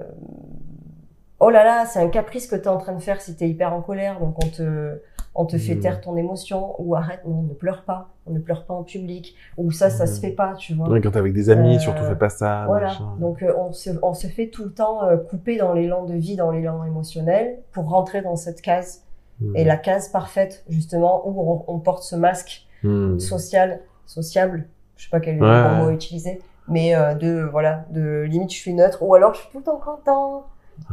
oh 1.40 1.50
là 1.50 1.62
là, 1.64 1.84
c'est 1.86 2.00
un 2.00 2.08
caprice 2.08 2.46
que 2.46 2.56
tu 2.56 2.62
es 2.62 2.68
en 2.68 2.78
train 2.78 2.94
de 2.94 3.02
faire 3.02 3.20
si 3.20 3.36
tu 3.36 3.44
es 3.44 3.48
hyper 3.50 3.74
en 3.74 3.82
colère, 3.82 4.18
donc 4.18 4.42
on 4.42 4.48
te 4.48 4.98
on 5.36 5.44
te 5.46 5.58
fait 5.58 5.76
taire 5.76 6.00
ton 6.00 6.16
émotion 6.16 6.74
ou 6.78 6.94
arrête, 6.94 7.20
non, 7.26 7.42
ne 7.42 7.54
pleure 7.54 7.82
pas, 7.82 8.08
on 8.26 8.30
ne 8.32 8.38
pleure 8.38 8.64
pas 8.66 8.74
en 8.74 8.84
public 8.84 9.34
ou 9.56 9.72
ça 9.72 9.90
ça 9.90 10.06
se 10.06 10.20
fait 10.20 10.30
pas, 10.30 10.54
tu 10.54 10.74
vois. 10.74 10.88
Ouais, 10.88 11.00
Quand 11.00 11.10
t'es 11.10 11.18
avec 11.18 11.32
des 11.32 11.50
amis, 11.50 11.76
Euh, 11.76 11.78
surtout 11.80 12.04
fais 12.04 12.14
pas 12.14 12.28
ça. 12.28 12.64
Voilà. 12.66 12.86
machin. 12.88 13.16
Donc 13.18 13.42
euh, 13.42 13.52
on 13.58 13.72
se 13.72 13.90
on 14.02 14.14
se 14.14 14.26
fait 14.28 14.48
tout 14.48 14.64
le 14.64 14.72
temps 14.72 15.04
euh, 15.04 15.16
couper 15.16 15.56
dans 15.58 15.72
l'élan 15.72 16.04
de 16.04 16.14
vie, 16.14 16.36
dans 16.36 16.50
l'élan 16.52 16.84
émotionnel 16.84 17.58
pour 17.72 17.88
rentrer 17.88 18.22
dans 18.22 18.36
cette 18.36 18.60
case 18.62 19.02
Mm. 19.40 19.56
et 19.56 19.64
la 19.64 19.76
case 19.76 20.10
parfaite 20.10 20.62
justement 20.68 21.26
où 21.28 21.64
on, 21.68 21.74
on 21.74 21.78
porte 21.80 22.04
ce 22.04 22.14
masque 22.14 22.66
Mm. 22.84 23.18
social, 23.18 23.80
sociable, 24.06 24.68
je 24.96 25.04
sais 25.04 25.10
pas 25.10 25.18
quel 25.18 25.42
Ouais, 25.42 25.76
mot 25.78 25.90
utiliser, 25.90 26.40
mais 26.68 26.92
de 27.18 27.42
voilà, 27.42 27.84
de 27.90 28.22
limite 28.28 28.52
je 28.52 28.56
suis 28.58 28.74
neutre 28.74 29.02
ou 29.02 29.12
alors 29.16 29.34
je 29.34 29.40
suis 29.40 29.48
tout 29.50 29.58
le 29.58 29.64
temps 29.64 29.80
content, 29.84 30.44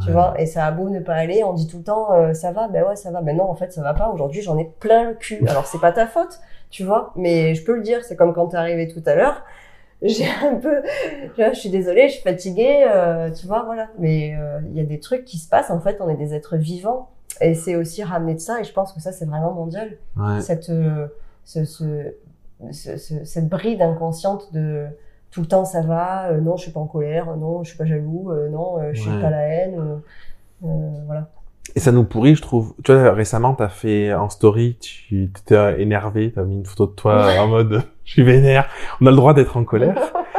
tu 0.01 0.07
Ouais. 0.07 0.13
vois, 0.13 0.33
et 0.39 0.45
ça 0.45 0.65
a 0.65 0.71
beau 0.71 0.89
ne 0.89 0.99
pas 0.99 1.15
aller, 1.15 1.43
on 1.43 1.53
dit 1.53 1.67
tout 1.67 1.77
le 1.79 1.83
temps 1.83 2.11
euh, 2.13 2.33
ça 2.33 2.51
va, 2.51 2.67
ben 2.67 2.83
ouais 2.83 2.95
ça 2.95 3.11
va, 3.11 3.21
ben 3.21 3.35
non 3.37 3.45
en 3.49 3.55
fait 3.55 3.71
ça 3.73 3.81
va 3.81 3.93
pas, 3.93 4.09
aujourd'hui 4.09 4.41
j'en 4.41 4.57
ai 4.57 4.65
plein 4.79 5.09
le 5.09 5.13
cul, 5.15 5.45
alors 5.47 5.65
c'est 5.65 5.79
pas 5.81 5.91
ta 5.91 6.07
faute, 6.07 6.39
tu 6.69 6.83
vois, 6.83 7.11
mais 7.15 7.53
je 7.55 7.63
peux 7.65 7.75
le 7.75 7.81
dire, 7.81 8.03
c'est 8.03 8.15
comme 8.15 8.33
quand 8.33 8.47
t'es 8.47 8.57
arrivé 8.57 8.87
tout 8.87 9.01
à 9.05 9.15
l'heure, 9.15 9.43
j'ai 10.01 10.25
un 10.43 10.55
peu, 10.55 10.81
je 11.37 11.53
suis 11.53 11.69
désolée, 11.69 12.07
je 12.09 12.13
suis 12.13 12.23
fatiguée, 12.23 12.85
euh, 12.87 13.29
tu 13.31 13.45
vois, 13.47 13.63
voilà, 13.63 13.89
mais 13.99 14.35
euh, 14.39 14.59
il 14.69 14.75
y 14.77 14.79
a 14.79 14.83
des 14.85 14.99
trucs 14.99 15.25
qui 15.25 15.37
se 15.37 15.47
passent, 15.49 15.69
en 15.69 15.79
fait 15.79 15.97
on 15.99 16.09
est 16.09 16.15
des 16.15 16.33
êtres 16.33 16.57
vivants, 16.57 17.09
et 17.39 17.53
c'est 17.53 17.75
aussi 17.75 18.03
ramener 18.03 18.33
de 18.35 18.39
ça, 18.39 18.59
et 18.59 18.63
je 18.63 18.73
pense 18.73 18.93
que 18.93 18.99
ça 19.01 19.11
c'est 19.11 19.25
vraiment 19.25 19.51
mondial. 19.51 19.91
Ouais. 20.17 20.41
cette, 20.41 20.69
euh, 20.69 21.07
ce, 21.43 21.65
ce- 21.65 22.13
ce- 22.71 23.25
cette 23.25 23.49
bride 23.49 23.81
inconsciente 23.81 24.53
de 24.53 24.85
tout 25.31 25.41
le 25.41 25.47
temps 25.47 25.65
ça 25.65 25.81
va, 25.81 26.29
euh, 26.29 26.41
non 26.41 26.57
je 26.57 26.63
suis 26.63 26.71
pas 26.71 26.79
en 26.79 26.87
colère, 26.87 27.35
non 27.37 27.63
je 27.63 27.69
suis 27.69 27.77
pas 27.77 27.85
jaloux, 27.85 28.31
euh, 28.31 28.49
non 28.49 28.79
euh, 28.79 28.91
je 28.93 29.01
suis 29.01 29.09
Ouais. 29.11 29.21
pas 29.21 29.29
la 29.29 29.41
haine, 29.47 30.01
voilà. 30.61 31.27
Et 31.75 31.79
ça 31.79 31.91
nous 31.91 32.03
pourrit, 32.03 32.35
je 32.35 32.41
trouve. 32.41 32.73
Tu 32.83 32.91
vois, 32.91 33.13
récemment, 33.13 33.53
t'as 33.53 33.69
fait 33.69 34.13
en 34.13 34.29
story, 34.29 34.77
tu 34.81 35.31
t'étais 35.31 35.81
énervé, 35.81 36.31
t'as 36.33 36.43
mis 36.43 36.55
une 36.55 36.65
photo 36.65 36.87
de 36.87 36.91
toi 36.91 37.27
en 37.39 37.47
mode 37.47 37.83
je 38.03 38.11
suis 38.13 38.23
vénère. 38.23 38.67
On 38.99 39.05
a 39.07 39.11
le 39.11 39.15
droit 39.15 39.33
d'être 39.33 39.55
en 39.57 39.63
colère. 39.63 39.95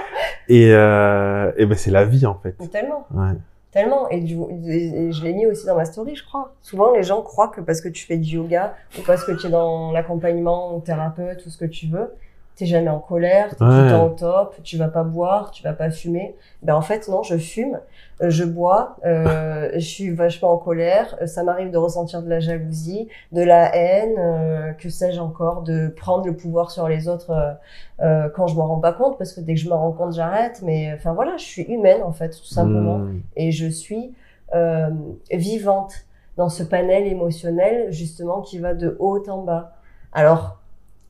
et 0.49 0.73
euh, 0.75 1.53
et 1.57 1.65
ben 1.65 1.77
c'est 1.77 1.91
la 1.91 2.05
vie 2.05 2.27
en 2.27 2.35
fait. 2.35 2.57
Tellement, 2.71 3.07
Ouais. 3.15 3.33
tellement. 3.71 4.09
Et, 4.11 4.21
du, 4.21 4.37
et- 4.67 5.07
et 5.07 5.13
je 5.13 5.25
l'ai 5.25 5.33
mis 5.33 5.47
aussi 5.47 5.65
dans 5.65 5.77
ma 5.77 5.85
story, 5.87 6.17
je 6.17 6.25
crois. 6.25 6.53
Souvent 6.61 6.93
les 6.93 7.03
gens 7.05 7.23
croient 7.23 7.49
que 7.49 7.61
parce 7.63 7.81
que 7.81 7.89
tu 7.89 8.05
fais 8.05 8.19
du 8.19 8.37
yoga 8.37 8.75
ou 8.99 9.03
parce 9.07 9.25
que 9.25 9.33
tu 9.33 9.47
es 9.47 9.51
dans 9.51 9.91
l'accompagnement 9.93 10.81
thérapeute 10.81 11.47
ou 11.47 11.51
ce 11.51 11.57
que 11.57 11.65
tu 11.65 11.87
veux, 11.87 12.13
t'es 12.55 12.67
jamais 12.67 12.91
en 12.91 12.99
colère, 12.99 13.51
t'es 13.51 13.57
tout 13.57 13.65
le 13.65 13.91
temps 13.91 14.07
au 14.07 14.11
top, 14.11 14.57
tu 14.63 14.77
vas 14.77 14.89
pas 14.89 15.05
boire, 15.05 15.51
tu 15.51 15.63
vas 15.63 15.73
pas 15.73 15.91
fumer. 15.91 16.37
Ben 16.63 16.75
en 16.75 16.83
fait 16.83 17.09
non, 17.09 17.23
je 17.23 17.37
fume, 17.39 17.81
je 18.21 18.45
bois, 18.45 18.97
euh, 19.07 19.71
je 19.75 19.81
suis 19.81 20.11
vachement 20.11 20.53
en 20.53 20.59
colère, 20.59 21.17
ça 21.27 21.45
m'arrive 21.45 21.71
de 21.71 21.79
ressentir 21.79 22.23
de 22.23 22.29
la 22.29 22.41
jalousie, 22.41 23.09
de 23.33 23.43
la 23.43 23.75
haine, 23.75 24.15
euh, 24.19 24.73
que 24.73 24.91
sais-je 24.91 25.21
encore, 25.21 25.63
de 25.63 25.89
prendre 25.89 26.27
le 26.27 26.37
pouvoir 26.37 26.71
sur 26.71 26.89
les 26.89 27.09
autres 27.09 27.31
euh, 27.31 27.53
euh, 28.01 28.29
quand 28.29 28.47
je 28.47 28.55
m'en 28.57 28.67
rends 28.67 28.81
pas 28.81 28.93
compte, 28.93 29.17
parce 29.17 29.33
que 29.33 29.41
dès 29.41 29.55
que 29.55 29.61
je 29.61 29.69
me 29.69 29.75
rends 29.75 29.93
compte, 29.93 30.13
j'arrête. 30.15 30.61
Mais 30.63 30.93
enfin 30.95 31.15
voilà, 31.15 31.37
je 31.39 31.45
suis 31.45 31.63
humaine 31.63 32.03
en 32.03 32.13
fait, 32.13 32.31
tout 32.31 32.45
simplement 32.45 32.99
Hmm. 32.99 33.21
et 33.37 33.51
je 33.53 33.67
suis 33.67 34.13
euh, 34.55 34.91
vivante 35.31 35.95
dans 36.37 36.49
ce 36.49 36.63
panel 36.63 37.07
émotionnel 37.07 37.93
justement 37.93 38.41
qui 38.43 38.59
va 38.59 38.75
de 38.75 38.97
haut 38.99 39.23
en 39.29 39.39
bas. 39.43 39.77
Alors, 40.13 40.59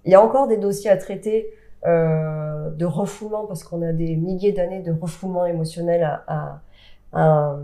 il 0.05 0.12
y 0.12 0.15
a 0.15 0.23
encore 0.23 0.49
des 0.49 0.57
dossiers 0.57 0.91
à 0.91 0.97
traiter 0.97 1.49
euh, 1.87 2.70
de 2.70 2.85
refoulement 2.85 3.47
parce 3.47 3.65
qu'on 3.65 3.83
a 3.83 3.93
des 3.93 4.16
milliers 4.16 4.53
d'années 4.53 4.81
de 4.83 4.93
refoulement 4.93 5.47
émotionnel 5.47 6.03
à, 6.05 6.24
à, 6.27 6.61
à, 7.12 7.57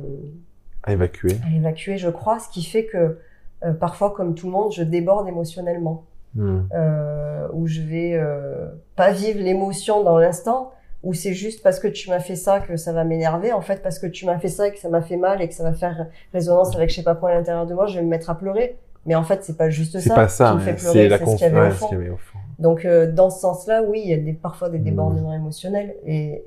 À 0.82 0.92
évacuer. 0.92 1.36
à 1.46 1.54
évacuer, 1.56 1.98
je 1.98 2.08
crois, 2.10 2.38
ce 2.40 2.48
qui 2.48 2.62
fait 2.64 2.86
que 2.86 3.18
euh, 3.64 3.72
parfois, 3.72 4.12
comme 4.12 4.34
tout 4.34 4.46
le 4.46 4.52
monde, 4.52 4.72
je 4.72 4.82
déborde 4.82 5.26
émotionnellement 5.28 6.04
Hmm. 6.34 6.60
euh, 6.74 7.48
où 7.54 7.66
je 7.66 7.80
vais 7.80 8.12
euh, 8.14 8.68
pas 8.96 9.12
vivre 9.12 9.40
l'émotion 9.40 10.04
dans 10.04 10.18
l'instant, 10.18 10.72
où 11.02 11.14
c'est 11.14 11.32
juste 11.32 11.62
parce 11.62 11.80
que 11.80 11.88
tu 11.88 12.10
m'as 12.10 12.20
fait 12.20 12.36
ça 12.36 12.60
que 12.60 12.76
ça 12.76 12.92
va 12.92 13.02
m'énerver, 13.04 13.50
en 13.52 13.62
fait 13.62 13.82
parce 13.82 13.98
que 13.98 14.06
tu 14.06 14.26
m'as 14.26 14.38
fait 14.38 14.48
ça 14.48 14.68
et 14.68 14.72
que 14.72 14.78
ça 14.78 14.90
m'a 14.90 15.00
fait 15.00 15.16
mal 15.16 15.40
et 15.40 15.48
que 15.48 15.54
ça 15.54 15.64
va 15.64 15.72
faire 15.72 16.06
résonance 16.34 16.76
avec 16.76 16.90
je 16.90 16.96
sais 16.96 17.02
pas 17.02 17.14
quoi 17.14 17.30
à 17.30 17.34
l'intérieur 17.34 17.66
de 17.66 17.72
moi, 17.72 17.86
je 17.86 17.96
vais 17.98 18.04
me 18.04 18.10
mettre 18.10 18.28
à 18.28 18.36
pleurer. 18.36 18.76
Mais 19.06 19.14
en 19.14 19.22
fait, 19.22 19.42
c'est 19.44 19.56
pas 19.56 19.70
juste 19.70 19.98
C'est 19.98 20.08
ça 20.08 20.14
pas 20.14 20.28
ça, 20.28 20.50
qui 20.50 20.56
me 20.56 20.60
fait 20.60 20.74
pleurer, 20.74 21.08
c'est 21.08 21.18
ce 21.18 21.36
qu'il 21.36 21.40
y 21.40 21.44
avait 21.44 21.58
au 21.58 21.62
confiance 21.62 21.78
fond. 21.78 21.88
qu'il 21.88 21.98
y 21.98 22.00
avait 22.00 22.10
au 22.10 22.16
fond. 22.16 22.38
Donc 22.58 22.84
euh, 22.84 23.10
dans 23.10 23.30
ce 23.30 23.40
sens-là, 23.40 23.82
oui, 23.86 24.02
il 24.04 24.10
y 24.10 24.14
a 24.14 24.18
des, 24.18 24.32
parfois 24.32 24.68
des 24.68 24.78
débordements 24.78 25.32
émotionnels 25.34 25.94
et 26.06 26.44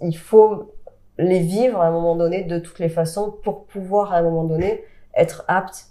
il 0.00 0.16
faut 0.16 0.72
les 1.18 1.40
vivre 1.40 1.80
à 1.80 1.86
un 1.86 1.90
moment 1.90 2.14
donné 2.14 2.44
de 2.44 2.58
toutes 2.58 2.78
les 2.78 2.88
façons 2.88 3.34
pour 3.42 3.64
pouvoir 3.64 4.12
à 4.12 4.18
un 4.18 4.22
moment 4.22 4.44
donné 4.44 4.84
être 5.14 5.44
apte 5.48 5.88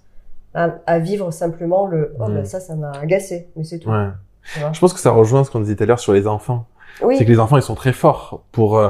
à, 0.54 0.76
à 0.88 1.00
vivre 1.00 1.32
simplement 1.32 1.86
le 1.88 2.16
oh 2.20 2.28
Mm. 2.30 2.34
ben 2.36 2.46
ça 2.46 2.60
ça 2.62 2.76
m'a 2.76 2.92
agacé 2.92 3.50
mais 3.56 3.64
c'est 3.66 3.80
tout. 3.80 3.90
Ouais. 3.90 4.08
Je 4.72 4.80
pense 4.80 4.94
que 4.94 5.00
ça 5.02 5.12
rejoint 5.12 5.44
ce 5.44 5.52
qu'on 5.52 5.60
disait 5.60 5.76
tout 5.76 5.84
à 5.84 5.86
l'heure 5.86 6.00
sur 6.00 6.14
les 6.14 6.26
enfants. 6.26 6.66
Oui. 7.04 7.18
C'est 7.18 7.26
que 7.26 7.30
les 7.30 7.40
enfants, 7.40 7.58
ils 7.58 7.62
sont 7.64 7.76
très 7.76 7.92
forts 7.92 8.44
pour 8.54 8.78
euh, 8.80 8.90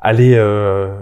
aller 0.00 0.34
euh, 0.36 0.94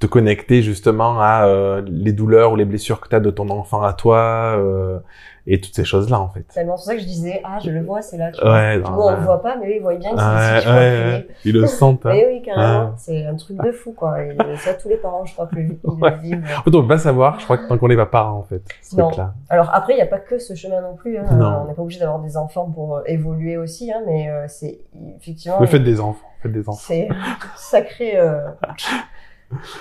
te 0.00 0.06
connecter 0.06 0.62
justement 0.62 1.20
à 1.20 1.44
euh, 1.46 1.82
les 1.86 2.12
douleurs 2.12 2.52
ou 2.52 2.56
les 2.56 2.64
blessures 2.64 3.00
que 3.00 3.08
tu 3.08 3.14
as 3.14 3.20
de 3.20 3.30
ton 3.30 3.48
enfant 3.50 3.82
à 3.82 3.92
toi 3.92 4.54
euh, 4.58 4.98
et 5.46 5.60
toutes 5.60 5.74
ces 5.74 5.84
choses-là 5.84 6.18
en 6.18 6.28
fait. 6.28 6.42
tellement 6.54 6.76
c'est 6.76 6.82
pour 6.82 6.86
ça 6.86 6.94
que 6.94 7.00
je 7.00 7.06
disais 7.06 7.40
ah 7.44 7.58
je 7.62 7.70
le 7.70 7.82
vois 7.82 8.00
c'est 8.00 8.16
là 8.16 8.30
tu 8.32 8.40
vois. 8.40 8.50
Ouais, 8.52 8.78
Nous, 8.78 8.82
non, 8.84 8.96
on 8.98 9.10
le 9.10 9.16
voit 9.18 9.42
pas 9.42 9.56
mais 9.60 9.68
eux 9.68 9.74
ils 9.76 9.82
voient 9.82 9.94
bien 9.96 10.10
que 10.12 10.18
c'est 10.18 10.24
Ouais, 10.24 10.60
vois, 10.64 10.74
ouais. 10.74 11.26
Ils 11.44 11.52
le 11.52 11.66
sentent. 11.66 12.06
Hein. 12.06 12.10
Mais 12.14 12.26
oui 12.30 12.42
carrément 12.42 12.94
c'est 12.96 13.26
un 13.26 13.34
truc 13.36 13.58
de 13.62 13.72
fou 13.72 13.92
quoi 13.92 14.22
et 14.22 14.34
ça 14.56 14.72
tous 14.74 14.88
les 14.88 14.96
parents 14.96 15.24
je 15.26 15.34
crois 15.34 15.46
que 15.48 15.56
le, 15.56 15.62
ils 15.62 15.78
le 15.84 16.16
vivent 16.22 16.44
En 16.58 16.62
fait, 16.62 16.74
on 16.74 16.82
peut 16.82 16.88
pas 16.88 16.98
savoir, 16.98 17.38
je 17.38 17.44
crois 17.44 17.58
que 17.58 17.68
tant 17.68 17.76
qu'on 17.76 17.88
n'est 17.88 17.96
pas 17.96 18.06
parent 18.06 18.38
en 18.38 18.42
fait, 18.42 18.62
ce 18.82 18.96
Non. 18.96 19.06
truc-là. 19.08 19.34
Alors 19.50 19.70
après, 19.74 19.92
il 19.92 19.96
n'y 19.96 20.02
a 20.02 20.06
pas 20.06 20.18
que 20.18 20.38
ce 20.38 20.54
chemin 20.54 20.80
non 20.80 20.94
plus. 20.94 21.18
Hein. 21.18 21.24
Non. 21.32 21.44
Euh, 21.46 21.58
On 21.62 21.68
n'est 21.68 21.74
pas 21.74 21.82
obligé 21.82 22.00
d'avoir 22.00 22.20
des 22.20 22.36
enfants 22.38 22.70
pour 22.70 22.96
euh, 22.96 23.02
évoluer 23.06 23.56
aussi, 23.58 23.92
hein, 23.92 24.00
mais 24.06 24.30
euh, 24.30 24.46
c'est 24.48 24.80
effectivement 25.18 25.58
Mais 25.60 25.66
faites 25.66 25.84
des 25.84 26.00
enfants, 26.00 26.26
faites 26.42 26.52
des 26.52 26.68
enfants. 26.68 26.78
c'est 26.80 27.08
euh, 28.16 28.40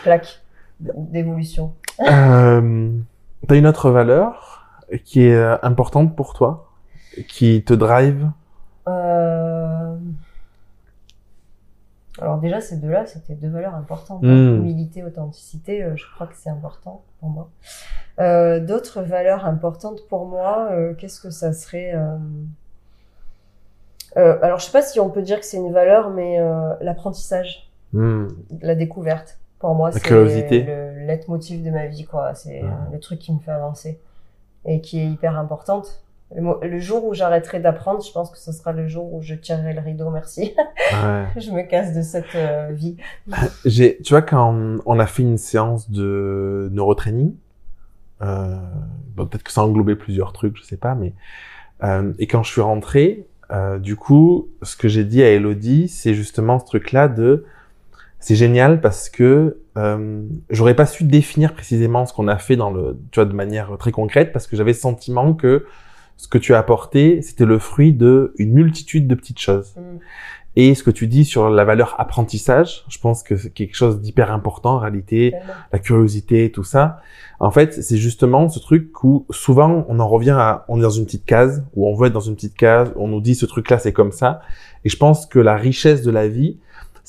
claque 0.03 0.41
d'évolution. 0.79 1.73
Euh, 2.01 2.91
T'as 3.47 3.55
une 3.55 3.67
autre 3.67 3.89
valeur 3.89 4.67
qui 5.05 5.21
est 5.23 5.35
euh, 5.35 5.57
importante 5.61 6.15
pour 6.15 6.33
toi, 6.33 6.71
qui 7.27 7.63
te 7.63 7.73
drive? 7.73 8.29
Euh... 8.87 9.95
Alors 12.21 12.37
déjà, 12.39 12.59
ces 12.59 12.77
deux-là, 12.77 13.05
c'était 13.05 13.35
deux 13.35 13.49
valeurs 13.49 13.75
importantes. 13.75 14.23
Mm. 14.23 14.27
hein. 14.27 14.55
Humilité, 14.55 15.03
authenticité, 15.03 15.83
euh, 15.83 15.95
je 15.95 16.05
crois 16.13 16.27
que 16.27 16.35
c'est 16.35 16.49
important 16.49 17.03
pour 17.19 17.29
moi. 17.29 17.49
Euh, 18.19 18.59
D'autres 18.59 19.01
valeurs 19.01 19.45
importantes 19.45 20.01
pour 20.09 20.25
moi, 20.25 20.69
euh, 20.71 20.93
qu'est-ce 20.93 21.21
que 21.21 21.29
ça 21.29 21.53
serait 21.53 21.93
Alors, 24.15 24.59
je 24.59 24.65
sais 24.65 24.71
pas 24.71 24.81
si 24.81 24.99
on 24.99 25.09
peut 25.09 25.21
dire 25.21 25.39
que 25.39 25.45
c'est 25.45 25.57
une 25.57 25.71
valeur, 25.71 26.09
mais 26.09 26.39
l'apprentissage, 26.81 27.69
Hmm. 27.91 28.27
la 28.61 28.75
découverte, 28.75 29.39
pour 29.59 29.75
moi, 29.75 29.91
c'est 29.91 30.09
le 30.09 31.05
leitmotiv 31.05 31.63
de 31.63 31.69
ma 31.69 31.87
vie, 31.87 32.05
quoi. 32.05 32.33
C'est 32.33 32.63
euh, 32.63 32.67
le 32.91 32.99
truc 32.99 33.19
qui 33.19 33.33
me 33.33 33.39
fait 33.39 33.51
avancer 33.51 33.99
et 34.65 34.81
qui 34.81 34.99
est 34.99 35.07
hyper 35.07 35.37
importante. 35.37 36.03
Le, 36.35 36.67
le 36.67 36.79
jour 36.79 37.05
où 37.05 37.13
j'arrêterai 37.13 37.59
d'apprendre, 37.59 38.03
je 38.03 38.11
pense 38.11 38.29
que 38.29 38.37
ce 38.37 38.51
sera 38.51 38.71
le 38.71 38.87
jour 38.87 39.13
où 39.13 39.21
je 39.21 39.33
tirerai 39.33 39.73
le 39.73 39.81
rideau, 39.81 40.09
merci. 40.11 40.53
Ouais. 40.93 41.25
je 41.37 41.51
me 41.51 41.63
casse 41.63 41.93
de 41.95 42.01
cette 42.01 42.35
euh, 42.35 42.71
vie. 42.71 42.97
J'ai, 43.65 43.97
tu 44.03 44.13
vois, 44.13 44.21
quand 44.21 44.77
on 44.85 44.99
a 44.99 45.07
fait 45.07 45.23
une 45.23 45.37
séance 45.37 45.89
de 45.89 46.69
neurotraining, 46.71 47.35
euh, 48.21 48.55
bon, 49.15 49.25
peut-être 49.25 49.43
que 49.43 49.51
ça 49.51 49.63
englobait 49.63 49.95
plusieurs 49.95 50.33
trucs, 50.33 50.57
je 50.57 50.63
sais 50.63 50.77
pas, 50.77 50.95
mais 50.95 51.13
euh, 51.83 52.13
et 52.19 52.27
quand 52.27 52.43
je 52.43 52.51
suis 52.51 52.61
rentré, 52.61 53.27
euh, 53.51 53.79
du 53.79 53.95
coup, 53.95 54.49
ce 54.61 54.75
que 54.75 54.87
j'ai 54.87 55.05
dit 55.05 55.23
à 55.23 55.29
Elodie, 55.29 55.87
c'est 55.87 56.13
justement 56.13 56.59
ce 56.59 56.65
truc-là 56.65 57.07
de, 57.07 57.45
c'est 58.19 58.35
génial 58.35 58.81
parce 58.81 59.09
que 59.09 59.57
euh, 59.77 60.23
j'aurais 60.49 60.75
pas 60.75 60.85
su 60.85 61.03
définir 61.05 61.53
précisément 61.53 62.05
ce 62.05 62.13
qu'on 62.13 62.27
a 62.27 62.37
fait 62.37 62.55
dans 62.55 62.69
le, 62.69 62.97
tu 63.11 63.19
vois, 63.19 63.25
de 63.25 63.33
manière 63.33 63.77
très 63.77 63.91
concrète, 63.91 64.33
parce 64.33 64.45
que 64.47 64.55
j'avais 64.55 64.71
le 64.71 64.77
sentiment 64.77 65.33
que 65.33 65.65
ce 66.17 66.27
que 66.27 66.37
tu 66.37 66.53
as 66.53 66.57
apporté, 66.57 67.21
c'était 67.21 67.45
le 67.45 67.59
fruit 67.59 67.93
de 67.93 68.33
une 68.37 68.51
multitude 68.51 69.07
de 69.07 69.15
petites 69.15 69.39
choses. 69.39 69.73
Mm. 69.77 69.99
Et 70.55 70.75
ce 70.75 70.83
que 70.83 70.91
tu 70.91 71.07
dis 71.07 71.23
sur 71.23 71.49
la 71.49 71.63
valeur 71.63 71.95
apprentissage, 71.99 72.83
je 72.89 72.97
pense 72.97 73.23
que 73.23 73.37
c'est 73.37 73.51
quelque 73.51 73.75
chose 73.75 74.01
d'hyper 74.01 74.31
important 74.31 74.75
en 74.75 74.79
réalité, 74.79 75.33
la 75.71 75.79
curiosité, 75.79 76.51
tout 76.51 76.65
ça. 76.65 77.01
En 77.39 77.51
fait, 77.51 77.81
c'est 77.81 77.97
justement 77.97 78.49
ce 78.49 78.59
truc 78.59 79.03
où 79.03 79.25
souvent 79.29 79.85
on 79.87 79.99
en 79.99 80.07
revient 80.07 80.35
à, 80.37 80.65
on 80.67 80.77
est 80.79 80.81
dans 80.81 80.89
une 80.89 81.05
petite 81.05 81.25
case, 81.25 81.63
où 81.75 81.87
on 81.87 81.95
veut 81.95 82.07
être 82.07 82.13
dans 82.13 82.19
une 82.19 82.35
petite 82.35 82.55
case, 82.55 82.91
on 82.97 83.07
nous 83.07 83.21
dit 83.21 83.35
ce 83.35 83.45
truc-là 83.45 83.77
c'est 83.77 83.93
comme 83.93 84.11
ça. 84.11 84.41
Et 84.83 84.89
je 84.89 84.97
pense 84.97 85.25
que 85.25 85.39
la 85.39 85.55
richesse 85.55 86.01
de 86.01 86.11
la 86.11 86.27
vie, 86.27 86.57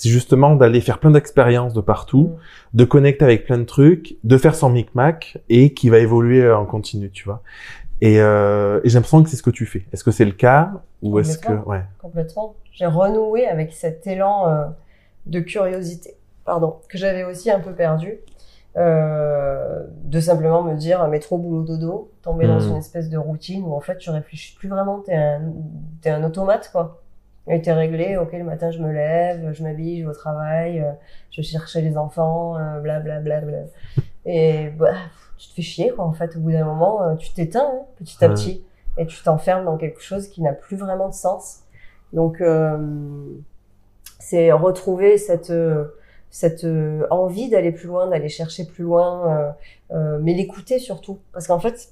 c'est 0.01 0.09
justement 0.09 0.57
d'aller 0.57 0.81
faire 0.81 0.99
plein 0.99 1.11
d'expériences 1.11 1.75
de 1.75 1.81
partout, 1.83 2.31
Mm. 2.33 2.77
de 2.79 2.85
connecter 2.85 3.25
avec 3.25 3.45
plein 3.45 3.59
de 3.59 3.65
trucs, 3.65 4.17
de 4.25 4.37
faire 4.39 4.55
son 4.55 4.71
micmac 4.71 5.37
et 5.51 5.75
qui 5.75 5.91
va 5.91 5.99
évoluer 5.99 6.51
en 6.51 6.65
continu, 6.65 7.11
tu 7.11 7.25
vois. 7.25 7.43
Et, 8.01 8.19
euh, 8.21 8.81
et 8.83 8.89
j'ai 8.89 8.95
l'impression 8.95 9.23
que 9.23 9.29
c'est 9.29 9.37
ce 9.37 9.43
que 9.43 9.51
tu 9.51 9.67
fais. 9.67 9.85
Est-ce 9.93 10.03
que 10.05 10.11
c'est 10.11 10.25
le 10.25 10.33
cas 10.33 10.73
ou 11.03 11.19
est-ce 11.19 11.37
que 11.37 11.49
Complètement. 11.49 11.71
ouais 11.73 11.83
Complètement. 11.99 12.55
J'ai 12.73 12.87
renoué 12.87 13.47
avec 13.47 13.73
cet 13.75 14.07
élan 14.07 14.49
euh, 14.49 14.65
de 15.27 15.41
curiosité, 15.41 16.15
pardon, 16.47 16.77
que 16.89 16.97
j'avais 16.97 17.25
aussi 17.25 17.51
un 17.51 17.61
peu 17.61 17.73
perdu. 17.73 18.15
Euh, 18.77 19.83
de 20.05 20.21
simplement 20.21 20.63
me 20.63 20.77
dire 20.77 21.07
métro 21.09 21.37
boulot 21.37 21.65
dodo 21.65 22.11
tomber 22.23 22.47
dans 22.47 22.61
Mm. 22.61 22.69
une 22.71 22.77
espèce 22.77 23.11
de 23.11 23.19
routine 23.19 23.65
où 23.65 23.75
en 23.75 23.81
fait 23.81 23.99
tu 23.99 24.11
réfléchis 24.11 24.55
plus 24.55 24.69
vraiment 24.69 25.01
t'es 25.01 25.13
un 25.15 25.41
t'es 26.01 26.11
un 26.11 26.23
automate 26.23 26.71
quoi 26.71 27.00
et 27.49 27.61
t'es 27.63 27.73
réglé 27.73 28.17
ok 28.17 28.33
le 28.33 28.45
matin 28.45 28.71
je 28.71 28.79
me 28.81 28.93
lève 28.93 29.53
je 29.53 29.63
m'habille 29.63 29.99
je 30.01 30.05
vais 30.05 30.11
au 30.11 30.15
travail 30.15 30.81
euh, 30.81 30.93
je 31.31 31.43
cherche 31.43 31.75
les 31.77 31.97
enfants 31.97 32.57
euh, 32.59 32.81
bla 32.81 33.01
bla 33.01 33.21
bla 33.21 33.41
bla. 33.41 33.59
Et 34.27 34.69
bah, 34.71 34.93
tu 35.39 35.49
te 35.49 35.55
fais 35.55 35.63
chier 35.63 35.91
quoi 35.91 36.05
en 36.05 36.13
fait. 36.13 36.37
Au 36.37 36.41
bout 36.41 36.53
d'un 36.53 36.65
moment 36.65 37.03
euh, 37.03 37.15
tu 37.17 37.33
t'éteins 37.33 37.71
hein, 37.73 37.81
petit 37.99 38.23
à 38.25 38.29
Ouais. 38.29 38.35
petit 38.35 38.65
et 38.99 39.07
tu 39.07 39.23
t'enfermes 39.23 39.65
dans 39.65 39.79
quelque 39.79 40.01
chose 40.03 40.29
qui 40.29 40.43
n'a 40.43 40.53
plus 40.53 40.77
vraiment 40.77 41.09
de 41.09 41.15
sens. 41.15 41.61
Donc 42.13 42.41
euh, 42.41 42.77
c'est 44.19 44.53
retrouver 44.53 45.17
cette 45.19 45.51
euh, 45.51 45.97
cette 46.33 46.63
euh, 46.65 47.07
envie 47.11 47.49
d'aller 47.49 47.73
plus 47.73 47.89
loin, 47.89 48.07
d'aller 48.07 48.29
chercher 48.29 48.65
plus 48.65 48.85
loin, 48.85 49.37
euh, 49.37 49.51
euh, 49.97 50.19
mais 50.23 50.33
l'écouter 50.33 50.79
surtout, 50.79 51.19
parce 51.33 51.49
qu'en 51.49 51.59
fait, 51.59 51.89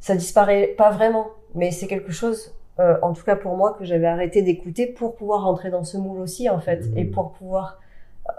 ça 0.00 0.14
disparaît 0.16 0.68
pas 0.78 0.90
vraiment, 0.90 1.26
mais 1.54 1.70
c'est 1.70 1.86
quelque 1.86 2.10
chose, 2.10 2.54
euh, 2.80 2.96
en 3.02 3.12
tout 3.12 3.24
cas 3.24 3.36
pour 3.36 3.56
moi, 3.56 3.74
que 3.78 3.84
j'avais 3.84 4.06
arrêté 4.06 4.42
d'écouter 4.42 4.86
pour 4.86 5.14
pouvoir 5.14 5.44
rentrer 5.44 5.70
dans 5.70 5.84
ce 5.84 5.96
moule 5.96 6.18
aussi, 6.20 6.48
en 6.50 6.58
fait, 6.60 6.86
Mhm. 6.86 6.98
et 6.98 7.04
pour 7.04 7.32
pouvoir, 7.32 7.78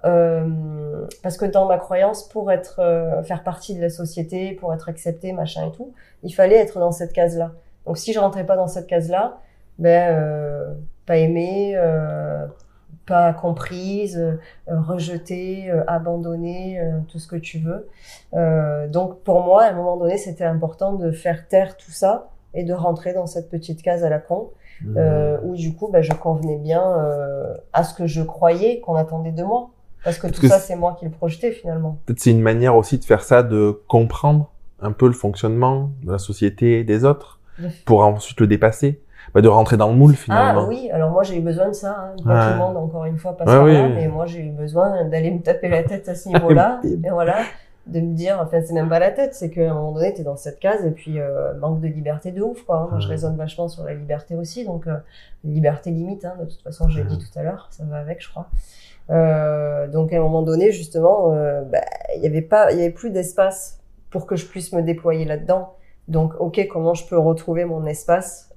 euh, 0.03 1.06
parce 1.24 1.38
que 1.38 1.45
dans 1.45 1.66
ma 1.68 1.78
croyance, 1.78 2.28
pour 2.28 2.52
être, 2.52 2.80
euh, 2.80 3.24
faire 3.24 3.44
partie 3.44 3.76
de 3.76 3.82
la 3.82 3.90
société, 3.90 4.53
pour 4.53 4.74
être 4.74 4.90
accepté, 4.90 5.32
machin 5.34 5.68
et 5.68 5.72
tout, 5.72 5.94
il 6.24 6.32
fallait 6.34 6.56
être 6.57 6.80
dans 6.80 6.91
cette 6.91 7.14
case-là. 7.14 7.52
Donc 7.86 7.98
si 7.98 8.14
je 8.14 8.20
rentrais 8.20 8.45
pas 8.45 8.56
dans 8.56 8.68
cette 8.68 8.88
case-là, 8.88 9.38
ben 9.78 10.16
euh, 10.18 10.74
pas 11.06 11.18
aimée, 11.18 11.74
euh, 11.76 12.48
pas 13.06 13.34
comprise, 13.34 14.18
euh, 14.18 14.80
rejetée, 14.82 15.70
euh, 15.70 15.84
abandonnée, 15.88 16.80
euh, 16.82 16.99
tout 17.07 17.20
ce 17.20 17.28
que 17.28 17.36
tu 17.36 17.60
veux. 17.60 17.88
Euh, 18.34 18.88
donc 18.88 19.20
pour 19.22 19.41
moi, 19.44 19.64
à 19.66 19.70
un 19.70 19.74
moment 19.74 19.98
donné, 19.98 20.18
c'était 20.18 20.45
important 20.45 20.94
de 20.94 21.12
faire 21.12 21.48
taire 21.48 21.78
tout 21.78 21.91
ça 21.91 22.30
et 22.56 22.64
de 22.64 22.73
rentrer 22.73 23.14
dans 23.14 23.27
cette 23.27 23.49
petite 23.49 23.82
case 23.84 24.03
à 24.03 24.10
la 24.10 24.19
con, 24.19 24.49
euh, 24.98 25.38
où 25.44 25.56
du 25.56 25.73
coup, 25.76 25.90
ben, 25.91 26.02
je 26.02 26.14
convenais 26.14 26.57
bien 26.57 26.82
euh, 26.98 27.53
à 27.73 27.84
ce 27.84 27.94
que 27.94 28.07
je 28.07 28.22
croyais 28.23 28.80
qu'on 28.80 28.95
attendait 28.95 29.32
de 29.32 29.44
moi. 29.44 29.69
Parce 30.03 30.18
que 30.18 30.27
Parce 30.27 30.36
tout 30.36 30.41
que 30.41 30.48
ça, 30.49 30.60
c'est- 30.60 30.76
moi 30.76 30.95
qui 30.99 31.06
le 31.06 31.11
projetais 31.11 31.52
finalement. 31.52 31.98
Peut-être 32.06 32.19
c'est 32.19 32.32
une 32.32 32.41
manière 32.41 32.76
aussi 32.76 32.98
de 32.99 33.03
faire 33.06 33.23
ça, 33.23 33.41
de 33.44 33.82
comprendre 33.88 34.52
un 34.82 34.91
peu 34.91 35.07
le 35.07 35.14
fonctionnement 35.14 35.90
de 36.03 36.11
la 36.11 36.18
société 36.18 36.80
et 36.80 36.84
des 36.84 37.06
autres, 37.06 37.40
pour 37.86 38.02
ensuite 38.03 38.40
le 38.40 38.48
dépasser. 38.48 39.02
bah, 39.34 39.41
de 39.41 39.48
rentrer 39.48 39.76
dans 39.76 39.90
le 39.90 39.95
moule 39.95 40.14
Ah 40.14 40.22
finalement. 40.22 40.68
oui, 40.68 40.88
alors 40.94 41.10
moi 41.10 41.23
j'ai 41.23 41.36
eu 41.38 41.41
besoin 41.41 41.69
de 41.69 41.73
ça. 41.73 42.11
Hein. 42.11 42.15
Pas 42.23 42.45
tout 42.48 42.53
le 42.53 42.60
monde, 42.60 42.77
encore 42.77 43.06
une 43.06 43.18
fois, 43.18 43.36
passe 43.36 43.48
Ouais, 43.48 43.56
par 43.56 43.64
oui, 43.65 43.73
là, 43.73 43.84
oui. 43.88 43.94
mais 43.95 44.07
moi 44.07 44.27
j'ai 44.27 44.41
eu 44.41 44.52
besoin 44.52 45.03
d'aller 45.06 45.32
me 45.32 45.41
taper 45.41 45.68
la 45.68 45.82
tête 45.82 46.07
à 46.07 46.14
ce 46.14 46.30
niveau-là. 46.30 46.80
Et- 46.84 46.90
et 47.07 47.10
voilà, 47.10 47.38
de 47.88 47.99
me 47.99 48.16
dire, 48.16 48.40
enfin 48.41 48.62
c'est 48.66 48.74
même 48.74 48.90
pas 48.90 48.98
la 48.99 49.12
tête, 49.12 49.36
c'est 49.36 49.52
qu'à 49.52 49.70
un 49.70 49.74
moment 49.76 49.91
donné 49.91 50.14
t'es 50.14 50.24
dans 50.24 50.36
cette 50.38 50.60
case 50.60 50.84
et 50.86 50.91
puis 50.91 51.20
euh, 51.20 51.53
manque 51.56 51.82
de 51.82 51.88
liberté 51.88 52.32
de 52.32 52.41
ouf 52.41 52.64
quoi. 52.64 52.78
hein. 52.80 52.88
Moi 52.90 52.99
je 52.99 53.07
raisonne 53.07 53.36
vachement 53.38 53.68
sur 53.68 53.84
la 53.84 53.94
liberté 53.94 54.36
aussi, 54.36 54.66
donc 54.66 54.88
euh, 54.88 54.98
liberté 55.44 55.91
limite. 55.91 56.26
Hein, 56.26 56.34
de 56.40 56.45
toute 56.45 56.62
façon, 56.62 56.90
je 56.90 56.98
l'ai 57.02 57.03
dit 57.07 57.20
tout 57.20 57.40
à 57.40 57.44
l'heure, 57.44 57.68
ça 57.72 57.84
va 57.84 57.98
avec, 57.98 58.24
je 58.24 58.30
crois. 58.30 58.48
Euh, 59.12 59.88
donc 59.88 60.12
à 60.14 60.18
un 60.18 60.20
moment 60.20 60.41
donné, 60.41 60.72
justement, 60.72 61.32
euh, 61.34 61.62
bah, 61.62 61.82
il 62.16 62.24
y 62.24 62.26
avait 62.28 62.41
pas, 62.41 62.72
il 62.72 62.80
y 62.80 62.82
avait 62.82 62.90
plus 62.90 63.12
d'espace 63.12 63.80
pour 64.10 64.26
que 64.26 64.36
je 64.36 64.48
puisse 64.48 64.74
me 64.74 64.82
déployer 64.82 65.26
là-dedans. 65.26 65.76
Donc 66.07 66.34
ok, 66.40 66.68
comment 66.72 66.95
je 66.95 67.06
peux 67.07 67.18
retrouver 67.20 67.66
mon 67.66 67.86
espace 67.86 68.52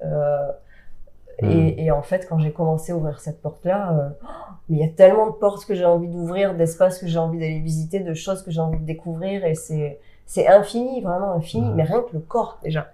Mm. 1.43 1.51
et, 1.51 1.85
et 1.85 1.91
en 1.91 2.03
fait, 2.03 2.27
quand 2.29 2.39
j'ai 2.39 2.53
commencé 2.53 2.93
à 2.93 2.97
ouvrir 2.97 3.21
cette 3.21 3.41
porte-là, 3.41 3.93
euh, 3.93 4.09
oh, 4.25 4.27
mais 4.69 4.79
il 4.79 4.81
y 4.81 4.85
a 4.85 4.93
tellement 4.93 5.27
de 5.29 5.33
portes 5.33 5.65
que 5.67 5.75
j'ai 5.75 5.85
envie 5.85 6.09
d'ouvrir, 6.09 6.55
d'espaces 6.55 6.99
que 6.99 7.07
j'ai 7.07 7.19
envie 7.19 7.39
d'aller 7.39 7.61
visiter, 7.61 8.01
de 8.01 8.15
choses 8.15 8.43
que 8.43 8.51
j'ai 8.51 8.61
envie 8.61 8.79
de 8.81 8.85
découvrir, 8.85 9.45
et 9.45 9.55
c'est 9.55 10.01
c'est 10.27 10.47
infini, 10.49 11.01
vraiment 11.01 11.33
infini. 11.33 11.67
Ouais. 11.69 11.75
Mais 11.77 11.83
rien 11.85 12.03
que 12.03 12.13
le 12.13 12.19
corps 12.21 12.59
déjà. 12.63 12.89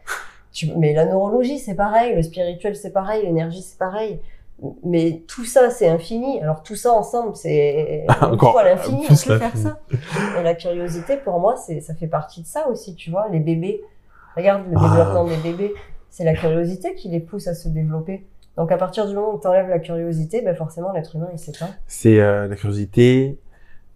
Tu, 0.52 0.70
mais 0.76 0.92
la 0.94 1.04
neurologie, 1.06 1.58
c'est 1.58 1.74
pareil, 1.74 2.14
le 2.14 2.22
spirituel, 2.22 2.76
c'est 2.76 2.92
pareil, 2.92 3.22
l'énergie, 3.24 3.60
c'est 3.62 3.78
pareil. 3.78 4.20
Mais 4.84 5.24
tout 5.26 5.44
ça, 5.44 5.68
c'est 5.70 5.88
infini. 5.88 6.40
Alors 6.40 6.62
tout 6.62 6.76
ça 6.76 6.92
ensemble, 6.92 7.34
c'est 7.34 8.06
Encore 8.22 8.62
l'infini. 8.62 9.00
On 9.02 9.06
plus 9.06 9.24
peut 9.24 9.38
faire 9.38 9.56
ça. 9.56 9.78
Et 10.38 10.42
la 10.44 10.54
curiosité, 10.54 11.16
pour 11.16 11.40
moi, 11.40 11.56
c'est 11.56 11.80
ça 11.80 11.92
fait 11.94 12.06
partie 12.06 12.42
de 12.42 12.46
ça 12.46 12.68
aussi. 12.68 12.94
Tu 12.94 13.10
vois, 13.10 13.26
les 13.30 13.40
bébés. 13.40 13.82
Regarde 14.36 14.62
le 14.70 14.76
Ah. 14.78 14.88
développement 14.88 15.24
des 15.24 15.36
bébés. 15.38 15.74
C'est 16.08 16.24
la 16.24 16.34
curiosité 16.34 16.94
qui 16.94 17.08
les 17.08 17.18
pousse 17.18 17.48
à 17.48 17.54
se 17.54 17.68
développer. 17.68 18.24
Donc 18.56 18.70
à 18.70 18.76
partir 18.76 19.06
du 19.06 19.14
moment 19.14 19.34
où 19.34 19.40
tu 19.40 19.46
enlèves 19.46 19.68
la 19.68 19.78
curiosité, 19.78 20.42
ben 20.42 20.54
forcément 20.54 20.92
l'être 20.92 21.16
humain 21.16 21.28
il 21.32 21.38
s'éteint. 21.38 21.70
C'est 21.86 22.20
euh, 22.20 22.46
la 22.46 22.56
curiosité. 22.56 23.38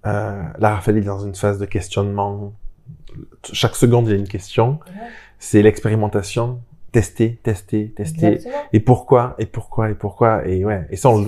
Euh, 0.06 0.43
là, 0.59 0.74
Raphaël 0.74 0.98
est 0.98 1.02
dans 1.02 1.20
une 1.20 1.35
phase 1.35 1.59
de 1.59 1.66
questionnement. 1.66 2.52
Chaque 3.52 3.76
seconde, 3.76 4.06
il 4.06 4.10
y 4.10 4.14
a 4.14 4.16
une 4.16 4.28
question. 4.28 4.78
C'est 5.39 5.62
l'expérimentation. 5.62 6.60
Tester, 6.90 7.39
tester, 7.43 7.93
tester. 7.94 8.26
Exactement. 8.26 8.62
Et 8.72 8.80
pourquoi, 8.80 9.35
et 9.39 9.47
pourquoi, 9.47 9.90
et 9.90 9.94
pourquoi, 9.94 10.47
et 10.47 10.64
ouais. 10.64 10.86
Et 10.90 10.97
ça, 10.97 11.10
on, 11.10 11.22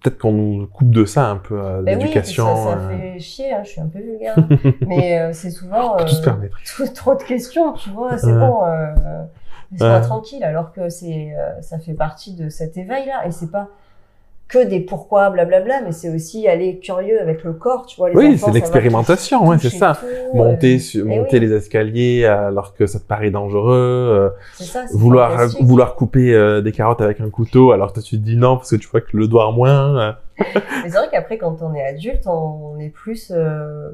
peut-être 0.00 0.18
qu'on 0.18 0.32
nous 0.32 0.66
coupe 0.66 0.90
de 0.90 1.04
ça 1.04 1.28
un 1.28 1.36
peu, 1.36 1.58
euh, 1.58 1.82
Ben 1.82 1.96
oui, 1.96 2.02
l'éducation. 2.02 2.46
ça, 2.56 2.62
ça 2.62 2.78
euh, 2.78 2.88
fait 2.88 3.20
chier, 3.20 3.52
hein, 3.52 3.62
je 3.64 3.70
suis 3.70 3.80
un 3.80 3.86
peu 3.86 3.98
vulgaire. 3.98 4.36
mais 4.86 5.20
euh, 5.20 5.32
c'est 5.32 5.50
souvent 5.50 5.96
tout 5.96 6.08
se 6.08 6.20
euh, 6.20 6.24
permettre. 6.24 6.58
trop, 6.94 7.14
de 7.14 7.22
questions, 7.22 7.72
tu 7.72 7.90
vois, 7.90 8.18
c'est 8.18 8.32
bon, 8.32 8.64
euh, 8.64 9.24
laisse-moi 9.72 10.00
tranquille, 10.00 10.44
alors 10.44 10.72
que 10.72 10.88
c'est, 10.88 11.34
euh, 11.38 11.60
ça 11.62 11.78
fait 11.78 11.94
partie 11.94 12.34
de 12.34 12.48
cet 12.48 12.76
éveil-là, 12.76 13.26
et 13.26 13.30
c'est 13.30 13.50
pas 13.50 13.68
que 14.48 14.64
des 14.64 14.80
pourquoi, 14.80 15.28
blablabla, 15.28 15.82
mais 15.82 15.92
c'est 15.92 16.08
aussi 16.08 16.48
aller 16.48 16.78
curieux 16.78 17.20
avec 17.20 17.44
le 17.44 17.52
corps, 17.52 17.84
tu 17.84 17.98
vois. 17.98 18.08
Les 18.08 18.16
Oui, 18.16 18.38
c'est 18.38 18.50
l'expérimentation, 18.50 19.46
ouais, 19.46 19.58
c'est 19.58 19.68
ça. 19.68 19.98
tout, 20.00 20.36
Monter, 20.38 20.76
euh, 20.76 20.78
sur, 20.78 21.04
eh 21.04 21.18
monter 21.18 21.38
oui. 21.38 21.46
les 21.46 21.52
escaliers 21.52 22.24
alors 22.24 22.72
que 22.74 22.86
ça 22.86 22.98
te 22.98 23.04
paraît 23.04 23.30
dangereux, 23.30 23.74
euh, 23.74 24.30
c'est 24.54 24.64
ça, 24.64 24.86
c'est 24.86 24.96
vouloir 24.96 25.32
fantastique. 25.32 25.66
vouloir 25.66 25.94
couper 25.96 26.32
euh, 26.32 26.62
des 26.62 26.72
carottes 26.72 27.02
avec 27.02 27.20
un 27.20 27.28
couteau 27.28 27.72
alors 27.72 27.92
que 27.92 28.00
tu 28.00 28.16
te 28.18 28.24
dis 28.24 28.36
non 28.38 28.56
parce 28.56 28.70
que 28.70 28.76
tu 28.76 28.88
vois 28.88 29.02
que 29.02 29.14
le 29.18 29.28
doigt 29.28 29.52
moins. 29.52 30.00
euh. 30.00 30.12
Mais 30.82 30.88
c'est 30.88 30.96
vrai 30.96 31.08
qu'après, 31.12 31.36
quand 31.36 31.60
on 31.60 31.74
est 31.74 31.84
adulte, 31.84 32.26
on 32.26 32.78
est 32.78 32.88
plus, 32.88 33.30
euh, 33.36 33.90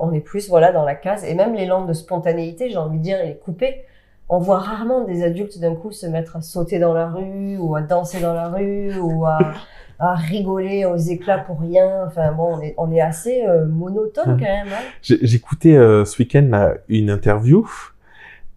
on 0.00 0.12
est 0.12 0.20
plus, 0.20 0.48
voilà, 0.48 0.72
dans 0.72 0.84
la 0.84 0.96
case. 0.96 1.24
Et 1.24 1.34
même 1.34 1.54
l'élan 1.54 1.84
de 1.84 1.92
spontanéité, 1.92 2.68
j'ai 2.68 2.78
envie 2.78 2.98
de 2.98 3.02
dire, 3.04 3.18
il 3.24 3.30
est 3.30 3.38
coupé. 3.38 3.84
On 4.28 4.38
voit 4.38 4.58
rarement 4.58 5.04
des 5.04 5.22
adultes 5.22 5.58
d'un 5.58 5.74
coup 5.74 5.90
se 5.90 6.06
mettre 6.06 6.36
à 6.36 6.40
sauter 6.42 6.78
dans 6.78 6.92
la 6.92 7.08
rue, 7.08 7.56
ou 7.58 7.74
à 7.76 7.80
danser 7.82 8.20
dans 8.20 8.34
la 8.34 8.48
rue, 8.48 8.92
ou 9.00 9.24
à, 9.24 9.38
à 9.98 10.14
rigoler 10.14 10.84
aux 10.84 10.96
éclats 10.96 11.38
pour 11.38 11.60
rien. 11.60 12.04
Enfin 12.06 12.32
bon, 12.32 12.56
on 12.56 12.60
est, 12.60 12.74
on 12.76 12.92
est 12.92 13.00
assez 13.00 13.42
euh, 13.46 13.66
monotone 13.66 14.36
quand 14.38 14.44
même. 14.44 14.68
Hein. 14.68 14.82
J'écoutais 15.02 15.76
euh, 15.76 16.04
ce 16.04 16.18
week-end 16.22 16.72
une 16.88 17.10
interview 17.10 17.66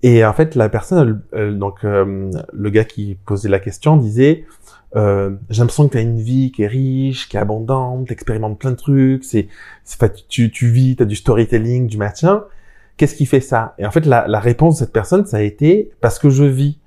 et 0.04 0.26
en 0.26 0.34
fait 0.34 0.56
la 0.56 0.68
personne, 0.68 1.22
elle- 1.34 1.40
elle- 1.40 1.60
donc 1.60 1.84
euh, 1.86 2.32
le 2.52 2.70
gars 2.70 2.84
qui 2.86 3.18
posait 3.26 3.50
la 3.50 3.60
question 3.60 3.98
disait 3.98 4.46
euh, 4.98 5.38
j'ai 5.50 5.60
l'impression 5.62 5.88
que 5.88 5.94
tu 5.94 5.98
as 6.00 6.02
une 6.02 6.20
vie 6.20 6.52
qui 6.52 6.64
est 6.64 6.68
riche, 6.68 7.30
qui 7.30 7.38
est 7.38 7.40
abondante, 7.40 8.08
t'expérimentes 8.08 8.60
plein 8.60 8.72
de 8.72 8.76
trucs, 8.76 9.24
c'est, 9.24 9.48
tu, 10.28 10.52
tu 10.52 10.68
vis, 10.68 10.98
t'as 10.98 11.06
du 11.06 11.16
storytelling, 11.16 11.88
du 11.88 11.98
maintien. 11.98 12.44
Qu'est-ce 12.98 13.16
qui 13.16 13.26
fait 13.26 13.42
ça? 13.42 13.76
Et 13.78 13.86
en 13.86 13.92
fait, 13.92 14.06
la, 14.06 14.28
la 14.28 14.40
réponse 14.40 14.76
de 14.76 14.80
cette 14.80 14.94
personne, 14.94 15.26
ça 15.26 15.38
a 15.38 15.42
été 15.42 15.92
parce 16.02 16.20
que 16.20 16.30
je 16.30 16.44
vis. 16.44 16.78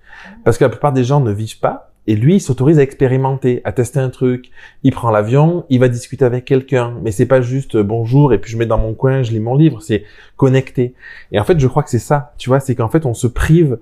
Parce 0.45 0.59
que 0.59 0.65
la 0.65 0.71
plupart 0.71 0.93
des 0.93 1.05
gens 1.05 1.21
ne 1.21 1.33
vivent 1.33 1.59
pas. 1.59 1.91
Et 2.07 2.17
lui, 2.17 2.37
il 2.37 2.41
s'autorise 2.41 2.79
à 2.79 2.83
expérimenter, 2.83 3.63
à 3.65 3.73
tester 3.73 3.99
un 3.99 4.11
truc. 4.11 4.51
Il 4.83 4.93
prend 4.93 5.11
l'avion, 5.11 5.65
il 5.71 5.81
va 5.81 5.89
discuter 5.89 6.25
avec 6.25 6.45
quelqu'un. 6.45 6.95
Mais 7.03 7.13
c'est 7.13 7.27
pas 7.27 7.41
juste 7.41 7.77
euh, 7.77 7.83
bonjour 7.83 8.33
et 8.33 8.39
puis 8.39 8.53
je 8.53 8.59
mets 8.59 8.67
dans 8.67 8.79
mon 8.79 8.95
coin, 8.95 9.23
je 9.23 9.33
lis 9.33 9.41
mon 9.41 9.55
livre. 9.55 9.81
C'est 9.81 10.05
connecté. 10.37 10.95
Et 11.33 11.41
en 11.41 11.45
fait, 11.45 11.59
je 11.59 11.67
crois 11.67 11.83
que 11.83 11.91
c'est 11.91 11.99
ça. 11.99 12.35
Tu 12.37 12.51
vois, 12.51 12.61
c'est 12.61 12.75
qu'en 12.75 12.89
fait, 12.89 13.07
on 13.07 13.15
se 13.15 13.27
prive 13.27 13.79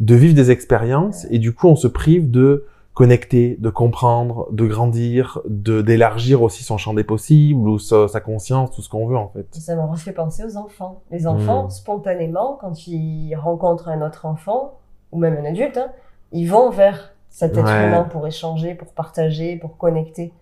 de 0.00 0.14
vivre 0.14 0.34
des 0.34 0.50
expériences 0.50 1.26
et 1.30 1.38
du 1.38 1.52
coup, 1.52 1.68
on 1.68 1.76
se 1.76 1.88
prive 1.88 2.30
de 2.30 2.64
connecter, 2.96 3.56
de 3.60 3.68
comprendre, 3.68 4.48
de 4.52 4.64
grandir, 4.66 5.38
de 5.46 5.82
d'élargir 5.82 6.40
aussi 6.40 6.64
son 6.64 6.78
champ 6.78 6.94
des 6.94 7.04
possibles 7.04 7.68
ou 7.68 7.78
sa, 7.78 8.08
sa 8.08 8.20
conscience, 8.20 8.70
tout 8.70 8.80
ce 8.80 8.88
qu'on 8.88 9.06
veut 9.06 9.18
en 9.18 9.28
fait. 9.28 9.46
Et 9.54 9.60
ça 9.60 9.76
me 9.76 9.82
refait 9.82 10.12
penser 10.12 10.44
aux 10.44 10.56
enfants. 10.56 11.02
Les 11.10 11.26
enfants, 11.26 11.64
Mm. 11.66 11.70
spontanément, 11.70 12.56
quand 12.58 12.86
ils 12.88 13.34
rencontrent 13.36 13.88
un 13.90 14.00
autre 14.00 14.24
enfant, 14.24 14.78
ou 15.12 15.18
même 15.18 15.36
un 15.36 15.44
adulte, 15.44 15.76
hein, 15.76 15.90
ils 16.32 16.46
vont 16.46 16.70
vers 16.70 17.12
cet 17.28 17.58
être 17.58 17.66
Ouais. 17.66 17.86
humain 17.88 18.04
pour 18.04 18.26
échanger, 18.26 18.74
pour 18.74 18.88
partager, 18.88 19.56
pour 19.56 19.76
connecter. 19.76 20.32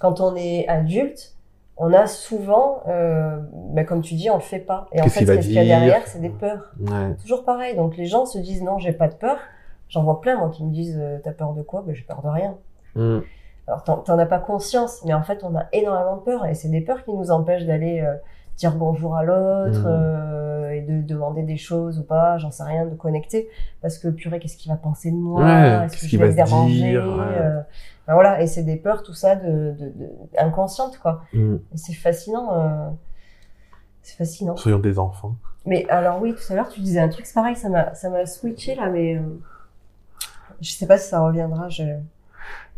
Quand 0.00 0.22
on 0.22 0.34
est 0.34 0.66
adulte, 0.66 1.34
on 1.76 1.92
a 1.92 2.06
souvent, 2.06 2.80
euh, 2.88 3.36
ben, 3.74 3.84
comme 3.84 4.00
tu 4.00 4.14
dis, 4.14 4.30
on 4.30 4.36
le 4.36 4.40
fait 4.40 4.58
pas. 4.60 4.88
Et 4.92 5.00
en 5.02 5.04
fait, 5.04 5.10
qu'il 5.20 5.26
qu'est-ce 5.26 5.40
qu'il 5.46 5.52
y 5.52 5.58
a 5.58 5.64
derrière, 5.64 6.06
c'est 6.06 6.20
des 6.22 6.30
peurs. 6.30 6.72
Ouais. 6.80 7.14
Toujours 7.20 7.44
pareil. 7.44 7.76
Donc 7.76 7.98
les 7.98 8.06
gens 8.06 8.24
se 8.24 8.38
disent 8.38 8.62
non, 8.62 8.78
j'ai 8.78 8.92
pas 8.92 9.08
de 9.08 9.14
peur. 9.14 9.36
J'en 9.88 10.02
vois 10.04 10.20
plein, 10.20 10.36
moi, 10.38 10.50
qui 10.50 10.64
me 10.64 10.72
disent 10.72 10.98
euh, 11.00 11.18
t'as 11.22 11.32
peur 11.32 11.52
de 11.54 11.62
quoi? 11.62 11.82
Ben 11.86 11.94
j'ai 11.94 12.02
peur 12.04 12.22
de 12.22 12.28
rien. 12.28 12.56
Mm. 12.94 13.18
Alors, 13.66 13.84
t'en- 13.84 14.18
as 14.18 14.26
pas 14.26 14.38
conscience, 14.38 15.02
mais 15.04 15.12
en 15.14 15.22
fait, 15.22 15.44
on 15.44 15.54
a 15.56 15.66
énormément 15.72 16.16
de 16.16 16.22
peur, 16.22 16.46
et 16.46 16.54
c'est 16.54 16.68
des 16.68 16.80
peurs 16.80 17.04
qui 17.04 17.12
nous 17.12 17.30
empêchent 17.30 17.66
d'aller 17.66 18.00
euh, 18.00 18.14
dire 18.56 18.74
bonjour 18.76 19.14
à 19.16 19.22
l'autre, 19.24 19.86
Mhm. 19.86 19.86
euh, 19.86 20.70
et 20.70 20.80
de 20.82 21.02
demander 21.02 21.42
des 21.42 21.56
choses 21.58 21.98
ou 21.98 22.02
pas, 22.04 22.38
j'en 22.38 22.50
sais 22.50 22.62
rien, 22.64 22.86
de 22.86 22.94
connecter, 22.94 23.48
parce 23.82 23.98
que 23.98 24.08
purée, 24.08 24.38
qu'est-ce 24.40 24.56
qu'il 24.56 24.70
va 24.70 24.76
penser 24.78 25.10
de 25.10 25.16
moi? 25.16 25.44
Ouais, 25.44 25.84
Est-ce 25.84 25.92
qu'est-ce 25.92 25.94
que 25.94 26.00
qu'il 26.00 26.18
je 26.18 26.24
vais 26.24 26.24
va 26.26 26.30
se 26.30 26.36
déranger? 26.36 26.72
dire, 26.90 27.02
ouais. 27.02 27.38
euh, 27.38 27.60
ben 28.06 28.14
voilà, 28.14 28.40
et 28.42 28.46
c'est 28.46 28.62
des 28.62 28.76
peurs, 28.76 29.02
tout 29.02 29.12
ça, 29.14 29.36
de, 29.36 29.72
de, 29.78 29.88
de 29.96 30.10
inconscientes, 30.38 30.98
quoi. 30.98 31.20
Mm. 31.34 31.56
C'est 31.74 31.92
fascinant. 31.94 32.48
euh, 32.54 32.88
C'est 34.02 34.16
fascinant. 34.16 34.56
Soyons 34.56 34.78
des 34.78 34.98
enfants. 34.98 35.34
Mais 35.66 35.86
alors 35.90 36.20
oui, 36.22 36.34
tout 36.34 36.52
à 36.52 36.56
l'heure 36.56 36.68
tu 36.68 36.80
disais 36.80 37.00
un 37.00 37.08
truc, 37.08 37.26
c'est 37.26 37.34
pareil, 37.34 37.56
ça 37.56 37.68
m'a 37.68 37.94
ça 37.94 38.08
m'a 38.08 38.24
switché 38.24 38.74
là, 38.74 38.88
mais 38.88 39.20
je 40.60 40.70
sais 40.70 40.86
pas 40.86 40.98
si 40.98 41.08
ça 41.08 41.20
reviendra. 41.20 41.68
Je... 41.68 41.82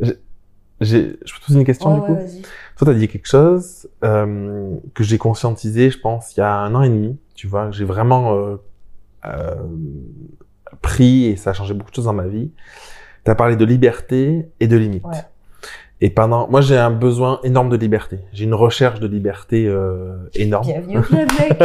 J'ai- 0.00 1.18
Je 1.24 1.34
peux 1.34 1.40
te 1.40 1.46
poser 1.46 1.58
une 1.58 1.64
question 1.66 1.90
Ouais, 1.90 1.94
du 1.96 2.00
ouais, 2.00 2.06
coup 2.06 2.14
vas-y. 2.14 2.42
Toi, 2.76 2.86
t'as 2.86 2.94
dit 2.94 3.06
quelque 3.08 3.28
chose 3.28 3.88
euh, 4.02 4.76
que 4.94 5.04
j'ai 5.04 5.18
conscientisé, 5.18 5.90
je 5.90 5.98
pense, 5.98 6.34
il 6.36 6.40
y 6.40 6.42
a 6.42 6.52
un 6.54 6.74
an 6.74 6.82
et 6.82 6.88
demi. 6.88 7.18
Tu 7.34 7.46
vois, 7.46 7.70
j'ai 7.70 7.84
vraiment 7.84 8.34
euh, 8.34 8.56
euh, 9.26 9.54
pris 10.80 11.26
et 11.26 11.36
ça 11.36 11.50
a 11.50 11.52
changé 11.52 11.74
beaucoup 11.74 11.90
de 11.90 11.96
choses 11.96 12.06
dans 12.06 12.14
ma 12.14 12.26
vie. 12.28 12.50
T'as 13.24 13.34
parlé 13.34 13.56
de 13.56 13.64
liberté 13.66 14.48
et 14.60 14.66
de 14.68 14.76
limites. 14.78 15.04
Ouais. 15.04 15.18
Et 16.00 16.08
pendant, 16.08 16.48
moi, 16.48 16.62
j'ai 16.62 16.78
un 16.78 16.90
besoin 16.90 17.40
énorme 17.44 17.68
de 17.68 17.76
liberté. 17.76 18.20
J'ai 18.32 18.44
une 18.44 18.54
recherche 18.54 19.00
de 19.00 19.06
liberté 19.06 19.66
euh, 19.66 20.16
énorme. 20.34 20.64
Bienvenue 20.66 20.98
au 20.98 21.02
club, 21.02 21.28
mec. 21.38 21.58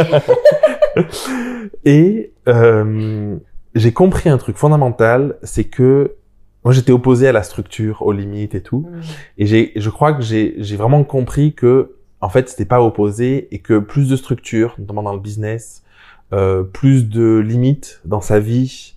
Et 1.86 2.32
euh, 2.48 3.36
j'ai 3.76 3.92
compris 3.92 4.28
un 4.28 4.38
truc 4.38 4.56
fondamental, 4.56 5.36
c'est 5.42 5.64
que 5.64 6.16
moi, 6.64 6.72
j'étais 6.72 6.90
opposé 6.90 7.28
à 7.28 7.32
la 7.32 7.44
structure, 7.44 8.02
aux 8.02 8.10
limites 8.10 8.56
et 8.56 8.60
tout. 8.60 8.88
Mm. 8.90 9.00
Et 9.38 9.46
j'ai, 9.46 9.72
je 9.76 9.88
crois 9.88 10.12
que 10.14 10.22
j'ai, 10.22 10.56
j'ai 10.58 10.76
vraiment 10.76 11.04
compris 11.04 11.54
que, 11.54 11.94
en 12.20 12.28
fait, 12.28 12.48
c'était 12.48 12.64
pas 12.64 12.82
opposé 12.82 13.46
et 13.54 13.60
que 13.60 13.78
plus 13.78 14.08
de 14.08 14.16
structure, 14.16 14.74
notamment 14.78 15.04
dans 15.04 15.14
le 15.14 15.20
business, 15.20 15.84
euh, 16.32 16.64
plus 16.64 17.08
de 17.08 17.38
limites 17.38 18.00
dans 18.04 18.20
sa 18.20 18.40
vie, 18.40 18.96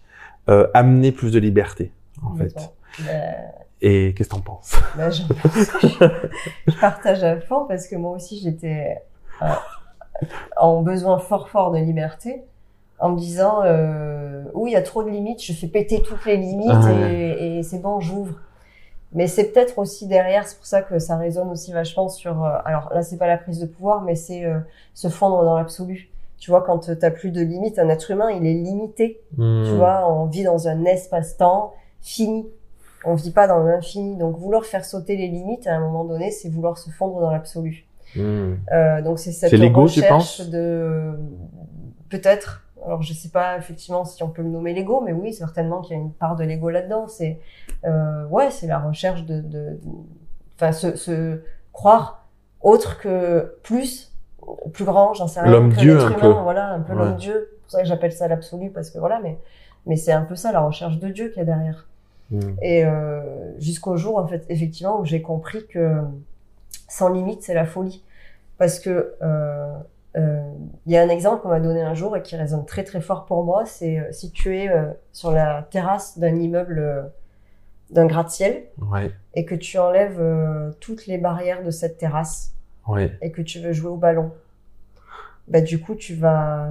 euh, 0.50 0.68
amenait 0.74 1.12
plus 1.12 1.32
de 1.32 1.38
liberté, 1.38 1.92
en 2.24 2.34
fait. 2.34 2.56
Ben, 3.06 3.36
Et 3.82 4.16
qu'est-ce 4.16 4.30
que 4.30 4.36
t'en 4.36 4.42
penses? 4.42 4.76
j'en 4.98 5.28
pense- 5.28 5.70
je 6.68 6.80
partage 6.82 7.24
à 7.24 7.40
fond 7.40 7.66
parce 7.68 7.88
que 7.88 7.96
moi 7.96 8.16
aussi 8.16 8.40
j'étais 8.44 8.98
euh, 9.44 9.46
en 10.58 10.82
besoin 10.82 11.20
fort 11.20 11.50
fort 11.50 11.72
de 11.72 11.78
liberté 11.78 12.42
en 13.00 13.10
me 13.10 13.18
disant 13.18 13.62
euh, 13.64 14.44
oui 14.54 14.72
il 14.72 14.74
y 14.74 14.78
a 14.78 14.82
trop 14.82 15.04
de 15.04 15.10
limites 15.10 15.44
je 15.44 15.54
fais 15.54 15.68
péter 15.68 16.02
toutes 16.02 16.26
les 16.26 16.38
limites 16.38 16.70
Ah 16.72 16.92
et, 17.12 17.60
et 17.60 17.64
c'est 17.64 17.80
bon 17.82 18.00
j'ouvre 18.00 18.36
mais 19.14 19.28
c'est 19.28 19.46
peut-être 19.52 19.80
aussi 19.80 20.08
derrière 20.08 20.48
c'est 20.48 20.58
pour 20.58 20.66
ça 20.68 20.82
que 20.82 21.00
ça 21.00 21.16
résonne 21.18 21.50
aussi 21.50 21.72
vachement 21.72 22.10
sur 22.10 22.44
euh, 22.44 22.50
alors 22.66 22.92
là 22.94 23.02
c'est 23.02 23.18
pas 23.18 23.28
la 23.28 23.38
prise 23.38 23.60
de 23.60 23.66
pouvoir 23.66 24.02
mais 24.04 24.16
c'est 24.16 24.46
euh, 24.46 24.60
se 24.94 25.08
fondre 25.08 25.44
dans 25.44 25.56
l'absolu 25.58 26.10
Tu 26.40 26.52
vois, 26.52 26.62
quand 26.62 26.90
t'as 27.00 27.12
plus 27.12 27.32
de 27.32 27.42
limites, 27.42 27.80
un 27.80 27.90
être 27.90 28.12
humain, 28.12 28.30
il 28.32 28.46
est 28.48 28.54
limité. 28.54 29.20
Tu 29.36 29.42
Hmm. 29.42 29.76
vois, 29.78 30.08
on 30.10 30.26
vit 30.26 30.46
dans 30.46 30.70
un 30.70 30.86
espace-temps 30.86 31.74
fini. 32.02 32.48
On 33.04 33.14
vit 33.16 33.32
pas 33.32 33.46
dans 33.46 33.60
l'infini. 33.62 34.16
Donc, 34.16 34.38
vouloir 34.38 34.64
faire 34.64 34.86
sauter 34.86 35.18
les 35.18 35.28
limites, 35.28 35.68
à 35.68 35.74
un 35.76 35.82
moment 35.82 36.06
donné, 36.06 36.32
c'est 36.32 36.48
vouloir 36.50 36.78
se 36.78 36.90
fondre 36.92 37.20
dans 37.20 37.30
l'absolu. 37.32 37.84
Hmm. 38.16 38.54
Euh, 38.72 39.02
donc, 39.02 39.20
c'est 39.20 39.34
cette 39.34 39.50
tu 39.50 40.02
recherche 40.02 40.38
penses? 40.38 40.50
de... 40.50 41.12
Peut-être. 42.10 42.64
Alors, 42.86 43.02
je 43.02 43.14
sais 43.14 43.30
pas 43.30 43.58
effectivement 43.58 44.06
si 44.06 44.24
on 44.24 44.30
peut 44.30 44.42
le 44.42 44.50
nommer 44.50 44.74
l'ego, 44.74 45.02
mais 45.02 45.12
oui, 45.14 45.34
certainement 45.34 45.82
qu'il 45.82 45.96
y 45.98 46.00
a 46.00 46.02
une 46.02 46.14
part 46.14 46.36
de 46.36 46.44
l'ego 46.44 46.70
là-dedans. 46.70 47.08
C'est, 47.08 47.40
euh, 47.86 48.26
ouais, 48.28 48.52
c'est 48.52 48.68
la 48.68 48.80
recherche 48.80 49.26
de, 49.26 49.42
de, 49.42 49.80
enfin, 50.56 50.72
se, 50.72 50.96
se 50.96 51.42
croire 51.74 52.26
autre 52.62 53.00
que 53.00 53.56
plus, 53.64 54.14
plus 54.74 54.86
grand, 54.86 55.14
j'en 55.14 55.28
sais 55.28 55.42
rien. 55.42 55.52
L'homme 55.52 55.74
Dieu, 55.74 56.00
un 56.00 56.08
humain, 56.08 56.18
peu. 56.20 56.28
Voilà, 56.28 56.70
un 56.74 56.80
peu 56.82 56.94
Ouais. 56.94 57.00
l'homme 57.00 57.16
Dieu. 57.18 57.50
C'est 57.52 57.62
pour 57.62 57.72
ça 57.72 57.82
que 57.82 57.88
j'appelle 57.88 58.12
ça 58.14 58.28
l'absolu, 58.28 58.70
parce 58.72 58.90
que 58.90 58.98
voilà, 58.98 59.20
mais, 59.22 59.38
mais 59.86 59.96
c'est 59.96 60.12
un 60.12 60.24
peu 60.24 60.36
ça, 60.36 60.52
la 60.52 60.62
recherche 60.62 60.98
de 61.00 61.10
Dieu 61.10 61.30
qu'il 61.30 61.38
y 61.38 61.42
a 61.42 61.46
derrière. 61.46 61.88
Hmm. 62.32 62.40
Et 62.62 62.86
euh, 62.86 63.60
jusqu'au 63.60 63.98
jour, 63.98 64.18
en 64.18 64.28
fait, 64.28 64.46
effectivement, 64.50 65.00
où 65.00 65.06
j'ai 65.06 65.22
compris 65.22 65.66
que 65.68 65.98
sans 66.88 67.10
limite, 67.10 67.44
c'est 67.44 67.54
la 67.54 67.66
folie. 67.66 68.04
Parce 68.58 68.80
que 68.80 69.14
euh, 69.22 69.74
il 70.86 70.92
y 70.92 70.98
a 70.98 71.02
un 71.04 71.10
exemple 71.10 71.42
qu'on 71.42 71.50
m'a 71.50 71.60
donné 71.60 71.82
un 71.82 71.94
jour 71.94 72.16
et 72.18 72.22
qui 72.22 72.36
résonne 72.36 72.66
très 72.66 72.84
très 72.84 73.02
fort 73.02 73.26
pour 73.26 73.44
moi. 73.44 73.64
C'est 73.66 74.00
euh, 74.00 74.12
si 74.12 74.32
tu 74.32 74.58
es 74.58 74.70
euh, 74.70 74.86
sur 75.14 75.32
la 75.32 75.68
terrasse 75.70 76.18
d'un 76.20 76.36
immeuble, 76.36 76.80
euh, 76.80 77.02
d'un 77.92 78.06
gratte-ciel, 78.06 78.64
Ouais, 78.92 79.12
et 79.34 79.46
que 79.46 79.56
tu 79.56 79.78
enlèves 79.78 80.20
euh, 80.20 80.72
toutes 80.80 81.08
les 81.08 81.18
barrières 81.18 81.64
de 81.64 81.72
cette 81.72 81.98
terrasse 81.98 82.54
ouais. 82.88 83.12
et 83.22 83.32
que 83.32 83.42
tu 83.42 83.60
veux 83.60 83.74
jouer 83.74 83.90
au 83.92 83.98
ballon, 83.98 84.32
bah 85.48 85.62
du 85.62 85.80
coup 85.80 85.96
tu 85.96 86.14
vas 86.16 86.70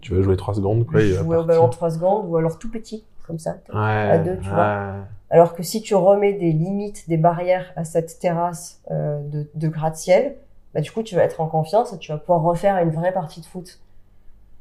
Tu 0.00 0.12
veux 0.14 0.22
jouer 0.22 0.36
trois 0.36 0.54
secondes, 0.54 0.86
quoi. 0.86 1.00
jouer 1.00 1.36
au 1.36 1.44
ballon 1.44 1.68
trois 1.68 1.90
secondes 1.90 2.26
ou 2.28 2.36
alors 2.36 2.58
tout 2.58 2.70
petit 2.70 3.04
comme 3.26 3.38
ça. 3.38 3.58
Ouais. 3.74 3.78
à 3.80 4.18
deux, 4.18 4.38
tu 4.38 4.48
ouais. 4.48 4.94
Alors 5.30 5.54
que 5.54 5.62
si 5.62 5.82
tu 5.82 5.94
remets 5.94 6.32
des 6.32 6.52
limites, 6.52 7.06
des 7.08 7.18
barrières 7.18 7.72
à 7.76 7.84
cette 7.84 8.18
terrasse 8.18 8.80
euh, 8.90 9.20
de, 9.28 9.50
de 9.54 9.68
gratte-ciel, 9.68 10.36
bah, 10.78 10.82
du 10.82 10.92
coup, 10.92 11.02
tu 11.02 11.16
vas 11.16 11.22
être 11.24 11.40
en 11.40 11.48
confiance 11.48 11.92
et 11.92 11.98
tu 11.98 12.12
vas 12.12 12.18
pouvoir 12.18 12.40
refaire 12.42 12.76
une 12.78 12.90
vraie 12.90 13.10
partie 13.12 13.40
de 13.40 13.46
foot. 13.46 13.80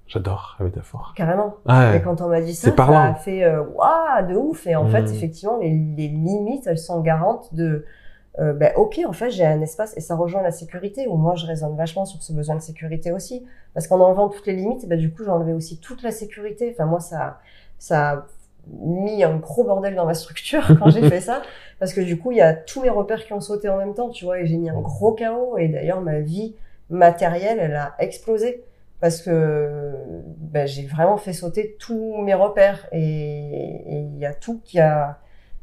J'adore 0.07 0.55
la 0.59 0.65
métaphore. 0.65 1.13
Carrément. 1.15 1.55
Ouais. 1.67 1.97
Et 1.97 2.01
quand 2.01 2.21
on 2.21 2.27
m'a 2.29 2.41
dit 2.41 2.55
ça, 2.55 2.73
ça 2.75 3.03
a 3.03 3.13
fait 3.13 3.45
waouh 3.57 4.27
de 4.27 4.35
ouf. 4.35 4.65
Et 4.65 4.75
en 4.75 4.85
Mm. 4.85 4.89
fait, 4.91 5.03
effectivement, 5.11 5.57
les, 5.57 5.69
les 5.69 6.07
limites, 6.07 6.65
elles 6.65 6.77
sont 6.79 7.01
garantes 7.01 7.53
de 7.53 7.85
euh, 8.39 8.53
ben, 8.53 8.71
ok, 8.77 8.99
en 9.07 9.13
fait, 9.13 9.31
j'ai 9.31 9.45
un 9.45 9.61
espace 9.61 9.97
et 9.97 9.99
ça 9.99 10.15
rejoint 10.15 10.41
la 10.43 10.51
sécurité. 10.51 11.07
Où 11.07 11.17
moi, 11.17 11.35
je 11.35 11.45
raisonne 11.45 11.75
vachement 11.75 12.05
sur 12.05 12.21
ce 12.23 12.31
besoin 12.33 12.55
de 12.55 12.61
sécurité 12.61 13.11
aussi, 13.11 13.45
parce 13.73 13.87
qu'en 13.87 13.99
enlevant 13.99 14.29
toutes 14.29 14.45
les 14.47 14.53
limites, 14.55 14.87
ben, 14.87 14.97
du 14.97 15.11
coup, 15.11 15.23
j'ai 15.23 15.29
enlevé 15.31 15.53
aussi 15.53 15.79
toute 15.79 16.01
la 16.03 16.11
sécurité. 16.11 16.69
Enfin, 16.73 16.85
moi, 16.85 16.99
ça, 16.99 17.39
ça 17.79 18.25
mis 18.81 19.23
un 19.23 19.37
gros 19.37 19.63
bordel 19.63 19.95
dans 19.95 20.05
ma 20.05 20.13
structure 20.13 20.65
quand 20.79 20.89
j'ai 20.89 21.07
fait 21.09 21.21
ça, 21.21 21.41
parce 21.79 21.93
que 21.93 22.01
du 22.01 22.17
coup, 22.17 22.31
il 22.31 22.37
y 22.37 22.41
a 22.41 22.53
tous 22.53 22.81
mes 22.81 22.89
repères 22.89 23.25
qui 23.25 23.33
ont 23.33 23.41
sauté 23.41 23.69
en 23.69 23.77
même 23.77 23.93
temps, 23.93 24.09
tu 24.09 24.25
vois, 24.25 24.39
et 24.39 24.45
j'ai 24.45 24.57
mis 24.57 24.69
un 24.69 24.79
gros 24.81 25.13
chaos. 25.13 25.57
Et 25.57 25.67
d'ailleurs, 25.67 26.01
ma 26.01 26.19
vie 26.19 26.55
matérielle, 26.89 27.59
elle 27.59 27.75
a 27.75 27.95
explosé 27.99 28.63
parce 28.99 29.21
que 29.21 29.93
ben, 30.37 30.65
j'ai 30.67 30.85
vraiment 30.87 31.17
fait 31.17 31.33
sauter 31.33 31.75
tous 31.79 32.17
mes 32.23 32.33
repères 32.33 32.87
et 32.91 33.81
il 33.89 34.17
y 34.17 34.25
a 34.25 34.33
tout 34.33 34.59
qui 34.63 34.79
a 34.79 35.19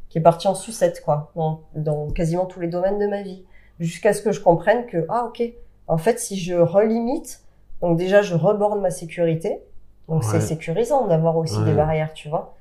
qui 0.07 0.19
est 0.19 0.21
parti 0.21 0.47
en 0.47 0.55
sucette 0.55 1.01
quoi 1.03 1.31
dans, 1.35 1.63
dans 1.75 2.09
quasiment 2.11 2.45
tous 2.45 2.61
les 2.61 2.67
domaines 2.69 2.97
de 2.99 3.07
ma 3.07 3.23
vie 3.23 3.43
jusqu'à 3.81 4.13
ce 4.13 4.21
que 4.21 4.31
je 4.31 4.39
comprenne 4.39 4.85
que 4.85 5.05
ah 5.09 5.25
ok 5.27 5.43
en 5.87 5.97
fait 5.97 6.17
si 6.19 6.37
je 6.39 6.53
relimite 6.55 7.41
donc 7.81 7.97
déjà 7.97 8.21
je 8.21 8.35
reborde 8.35 8.79
ma 8.79 8.91
sécurité 8.91 9.59
donc 10.07 10.21
Ouais. 10.21 10.29
c'est 10.31 10.39
sécurisant 10.39 11.07
d'avoir 11.07 11.35
aussi 11.35 11.57
Ouais. 11.57 11.65
des 11.65 11.73
barrières 11.73 12.13
tu 12.13 12.29
vois 12.29 12.55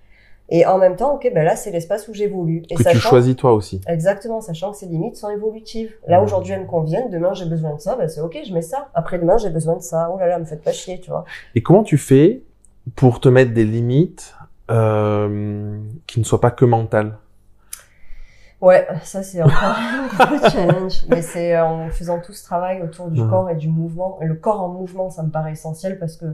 et 0.51 0.67
en 0.67 0.77
même 0.79 0.95
temps 0.97 1.15
ok 1.15 1.31
ben 1.35 1.43
là 1.45 1.57
c'est 1.57 1.71
l'espace 1.71 2.07
où 2.09 2.13
j'évolue 2.15 2.63
et 2.69 2.75
Que 2.75 2.83
tu 2.91 2.99
choisis 2.99 3.35
toi 3.35 3.53
aussi. 3.55 3.81
Exactement, 3.89 4.41
sachant 4.41 4.73
que 4.73 4.77
ces 4.77 4.87
limites 4.87 5.17
sont 5.17 5.31
évolutives. 5.31 5.93
Là, 6.07 6.21
Mmh. 6.21 6.25
aujourd'hui, 6.25 6.53
elles 6.53 6.61
me 6.63 6.67
conviennent. 6.67 7.09
Demain, 7.11 7.33
j'ai 7.35 7.47
besoin 7.47 7.75
de 7.75 7.81
ça. 7.81 7.97
Ben, 7.97 8.09
c'est 8.09 8.21
ok, 8.21 8.39
je 8.47 8.53
mets 8.53 8.61
ça. 8.63 8.89
Après-demain, 8.95 9.39
j'ai 9.39 9.51
besoin 9.51 9.77
de 9.77 9.83
ça. 9.83 10.11
Oh 10.13 10.19
là 10.19 10.27
là, 10.27 10.39
me 10.39 10.45
faites 10.45 10.63
pas 10.63 10.73
chier, 10.73 11.01
tu 11.01 11.11
vois. 11.11 11.25
Et 11.55 11.63
comment 11.63 11.83
tu 11.83 11.97
fais 11.97 12.43
pour 12.95 13.21
te 13.21 13.29
mettre 13.31 13.55
des 13.55 13.65
limites 13.65 14.35
euh, 14.71 15.79
qui 16.07 16.21
ne 16.21 16.25
soient 16.25 16.41
pas 16.41 16.51
que 16.51 16.65
mentales? 16.67 17.17
Ouais, 18.61 18.87
ça, 19.03 19.23
c'est 19.23 19.43
encore 19.43 19.55
un 20.21 20.27
gros 20.27 20.49
challenge. 20.51 21.05
Mais 21.09 21.23
c'est 21.23 21.55
euh, 21.57 21.65
en 21.65 21.89
faisant 21.91 22.21
tout 22.21 22.33
ce 22.33 22.45
travail 22.45 22.83
autour 22.83 23.09
du 23.09 23.21
corps 23.27 23.51
et 23.51 23.57
du 23.57 23.69
mouvement. 23.69 24.19
Le 24.23 24.35
corps 24.35 24.63
en 24.63 24.69
mouvement, 24.69 25.11
ça 25.11 25.23
me 25.23 25.31
paraît 25.31 25.53
essentiel 25.53 25.99
parce 25.99 26.17
que 26.17 26.27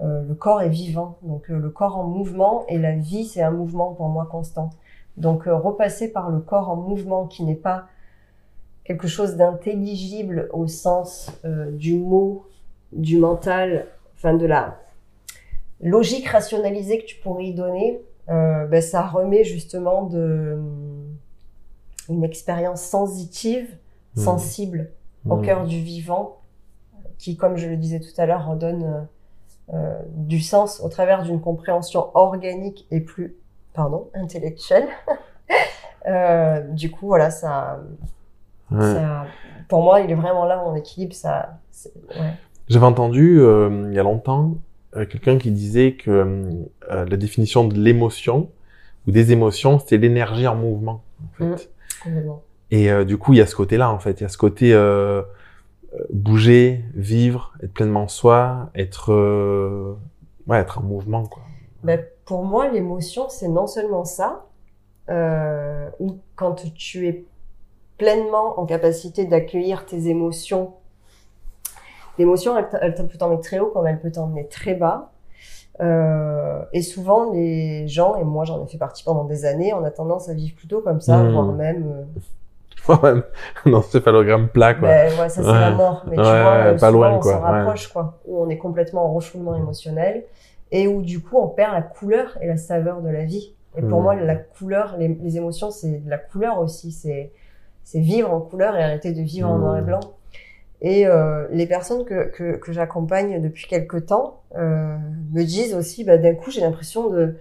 euh, 0.00 0.22
le 0.22 0.34
corps 0.34 0.62
est 0.62 0.68
vivant. 0.68 1.18
Donc, 1.22 1.50
euh, 1.50 1.58
le 1.58 1.70
corps 1.70 1.96
en 1.96 2.04
mouvement 2.04 2.64
et 2.68 2.78
la 2.78 2.92
vie, 2.94 3.24
c'est 3.24 3.42
un 3.42 3.50
mouvement 3.50 3.94
pour 3.94 4.08
moi 4.08 4.26
constant. 4.30 4.70
Donc, 5.16 5.46
euh, 5.48 5.56
repasser 5.56 6.12
par 6.12 6.30
le 6.30 6.38
corps 6.40 6.70
en 6.70 6.76
mouvement 6.76 7.26
qui 7.26 7.42
n'est 7.44 7.54
pas 7.56 7.86
quelque 8.84 9.08
chose 9.08 9.36
d'intelligible 9.36 10.48
au 10.52 10.66
sens 10.66 11.30
du 11.72 11.98
mot, 11.98 12.46
du 12.92 13.18
mental, 13.18 13.86
enfin 14.16 14.32
de 14.32 14.46
la 14.46 14.78
logique 15.82 16.26
rationalisée 16.26 16.98
que 16.98 17.04
tu 17.04 17.16
pourrais 17.16 17.44
y 17.46 17.54
donner, 17.54 18.00
ben, 18.28 18.80
ça 18.80 19.06
remet 19.06 19.44
justement 19.44 20.04
de 20.04 20.58
une 22.08 22.24
expérience 22.24 22.80
sensitive, 22.80 23.68
Mhm. 24.16 24.24
sensible 24.24 24.90
au 25.28 25.36
Mhm. 25.36 25.42
cœur 25.44 25.64
du 25.66 25.80
vivant, 25.80 26.38
qui, 27.18 27.36
comme 27.36 27.58
je 27.58 27.68
le 27.68 27.76
disais 27.76 28.00
tout 28.00 28.18
à 28.18 28.24
l'heure, 28.24 28.48
redonne 28.48 29.06
euh, 29.74 29.98
du 30.14 30.40
sens 30.40 30.80
au 30.80 30.88
travers 30.88 31.22
d'une 31.22 31.40
compréhension 31.40 32.10
organique 32.14 32.86
et 32.90 33.00
plus, 33.00 33.34
pardon, 33.74 34.08
intellectuelle. 34.14 34.88
Euh, 36.06 36.60
du 36.60 36.90
coup, 36.90 37.06
voilà, 37.08 37.30
ça, 37.30 37.82
Ouais. 38.70 38.80
ça, 38.80 39.26
pour 39.68 39.82
moi, 39.82 40.00
il 40.00 40.10
est 40.10 40.14
vraiment 40.14 40.44
là 40.46 40.56
mon 40.56 40.74
équilibre. 40.74 41.14
Ça, 41.14 41.58
ouais. 42.10 42.32
J'avais 42.68 42.86
entendu 42.86 43.38
euh, 43.40 43.88
il 43.90 43.94
y 43.94 43.98
a 43.98 44.02
longtemps 44.02 44.54
quelqu'un 45.10 45.36
qui 45.36 45.50
disait 45.50 45.94
que 45.94 46.64
la 46.88 47.16
définition 47.16 47.66
de 47.66 47.74
l'émotion 47.74 48.48
ou 49.06 49.10
des 49.10 49.32
émotions, 49.32 49.78
c'était 49.78 49.98
l'énergie 49.98 50.46
en 50.46 50.54
mouvement. 50.56 51.02
En 51.22 51.36
fait. 51.36 51.70
Complètement. 52.02 52.42
Et 52.70 52.90
euh, 52.90 53.04
du 53.04 53.16
coup, 53.18 53.32
il 53.32 53.38
y 53.38 53.42
a 53.42 53.46
ce 53.46 53.56
côté-là, 53.56 53.90
en 53.90 53.98
fait. 53.98 54.20
Il 54.20 54.22
y 54.22 54.26
a 54.26 54.28
ce 54.28 54.38
côté 54.38 54.72
euh, 54.72 55.22
bouger, 56.10 56.84
vivre, 56.94 57.52
être 57.62 57.72
pleinement 57.72 58.08
soi, 58.08 58.70
être, 58.74 59.12
euh, 59.12 59.94
ouais, 60.46 60.58
être 60.58 60.78
en 60.78 60.82
mouvement, 60.82 61.24
quoi. 61.26 61.42
Ben, 61.82 62.04
pour 62.24 62.44
moi, 62.44 62.68
l'émotion, 62.68 63.28
c'est 63.28 63.48
non 63.48 63.66
seulement 63.66 64.04
ça, 64.04 64.46
euh, 65.08 65.88
ou 66.00 66.18
quand 66.36 66.54
tu 66.74 67.08
es 67.08 67.24
pleinement 67.96 68.58
en 68.60 68.66
capacité 68.66 69.24
d'accueillir 69.24 69.86
tes 69.86 70.08
émotions. 70.08 70.74
L'émotion, 72.18 72.56
elle, 72.80 72.94
peut 72.94 73.18
t'emmener 73.18 73.40
très 73.40 73.58
haut 73.58 73.70
comme 73.70 73.86
elle 73.86 74.00
peut 74.00 74.10
t'emmener 74.10 74.46
très 74.46 74.74
bas. 74.74 75.12
Euh, 75.80 76.60
et 76.72 76.82
souvent, 76.82 77.32
les 77.32 77.86
gens, 77.86 78.16
et 78.16 78.24
moi 78.24 78.44
j'en 78.44 78.64
ai 78.64 78.68
fait 78.68 78.78
partie 78.78 79.04
pendant 79.04 79.24
des 79.24 79.44
années, 79.44 79.72
on 79.72 79.84
a 79.84 79.90
tendance 79.90 80.28
à 80.28 80.34
vivre 80.34 80.54
plutôt 80.56 80.80
comme 80.80 81.00
ça, 81.00 81.22
Mhm. 81.22 81.32
voire 81.32 81.52
même... 81.52 82.06
euh, 82.90 82.96
Ouais, 83.02 83.22
non, 83.66 83.82
céphalogramme 83.82 84.48
plat, 84.48 84.74
quoi. 84.74 84.88
Ben, 84.88 85.12
ouais, 85.20 85.28
ça 85.28 85.42
c'est 85.42 85.48
Ouais. 85.52 85.60
la 85.60 85.70
mort. 85.70 86.04
Mais 86.06 86.16
tu 86.16 86.22
Ouais, 86.22 86.42
vois, 86.42 86.52
euh, 86.52 86.78
pas 86.78 86.90
loin, 86.90 87.10
on 87.10 87.22
s'en 87.22 87.40
ouais. 87.40 87.50
rapproche, 87.50 87.88
quoi. 87.92 88.18
Où 88.26 88.42
on 88.42 88.48
est 88.48 88.58
complètement 88.58 89.04
en 89.06 89.12
refoulement 89.14 89.54
émotionnel 89.54 90.24
et 90.70 90.86
où 90.86 91.00
du 91.02 91.20
coup 91.20 91.38
on 91.38 91.48
perd 91.48 91.72
la 91.72 91.82
couleur 91.82 92.36
et 92.42 92.46
la 92.46 92.56
saveur 92.56 93.00
de 93.00 93.08
la 93.08 93.24
vie. 93.24 93.54
Et 93.76 93.82
pour 93.82 94.00
Mm. 94.00 94.02
moi, 94.02 94.14
la 94.16 94.34
couleur, 94.36 94.96
les, 94.98 95.08
les 95.08 95.36
émotions, 95.36 95.70
c'est 95.70 96.04
de 96.04 96.10
la 96.10 96.18
couleur 96.18 96.58
aussi. 96.60 96.92
C'est 96.92 97.32
c'est 97.84 98.00
vivre 98.00 98.30
en 98.32 98.40
couleur 98.40 98.76
et 98.76 98.82
arrêter 98.82 99.12
de 99.12 99.22
vivre 99.22 99.48
en 99.48 99.56
Mm. 99.56 99.60
noir 99.60 99.78
et 99.78 99.82
blanc. 99.82 100.00
Et 100.80 101.06
euh, 101.06 101.46
les 101.50 101.66
personnes 101.66 102.04
que, 102.04 102.28
que, 102.30 102.56
que 102.56 102.72
j'accompagne 102.72 103.40
depuis 103.42 103.66
quelques 103.66 104.06
temps 104.06 104.42
euh, 104.56 104.96
me 105.32 105.42
disent 105.42 105.74
aussi, 105.74 106.04
bah, 106.04 106.18
d'un 106.18 106.34
coup, 106.34 106.50
j'ai 106.50 106.60
l'impression 106.60 107.10
de, 107.10 107.34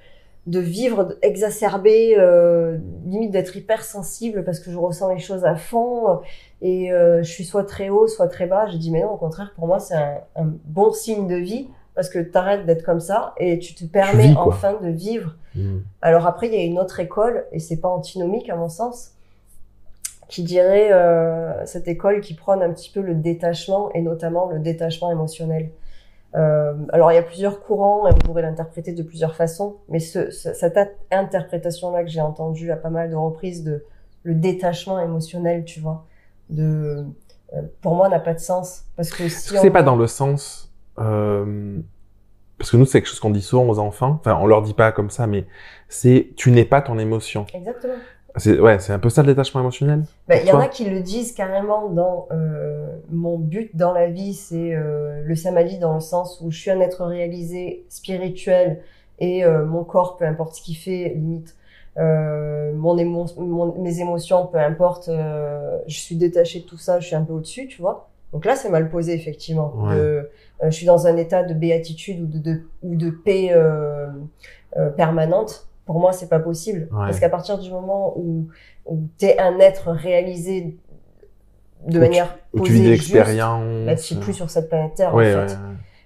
de 0.48 0.60
vivre 0.60 1.18
exacerbé, 1.22 2.16
euh, 2.18 2.78
limite 3.06 3.32
d'être 3.32 3.56
hyper 3.56 3.84
sensible 3.84 4.44
parce 4.44 4.60
que 4.60 4.72
je 4.72 4.78
ressens 4.78 5.14
les 5.14 5.20
choses 5.20 5.46
à 5.46 5.56
fond 5.56 6.22
et 6.62 6.92
euh, 6.92 7.22
je 7.22 7.30
suis 7.30 7.46
soit 7.46 7.66
très 7.66 7.90
haut, 7.90 8.08
soit 8.08 8.28
très 8.28 8.48
bas. 8.48 8.66
J'ai 8.68 8.80
dit, 8.80 8.90
mais 8.90 9.02
non, 9.02 9.12
au 9.12 9.18
contraire, 9.18 9.54
pour 9.56 9.68
moi, 9.68 9.80
c'est 9.80 9.96
un, 9.96 10.18
un 10.36 10.54
bon 10.66 10.92
signe 10.92 11.28
de 11.28 11.36
vie 11.36 11.68
parce 11.94 12.10
que 12.10 12.20
tu 12.20 12.36
arrêtes 12.38 12.66
d'être 12.66 12.84
comme 12.84 13.00
ça 13.00 13.34
et 13.38 13.60
tu 13.60 13.76
te 13.76 13.84
permets 13.86 14.30
vis, 14.30 14.38
enfin 14.38 14.80
de 14.82 14.90
vivre 14.90 15.36
Mm. 15.58 15.80
alors 16.02 16.28
après, 16.28 16.48
il 16.48 16.54
y 16.54 16.58
a 16.58 16.64
une 16.64 16.80
autre 16.80 17.00
école, 17.00 17.46
et 17.52 17.60
c'est 17.60 17.78
pas 17.78 17.90
antinomique 17.90 18.50
à 18.50 18.56
mon 18.56 18.70
sens, 18.70 19.12
qui 20.30 20.44
dirait 20.44 20.92
euh, 20.92 21.66
cette 21.66 21.88
école 21.88 22.22
qui 22.22 22.34
prône 22.34 22.62
un 22.62 22.72
petit 22.72 22.92
peu 22.92 23.02
le 23.02 23.16
détachement, 23.16 23.92
et 23.94 24.02
notamment 24.02 24.48
le 24.48 24.60
détachement 24.60 25.12
émotionnel. 25.12 25.70
Euh, 26.38 26.76
alors 26.94 27.12
il 27.12 27.16
y 27.16 27.18
a 27.18 27.24
plusieurs 27.24 27.62
courants, 27.62 28.08
et 28.08 28.12
on 28.14 28.18
pourrait 28.20 28.44
l'interpréter 28.44 28.94
de 28.94 29.04
plusieurs 29.04 29.36
façons, 29.36 29.78
mais 29.90 30.00
ce, 30.00 30.30
ce- 30.32 30.54
cette 30.54 30.78
interprétation-là 31.12 32.04
que 32.04 32.10
j'ai 32.10 32.22
entendue 32.22 32.72
à 32.72 32.76
pas 32.78 32.90
mal 32.92 33.10
de 33.10 33.16
reprises 33.16 33.64
de 33.64 33.84
le 34.24 34.36
détachement 34.36 35.00
émotionnel, 35.00 35.66
tu 35.66 35.80
vois, 35.80 36.06
de, 36.50 37.06
euh, 37.54 37.62
pour 37.82 37.96
moi 37.96 38.08
n'a 38.10 38.20
pas 38.20 38.34
de 38.34 38.40
sens. 38.40 38.84
Parce 38.96 39.10
que 39.10 39.28
si 39.30 39.58
on... 39.58 39.62
c'est 39.62 39.72
pas 39.72 39.84
dans 39.84 39.96
le 39.96 40.06
sens 40.08 40.72
euh, 41.00 41.78
parce 42.58 42.72
que 42.72 42.78
nous 42.78 42.86
c'est 42.86 43.00
quelque 43.00 43.10
chose 43.10 43.20
qu'on 43.20 43.30
dit 43.30 43.42
souvent 43.42 43.68
aux 43.68 43.80
enfants, 43.80 44.18
enfin 44.20 44.38
on 44.42 44.46
leur 44.48 44.62
dit 44.62 44.74
pas 44.74 44.92
comme 44.92 45.10
ça, 45.10 45.28
mais 45.28 45.46
c'est 45.90 46.34
tu 46.36 46.52
n'es 46.52 46.66
pas 46.66 46.82
ton 46.82 47.00
émotion. 47.00 47.46
Exactement. 47.54 47.94
C'est 48.38 48.60
ouais, 48.60 48.78
c'est 48.80 48.94
un 48.94 49.00
peu 49.00 49.10
ça 49.10 49.24
le 49.24 49.28
détachement 49.28 49.62
émotionnel? 49.62 50.04
Bah, 50.28 50.36
Il 50.38 50.48
y 50.48 50.52
en 50.52 50.60
a 50.60 50.68
qui 50.68 50.86
le 50.86 51.00
disent 51.02 51.34
carrément 51.34 51.90
dans 51.90 52.28
euh, 52.32 52.88
mon 53.10 53.38
but 53.40 53.76
dans 53.76 53.94
la 53.94 54.08
vie, 54.10 54.34
c'est 54.34 54.76
euh, 54.76 55.22
le 55.24 55.36
samadhi 55.36 55.80
dans 55.80 55.96
le 55.96 56.00
sens 56.00 56.40
où 56.42 56.52
je 56.52 56.60
suis 56.60 56.70
un 56.72 56.80
être 56.80 57.04
réalisé, 57.06 57.86
spirituel, 57.90 58.82
et 59.20 59.44
euh, 59.44 59.66
mon 59.66 59.84
corps, 59.84 60.18
peu 60.18 60.26
importe 60.26 60.56
ce 60.56 60.62
qu'il 60.62 60.78
fait, 60.78 61.14
limite, 61.16 61.56
euh, 61.98 62.74
mon 62.74 62.96
émo- 62.98 63.34
mon- 63.40 63.82
mes 63.82 64.00
émotions, 64.02 64.46
peu 64.46 64.60
importe, 64.60 65.10
euh, 65.10 65.78
je 65.88 65.98
suis 65.98 66.16
détaché 66.16 66.60
de 66.60 66.66
tout 66.66 66.78
ça, 66.78 67.00
je 67.00 67.08
suis 67.08 67.16
un 67.16 67.24
peu 67.24 67.34
au-dessus, 67.34 67.68
tu 67.68 67.82
vois? 67.82 68.10
Donc 68.34 68.46
là, 68.46 68.56
c'est 68.56 68.70
mal 68.70 68.90
posé, 68.90 69.14
effectivement. 69.14 69.74
Ouais. 69.78 69.96
De, 69.96 70.02
euh, 70.02 70.66
je 70.66 70.70
suis 70.72 70.86
dans 70.86 71.08
un 71.08 71.18
état 71.18 71.44
de 71.44 71.54
béatitude 71.56 72.22
ou 72.22 72.28
de, 72.28 72.38
de, 72.40 72.62
ou 72.84 72.96
de 72.96 73.10
paix 73.10 73.52
permanente. 74.96 75.68
Pour 75.88 76.00
moi, 76.00 76.12
c'est 76.14 76.30
pas 76.30 76.40
possible. 76.40 76.82
Ouais. 76.92 77.06
Parce 77.08 77.20
qu'à 77.20 77.30
partir 77.30 77.58
du 77.58 77.72
moment 77.72 78.14
où, 78.18 78.48
où 78.86 79.00
tu 79.18 79.26
es 79.26 79.40
un 79.40 79.58
être 79.60 79.90
réalisé 79.92 80.78
de 81.88 81.98
Où 81.98 82.02
manière 82.02 82.38
Où 82.54 82.58
posée, 82.60 82.74
tu 82.74 82.80
vis 82.82 82.90
l'expérience. 82.90 83.86
bah, 83.86 83.96
tu 83.96 84.14
es 84.14 84.18
plus 84.18 84.34
sur 84.34 84.50
cette 84.50 84.68
planète 84.70 84.94
Terre, 84.96 85.16
Ouais, 85.16 85.34
en 85.36 85.48
fait. 85.48 85.54
ouais. 85.54 85.60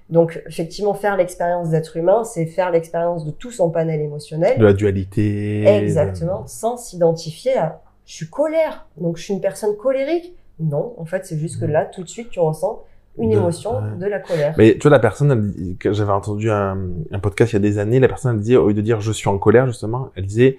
Donc, 0.09 0.41
effectivement, 0.47 0.93
faire 0.93 1.17
l'expérience 1.17 1.69
d'être 1.69 1.95
humain, 1.97 2.23
c'est 2.25 2.45
faire 2.45 2.69
l'expérience 2.71 3.25
de 3.25 3.31
tout 3.31 3.51
son 3.51 3.69
panel 3.69 3.99
émotionnel. 4.01 4.57
De 4.59 4.65
la 4.65 4.73
dualité. 4.73 5.65
Exactement, 5.65 6.43
sans 6.47 6.77
s'identifier 6.77 7.57
à 7.57 7.81
je 8.05 8.15
suis 8.15 8.29
colère, 8.29 8.87
donc 8.97 9.15
je 9.17 9.23
suis 9.23 9.33
une 9.33 9.39
personne 9.41 9.75
colérique. 9.77 10.35
Non, 10.59 10.93
en 10.97 11.05
fait, 11.05 11.25
c'est 11.25 11.37
juste 11.37 11.59
que 11.61 11.65
là, 11.65 11.85
tout 11.85 12.03
de 12.03 12.09
suite, 12.09 12.29
tu 12.29 12.39
ressens 12.41 12.83
une 13.17 13.31
émotion 13.33 13.73
de 13.99 14.05
la 14.05 14.19
colère. 14.19 14.55
Mais 14.57 14.73
tu 14.73 14.81
vois, 14.83 14.91
la 14.91 14.99
personne, 14.99 15.31
elle 15.31 15.51
dit- 15.51 15.77
que 15.77 15.91
j'avais 15.93 16.11
entendu 16.13 16.49
un, 16.49 16.77
un 17.11 17.19
podcast 17.19 17.51
il 17.51 17.55
y 17.55 17.57
a 17.57 17.59
des 17.59 17.77
années, 17.77 17.99
la 17.99 18.07
personne, 18.07 18.35
elle 18.35 18.41
disait, 18.41 18.55
au 18.55 18.67
lieu 18.69 18.73
de 18.73 18.81
dire 18.81 19.01
je 19.01 19.11
suis 19.11 19.27
en 19.29 19.38
colère, 19.38 19.67
justement, 19.67 20.09
elle 20.15 20.25
disait, 20.25 20.57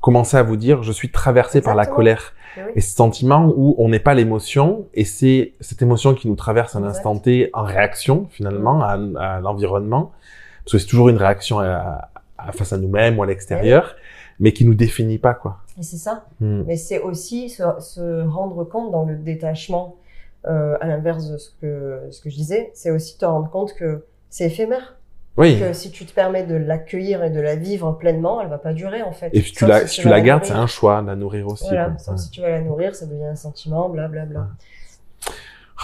commencez 0.00 0.36
à 0.36 0.42
vous 0.42 0.56
dire 0.56 0.82
je 0.82 0.92
suis 0.92 1.10
traversé 1.10 1.60
par 1.60 1.74
la 1.74 1.86
colère. 1.86 2.32
Oui, 2.56 2.62
oui. 2.66 2.72
Et 2.76 2.80
ce 2.80 2.94
sentiment 2.94 3.52
où 3.56 3.74
on 3.78 3.88
n'est 3.88 3.98
pas 4.00 4.14
l'émotion, 4.14 4.86
et 4.94 5.04
c'est 5.04 5.52
cette 5.60 5.82
émotion 5.82 6.14
qui 6.14 6.28
nous 6.28 6.36
traverse 6.36 6.76
un 6.76 6.80
Exact. 6.80 6.90
instant 6.98 7.18
T 7.18 7.50
en 7.52 7.62
réaction, 7.64 8.26
finalement, 8.30 8.82
à, 8.82 8.98
à 9.18 9.40
l'environnement. 9.40 10.12
Parce 10.64 10.72
que 10.72 10.78
c'est 10.78 10.86
toujours 10.86 11.08
une 11.08 11.16
réaction 11.16 11.58
à, 11.60 12.08
à- 12.38 12.52
face 12.52 12.72
à 12.72 12.78
nous-mêmes 12.78 13.18
ou 13.18 13.22
à 13.22 13.26
l'extérieur, 13.26 13.96
mais 14.40 14.52
qui 14.52 14.64
nous 14.66 14.74
définit 14.74 15.18
pas, 15.18 15.34
quoi. 15.34 15.58
Et 15.78 15.82
c'est 15.82 15.96
ça. 15.96 16.26
Hmm. 16.40 16.62
Mais 16.66 16.76
c'est 16.76 17.00
aussi 17.00 17.48
se, 17.48 17.62
se 17.80 18.24
rendre 18.26 18.62
compte 18.64 18.92
dans 18.92 19.04
le 19.04 19.16
détachement, 19.16 19.96
euh, 20.46 20.76
à 20.80 20.86
l'inverse 20.86 21.30
de 21.30 21.38
ce 21.38 21.50
que, 21.60 22.00
ce 22.10 22.20
que 22.20 22.30
je 22.30 22.34
disais, 22.34 22.70
c'est 22.74 22.90
aussi 22.90 23.16
te 23.18 23.24
rendre 23.24 23.50
compte 23.50 23.74
que 23.74 24.04
c'est 24.30 24.46
éphémère. 24.46 24.96
Oui. 25.36 25.58
Que 25.58 25.72
si 25.72 25.90
tu 25.90 26.06
te 26.06 26.12
permets 26.12 26.44
de 26.44 26.54
l'accueillir 26.54 27.24
et 27.24 27.30
de 27.30 27.40
la 27.40 27.56
vivre 27.56 27.92
pleinement, 27.92 28.40
elle 28.40 28.48
va 28.48 28.58
pas 28.58 28.72
durer, 28.72 29.02
en 29.02 29.12
fait. 29.12 29.30
Et 29.32 29.40
puis 29.40 29.50
tu 29.52 29.60
Sauf 29.60 29.68
la, 29.68 29.86
si 29.86 29.96
si 29.96 30.00
tu 30.02 30.08
la 30.08 30.20
gardes, 30.20 30.44
c'est 30.44 30.52
un 30.52 30.68
choix, 30.68 31.02
de 31.02 31.08
la 31.08 31.16
nourrir 31.16 31.48
aussi. 31.48 31.66
Voilà, 31.66 31.92
si 32.16 32.30
tu 32.30 32.40
vas 32.40 32.50
la 32.50 32.60
nourrir, 32.60 32.94
ça 32.94 33.06
devient 33.06 33.24
un 33.24 33.34
sentiment, 33.34 33.88
blablabla. 33.88 34.48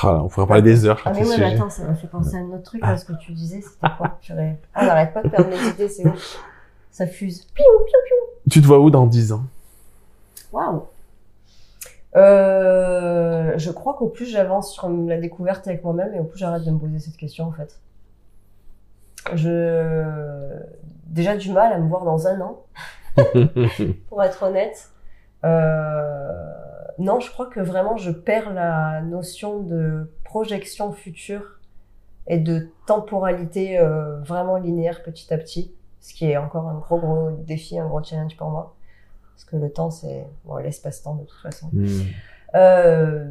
Ah, 0.02 0.12
là, 0.12 0.22
on 0.22 0.28
pourrait 0.28 0.46
parler 0.46 0.62
des 0.62 0.86
heures 0.86 1.02
Ah 1.04 1.12
mais 1.12 1.26
ouais, 1.26 1.36
mais 1.36 1.54
attends, 1.54 1.68
ça 1.68 1.82
m'a 1.84 1.94
fait 1.94 2.06
penser 2.06 2.36
à 2.36 2.38
un 2.38 2.48
autre 2.52 2.62
truc, 2.62 2.80
Ah. 2.84 2.92
là, 2.92 2.96
ce 2.96 3.04
que 3.04 3.12
tu 3.20 3.32
disais, 3.32 3.60
c'était 3.60 3.92
quoi? 3.98 4.18
Purée. 4.22 4.56
Ah, 4.72 4.86
j'arrête 4.86 5.12
pas 5.12 5.22
de 5.22 5.28
perdre 5.28 5.50
mes 5.50 5.68
idées, 5.68 5.88
c'est 5.88 6.06
ouf. 6.06 6.38
Ça 6.90 7.06
fuse. 7.06 7.44
Piou, 7.54 7.64
piou, 7.64 7.98
piou. 8.06 8.50
Tu 8.50 8.62
te 8.62 8.66
vois 8.66 8.78
où 8.78 8.90
dans 8.90 9.06
10 9.06 9.32
ans? 9.32 9.42
Waouh 10.52 10.84
euh, 12.16 13.52
Je 13.56 13.70
crois 13.70 13.94
qu'au 13.94 14.08
plus 14.08 14.26
j'avance 14.26 14.72
sur 14.72 14.88
la 14.88 15.18
découverte 15.18 15.66
avec 15.68 15.84
moi-même, 15.84 16.14
et 16.14 16.20
au 16.20 16.24
plus 16.24 16.38
j'arrête 16.38 16.64
de 16.64 16.70
me 16.70 16.78
poser 16.78 16.98
cette 16.98 17.16
question, 17.16 17.46
en 17.46 17.52
fait. 17.52 17.80
Je... 19.34 20.54
Déjà 21.06 21.36
du 21.36 21.52
mal 21.52 21.72
à 21.72 21.78
me 21.78 21.88
voir 21.88 22.04
dans 22.04 22.26
un 22.26 22.40
an, 22.40 22.64
pour 24.08 24.22
être 24.22 24.42
honnête. 24.44 24.90
Euh, 25.44 26.50
non, 26.98 27.18
je 27.20 27.30
crois 27.30 27.46
que 27.46 27.60
vraiment 27.60 27.96
je 27.96 28.10
perds 28.10 28.52
la 28.52 29.00
notion 29.00 29.60
de 29.60 30.12
projection 30.24 30.92
future 30.92 31.58
et 32.26 32.38
de 32.38 32.68
temporalité 32.86 33.78
euh, 33.78 34.20
vraiment 34.20 34.56
linéaire 34.56 35.02
petit 35.02 35.32
à 35.32 35.38
petit, 35.38 35.74
ce 36.00 36.14
qui 36.14 36.26
est 36.26 36.36
encore 36.36 36.68
un 36.68 36.78
gros 36.78 36.98
gros 36.98 37.30
défi, 37.30 37.78
un 37.78 37.86
gros 37.86 38.02
challenge 38.02 38.36
pour 38.36 38.50
moi, 38.50 38.76
parce 39.40 39.50
que 39.50 39.56
le 39.56 39.70
temps 39.72 39.90
c'est 39.90 40.26
bon, 40.44 40.56
l'espace-temps 40.56 41.14
de 41.14 41.24
toute 41.24 41.40
façon. 41.40 41.70
Hmm. 41.72 41.86
Euh... 42.54 43.24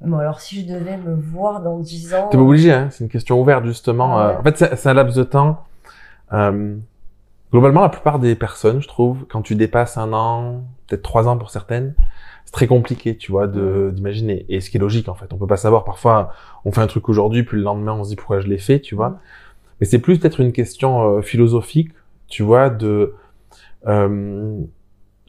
Bon 0.00 0.18
alors 0.18 0.40
si 0.40 0.62
je 0.62 0.74
devais 0.74 0.96
me 0.96 1.14
voir 1.14 1.62
dans 1.62 1.78
10 1.78 2.14
ans, 2.14 2.28
T'es 2.28 2.36
pas 2.36 2.42
obligé, 2.42 2.72
hein. 2.72 2.88
C'est 2.90 3.04
une 3.04 3.10
question 3.10 3.40
ouverte, 3.40 3.64
justement. 3.64 4.18
Ah 4.18 4.30
Euh. 4.30 4.40
En 4.40 4.42
fait, 4.42 4.76
c'est 4.76 4.88
un 4.88 4.94
laps 4.94 5.16
de 5.16 5.22
temps. 5.22 5.64
Euh, 6.32 6.76
globalement, 7.52 7.82
la 7.82 7.88
plupart 7.88 8.18
des 8.18 8.34
personnes, 8.34 8.82
je 8.82 8.88
trouve, 8.88 9.24
quand 9.28 9.42
tu 9.42 9.54
dépasses 9.54 9.96
un 9.96 10.12
an, 10.12 10.64
peut-être 10.88 11.02
trois 11.02 11.28
ans 11.28 11.38
pour 11.38 11.50
certaines, 11.50 11.94
c'est 12.44 12.52
très 12.52 12.66
compliqué, 12.66 13.16
tu 13.16 13.30
vois, 13.30 13.46
d'imaginer. 13.46 14.44
Et 14.48 14.60
ce 14.60 14.70
qui 14.70 14.78
est 14.78 14.80
logique, 14.80 15.08
en 15.08 15.14
fait. 15.14 15.32
On 15.32 15.36
peut 15.36 15.46
pas 15.46 15.56
savoir. 15.56 15.84
Parfois, 15.84 16.32
on 16.64 16.72
fait 16.72 16.80
un 16.80 16.88
truc 16.88 17.08
aujourd'hui, 17.08 17.44
puis 17.44 17.58
le 17.58 17.62
lendemain, 17.62 17.92
on 17.92 18.02
se 18.02 18.08
dit 18.08 18.16
pourquoi 18.16 18.40
je 18.40 18.48
l'ai 18.48 18.58
fait, 18.58 18.80
tu 18.80 18.96
vois. 18.96 19.20
Mais 19.78 19.86
c'est 19.86 20.00
plus 20.00 20.18
peut-être 20.18 20.40
une 20.40 20.52
question 20.52 21.18
euh, 21.18 21.22
philosophique, 21.22 21.92
tu 22.26 22.42
vois, 22.42 22.70
de... 22.70 23.14
euh, 23.86 24.60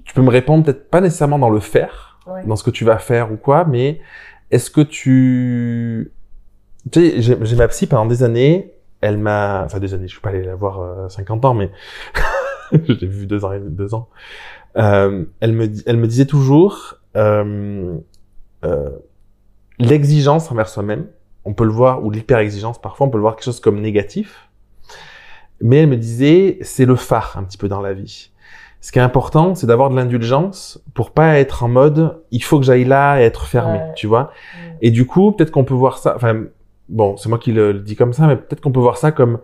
tu 0.05 0.13
peux 0.13 0.21
me 0.21 0.29
répondre 0.29 0.63
peut-être 0.65 0.89
pas 0.89 1.01
nécessairement 1.01 1.39
dans 1.39 1.49
le 1.49 1.59
faire, 1.59 2.09
Ouais. 2.25 2.45
dans 2.45 2.55
ce 2.55 2.63
que 2.63 2.71
tu 2.71 2.85
vas 2.85 2.99
faire 2.99 3.31
ou 3.33 3.35
quoi, 3.35 3.65
mais 3.65 3.99
est-ce 4.51 4.69
que 4.69 4.81
tu... 4.81 6.11
Tu 6.91 7.21
sais, 7.21 7.21
j'ai 7.21 7.55
ma 7.55 7.67
psy 7.67 7.85
pendant 7.87 8.05
des 8.05 8.23
années, 8.23 8.73
elle 9.01 9.17
m'a... 9.17 9.63
Enfin, 9.65 9.79
des 9.79 9.93
années, 9.93 10.07
je 10.07 10.13
suis 10.13 10.21
pas 10.21 10.29
allé 10.29 10.43
la 10.43 10.55
voir 10.55 10.79
euh, 10.81 11.09
50 11.09 11.43
ans, 11.45 11.53
mais 11.53 11.69
je 12.71 12.93
l'ai 12.93 13.07
vu 13.07 13.25
deux 13.27 13.43
ans 13.43 13.51
et 13.51 13.59
deux 13.59 13.93
ans. 13.93 14.07
Euh, 14.77 15.25
elle, 15.41 15.51
me, 15.53 15.67
elle 15.85 15.97
me 15.97 16.07
disait 16.07 16.25
toujours 16.25 16.95
euh, 17.17 17.95
euh, 18.63 18.89
l'exigence 19.79 20.51
envers 20.51 20.67
soi-même, 20.69 21.07
on 21.45 21.53
peut 21.53 21.65
le 21.65 21.71
voir, 21.71 22.03
ou 22.05 22.09
l'hyper-exigence, 22.11 22.81
parfois 22.81 23.07
on 23.07 23.09
peut 23.09 23.17
le 23.17 23.21
voir 23.23 23.35
quelque 23.35 23.45
chose 23.45 23.59
comme 23.59 23.81
négatif, 23.81 24.49
mais 25.61 25.77
elle 25.77 25.89
me 25.89 25.97
disait, 25.97 26.57
c'est 26.61 26.85
le 26.85 26.95
phare 26.95 27.35
un 27.37 27.43
petit 27.43 27.57
peu 27.57 27.67
dans 27.67 27.81
la 27.81 27.93
vie. 27.93 28.31
Ce 28.83 28.91
qui 28.91 28.99
est 28.99 29.01
important, 29.01 29.55
c'est 29.55 29.65
d'avoir 29.65 29.89
de 29.89 29.95
l'indulgence 29.95 30.83
pour 30.93 31.11
pas 31.11 31.39
être 31.39 31.63
en 31.63 31.69
mode, 31.69 32.17
il 32.31 32.43
faut 32.43 32.59
que 32.59 32.65
j'aille 32.65 32.83
là 32.83 33.21
et 33.21 33.23
être 33.23 33.45
fermé, 33.45 33.77
Ouais. 33.77 33.93
tu 33.95 34.07
vois. 34.07 34.31
Et 34.81 34.91
du 34.91 35.05
coup, 35.07 35.31
peut-être 35.31 35.51
qu'on 35.51 35.63
peut 35.63 35.73
voir 35.73 35.97
ça, 35.97 36.13
enfin, 36.17 36.43
bon, 36.89 37.15
c'est 37.15 37.29
moi 37.29 37.37
qui 37.37 37.53
le, 37.53 37.71
le 37.71 37.79
dis 37.79 37.95
comme 37.95 38.11
ça, 38.11 38.27
mais 38.27 38.35
peut-être 38.35 38.59
qu'on 38.59 38.73
peut 38.73 38.81
voir 38.81 38.97
ça 38.97 39.13
comme 39.13 39.39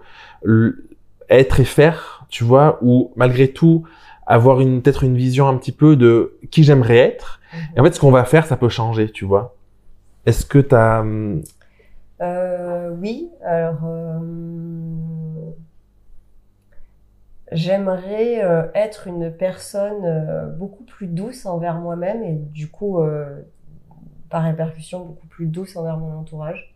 être 1.29 1.59
et 1.61 1.63
faire, 1.63 2.25
tu 2.27 2.43
vois, 2.43 2.79
ou 2.81 3.13
malgré 3.15 3.47
tout, 3.47 3.85
avoir 4.27 4.59
une, 4.59 4.81
peut-être 4.81 5.05
une 5.05 5.15
vision 5.15 5.47
un 5.47 5.55
petit 5.55 5.71
peu 5.71 5.95
de 5.95 6.37
qui 6.51 6.63
j'aimerais 6.65 6.97
être. 6.97 7.39
Et 7.77 7.79
en 7.79 7.83
fait, 7.85 7.93
ce 7.95 7.99
qu'on 8.01 8.11
va 8.11 8.25
faire, 8.25 8.45
ça 8.45 8.57
peut 8.57 8.67
changer, 8.69 9.09
tu 9.09 9.23
vois. 9.23 9.55
Est-ce 10.25 10.45
que 10.45 10.59
t'as, 10.59 10.99
hum, 10.99 11.41
Euh, 12.21 12.89
oui, 13.01 13.29
alors 13.45 13.79
euh, 13.85 14.19
j'aimerais 17.51 18.43
euh, 18.43 18.67
être 18.73 19.07
une 19.07 19.31
personne 19.31 20.05
euh, 20.05 20.47
beaucoup 20.47 20.83
plus 20.83 21.07
douce 21.07 21.45
envers 21.45 21.79
moi-même 21.79 22.23
et 22.23 22.33
du 22.33 22.69
coup, 22.69 23.01
euh, 23.01 23.41
par 24.29 24.43
répercussion, 24.43 24.99
beaucoup 25.05 25.27
plus 25.27 25.47
douce 25.47 25.75
envers 25.75 25.97
mon 25.97 26.17
entourage, 26.17 26.75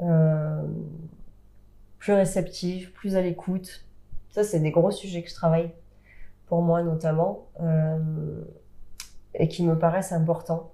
Euh, 0.00 0.62
plus 1.98 2.14
réceptive, 2.14 2.90
plus 2.92 3.14
à 3.16 3.20
l'écoute. 3.20 3.84
Ça, 4.30 4.42
c'est 4.42 4.58
des 4.58 4.72
gros 4.72 4.90
sujets 4.90 5.22
que 5.22 5.28
je 5.28 5.34
travaille 5.34 5.70
pour 6.46 6.60
moi 6.62 6.82
notamment 6.82 7.46
et 9.34 9.46
qui 9.46 9.64
me 9.64 9.78
paraissent 9.78 10.12
importants. 10.12 10.72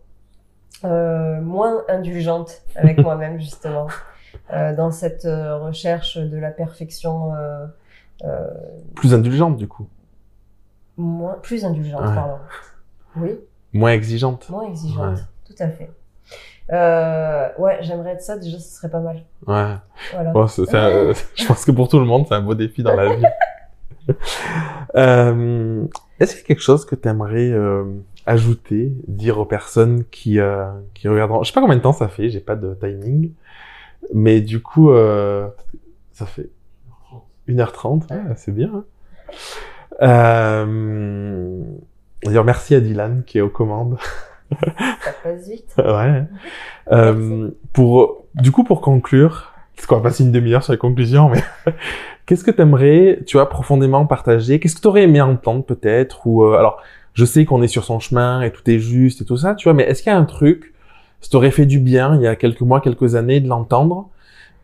Moins 0.83 1.85
indulgente 1.89 2.63
avec 2.77 2.99
moi-même 3.07 3.39
justement 3.39 3.89
dans 4.51 4.91
cette 4.91 5.25
recherche 5.25 6.17
de 6.17 6.39
la 6.39 6.51
perfection 6.51 7.33
plus 8.95 9.15
indulgente, 9.15 9.57
du 9.57 9.69
coup. 9.69 9.89
moins 10.97 11.35
plus 11.43 11.65
indulgente 11.65 12.01
Ouais. 12.03 12.15
pardon 12.15 12.39
oui 13.17 13.31
Moins 13.73 13.93
exigeante. 13.93 14.49
moins 14.51 14.65
exigeante 14.69 15.17
Ouais. 15.19 15.23
tout 15.47 15.63
à 15.63 15.69
fait 15.69 15.91
euh, 16.73 17.49
ouais 17.59 17.79
j'aimerais 17.83 18.11
être 18.13 18.21
ça 18.23 18.37
déjà 18.37 18.59
ce 18.59 18.77
serait 18.77 18.91
pas 18.91 19.01
mal 19.01 19.23
Ouais. 19.47 19.75
voilà 20.13 20.31
Bon, 20.33 20.47
c'est 20.49 20.75
un- 20.75 21.13
je 21.37 21.47
pense 21.47 21.65
que 21.65 21.71
pour 21.71 21.89
tout 21.89 21.99
le 21.99 22.05
monde, 22.05 22.27
c'est 22.29 22.35
un 22.35 22.43
beau 22.43 22.55
défi 22.55 22.83
dans 22.83 22.95
la 22.97 23.15
vie. 23.17 23.25
euh, 24.97 25.87
Est-ce 26.21 26.33
qu'il 26.33 26.41
y 26.43 26.45
a 26.45 26.47
quelque 26.49 26.63
chose 26.63 26.85
que 26.85 26.95
tu 26.95 27.09
aimerais 27.09 27.53
ajouter, 28.27 28.93
dire 29.07 29.39
aux 29.39 29.45
personnes 29.47 30.05
qui, 30.11 30.39
euh, 30.41 30.67
qui 30.95 31.09
regarderont? 31.09 31.43
Je 31.43 31.49
sais 31.49 31.55
pas 31.55 31.61
combien 31.61 31.77
de 31.77 31.83
temps 31.83 31.93
ça 31.93 32.09
fait, 32.09 32.29
j'ai 32.31 32.41
pas 32.41 32.57
de 32.57 32.75
timing. 32.75 33.33
Mais 34.15 34.41
du 34.41 34.61
coup, 34.63 34.91
euh, 34.91 35.49
ça 36.13 36.27
fait 36.27 36.51
1h30, 37.49 38.11
ouais, 38.11 38.35
c'est 38.37 38.55
bien. 38.55 38.71
Hein 38.75 38.85
euh, 40.03 41.63
D'ailleurs, 42.25 42.45
merci 42.45 42.75
à 42.75 42.81
Dylan 42.81 43.23
qui 43.27 43.39
est 43.39 43.41
aux 43.41 43.49
commandes. 43.49 43.99
ça 44.51 45.13
passe 45.23 45.49
vite 45.49 45.75
Ouais. 45.79 46.25
Euh, 46.93 47.51
pour, 47.73 48.25
du 48.35 48.51
coup, 48.51 48.65
pour 48.65 48.81
conclure, 48.81 49.53
Parce 49.77 49.87
qu'on 49.87 49.97
va 49.97 50.03
passer 50.03 50.25
une 50.25 50.33
demi-heure 50.33 50.63
sur 50.63 50.73
les 50.73 50.79
conclusions, 50.79 51.29
mais 51.29 51.43
qu'est-ce 52.27 52.45
que 52.45 52.51
t'aimerais, 52.51 53.21
tu 53.27 53.37
vois, 53.37 53.49
profondément 53.49 54.07
partager? 54.07 54.59
Qu'est-ce 54.59 54.77
que 54.77 54.81
t'aurais 54.81 55.03
aimé 55.03 55.21
entendre 55.21 55.65
peut-être? 55.65 56.27
Ou 56.27 56.45
euh, 56.45 56.59
alors, 56.59 56.83
je 57.15 57.25
sais 57.25 57.45
qu'on 57.45 57.63
est 57.63 57.69
sur 57.69 57.85
son 57.85 58.01
chemin 58.01 58.43
et 58.43 58.51
tout 58.51 58.69
est 58.71 58.79
juste 58.79 59.23
et 59.23 59.25
tout 59.25 59.37
ça, 59.37 59.55
tu 59.55 59.65
vois, 59.65 59.75
mais 59.75 59.85
est-ce 59.85 60.03
qu'il 60.03 60.13
y 60.13 60.15
a 60.15 60.19
un 60.19 60.25
truc, 60.25 60.73
ça 61.21 61.31
t'aurait 61.31 61.51
fait 61.51 61.67
du 61.67 61.79
bien 61.81 62.15
il 62.17 62.23
y 62.23 62.27
a 62.27 62.37
quelques 62.37 62.61
mois, 62.61 62.81
quelques 62.81 63.15
années 63.15 63.41
de 63.41 63.49
l'entendre? 63.49 64.09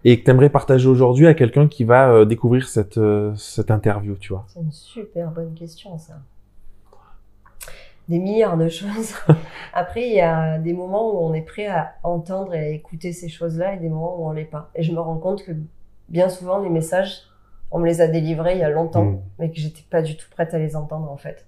Et 0.05 0.21
que 0.21 0.25
t'aimerais 0.25 0.51
partager 0.51 0.87
aujourd'hui 0.89 1.27
à 1.27 1.35
quelqu'un 1.35 1.67
qui 1.69 1.85
va 1.85 2.11
euh, 2.11 2.25
découvrir 2.25 2.69
cette 2.69 2.99
euh, 2.99 3.35
cette 3.37 3.71
interview, 3.71 4.17
tu 4.17 4.33
vois 4.33 4.45
C'est 4.49 4.61
une 4.61 4.73
super 4.73 5.31
bonne 5.31 5.55
question, 5.55 5.99
ça. 5.99 6.15
Des 8.09 8.19
milliards 8.19 8.59
de 8.59 8.69
choses. 8.69 9.15
Après, 9.73 10.07
il 10.07 10.15
y 10.15 10.21
a 10.21 10.59
des 10.59 10.75
moments 10.75 11.11
où 11.15 11.25
on 11.25 11.33
est 11.33 11.41
prêt 11.41 11.67
à 11.69 11.95
entendre 12.03 12.55
et 12.55 12.59
à 12.59 12.69
écouter 12.69 13.13
ces 13.15 13.29
choses-là 13.31 13.75
et 13.75 13.79
des 13.79 13.89
moments 13.89 14.21
où 14.21 14.29
on 14.29 14.33
l'est 14.33 14.45
pas. 14.45 14.71
Et 14.75 14.83
je 14.83 14.93
me 14.93 15.01
rends 15.01 15.17
compte 15.17 15.43
que 15.43 15.53
bien 16.11 16.29
souvent, 16.29 16.59
les 16.59 16.69
messages, 16.69 17.23
on 17.71 17.79
me 17.79 17.87
les 17.87 18.03
a 18.03 18.07
délivrés 18.07 18.53
il 18.57 18.59
y 18.59 18.63
a 18.63 18.69
longtemps, 18.69 19.05
Mm. 19.05 19.21
mais 19.39 19.51
que 19.51 19.57
j'étais 19.57 19.85
pas 19.89 20.03
du 20.03 20.19
tout 20.19 20.27
prête 20.31 20.53
à 20.53 20.59
les 20.59 20.77
entendre, 20.77 21.11
en 21.11 21.17
fait. 21.17 21.47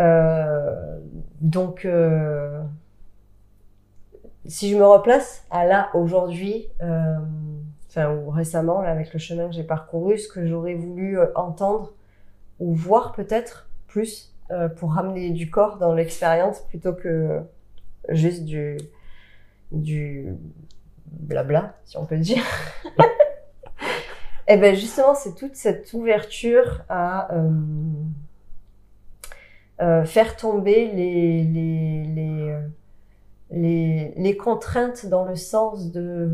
Euh, 0.00 0.98
donc, 1.42 1.84
euh, 1.84 2.62
si 4.46 4.70
je 4.70 4.76
me 4.76 4.86
replace 4.86 5.44
à 5.50 5.64
là, 5.64 5.90
aujourd'hui, 5.94 6.68
euh, 6.82 7.16
enfin, 7.88 8.14
ou 8.14 8.30
récemment, 8.30 8.82
là, 8.82 8.90
avec 8.90 9.12
le 9.12 9.18
chemin 9.18 9.48
que 9.48 9.54
j'ai 9.54 9.64
parcouru, 9.64 10.18
ce 10.18 10.28
que 10.28 10.46
j'aurais 10.46 10.74
voulu 10.74 11.18
euh, 11.18 11.26
entendre 11.34 11.92
ou 12.60 12.74
voir 12.74 13.12
peut-être 13.12 13.68
plus 13.86 14.34
euh, 14.50 14.68
pour 14.68 14.92
ramener 14.92 15.30
du 15.30 15.50
corps 15.50 15.78
dans 15.78 15.94
l'expérience 15.94 16.60
plutôt 16.60 16.92
que 16.92 17.40
juste 18.10 18.44
du, 18.44 18.76
du 19.72 20.34
blabla, 21.06 21.74
si 21.84 21.96
on 21.96 22.04
peut 22.04 22.18
dire. 22.18 22.44
Et 24.48 24.58
ben 24.58 24.74
justement, 24.74 25.14
c'est 25.14 25.34
toute 25.34 25.56
cette 25.56 25.92
ouverture 25.94 26.82
à 26.90 27.34
euh, 27.34 27.50
euh, 29.80 30.04
faire 30.04 30.36
tomber 30.36 30.90
les, 30.92 31.44
les, 31.44 32.04
les, 32.04 32.56
les, 33.54 34.12
les 34.16 34.36
contraintes 34.36 35.06
dans 35.06 35.24
le 35.24 35.36
sens 35.36 35.90
de 35.92 36.30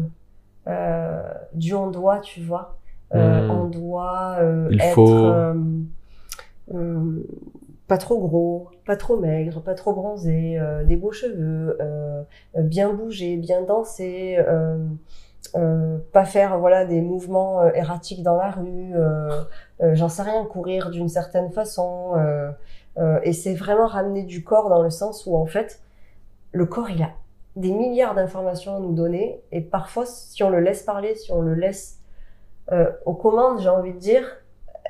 euh, 0.68 1.22
du 1.54 1.74
on 1.74 1.90
doit, 1.90 2.20
tu 2.20 2.40
vois. 2.42 2.76
Euh, 3.14 3.46
Mm. 3.46 3.50
On 3.50 3.64
doit 3.66 4.36
euh, 4.40 4.68
Il 4.70 4.80
être 4.80 4.94
faut. 4.94 5.08
euh, 5.08 5.54
euh, 6.74 7.26
pas 7.88 7.98
trop 7.98 8.20
gros, 8.20 8.68
pas 8.86 8.96
trop 8.96 9.16
maigre, 9.18 9.60
pas 9.62 9.74
trop 9.74 9.92
bronzé, 9.92 10.58
euh, 10.58 10.84
des 10.84 10.96
beaux 10.96 11.10
cheveux, 11.12 11.76
bien 12.56 12.92
bouger, 12.92 13.36
bien 13.36 13.62
danser, 13.62 14.36
euh, 14.38 14.78
euh, 15.56 15.98
pas 16.12 16.24
faire 16.24 16.58
voilà 16.58 16.84
des 16.84 17.00
mouvements 17.00 17.64
erratiques 17.74 18.22
dans 18.22 18.36
la 18.36 18.50
rue, 18.50 18.92
j'en 19.94 20.08
sais 20.08 20.22
rien, 20.22 20.44
courir 20.44 20.90
d'une 20.90 21.08
certaine 21.08 21.50
façon. 21.50 22.12
euh, 22.16 22.50
euh, 22.98 23.18
et 23.22 23.32
c'est 23.32 23.54
vraiment 23.54 23.86
ramener 23.86 24.24
du 24.24 24.44
corps 24.44 24.68
dans 24.68 24.82
le 24.82 24.90
sens 24.90 25.24
où 25.26 25.36
en 25.36 25.46
fait 25.46 25.80
le 26.52 26.66
corps 26.66 26.90
il 26.90 27.02
a 27.02 27.10
des 27.56 27.70
milliards 27.72 28.14
d'informations 28.14 28.76
à 28.76 28.80
nous 28.80 28.94
donner 28.94 29.40
et 29.52 29.60
parfois 29.60 30.06
si 30.06 30.42
on 30.42 30.50
le 30.50 30.60
laisse 30.60 30.82
parler, 30.82 31.14
si 31.16 31.32
on 31.32 31.42
le 31.42 31.54
laisse 31.54 31.98
euh, 32.72 32.90
aux 33.06 33.14
commandes, 33.14 33.60
j'ai 33.60 33.68
envie 33.68 33.92
de 33.92 33.98
dire, 33.98 34.22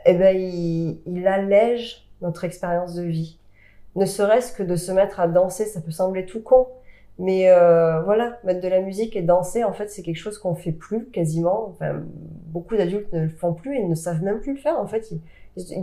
eh 0.04 0.14
ben 0.14 0.36
il, 0.36 0.98
il 1.06 1.26
allège 1.26 2.06
notre 2.20 2.44
expérience 2.44 2.94
de 2.94 3.02
vie. 3.02 3.38
Ne 3.96 4.04
serait-ce 4.04 4.52
que 4.52 4.62
de 4.62 4.76
se 4.76 4.92
mettre 4.92 5.18
à 5.20 5.26
danser, 5.28 5.64
ça 5.64 5.80
peut 5.80 5.90
sembler 5.90 6.26
tout 6.26 6.42
con, 6.42 6.68
mais 7.18 7.50
euh, 7.50 8.00
voilà, 8.02 8.38
mettre 8.44 8.60
de 8.60 8.68
la 8.68 8.80
musique 8.82 9.16
et 9.16 9.22
danser, 9.22 9.64
en 9.64 9.72
fait, 9.72 9.88
c'est 9.90 10.02
quelque 10.02 10.16
chose 10.18 10.38
qu'on 10.38 10.54
fait 10.54 10.72
plus 10.72 11.06
quasiment. 11.06 11.68
Enfin, 11.70 12.02
beaucoup 12.46 12.76
d'adultes 12.76 13.12
ne 13.12 13.22
le 13.22 13.28
font 13.30 13.52
plus 13.54 13.76
et 13.76 13.84
ne 13.84 13.94
savent 13.94 14.22
même 14.22 14.40
plus 14.40 14.52
le 14.54 14.58
faire. 14.60 14.78
En 14.78 14.86
fait, 14.86 15.10
ils, 15.10 15.20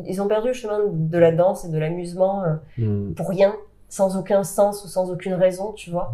ils- 0.07 0.21
ont 0.21 0.27
perdu 0.27 0.47
le 0.49 0.53
chemin 0.53 0.79
de 0.87 1.17
la 1.17 1.31
danse 1.31 1.65
et 1.65 1.69
de 1.69 1.77
l'amusement 1.77 2.43
euh, 2.43 2.53
Mm. 2.77 3.13
pour 3.15 3.27
rien, 3.29 3.55
sans 3.89 4.17
aucun 4.17 4.43
sens 4.43 4.83
ou 4.83 4.87
sans 4.87 5.11
aucune 5.11 5.33
raison, 5.33 5.71
tu 5.73 5.89
vois. 5.91 6.13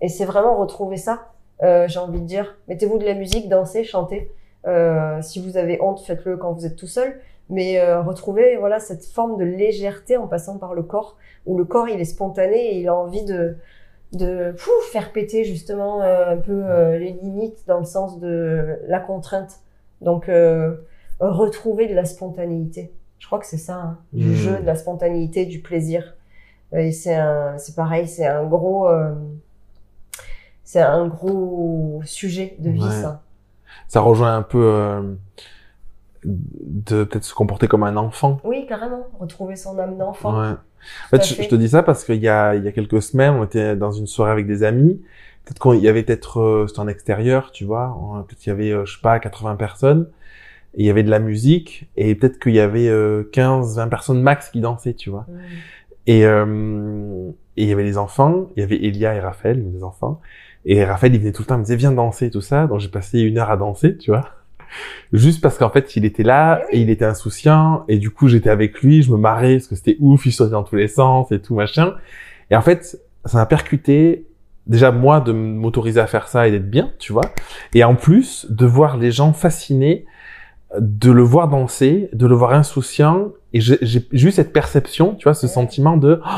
Et 0.00 0.08
c'est 0.08 0.24
vraiment 0.24 0.56
retrouver 0.56 0.96
ça, 0.96 1.28
euh, 1.62 1.86
j'ai 1.88 1.98
envie 1.98 2.20
de 2.20 2.26
dire. 2.26 2.56
Mettez-vous 2.68 2.98
de 2.98 3.04
la 3.04 3.14
musique, 3.14 3.48
dansez, 3.48 3.84
chantez. 3.84 4.30
Euh, 4.66 5.20
si 5.22 5.40
vous 5.44 5.56
avez 5.56 5.80
honte, 5.80 6.00
faites-le 6.00 6.36
quand 6.36 6.52
vous 6.52 6.66
êtes 6.66 6.76
tout 6.76 6.86
seul. 6.86 7.20
Mais 7.50 7.78
euh, 7.80 8.00
retrouvez 8.00 8.56
voilà 8.56 8.78
cette 8.80 9.04
forme 9.04 9.36
de 9.36 9.44
légèreté 9.44 10.16
en 10.16 10.26
passant 10.26 10.56
par 10.58 10.74
le 10.74 10.82
corps, 10.82 11.16
où 11.46 11.58
le 11.58 11.64
corps 11.64 11.88
il 11.88 12.00
est 12.00 12.04
spontané 12.04 12.56
et 12.74 12.78
il 12.80 12.88
a 12.88 12.94
envie 12.94 13.24
de 13.24 13.56
de 14.12 14.52
pouf, 14.52 14.90
faire 14.92 15.10
péter 15.10 15.42
justement 15.44 16.02
euh, 16.02 16.34
un 16.34 16.36
peu 16.36 16.62
les 16.98 17.12
limites 17.22 17.64
dans 17.66 17.78
le 17.78 17.84
sens 17.86 18.18
de 18.20 18.78
la 18.86 19.00
contrainte. 19.00 19.60
Donc 20.02 20.28
retrouver 21.20 21.86
de 21.88 21.94
la 21.94 22.04
spontanéité. 22.04 22.92
Je 23.18 23.26
crois 23.26 23.38
que 23.38 23.46
c'est 23.46 23.56
ça, 23.58 23.74
hein, 23.74 23.98
du 24.12 24.28
Mhm. 24.30 24.34
jeu, 24.34 24.58
de 24.60 24.66
la 24.66 24.74
spontanéité, 24.74 25.46
du 25.46 25.60
plaisir. 25.60 26.14
Et 26.74 26.92
c'est 26.92 27.14
un, 27.14 27.58
c'est 27.58 27.74
pareil, 27.76 28.08
c'est 28.08 28.26
un 28.26 28.44
gros, 28.44 28.88
euh, 28.88 29.14
c'est 30.64 30.80
un 30.80 31.06
gros 31.06 32.00
sujet 32.04 32.56
de 32.58 32.70
vie, 32.70 32.82
Ouais. 32.82 32.90
ça. 32.90 33.22
Ça 33.88 34.00
rejoint 34.00 34.36
un 34.36 34.42
peu 34.42 34.64
euh, 34.64 35.14
de 36.24 37.04
peut-être 37.04 37.24
se 37.24 37.34
comporter 37.34 37.68
comme 37.68 37.82
un 37.82 37.96
enfant. 37.96 38.40
Oui, 38.44 38.66
carrément. 38.66 39.06
Retrouver 39.18 39.56
son 39.56 39.78
âme 39.78 39.98
d'enfant. 39.98 40.38
Ouais. 40.40 40.48
En 40.48 41.08
fait, 41.10 41.24
je, 41.24 41.34
fait. 41.34 41.42
je 41.44 41.48
te 41.48 41.54
dis 41.54 41.68
ça 41.68 41.82
parce 41.82 42.04
qu'il 42.04 42.16
y 42.16 42.28
a, 42.28 42.54
il 42.54 42.64
y 42.64 42.68
a 42.68 42.72
quelques 42.72 43.02
semaines, 43.02 43.34
on 43.34 43.44
était 43.44 43.76
dans 43.76 43.92
une 43.92 44.06
soirée 44.06 44.32
avec 44.32 44.46
des 44.46 44.62
amis. 44.62 45.00
Peut-être 45.44 45.60
qu'il 45.60 45.80
y 45.80 45.88
avait 45.88 46.02
peut-être, 46.02 46.40
euh, 46.40 46.66
c'était 46.68 46.80
en 46.80 46.88
extérieur, 46.88 47.50
tu 47.52 47.64
vois. 47.64 47.96
Peut-être 48.26 48.38
qu'il 48.38 48.50
y 48.50 48.54
avait, 48.54 48.70
euh, 48.70 48.84
je 48.84 48.94
sais 48.94 49.02
pas, 49.02 49.18
80 49.18 49.56
personnes. 49.56 50.08
Et 50.74 50.82
il 50.84 50.86
y 50.86 50.90
avait 50.90 51.02
de 51.02 51.10
la 51.10 51.18
musique. 51.18 51.88
Et 51.96 52.14
peut-être 52.14 52.38
qu'il 52.38 52.54
y 52.54 52.60
avait 52.60 52.88
euh, 52.88 53.24
15, 53.32 53.76
20 53.76 53.88
personnes 53.88 54.22
max 54.22 54.50
qui 54.50 54.60
dansaient, 54.60 54.94
tu 54.94 55.10
vois. 55.10 55.26
Mm. 55.28 55.38
Et, 56.06 56.26
euh, 56.26 57.30
et 57.56 57.62
il 57.62 57.68
y 57.68 57.72
avait 57.72 57.84
les 57.84 57.98
enfants. 57.98 58.48
Il 58.56 58.60
y 58.60 58.62
avait 58.62 58.76
Elia 58.76 59.14
et 59.14 59.20
Raphaël, 59.20 59.64
les 59.72 59.82
enfants. 59.82 60.20
Et 60.64 60.84
Raphaël, 60.84 61.14
il 61.14 61.20
venait 61.20 61.32
tout 61.32 61.42
le 61.42 61.46
temps, 61.46 61.56
il 61.56 61.58
me 61.58 61.64
disait, 61.64 61.76
viens 61.76 61.92
danser, 61.92 62.30
tout 62.30 62.40
ça. 62.40 62.66
Donc 62.66 62.80
j'ai 62.80 62.88
passé 62.88 63.20
une 63.20 63.38
heure 63.38 63.50
à 63.50 63.56
danser, 63.56 63.96
tu 63.96 64.10
vois. 64.10 64.24
Juste 65.12 65.40
parce 65.42 65.58
qu'en 65.58 65.70
fait, 65.70 65.96
il 65.96 66.04
était 66.04 66.22
là 66.22 66.62
Eh 66.70 66.78
et 66.78 66.80
il 66.80 66.90
était 66.90 67.04
insouciant. 67.04 67.84
Et 67.88 67.98
du 67.98 68.10
coup, 68.10 68.28
j'étais 68.28 68.50
avec 68.50 68.80
lui, 68.80 69.02
je 69.02 69.10
me 69.10 69.16
marrais 69.16 69.54
parce 69.54 69.66
que 69.66 69.74
c'était 69.74 69.96
ouf, 70.00 70.24
il 70.26 70.32
sautait 70.32 70.52
dans 70.52 70.62
tous 70.62 70.76
les 70.76 70.88
sens 70.88 71.32
et 71.32 71.40
tout, 71.40 71.54
machin. 71.54 71.94
Et 72.50 72.56
en 72.56 72.62
fait, 72.62 72.98
ça 73.24 73.38
m'a 73.38 73.46
percuté, 73.46 74.26
déjà 74.66 74.90
moi, 74.90 75.20
de 75.20 75.32
m'autoriser 75.32 76.00
à 76.00 76.06
faire 76.06 76.28
ça 76.28 76.48
et 76.48 76.50
d'être 76.50 76.70
bien, 76.70 76.92
tu 76.98 77.12
vois. 77.12 77.32
Et 77.74 77.84
en 77.84 77.94
plus, 77.94 78.46
de 78.50 78.66
voir 78.66 78.96
les 78.96 79.10
gens 79.10 79.32
fascinés, 79.32 80.06
de 80.78 81.10
le 81.10 81.22
voir 81.22 81.48
danser, 81.48 82.08
de 82.12 82.26
le 82.26 82.34
voir 82.34 82.52
insouciant. 82.52 83.32
Et 83.54 83.60
j'ai 83.60 83.78
eu 84.12 84.30
cette 84.30 84.52
perception, 84.52 85.14
tu 85.14 85.24
vois, 85.24 85.34
ce 85.34 85.46
sentiment 85.46 85.96
de... 85.96 86.20
Oh, 86.24 86.28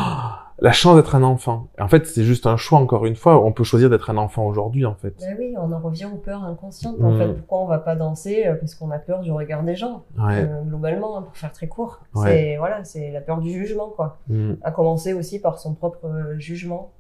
la 0.61 0.71
chance 0.73 0.95
d'être 0.97 1.15
un 1.17 1.23
enfant. 1.25 1.67
En 1.81 1.89
fait, 1.89 2.07
c'est 2.07 2.23
juste 2.23 2.47
un 2.47 2.57
choix, 2.57 2.79
encore 2.79 3.07
une 3.07 3.17
fois. 3.17 3.45
On 3.45 3.51
peut 3.53 3.65
choisir 3.65 3.91
d'être 3.91 4.09
un 4.11 4.17
enfant 4.17 4.47
aujourd'hui, 4.47 4.87
en 4.87 4.95
fait. 4.95 5.15
Ben 5.21 5.37
oui, 5.39 5.55
on 5.61 5.71
en 5.73 5.79
revient 5.81 6.07
aux 6.07 6.17
peurs 6.17 6.45
inconscientes. 6.45 6.97
En 7.03 7.11
Mm. 7.13 7.19
fait, 7.19 7.29
pourquoi 7.35 7.59
on 7.61 7.67
va 7.67 7.79
pas 7.79 7.97
danser 7.97 8.45
Euh, 8.47 8.55
Parce 8.55 8.75
qu'on 8.77 8.91
a 8.93 8.99
peur 8.99 9.21
du 9.21 9.33
regard 9.33 9.63
des 9.65 9.75
gens. 9.75 10.05
Ouais. 10.17 10.47
Euh, 10.49 10.63
globalement, 10.63 11.19
hein, 11.19 11.23
pour 11.23 11.37
faire 11.37 11.53
très 11.53 11.67
court, 11.67 12.01
Ouais. 12.15 12.29
c'est 12.31 12.57
voilà, 12.57 12.85
c'est 12.85 13.11
la 13.11 13.21
peur 13.21 13.39
du 13.41 13.51
jugement, 13.51 13.89
quoi. 13.95 14.19
Mm. 14.29 14.53
À 14.63 14.71
commencer 14.71 15.13
aussi 15.13 15.41
par 15.41 15.59
son 15.59 15.75
propre 15.75 16.07
euh, 16.07 16.39
jugement. 16.39 16.93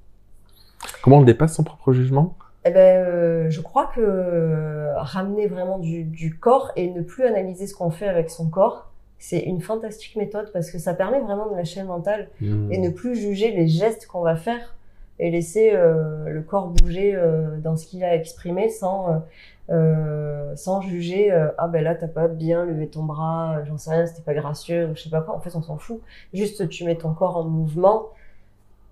Comment 1.02 1.18
on 1.18 1.22
dépasse 1.22 1.54
son 1.54 1.62
propre 1.64 1.92
jugement? 1.92 2.34
Eh 2.66 2.70
ben, 2.70 3.04
euh, 3.04 3.50
je 3.50 3.60
crois 3.60 3.86
que 3.94 4.00
euh, 4.00 4.92
ramener 4.96 5.46
vraiment 5.46 5.78
du, 5.78 6.02
du 6.04 6.36
corps 6.38 6.72
et 6.76 6.90
ne 6.90 7.02
plus 7.02 7.24
analyser 7.24 7.66
ce 7.66 7.74
qu'on 7.74 7.90
fait 7.90 8.08
avec 8.08 8.30
son 8.30 8.48
corps, 8.48 8.90
c'est 9.26 9.40
une 9.52 9.60
fantastique 9.70 10.16
méthode 10.16 10.48
parce 10.52 10.70
que 10.70 10.78
ça 10.78 10.92
permet 10.94 11.20
vraiment 11.20 11.46
de 11.50 11.56
lâcher 11.56 11.80
le 11.80 11.86
mental 11.86 12.20
Mm. 12.40 12.72
et 12.72 12.78
ne 12.78 12.90
plus 12.90 13.14
juger 13.16 13.50
les 13.58 13.66
gestes 13.68 14.06
qu'on 14.06 14.20
va 14.22 14.36
faire 14.36 14.64
et 15.18 15.30
laisser 15.30 15.70
euh, 15.72 16.28
le 16.28 16.42
corps 16.42 16.68
bouger 16.68 17.14
euh, 17.14 17.56
dans 17.66 17.76
ce 17.76 17.86
qu'il 17.86 18.02
a 18.04 18.14
exprimé 18.14 18.68
sans 18.68 19.22
euh, 19.70 20.54
sans 20.56 20.82
juger 20.82 21.30
ah 21.56 21.68
ben 21.68 21.82
là 21.82 21.94
t'as 21.94 22.08
pas 22.20 22.28
bien 22.28 22.66
levé 22.66 22.86
ton 22.88 23.02
bras 23.04 23.64
j'en 23.66 23.78
sais 23.78 23.90
rien 23.92 24.06
c'était 24.06 24.20
pas 24.30 24.34
gracieux 24.34 24.88
ou 24.88 24.96
je 24.96 25.02
sais 25.04 25.10
pas 25.10 25.22
quoi 25.22 25.34
en 25.36 25.40
fait 25.40 25.54
on 25.56 25.62
s'en 25.62 25.78
fout 25.78 26.00
juste 26.34 26.68
tu 26.68 26.84
mets 26.84 26.96
ton 26.96 27.14
corps 27.14 27.36
en 27.38 27.44
mouvement 27.44 28.08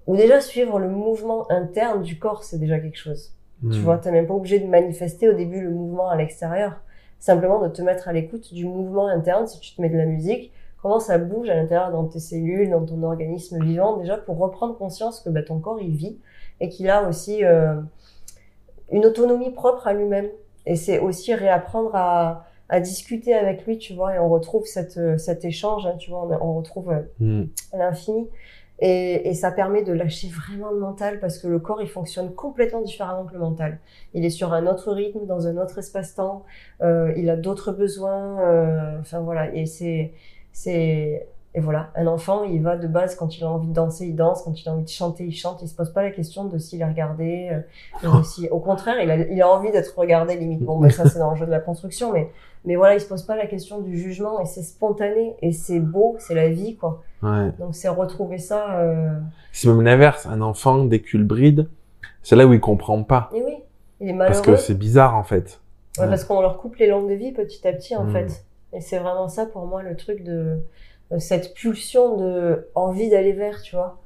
ou 0.07 0.17
déjà 0.17 0.41
suivre 0.41 0.79
le 0.79 0.89
mouvement 0.89 1.51
interne 1.51 2.03
du 2.03 2.19
corps 2.19 2.43
c'est 2.45 2.59
déjà 2.59 2.79
quelque 2.79 2.99
chose 2.99 3.33
tu 3.61 3.79
Mm. 3.79 3.83
vois, 3.85 3.99
t'es 3.99 4.11
même 4.11 4.27
pas 4.27 4.35
obligé 4.35 4.59
de 4.59 4.67
manifester 4.67 5.29
au 5.29 5.35
début 5.35 5.61
le 5.61 5.71
mouvement 5.71 6.09
à 6.09 6.17
l'extérieur. 6.17 6.81
Simplement 7.23 7.61
de 7.61 7.69
te 7.69 7.81
mettre 7.83 8.09
à 8.09 8.13
l'écoute 8.13 8.53
du 8.53 8.65
mouvement 8.65 9.07
interne. 9.07 9.47
Si 9.47 9.61
tu 9.61 9.77
te 9.77 9.81
mets 9.81 9.89
de 9.89 9.97
la 9.97 10.07
musique, 10.07 10.51
comment 10.83 10.99
ça 10.99 11.19
bouge 11.19 11.49
à 11.49 11.55
l'intérieur 11.55 11.93
dans 11.93 12.05
tes 12.07 12.19
cellules, 12.19 12.69
dans 12.69 12.85
ton 12.85 13.01
organisme 13.05 13.63
vivant, 13.65 13.97
déjà 13.97 14.17
pour 14.17 14.39
reprendre 14.39 14.77
conscience 14.77 15.21
que 15.21 15.31
bah, 15.31 15.45
ton 15.45 15.61
corps 15.61 15.81
il 15.81 15.95
vit 15.95 16.19
et 16.59 16.69
qu'il 16.69 16.91
a 16.91 17.09
aussi 17.09 17.45
euh, 17.45 17.77
une 18.91 19.07
autonomie 19.07 19.53
propre 19.53 19.87
à 19.87 19.93
lui-même. 19.95 20.27
Et 20.67 20.75
c'est 20.75 20.99
aussi 20.99 21.33
réapprendre 21.33 21.95
à, 21.95 22.45
à 22.69 22.81
discuter 22.81 23.35
avec 23.35 23.67
lui, 23.67 23.79
tu 23.79 23.95
vois, 23.95 24.17
et 24.17 24.19
on 24.19 24.29
retrouve 24.29 24.67
cette, 24.67 24.97
euh, 24.97 25.17
cet 25.17 25.45
échange, 25.45 25.87
hein, 25.87 25.95
tu 25.99 26.11
vois, 26.11 26.27
on, 26.41 26.49
on 26.51 26.55
retrouve 26.57 26.91
euh, 26.91 27.03
Mm. 27.21 27.45
à 27.73 27.77
l'infini. 27.79 28.29
Et, 28.85 29.29
et, 29.29 29.35
ça 29.35 29.53
permet 29.53 29.85
de 29.85 29.93
lâcher 29.93 30.27
vraiment 30.29 30.73
le 30.73 30.81
mental 30.81 31.21
parce 31.21 31.39
que 31.39 31.47
le 31.47 31.61
corps, 31.61 31.81
il 31.81 31.89
fonctionne 31.89 32.35
complètement 32.35 32.83
différemment 32.83 33.25
que 33.25 33.33
le 33.33 33.39
mental. 33.39 33.79
Il 34.13 34.25
est 34.25 34.31
sur 34.31 34.53
un 34.53 34.67
autre 34.67 34.91
rythme, 34.93 35.25
dans 35.25 35.47
un 35.47 35.57
autre 35.57 35.79
espace-temps, 35.79 36.45
euh, 36.83 37.13
il 37.17 37.31
a 37.31 37.37
d'autres 37.37 37.71
besoins. 37.71 38.41
Euh, 38.41 38.99
enfin 38.99 39.21
voilà, 39.21 39.55
et 39.55 39.67
c'est 39.67 40.13
c'est 40.51 41.29
et 41.55 41.61
voilà, 41.61 41.91
un 41.97 42.07
enfant, 42.07 42.45
il 42.45 42.63
va 42.63 42.77
de 42.77 42.87
base 42.87 43.15
quand 43.15 43.37
il 43.37 43.45
a 43.45 43.51
envie 43.51 43.69
de 43.69 43.75
danser, 43.75 44.07
il 44.07 44.17
danse, 44.17 44.43
quand 44.43 44.59
il 44.59 44.67
a 44.69 44.73
envie 44.73 44.85
de 44.85 44.89
chanter, 44.89 45.25
il 45.25 45.33
chante, 45.33 45.61
il 45.61 45.69
se 45.69 45.75
pose 45.75 45.93
pas 45.93 46.03
la 46.03 46.11
question 46.11 46.47
de 46.47 46.57
s'il 46.57 46.81
est 46.81 46.87
regardé. 46.87 47.51
Euh, 48.03 48.23
si... 48.25 48.49
Au 48.49 48.59
contraire, 48.59 48.97
il 49.03 49.11
a, 49.11 49.17
il 49.17 49.43
a 49.43 49.49
envie 49.49 49.71
d'être 49.71 49.99
regardé 49.99 50.37
limite. 50.37 50.63
Bon, 50.63 50.81
ben 50.81 50.91
ça 50.91 51.07
c'est 51.07 51.19
dans 51.19 51.33
le 51.33 51.37
jeu 51.37 51.45
de 51.45 51.51
la 51.51 51.61
construction, 51.61 52.13
mais 52.13 52.31
mais 52.65 52.77
voilà, 52.77 52.95
il 52.95 53.01
se 53.01 53.09
pose 53.09 53.25
pas 53.25 53.37
la 53.37 53.47
question 53.47 53.81
du 53.81 53.99
jugement 53.99 54.41
et 54.41 54.47
c'est 54.47 54.63
spontané 54.63 55.35
et 55.43 55.53
c'est 55.53 55.81
beau, 55.81 56.17
c'est 56.19 56.35
la 56.35 56.49
vie 56.49 56.77
quoi. 56.77 57.03
Ouais. 57.23 57.51
Donc 57.59 57.75
c'est 57.75 57.89
retrouver 57.89 58.39
ça. 58.39 58.79
Euh... 58.79 59.19
C'est 59.53 59.69
même 59.69 59.83
l'inverse, 59.83 60.27
un 60.27 60.41
enfant 60.41 60.85
dès 60.85 61.03
qu'il 61.03 61.25
bride, 61.25 61.69
c'est 62.23 62.37
là 62.37 62.47
où 62.47 62.53
il 62.53 62.61
comprend 62.61 63.03
pas. 63.03 63.29
Et 63.35 63.43
oui, 63.43 63.57
il 64.01 64.09
est 64.09 64.13
malheureux. 64.13 64.43
Parce 64.43 64.47
que 64.47 64.57
c'est 64.57 64.79
bizarre 64.79 65.17
en 65.17 65.25
fait. 65.25 65.61
Ouais, 65.99 66.07
parce 66.07 66.25
qu'on 66.25 66.41
leur 66.41 66.57
coupe 66.57 66.77
les 66.77 66.87
langues 66.87 67.11
de 67.11 67.15
vie 67.15 67.33
petit 67.33 67.67
à 67.67 67.73
petit 67.73 67.95
en 67.97 68.05
mm. 68.05 68.13
fait. 68.13 68.45
Et 68.73 68.81
c'est 68.81 68.99
vraiment 68.99 69.29
ça 69.29 69.45
pour 69.45 69.67
moi 69.67 69.83
le 69.83 69.97
truc 69.97 70.25
de 70.25 70.59
cette 71.19 71.55
pulsion 71.55 72.17
de 72.17 72.69
envie 72.75 73.11
d'aller 73.11 73.33
vers, 73.33 73.61
tu 73.63 73.77
vois. 73.77 73.99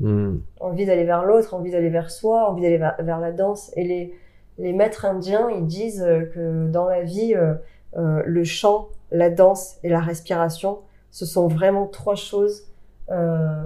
Mm. 0.00 0.36
Envie 0.60 0.86
d'aller 0.86 1.04
vers 1.04 1.24
l'autre, 1.24 1.54
envie 1.54 1.70
d'aller 1.70 1.90
vers 1.90 2.10
soi, 2.10 2.48
envie 2.50 2.62
d'aller 2.62 2.78
vers, 2.78 2.96
vers, 3.00 3.20
la 3.20 3.32
danse. 3.32 3.70
Et 3.76 3.84
les, 3.84 4.14
les 4.58 4.72
maîtres 4.72 5.04
indiens, 5.04 5.48
ils 5.50 5.66
disent 5.66 6.06
que 6.34 6.68
dans 6.68 6.86
la 6.86 7.02
vie, 7.02 7.34
euh, 7.34 7.54
euh, 7.96 8.22
le 8.26 8.44
chant, 8.44 8.88
la 9.12 9.30
danse 9.30 9.76
et 9.84 9.88
la 9.88 10.00
respiration, 10.00 10.78
ce 11.10 11.26
sont 11.26 11.46
vraiment 11.46 11.86
trois 11.86 12.16
choses 12.16 12.64
euh, 13.10 13.62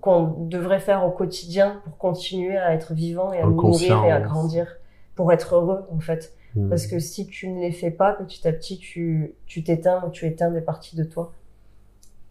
qu'on 0.00 0.46
devrait 0.48 0.80
faire 0.80 1.04
au 1.06 1.10
quotidien 1.10 1.80
pour 1.84 1.98
continuer 1.98 2.56
à 2.56 2.74
être 2.74 2.94
vivant 2.94 3.32
et 3.32 3.38
à 3.38 3.46
nourrir 3.46 4.04
et 4.04 4.10
à 4.10 4.20
grandir, 4.20 4.78
pour 5.14 5.32
être 5.32 5.54
heureux 5.54 5.84
en 5.92 6.00
fait. 6.00 6.34
Mmh. 6.56 6.68
Parce 6.68 6.86
que 6.86 6.98
si 6.98 7.26
tu 7.26 7.48
ne 7.48 7.60
les 7.60 7.70
fais 7.70 7.92
pas, 7.92 8.14
petit 8.14 8.48
à 8.48 8.52
petit, 8.52 8.78
tu 8.78 9.34
tu 9.46 9.62
t'éteins 9.62 10.02
ou 10.04 10.10
tu 10.10 10.26
éteins 10.26 10.50
des 10.50 10.62
parties 10.62 10.96
de 10.96 11.04
toi. 11.04 11.32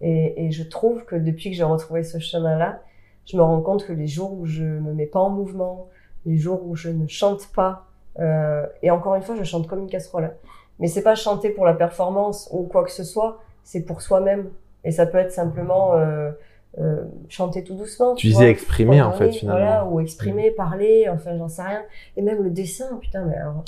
Et, 0.01 0.45
et 0.45 0.51
je 0.51 0.63
trouve 0.63 1.05
que 1.05 1.15
depuis 1.15 1.51
que 1.51 1.55
j'ai 1.55 1.63
retrouvé 1.63 2.03
ce 2.03 2.19
chemin-là, 2.19 2.81
je 3.25 3.37
me 3.37 3.41
rends 3.41 3.61
compte 3.61 3.85
que 3.85 3.93
les 3.93 4.07
jours 4.07 4.33
où 4.33 4.45
je 4.45 4.63
me 4.63 4.93
mets 4.93 5.05
pas 5.05 5.19
en 5.19 5.29
mouvement, 5.29 5.89
les 6.25 6.37
jours 6.37 6.65
où 6.65 6.75
je 6.75 6.89
ne 6.89 7.07
chante 7.07 7.47
pas, 7.53 7.87
euh, 8.19 8.65
et 8.81 8.91
encore 8.91 9.15
une 9.15 9.21
fois, 9.21 9.35
je 9.35 9.43
chante 9.43 9.67
comme 9.67 9.79
une 9.79 9.89
casserole. 9.89 10.31
Mais 10.79 10.87
c'est 10.87 11.01
pas 11.01 11.15
chanter 11.15 11.49
pour 11.49 11.65
la 11.65 11.73
performance 11.73 12.49
ou 12.51 12.63
quoi 12.63 12.83
que 12.83 12.91
ce 12.91 13.03
soit, 13.03 13.39
c'est 13.63 13.83
pour 13.83 14.01
soi-même. 14.01 14.49
Et 14.83 14.91
ça 14.91 15.05
peut 15.05 15.17
être 15.17 15.31
simplement 15.31 15.95
euh, 15.95 16.31
euh, 16.79 17.03
chanter 17.29 17.63
tout 17.63 17.75
doucement. 17.75 18.13
Tu, 18.15 18.27
disais 18.27 18.49
exprimer 18.49 19.01
en 19.01 19.11
fait 19.11 19.31
finalement. 19.31 19.59
Voilà, 19.59 19.85
ou 19.85 19.99
exprimer, 19.99 20.51
parler, 20.51 21.07
enfin 21.09 21.37
j'en 21.37 21.47
sais 21.47 21.63
rien. 21.63 21.81
Et 22.17 22.21
même 22.21 22.43
le 22.43 22.49
dessin, 22.49 22.97
putain, 23.01 23.25
mais 23.25 23.35
alors 23.35 23.63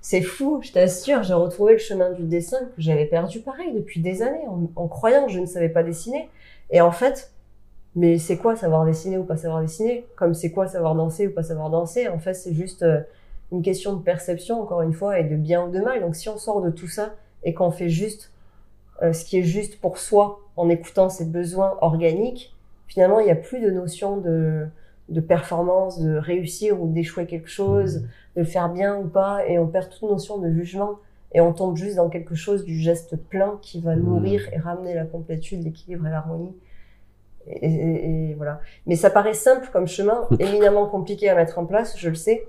c'est 0.00 0.22
fou, 0.22 0.60
je 0.62 0.72
t'assure, 0.72 1.22
j'ai 1.22 1.34
retrouvé 1.34 1.74
le 1.74 1.78
chemin 1.78 2.10
du 2.10 2.22
dessin 2.22 2.58
que 2.58 2.80
j'avais 2.80 3.04
perdu 3.04 3.40
pareil 3.40 3.72
depuis 3.74 4.00
des 4.00 4.22
années 4.22 4.46
en, 4.76 4.88
croyant 4.88 5.26
que 5.26 5.32
je 5.32 5.40
ne 5.40 5.46
savais 5.46 5.68
pas 5.68 5.82
dessiner. 5.82 6.30
Et 6.70 6.80
en 6.80 6.90
fait, 6.90 7.32
mais 7.94 8.18
c'est 8.18 8.38
quoi 8.38 8.56
savoir 8.56 8.86
dessiner 8.86 9.18
ou 9.18 9.24
pas 9.24 9.36
savoir 9.36 9.60
dessiner? 9.60 10.06
Comme 10.16 10.32
c'est 10.32 10.52
quoi 10.52 10.68
savoir 10.68 10.94
danser 10.94 11.26
ou 11.26 11.32
pas 11.32 11.42
savoir 11.42 11.68
danser? 11.68 12.08
En 12.08 12.18
fait, 12.18 12.34
c'est 12.34 12.54
juste 12.54 12.82
euh, 12.82 13.00
une 13.52 13.62
question 13.62 13.94
de 13.94 14.02
perception, 14.02 14.62
encore 14.62 14.80
une 14.82 14.94
fois, 14.94 15.18
et 15.18 15.24
de 15.24 15.36
bien 15.36 15.66
ou 15.66 15.70
de 15.70 15.80
mal. 15.80 16.00
Donc 16.00 16.16
si 16.16 16.28
on 16.28 16.38
sort 16.38 16.62
de 16.62 16.70
tout 16.70 16.88
ça 16.88 17.14
et 17.42 17.52
qu'on 17.52 17.70
fait 17.70 17.88
juste 17.90 18.32
euh, 19.02 19.12
ce 19.12 19.24
qui 19.24 19.38
est 19.38 19.42
juste 19.42 19.80
pour 19.80 19.98
soi 19.98 20.40
en 20.56 20.70
écoutant 20.70 21.10
ses 21.10 21.26
besoins 21.26 21.76
organiques, 21.82 22.54
finalement, 22.86 23.20
il 23.20 23.24
n'y 23.24 23.32
a 23.32 23.36
plus 23.36 23.60
de 23.60 23.70
notion 23.70 24.16
de, 24.16 24.66
de 25.10 25.20
performance, 25.20 26.00
de 26.00 26.16
réussir 26.16 26.80
ou 26.80 26.88
d'échouer 26.88 27.26
quelque 27.26 27.48
chose, 27.48 28.06
de 28.36 28.40
le 28.40 28.44
faire 28.44 28.68
bien 28.68 28.96
ou 28.96 29.08
pas, 29.08 29.46
et 29.46 29.58
on 29.58 29.66
perd 29.66 29.90
toute 29.90 30.08
notion 30.08 30.38
de 30.38 30.50
jugement. 30.50 30.98
Et 31.32 31.40
on 31.40 31.52
tombe 31.52 31.76
juste 31.76 31.96
dans 31.96 32.08
quelque 32.08 32.34
chose 32.34 32.64
du 32.64 32.78
geste 32.78 33.16
plein 33.16 33.58
qui 33.62 33.80
va 33.80 33.94
nourrir 33.94 34.48
et 34.52 34.58
ramener 34.58 34.94
la 34.94 35.04
complétude, 35.04 35.62
l'équilibre 35.62 36.06
et 36.06 36.10
l'harmonie. 36.10 36.56
Et, 37.46 37.66
et, 37.66 38.30
et, 38.30 38.34
voilà. 38.34 38.60
Mais 38.86 38.96
ça 38.96 39.10
paraît 39.10 39.34
simple 39.34 39.68
comme 39.72 39.86
chemin, 39.86 40.26
éminemment 40.38 40.86
compliqué 40.86 41.28
à 41.28 41.34
mettre 41.34 41.58
en 41.58 41.66
place, 41.66 41.96
je 41.98 42.08
le 42.08 42.16
sais. 42.16 42.48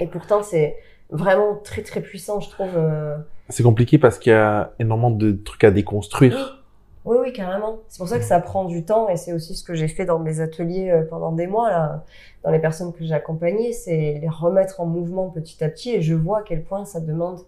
Et 0.00 0.06
pourtant, 0.06 0.42
c'est 0.42 0.76
vraiment 1.10 1.56
très 1.62 1.82
très 1.82 2.00
puissant, 2.00 2.40
je 2.40 2.50
trouve. 2.50 2.76
Euh... 2.76 3.16
C'est 3.48 3.62
compliqué 3.62 3.98
parce 3.98 4.18
qu'il 4.18 4.32
y 4.32 4.36
a 4.36 4.72
énormément 4.78 5.10
de 5.10 5.32
trucs 5.32 5.64
à 5.64 5.70
déconstruire. 5.70 6.61
Oui, 7.04 7.16
oui, 7.20 7.32
carrément. 7.32 7.80
C'est 7.88 7.98
pour 7.98 8.08
ça 8.08 8.18
que 8.18 8.24
ça 8.24 8.40
prend 8.40 8.64
du 8.64 8.84
temps 8.84 9.08
et 9.08 9.16
c'est 9.16 9.32
aussi 9.32 9.56
ce 9.56 9.64
que 9.64 9.74
j'ai 9.74 9.88
fait 9.88 10.04
dans 10.04 10.18
mes 10.18 10.40
ateliers 10.40 10.90
euh, 10.90 11.02
pendant 11.08 11.32
des 11.32 11.46
mois, 11.46 11.70
là, 11.70 12.04
dans 12.44 12.50
les 12.50 12.60
personnes 12.60 12.92
que 12.92 13.04
j'ai 13.04 13.14
accompagnées, 13.14 13.72
c'est 13.72 14.18
les 14.20 14.28
remettre 14.28 14.80
en 14.80 14.86
mouvement 14.86 15.28
petit 15.28 15.62
à 15.64 15.68
petit 15.68 15.90
et 15.90 16.02
je 16.02 16.14
vois 16.14 16.40
à 16.40 16.42
quel 16.42 16.62
point 16.62 16.84
ça 16.84 17.00
demande 17.00 17.40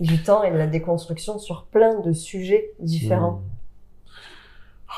du 0.00 0.22
temps 0.22 0.42
et 0.42 0.50
de 0.50 0.56
la 0.56 0.66
déconstruction 0.66 1.38
sur 1.38 1.64
plein 1.64 2.00
de 2.00 2.12
sujets 2.12 2.70
différents. 2.80 3.32
Mmh. 3.32 3.42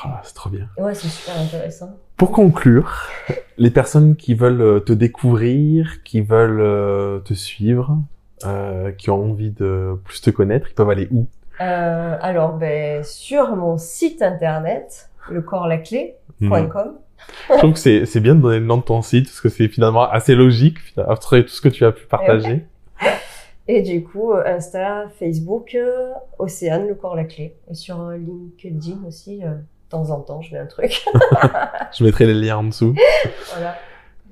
Oh, 0.05 0.09
c'est 0.23 0.33
trop 0.33 0.49
bien. 0.49 0.69
Ouais, 0.77 0.93
c'est 0.93 1.09
super 1.09 1.37
intéressant. 1.37 1.97
Pour 2.15 2.31
conclure, 2.31 3.09
les 3.57 3.71
personnes 3.71 4.15
qui 4.15 4.33
veulent 4.33 4.83
te 4.83 4.93
découvrir, 4.93 6.03
qui 6.03 6.21
veulent 6.21 7.21
te 7.23 7.33
suivre, 7.33 7.97
euh, 8.45 8.91
qui 8.93 9.09
ont 9.09 9.31
envie 9.31 9.51
de 9.51 9.99
plus 10.05 10.21
te 10.21 10.29
connaître, 10.29 10.67
ils 10.69 10.73
peuvent 10.73 10.89
aller 10.89 11.09
où? 11.11 11.27
Euh, 11.61 12.17
Alors, 12.21 12.53
ben, 12.53 13.03
sur 13.03 13.55
mon 13.55 13.77
site 13.77 14.21
internet, 14.21 15.09
lecorpslaclé.com. 15.29 16.97
Je 17.49 17.57
trouve 17.57 17.73
que 17.73 17.79
c'est, 17.79 18.05
c'est 18.05 18.21
bien 18.21 18.35
de 18.35 18.41
donner 18.41 18.59
le 18.59 18.65
nom 18.65 18.77
de 18.77 18.83
ton 18.83 19.01
site, 19.01 19.25
parce 19.25 19.41
que 19.41 19.49
c'est 19.49 19.67
finalement 19.67 20.09
assez 20.09 20.35
logique, 20.35 20.77
après 20.97 21.43
tout 21.43 21.49
ce 21.49 21.61
que 21.61 21.69
tu 21.69 21.85
as 21.85 21.91
pu 21.91 22.05
partager. 22.05 22.65
Et 23.67 23.83
du 23.83 24.03
coup, 24.03 24.33
Insta, 24.33 25.05
Facebook, 25.19 25.75
euh, 25.75 26.11
Océane, 26.39 26.87
le 26.87 26.95
corps 26.95 27.15
la 27.15 27.25
clé. 27.25 27.53
Et 27.69 27.75
sur 27.75 28.01
LinkedIn 28.09 28.97
aussi, 29.07 29.43
euh, 29.43 29.49
de 29.49 29.61
temps 29.89 30.09
en 30.09 30.21
temps, 30.21 30.41
je 30.41 30.53
mets 30.53 30.59
un 30.59 30.65
truc. 30.65 31.05
je 31.95 32.03
mettrai 32.03 32.25
les 32.25 32.33
liens 32.33 32.57
en 32.57 32.63
dessous. 32.63 32.95
voilà. 33.53 33.75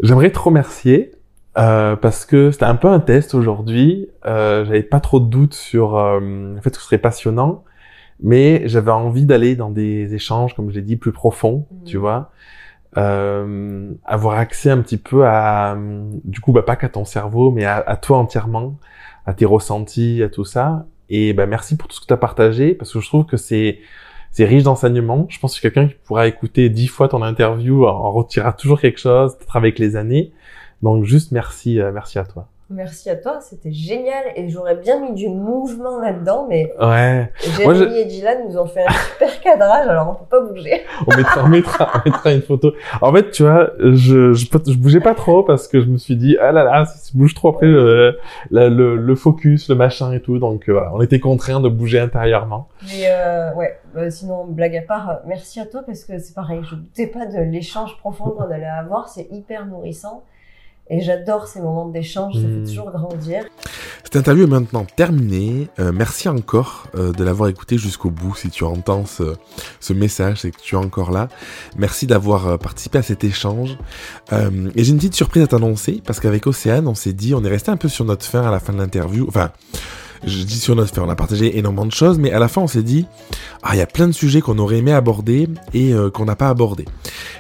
J'aimerais 0.02 0.32
te 0.32 0.40
remercier 0.40 1.12
euh, 1.58 1.96
parce 1.96 2.26
que 2.26 2.52
c'était 2.52 2.66
un 2.66 2.76
peu 2.76 2.88
un 2.88 3.00
test 3.00 3.34
aujourd'hui. 3.36 4.08
Euh, 4.26 4.66
j'avais 4.66 4.84
pas 4.84 5.00
trop 5.00 5.20
de 5.20 5.28
doutes 5.28 5.54
sur 5.56 5.98
euh, 5.98 6.20
le 6.56 6.62
fait 6.62 6.70
que 6.72 6.78
ce 6.78 6.84
serait 6.84 6.98
passionnant, 6.98 7.64
mais 8.22 8.64
j'avais 8.68 8.92
envie 8.92 9.26
d'aller 9.26 9.56
dans 9.56 9.70
des 9.72 10.14
échanges, 10.14 10.56
comme 10.56 10.70
je 10.70 10.76
l'ai 10.76 10.82
dit, 10.82 10.96
plus 10.98 11.12
profonds, 11.12 11.66
Mhm. 11.72 11.84
tu 11.86 11.98
vois. 11.98 12.32
Euh, 12.98 13.92
avoir 14.06 14.38
accès 14.40 14.70
un 14.72 14.80
petit 14.82 14.98
peu 14.98 15.26
à, 15.28 15.78
du 16.24 16.40
coup, 16.40 16.52
bah, 16.52 16.64
pas 16.64 16.76
qu'à 16.76 16.90
ton 16.90 17.06
cerveau, 17.06 17.52
mais 17.52 17.66
à, 17.66 17.78
à 17.86 17.96
toi 17.98 18.18
entièrement, 18.18 18.78
à 19.26 19.34
tes 19.34 19.46
ressentis, 19.46 20.24
à 20.24 20.30
tout 20.30 20.46
ça. 20.46 20.86
Et 21.10 21.34
bah, 21.34 21.46
merci 21.46 21.78
pour 21.78 21.88
tout 21.88 21.96
ce 21.96 22.02
que 22.02 22.08
tu 22.08 22.14
as 22.14 22.18
partagé, 22.18 22.74
parce 22.74 22.92
que 22.94 23.00
je 23.00 23.08
trouve 23.08 23.26
que 23.26 23.38
c'est 23.38 23.80
c'est 24.32 24.46
riche 24.46 24.64
d'enseignements. 24.64 25.26
Je 25.30 25.40
pense 25.40 25.56
que 25.56 25.62
quelqu'un 25.62 25.88
qui 25.88 25.96
pourra 26.06 26.28
écouter 26.28 26.70
dix 26.70 26.88
fois 26.88 27.08
ton 27.08 27.24
interview 27.24 27.86
en 27.88 28.12
retirera 28.12 28.54
toujours 28.54 28.80
quelque 28.80 29.00
chose, 29.00 29.36
peut-être 29.38 29.56
avec 29.56 29.80
les 29.80 29.96
années. 29.96 30.32
Donc 30.82 31.04
juste 31.06 31.32
merci, 31.32 31.80
euh, 31.80 31.92
merci 31.92 32.20
à 32.20 32.24
toi. 32.26 32.48
Merci 32.70 33.10
à 33.10 33.16
toi, 33.16 33.40
c'était 33.40 33.72
génial 33.72 34.26
et 34.36 34.50
j'aurais 34.50 34.76
bien 34.76 35.00
mis 35.00 35.14
du 35.14 35.30
mouvement 35.30 36.00
là-dedans, 36.02 36.48
mais 36.50 36.74
Ouais, 36.82 37.32
Jérémy 37.56 37.80
je- 37.80 37.84
et 38.02 38.04
Dylan 38.04 38.40
nous 38.50 38.58
ont 38.58 38.66
fait 38.66 38.84
un 38.86 38.92
super 39.14 39.40
cadrage, 39.40 39.88
alors 39.88 40.10
on 40.10 40.16
peut 40.16 40.30
pas 40.30 40.42
bouger. 40.46 40.82
on 41.08 41.16
mettra, 41.16 41.46
on 41.46 41.48
mettra, 41.48 41.92
on 41.96 42.10
mettra 42.10 42.34
une 42.34 42.42
photo. 42.42 42.74
En 43.02 43.14
fait, 43.14 43.32
tu 43.32 43.44
vois, 43.44 43.72
je, 43.80 44.34
je, 44.34 44.46
je 44.68 44.78
bougeais 44.78 45.00
pas 45.00 45.16
trop 45.16 45.44
parce 45.44 45.70
que 45.70 45.80
je 45.80 45.86
me 45.86 45.98
suis 45.98 46.18
dit, 46.18 46.36
ah 46.42 46.52
là 46.52 46.66
là, 46.66 46.86
si 46.86 47.14
je 47.14 47.18
bouge 47.18 47.34
trop 47.36 47.48
après, 47.48 47.68
euh, 47.68 48.12
la- 48.52 48.68
le, 48.68 48.98
le 48.98 49.16
focus, 49.16 49.70
le 49.70 49.76
machin 49.76 50.12
et 50.12 50.20
tout. 50.22 50.38
Donc 50.38 50.68
euh, 50.68 50.74
voilà, 50.74 50.92
on 50.94 51.00
était 51.02 51.22
contraints 51.22 51.62
de 51.62 51.70
bouger 51.70 52.02
intérieurement. 52.02 52.68
Mais 52.84 53.06
euh, 53.08 53.54
ouais, 53.54 53.80
euh, 53.96 54.10
sinon 54.10 54.44
blague 54.46 54.76
à 54.76 54.82
part, 54.82 55.20
merci 55.26 55.62
à 55.62 55.66
toi 55.68 55.84
parce 55.86 56.04
que 56.04 56.20
c'est 56.20 56.36
pareil, 56.36 56.60
je 56.70 56.76
doutais 56.76 57.08
pas 57.08 57.28
de 57.28 57.40
l'échange 57.50 57.96
profond 57.98 58.32
qu'on 58.32 58.52
allait 58.52 58.66
avoir, 58.66 59.08
c'est 59.08 59.30
hyper 59.32 59.66
nourrissant. 59.68 60.24
Et 60.90 61.02
j'adore 61.02 61.48
ces 61.48 61.60
moments 61.62 61.88
d'échange, 61.88 62.34
ça 62.36 62.40
Mm. 62.40 62.64
fait 62.66 62.70
toujours 62.70 62.92
grandir. 62.92 63.44
Cette 64.04 64.16
interview 64.16 64.46
est 64.46 64.50
maintenant 64.50 64.86
terminée. 64.96 65.68
Euh, 65.80 65.92
merci 65.94 66.30
encore 66.30 66.86
euh, 66.96 67.12
de 67.12 67.24
l'avoir 67.26 67.50
écouté 67.50 67.78
jusqu'au 67.78 68.10
bout. 68.10 68.36
Si 68.36 68.50
tu 68.50 68.64
entends 68.64 69.06
ce, 69.06 69.36
ce 69.82 69.92
message, 69.94 70.38
c'est 70.42 70.52
que 70.52 70.62
tu 70.62 70.76
es 70.76 70.78
encore 70.78 71.12
là. 71.12 71.28
Merci 71.78 72.08
d'avoir 72.08 72.48
euh, 72.48 72.58
participé 72.58 73.00
à 73.00 73.04
cet 73.04 73.26
échange. 73.26 73.78
Euh, 74.32 74.70
et 74.76 74.84
j'ai 74.86 74.92
une 74.92 74.98
petite 74.98 75.16
surprise 75.16 75.44
à 75.44 75.48
t'annoncer 75.48 76.02
parce 76.06 76.22
qu'avec 76.22 76.48
Océane, 76.48 76.88
on 76.88 76.96
s'est 76.96 77.12
dit, 77.14 77.36
on 77.36 77.44
est 77.44 77.50
resté 77.50 77.70
un 77.70 77.78
peu 77.78 77.90
sur 77.90 78.06
notre 78.06 78.26
fin 78.26 78.44
à 78.48 78.52
la 78.52 78.60
fin 78.62 78.72
de 78.72 78.78
l'interview. 78.78 79.26
Enfin, 79.28 79.52
je 80.26 80.44
dis 80.44 80.60
sur 80.60 80.76
notre 80.76 81.00
on 81.02 81.10
a 81.10 81.16
partagé 81.16 81.58
énormément 81.58 81.86
de 81.86 81.92
choses, 81.92 82.18
mais 82.18 82.32
à 82.32 82.40
la 82.40 82.48
fin, 82.48 82.62
on 82.62 82.68
s'est 82.68 82.84
dit, 82.84 83.06
ah, 83.64 83.76
il 83.76 83.80
y 83.80 83.82
a 83.82 83.86
plein 83.86 84.08
de 84.08 84.14
sujets 84.14 84.42
qu'on 84.42 84.58
aurait 84.58 84.78
aimé 84.78 84.92
aborder 84.92 85.48
et 85.74 85.94
euh, 85.94 86.10
qu'on 86.10 86.26
n'a 86.26 86.36
pas 86.36 86.50
abordé. 86.50 86.86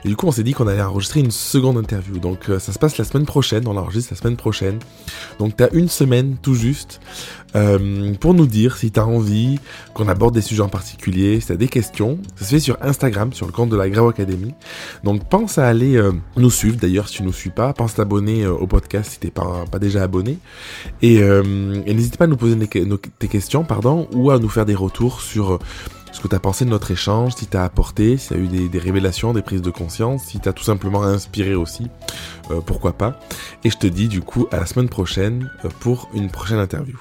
Et 0.05 0.09
du 0.09 0.15
coup, 0.15 0.27
on 0.27 0.31
s'est 0.31 0.43
dit 0.43 0.53
qu'on 0.53 0.67
allait 0.67 0.81
enregistrer 0.81 1.19
une 1.21 1.31
seconde 1.31 1.77
interview. 1.77 2.19
Donc, 2.19 2.49
euh, 2.49 2.59
ça 2.59 2.71
se 2.71 2.79
passe 2.79 2.97
la 2.97 3.05
semaine 3.05 3.25
prochaine. 3.25 3.67
On 3.67 3.73
l'enregistre 3.73 4.13
la 4.13 4.19
semaine 4.19 4.37
prochaine. 4.37 4.79
Donc, 5.39 5.55
t'as 5.55 5.69
une 5.73 5.89
semaine 5.89 6.37
tout 6.41 6.55
juste 6.55 6.99
euh, 7.55 8.13
pour 8.15 8.33
nous 8.33 8.45
dire 8.45 8.77
si 8.77 8.91
tu 8.91 8.99
as 8.99 9.05
envie 9.05 9.59
qu'on 9.93 10.07
aborde 10.07 10.33
des 10.33 10.41
sujets 10.41 10.61
en 10.61 10.69
particulier, 10.69 11.39
si 11.39 11.47
tu 11.47 11.53
as 11.53 11.57
des 11.57 11.67
questions. 11.67 12.19
Ça 12.35 12.45
se 12.45 12.49
fait 12.51 12.59
sur 12.59 12.77
Instagram, 12.81 13.33
sur 13.33 13.45
le 13.45 13.51
compte 13.51 13.69
de 13.69 13.75
la 13.75 13.89
Grau 13.89 14.09
Academy. 14.09 14.53
Donc 15.03 15.27
pense 15.29 15.57
à 15.57 15.67
aller 15.67 15.95
euh, 15.97 16.11
nous 16.35 16.51
suivre 16.51 16.77
d'ailleurs 16.77 17.07
si 17.07 17.17
tu 17.17 17.21
ne 17.23 17.27
nous 17.27 17.33
suis 17.33 17.49
pas. 17.49 17.73
Pense 17.73 17.93
à 17.93 17.97
t'abonner 17.97 18.43
euh, 18.43 18.51
au 18.51 18.67
podcast 18.67 19.11
si 19.11 19.19
t'es 19.19 19.31
pas, 19.31 19.65
pas 19.71 19.79
déjà 19.79 20.03
abonné. 20.03 20.37
Et, 21.01 21.15
et 21.17 21.93
n'hésite 21.93 22.17
pas 22.17 22.25
à 22.25 22.27
nous 22.27 22.37
poser 22.37 22.57
tes 22.57 23.27
questions 23.27 23.63
pardon, 23.63 24.07
ou 24.13 24.31
à 24.31 24.39
nous 24.39 24.49
faire 24.49 24.65
des 24.65 24.75
retours 24.75 25.21
sur 25.21 25.59
ce 26.17 26.21
que 26.23 26.27
tu 26.27 26.35
as 26.35 26.39
pensé 26.39 26.65
de 26.65 26.71
notre 26.71 26.89
échange, 26.89 27.35
si 27.35 27.45
tu 27.45 27.57
as 27.57 27.63
apporté, 27.63 28.17
s'il 28.17 28.37
y 28.37 28.39
a 28.39 28.43
eu 28.43 28.69
des, 28.69 28.79
révélations, 28.79 29.33
des 29.33 29.43
prises 29.43 29.61
de 29.61 29.69
conscience, 29.69 30.23
si 30.23 30.39
tu 30.39 30.49
as 30.49 30.53
tout 30.53 30.63
simplement 30.63 31.03
inspiré 31.03 31.53
aussi, 31.53 31.87
euh, 32.49 32.59
pourquoi 32.59 32.93
pas. 32.93 33.19
Et 33.63 33.69
je 33.69 33.77
te 33.77 33.85
dis 33.85 34.07
du 34.07 34.21
coup 34.21 34.47
à 34.51 34.57
la 34.57 34.65
semaine 34.65 34.89
prochaine 34.89 35.51
euh, 35.63 35.69
pour 35.79 36.09
une 36.15 36.29
prochaine 36.29 36.57
interview. 36.57 36.97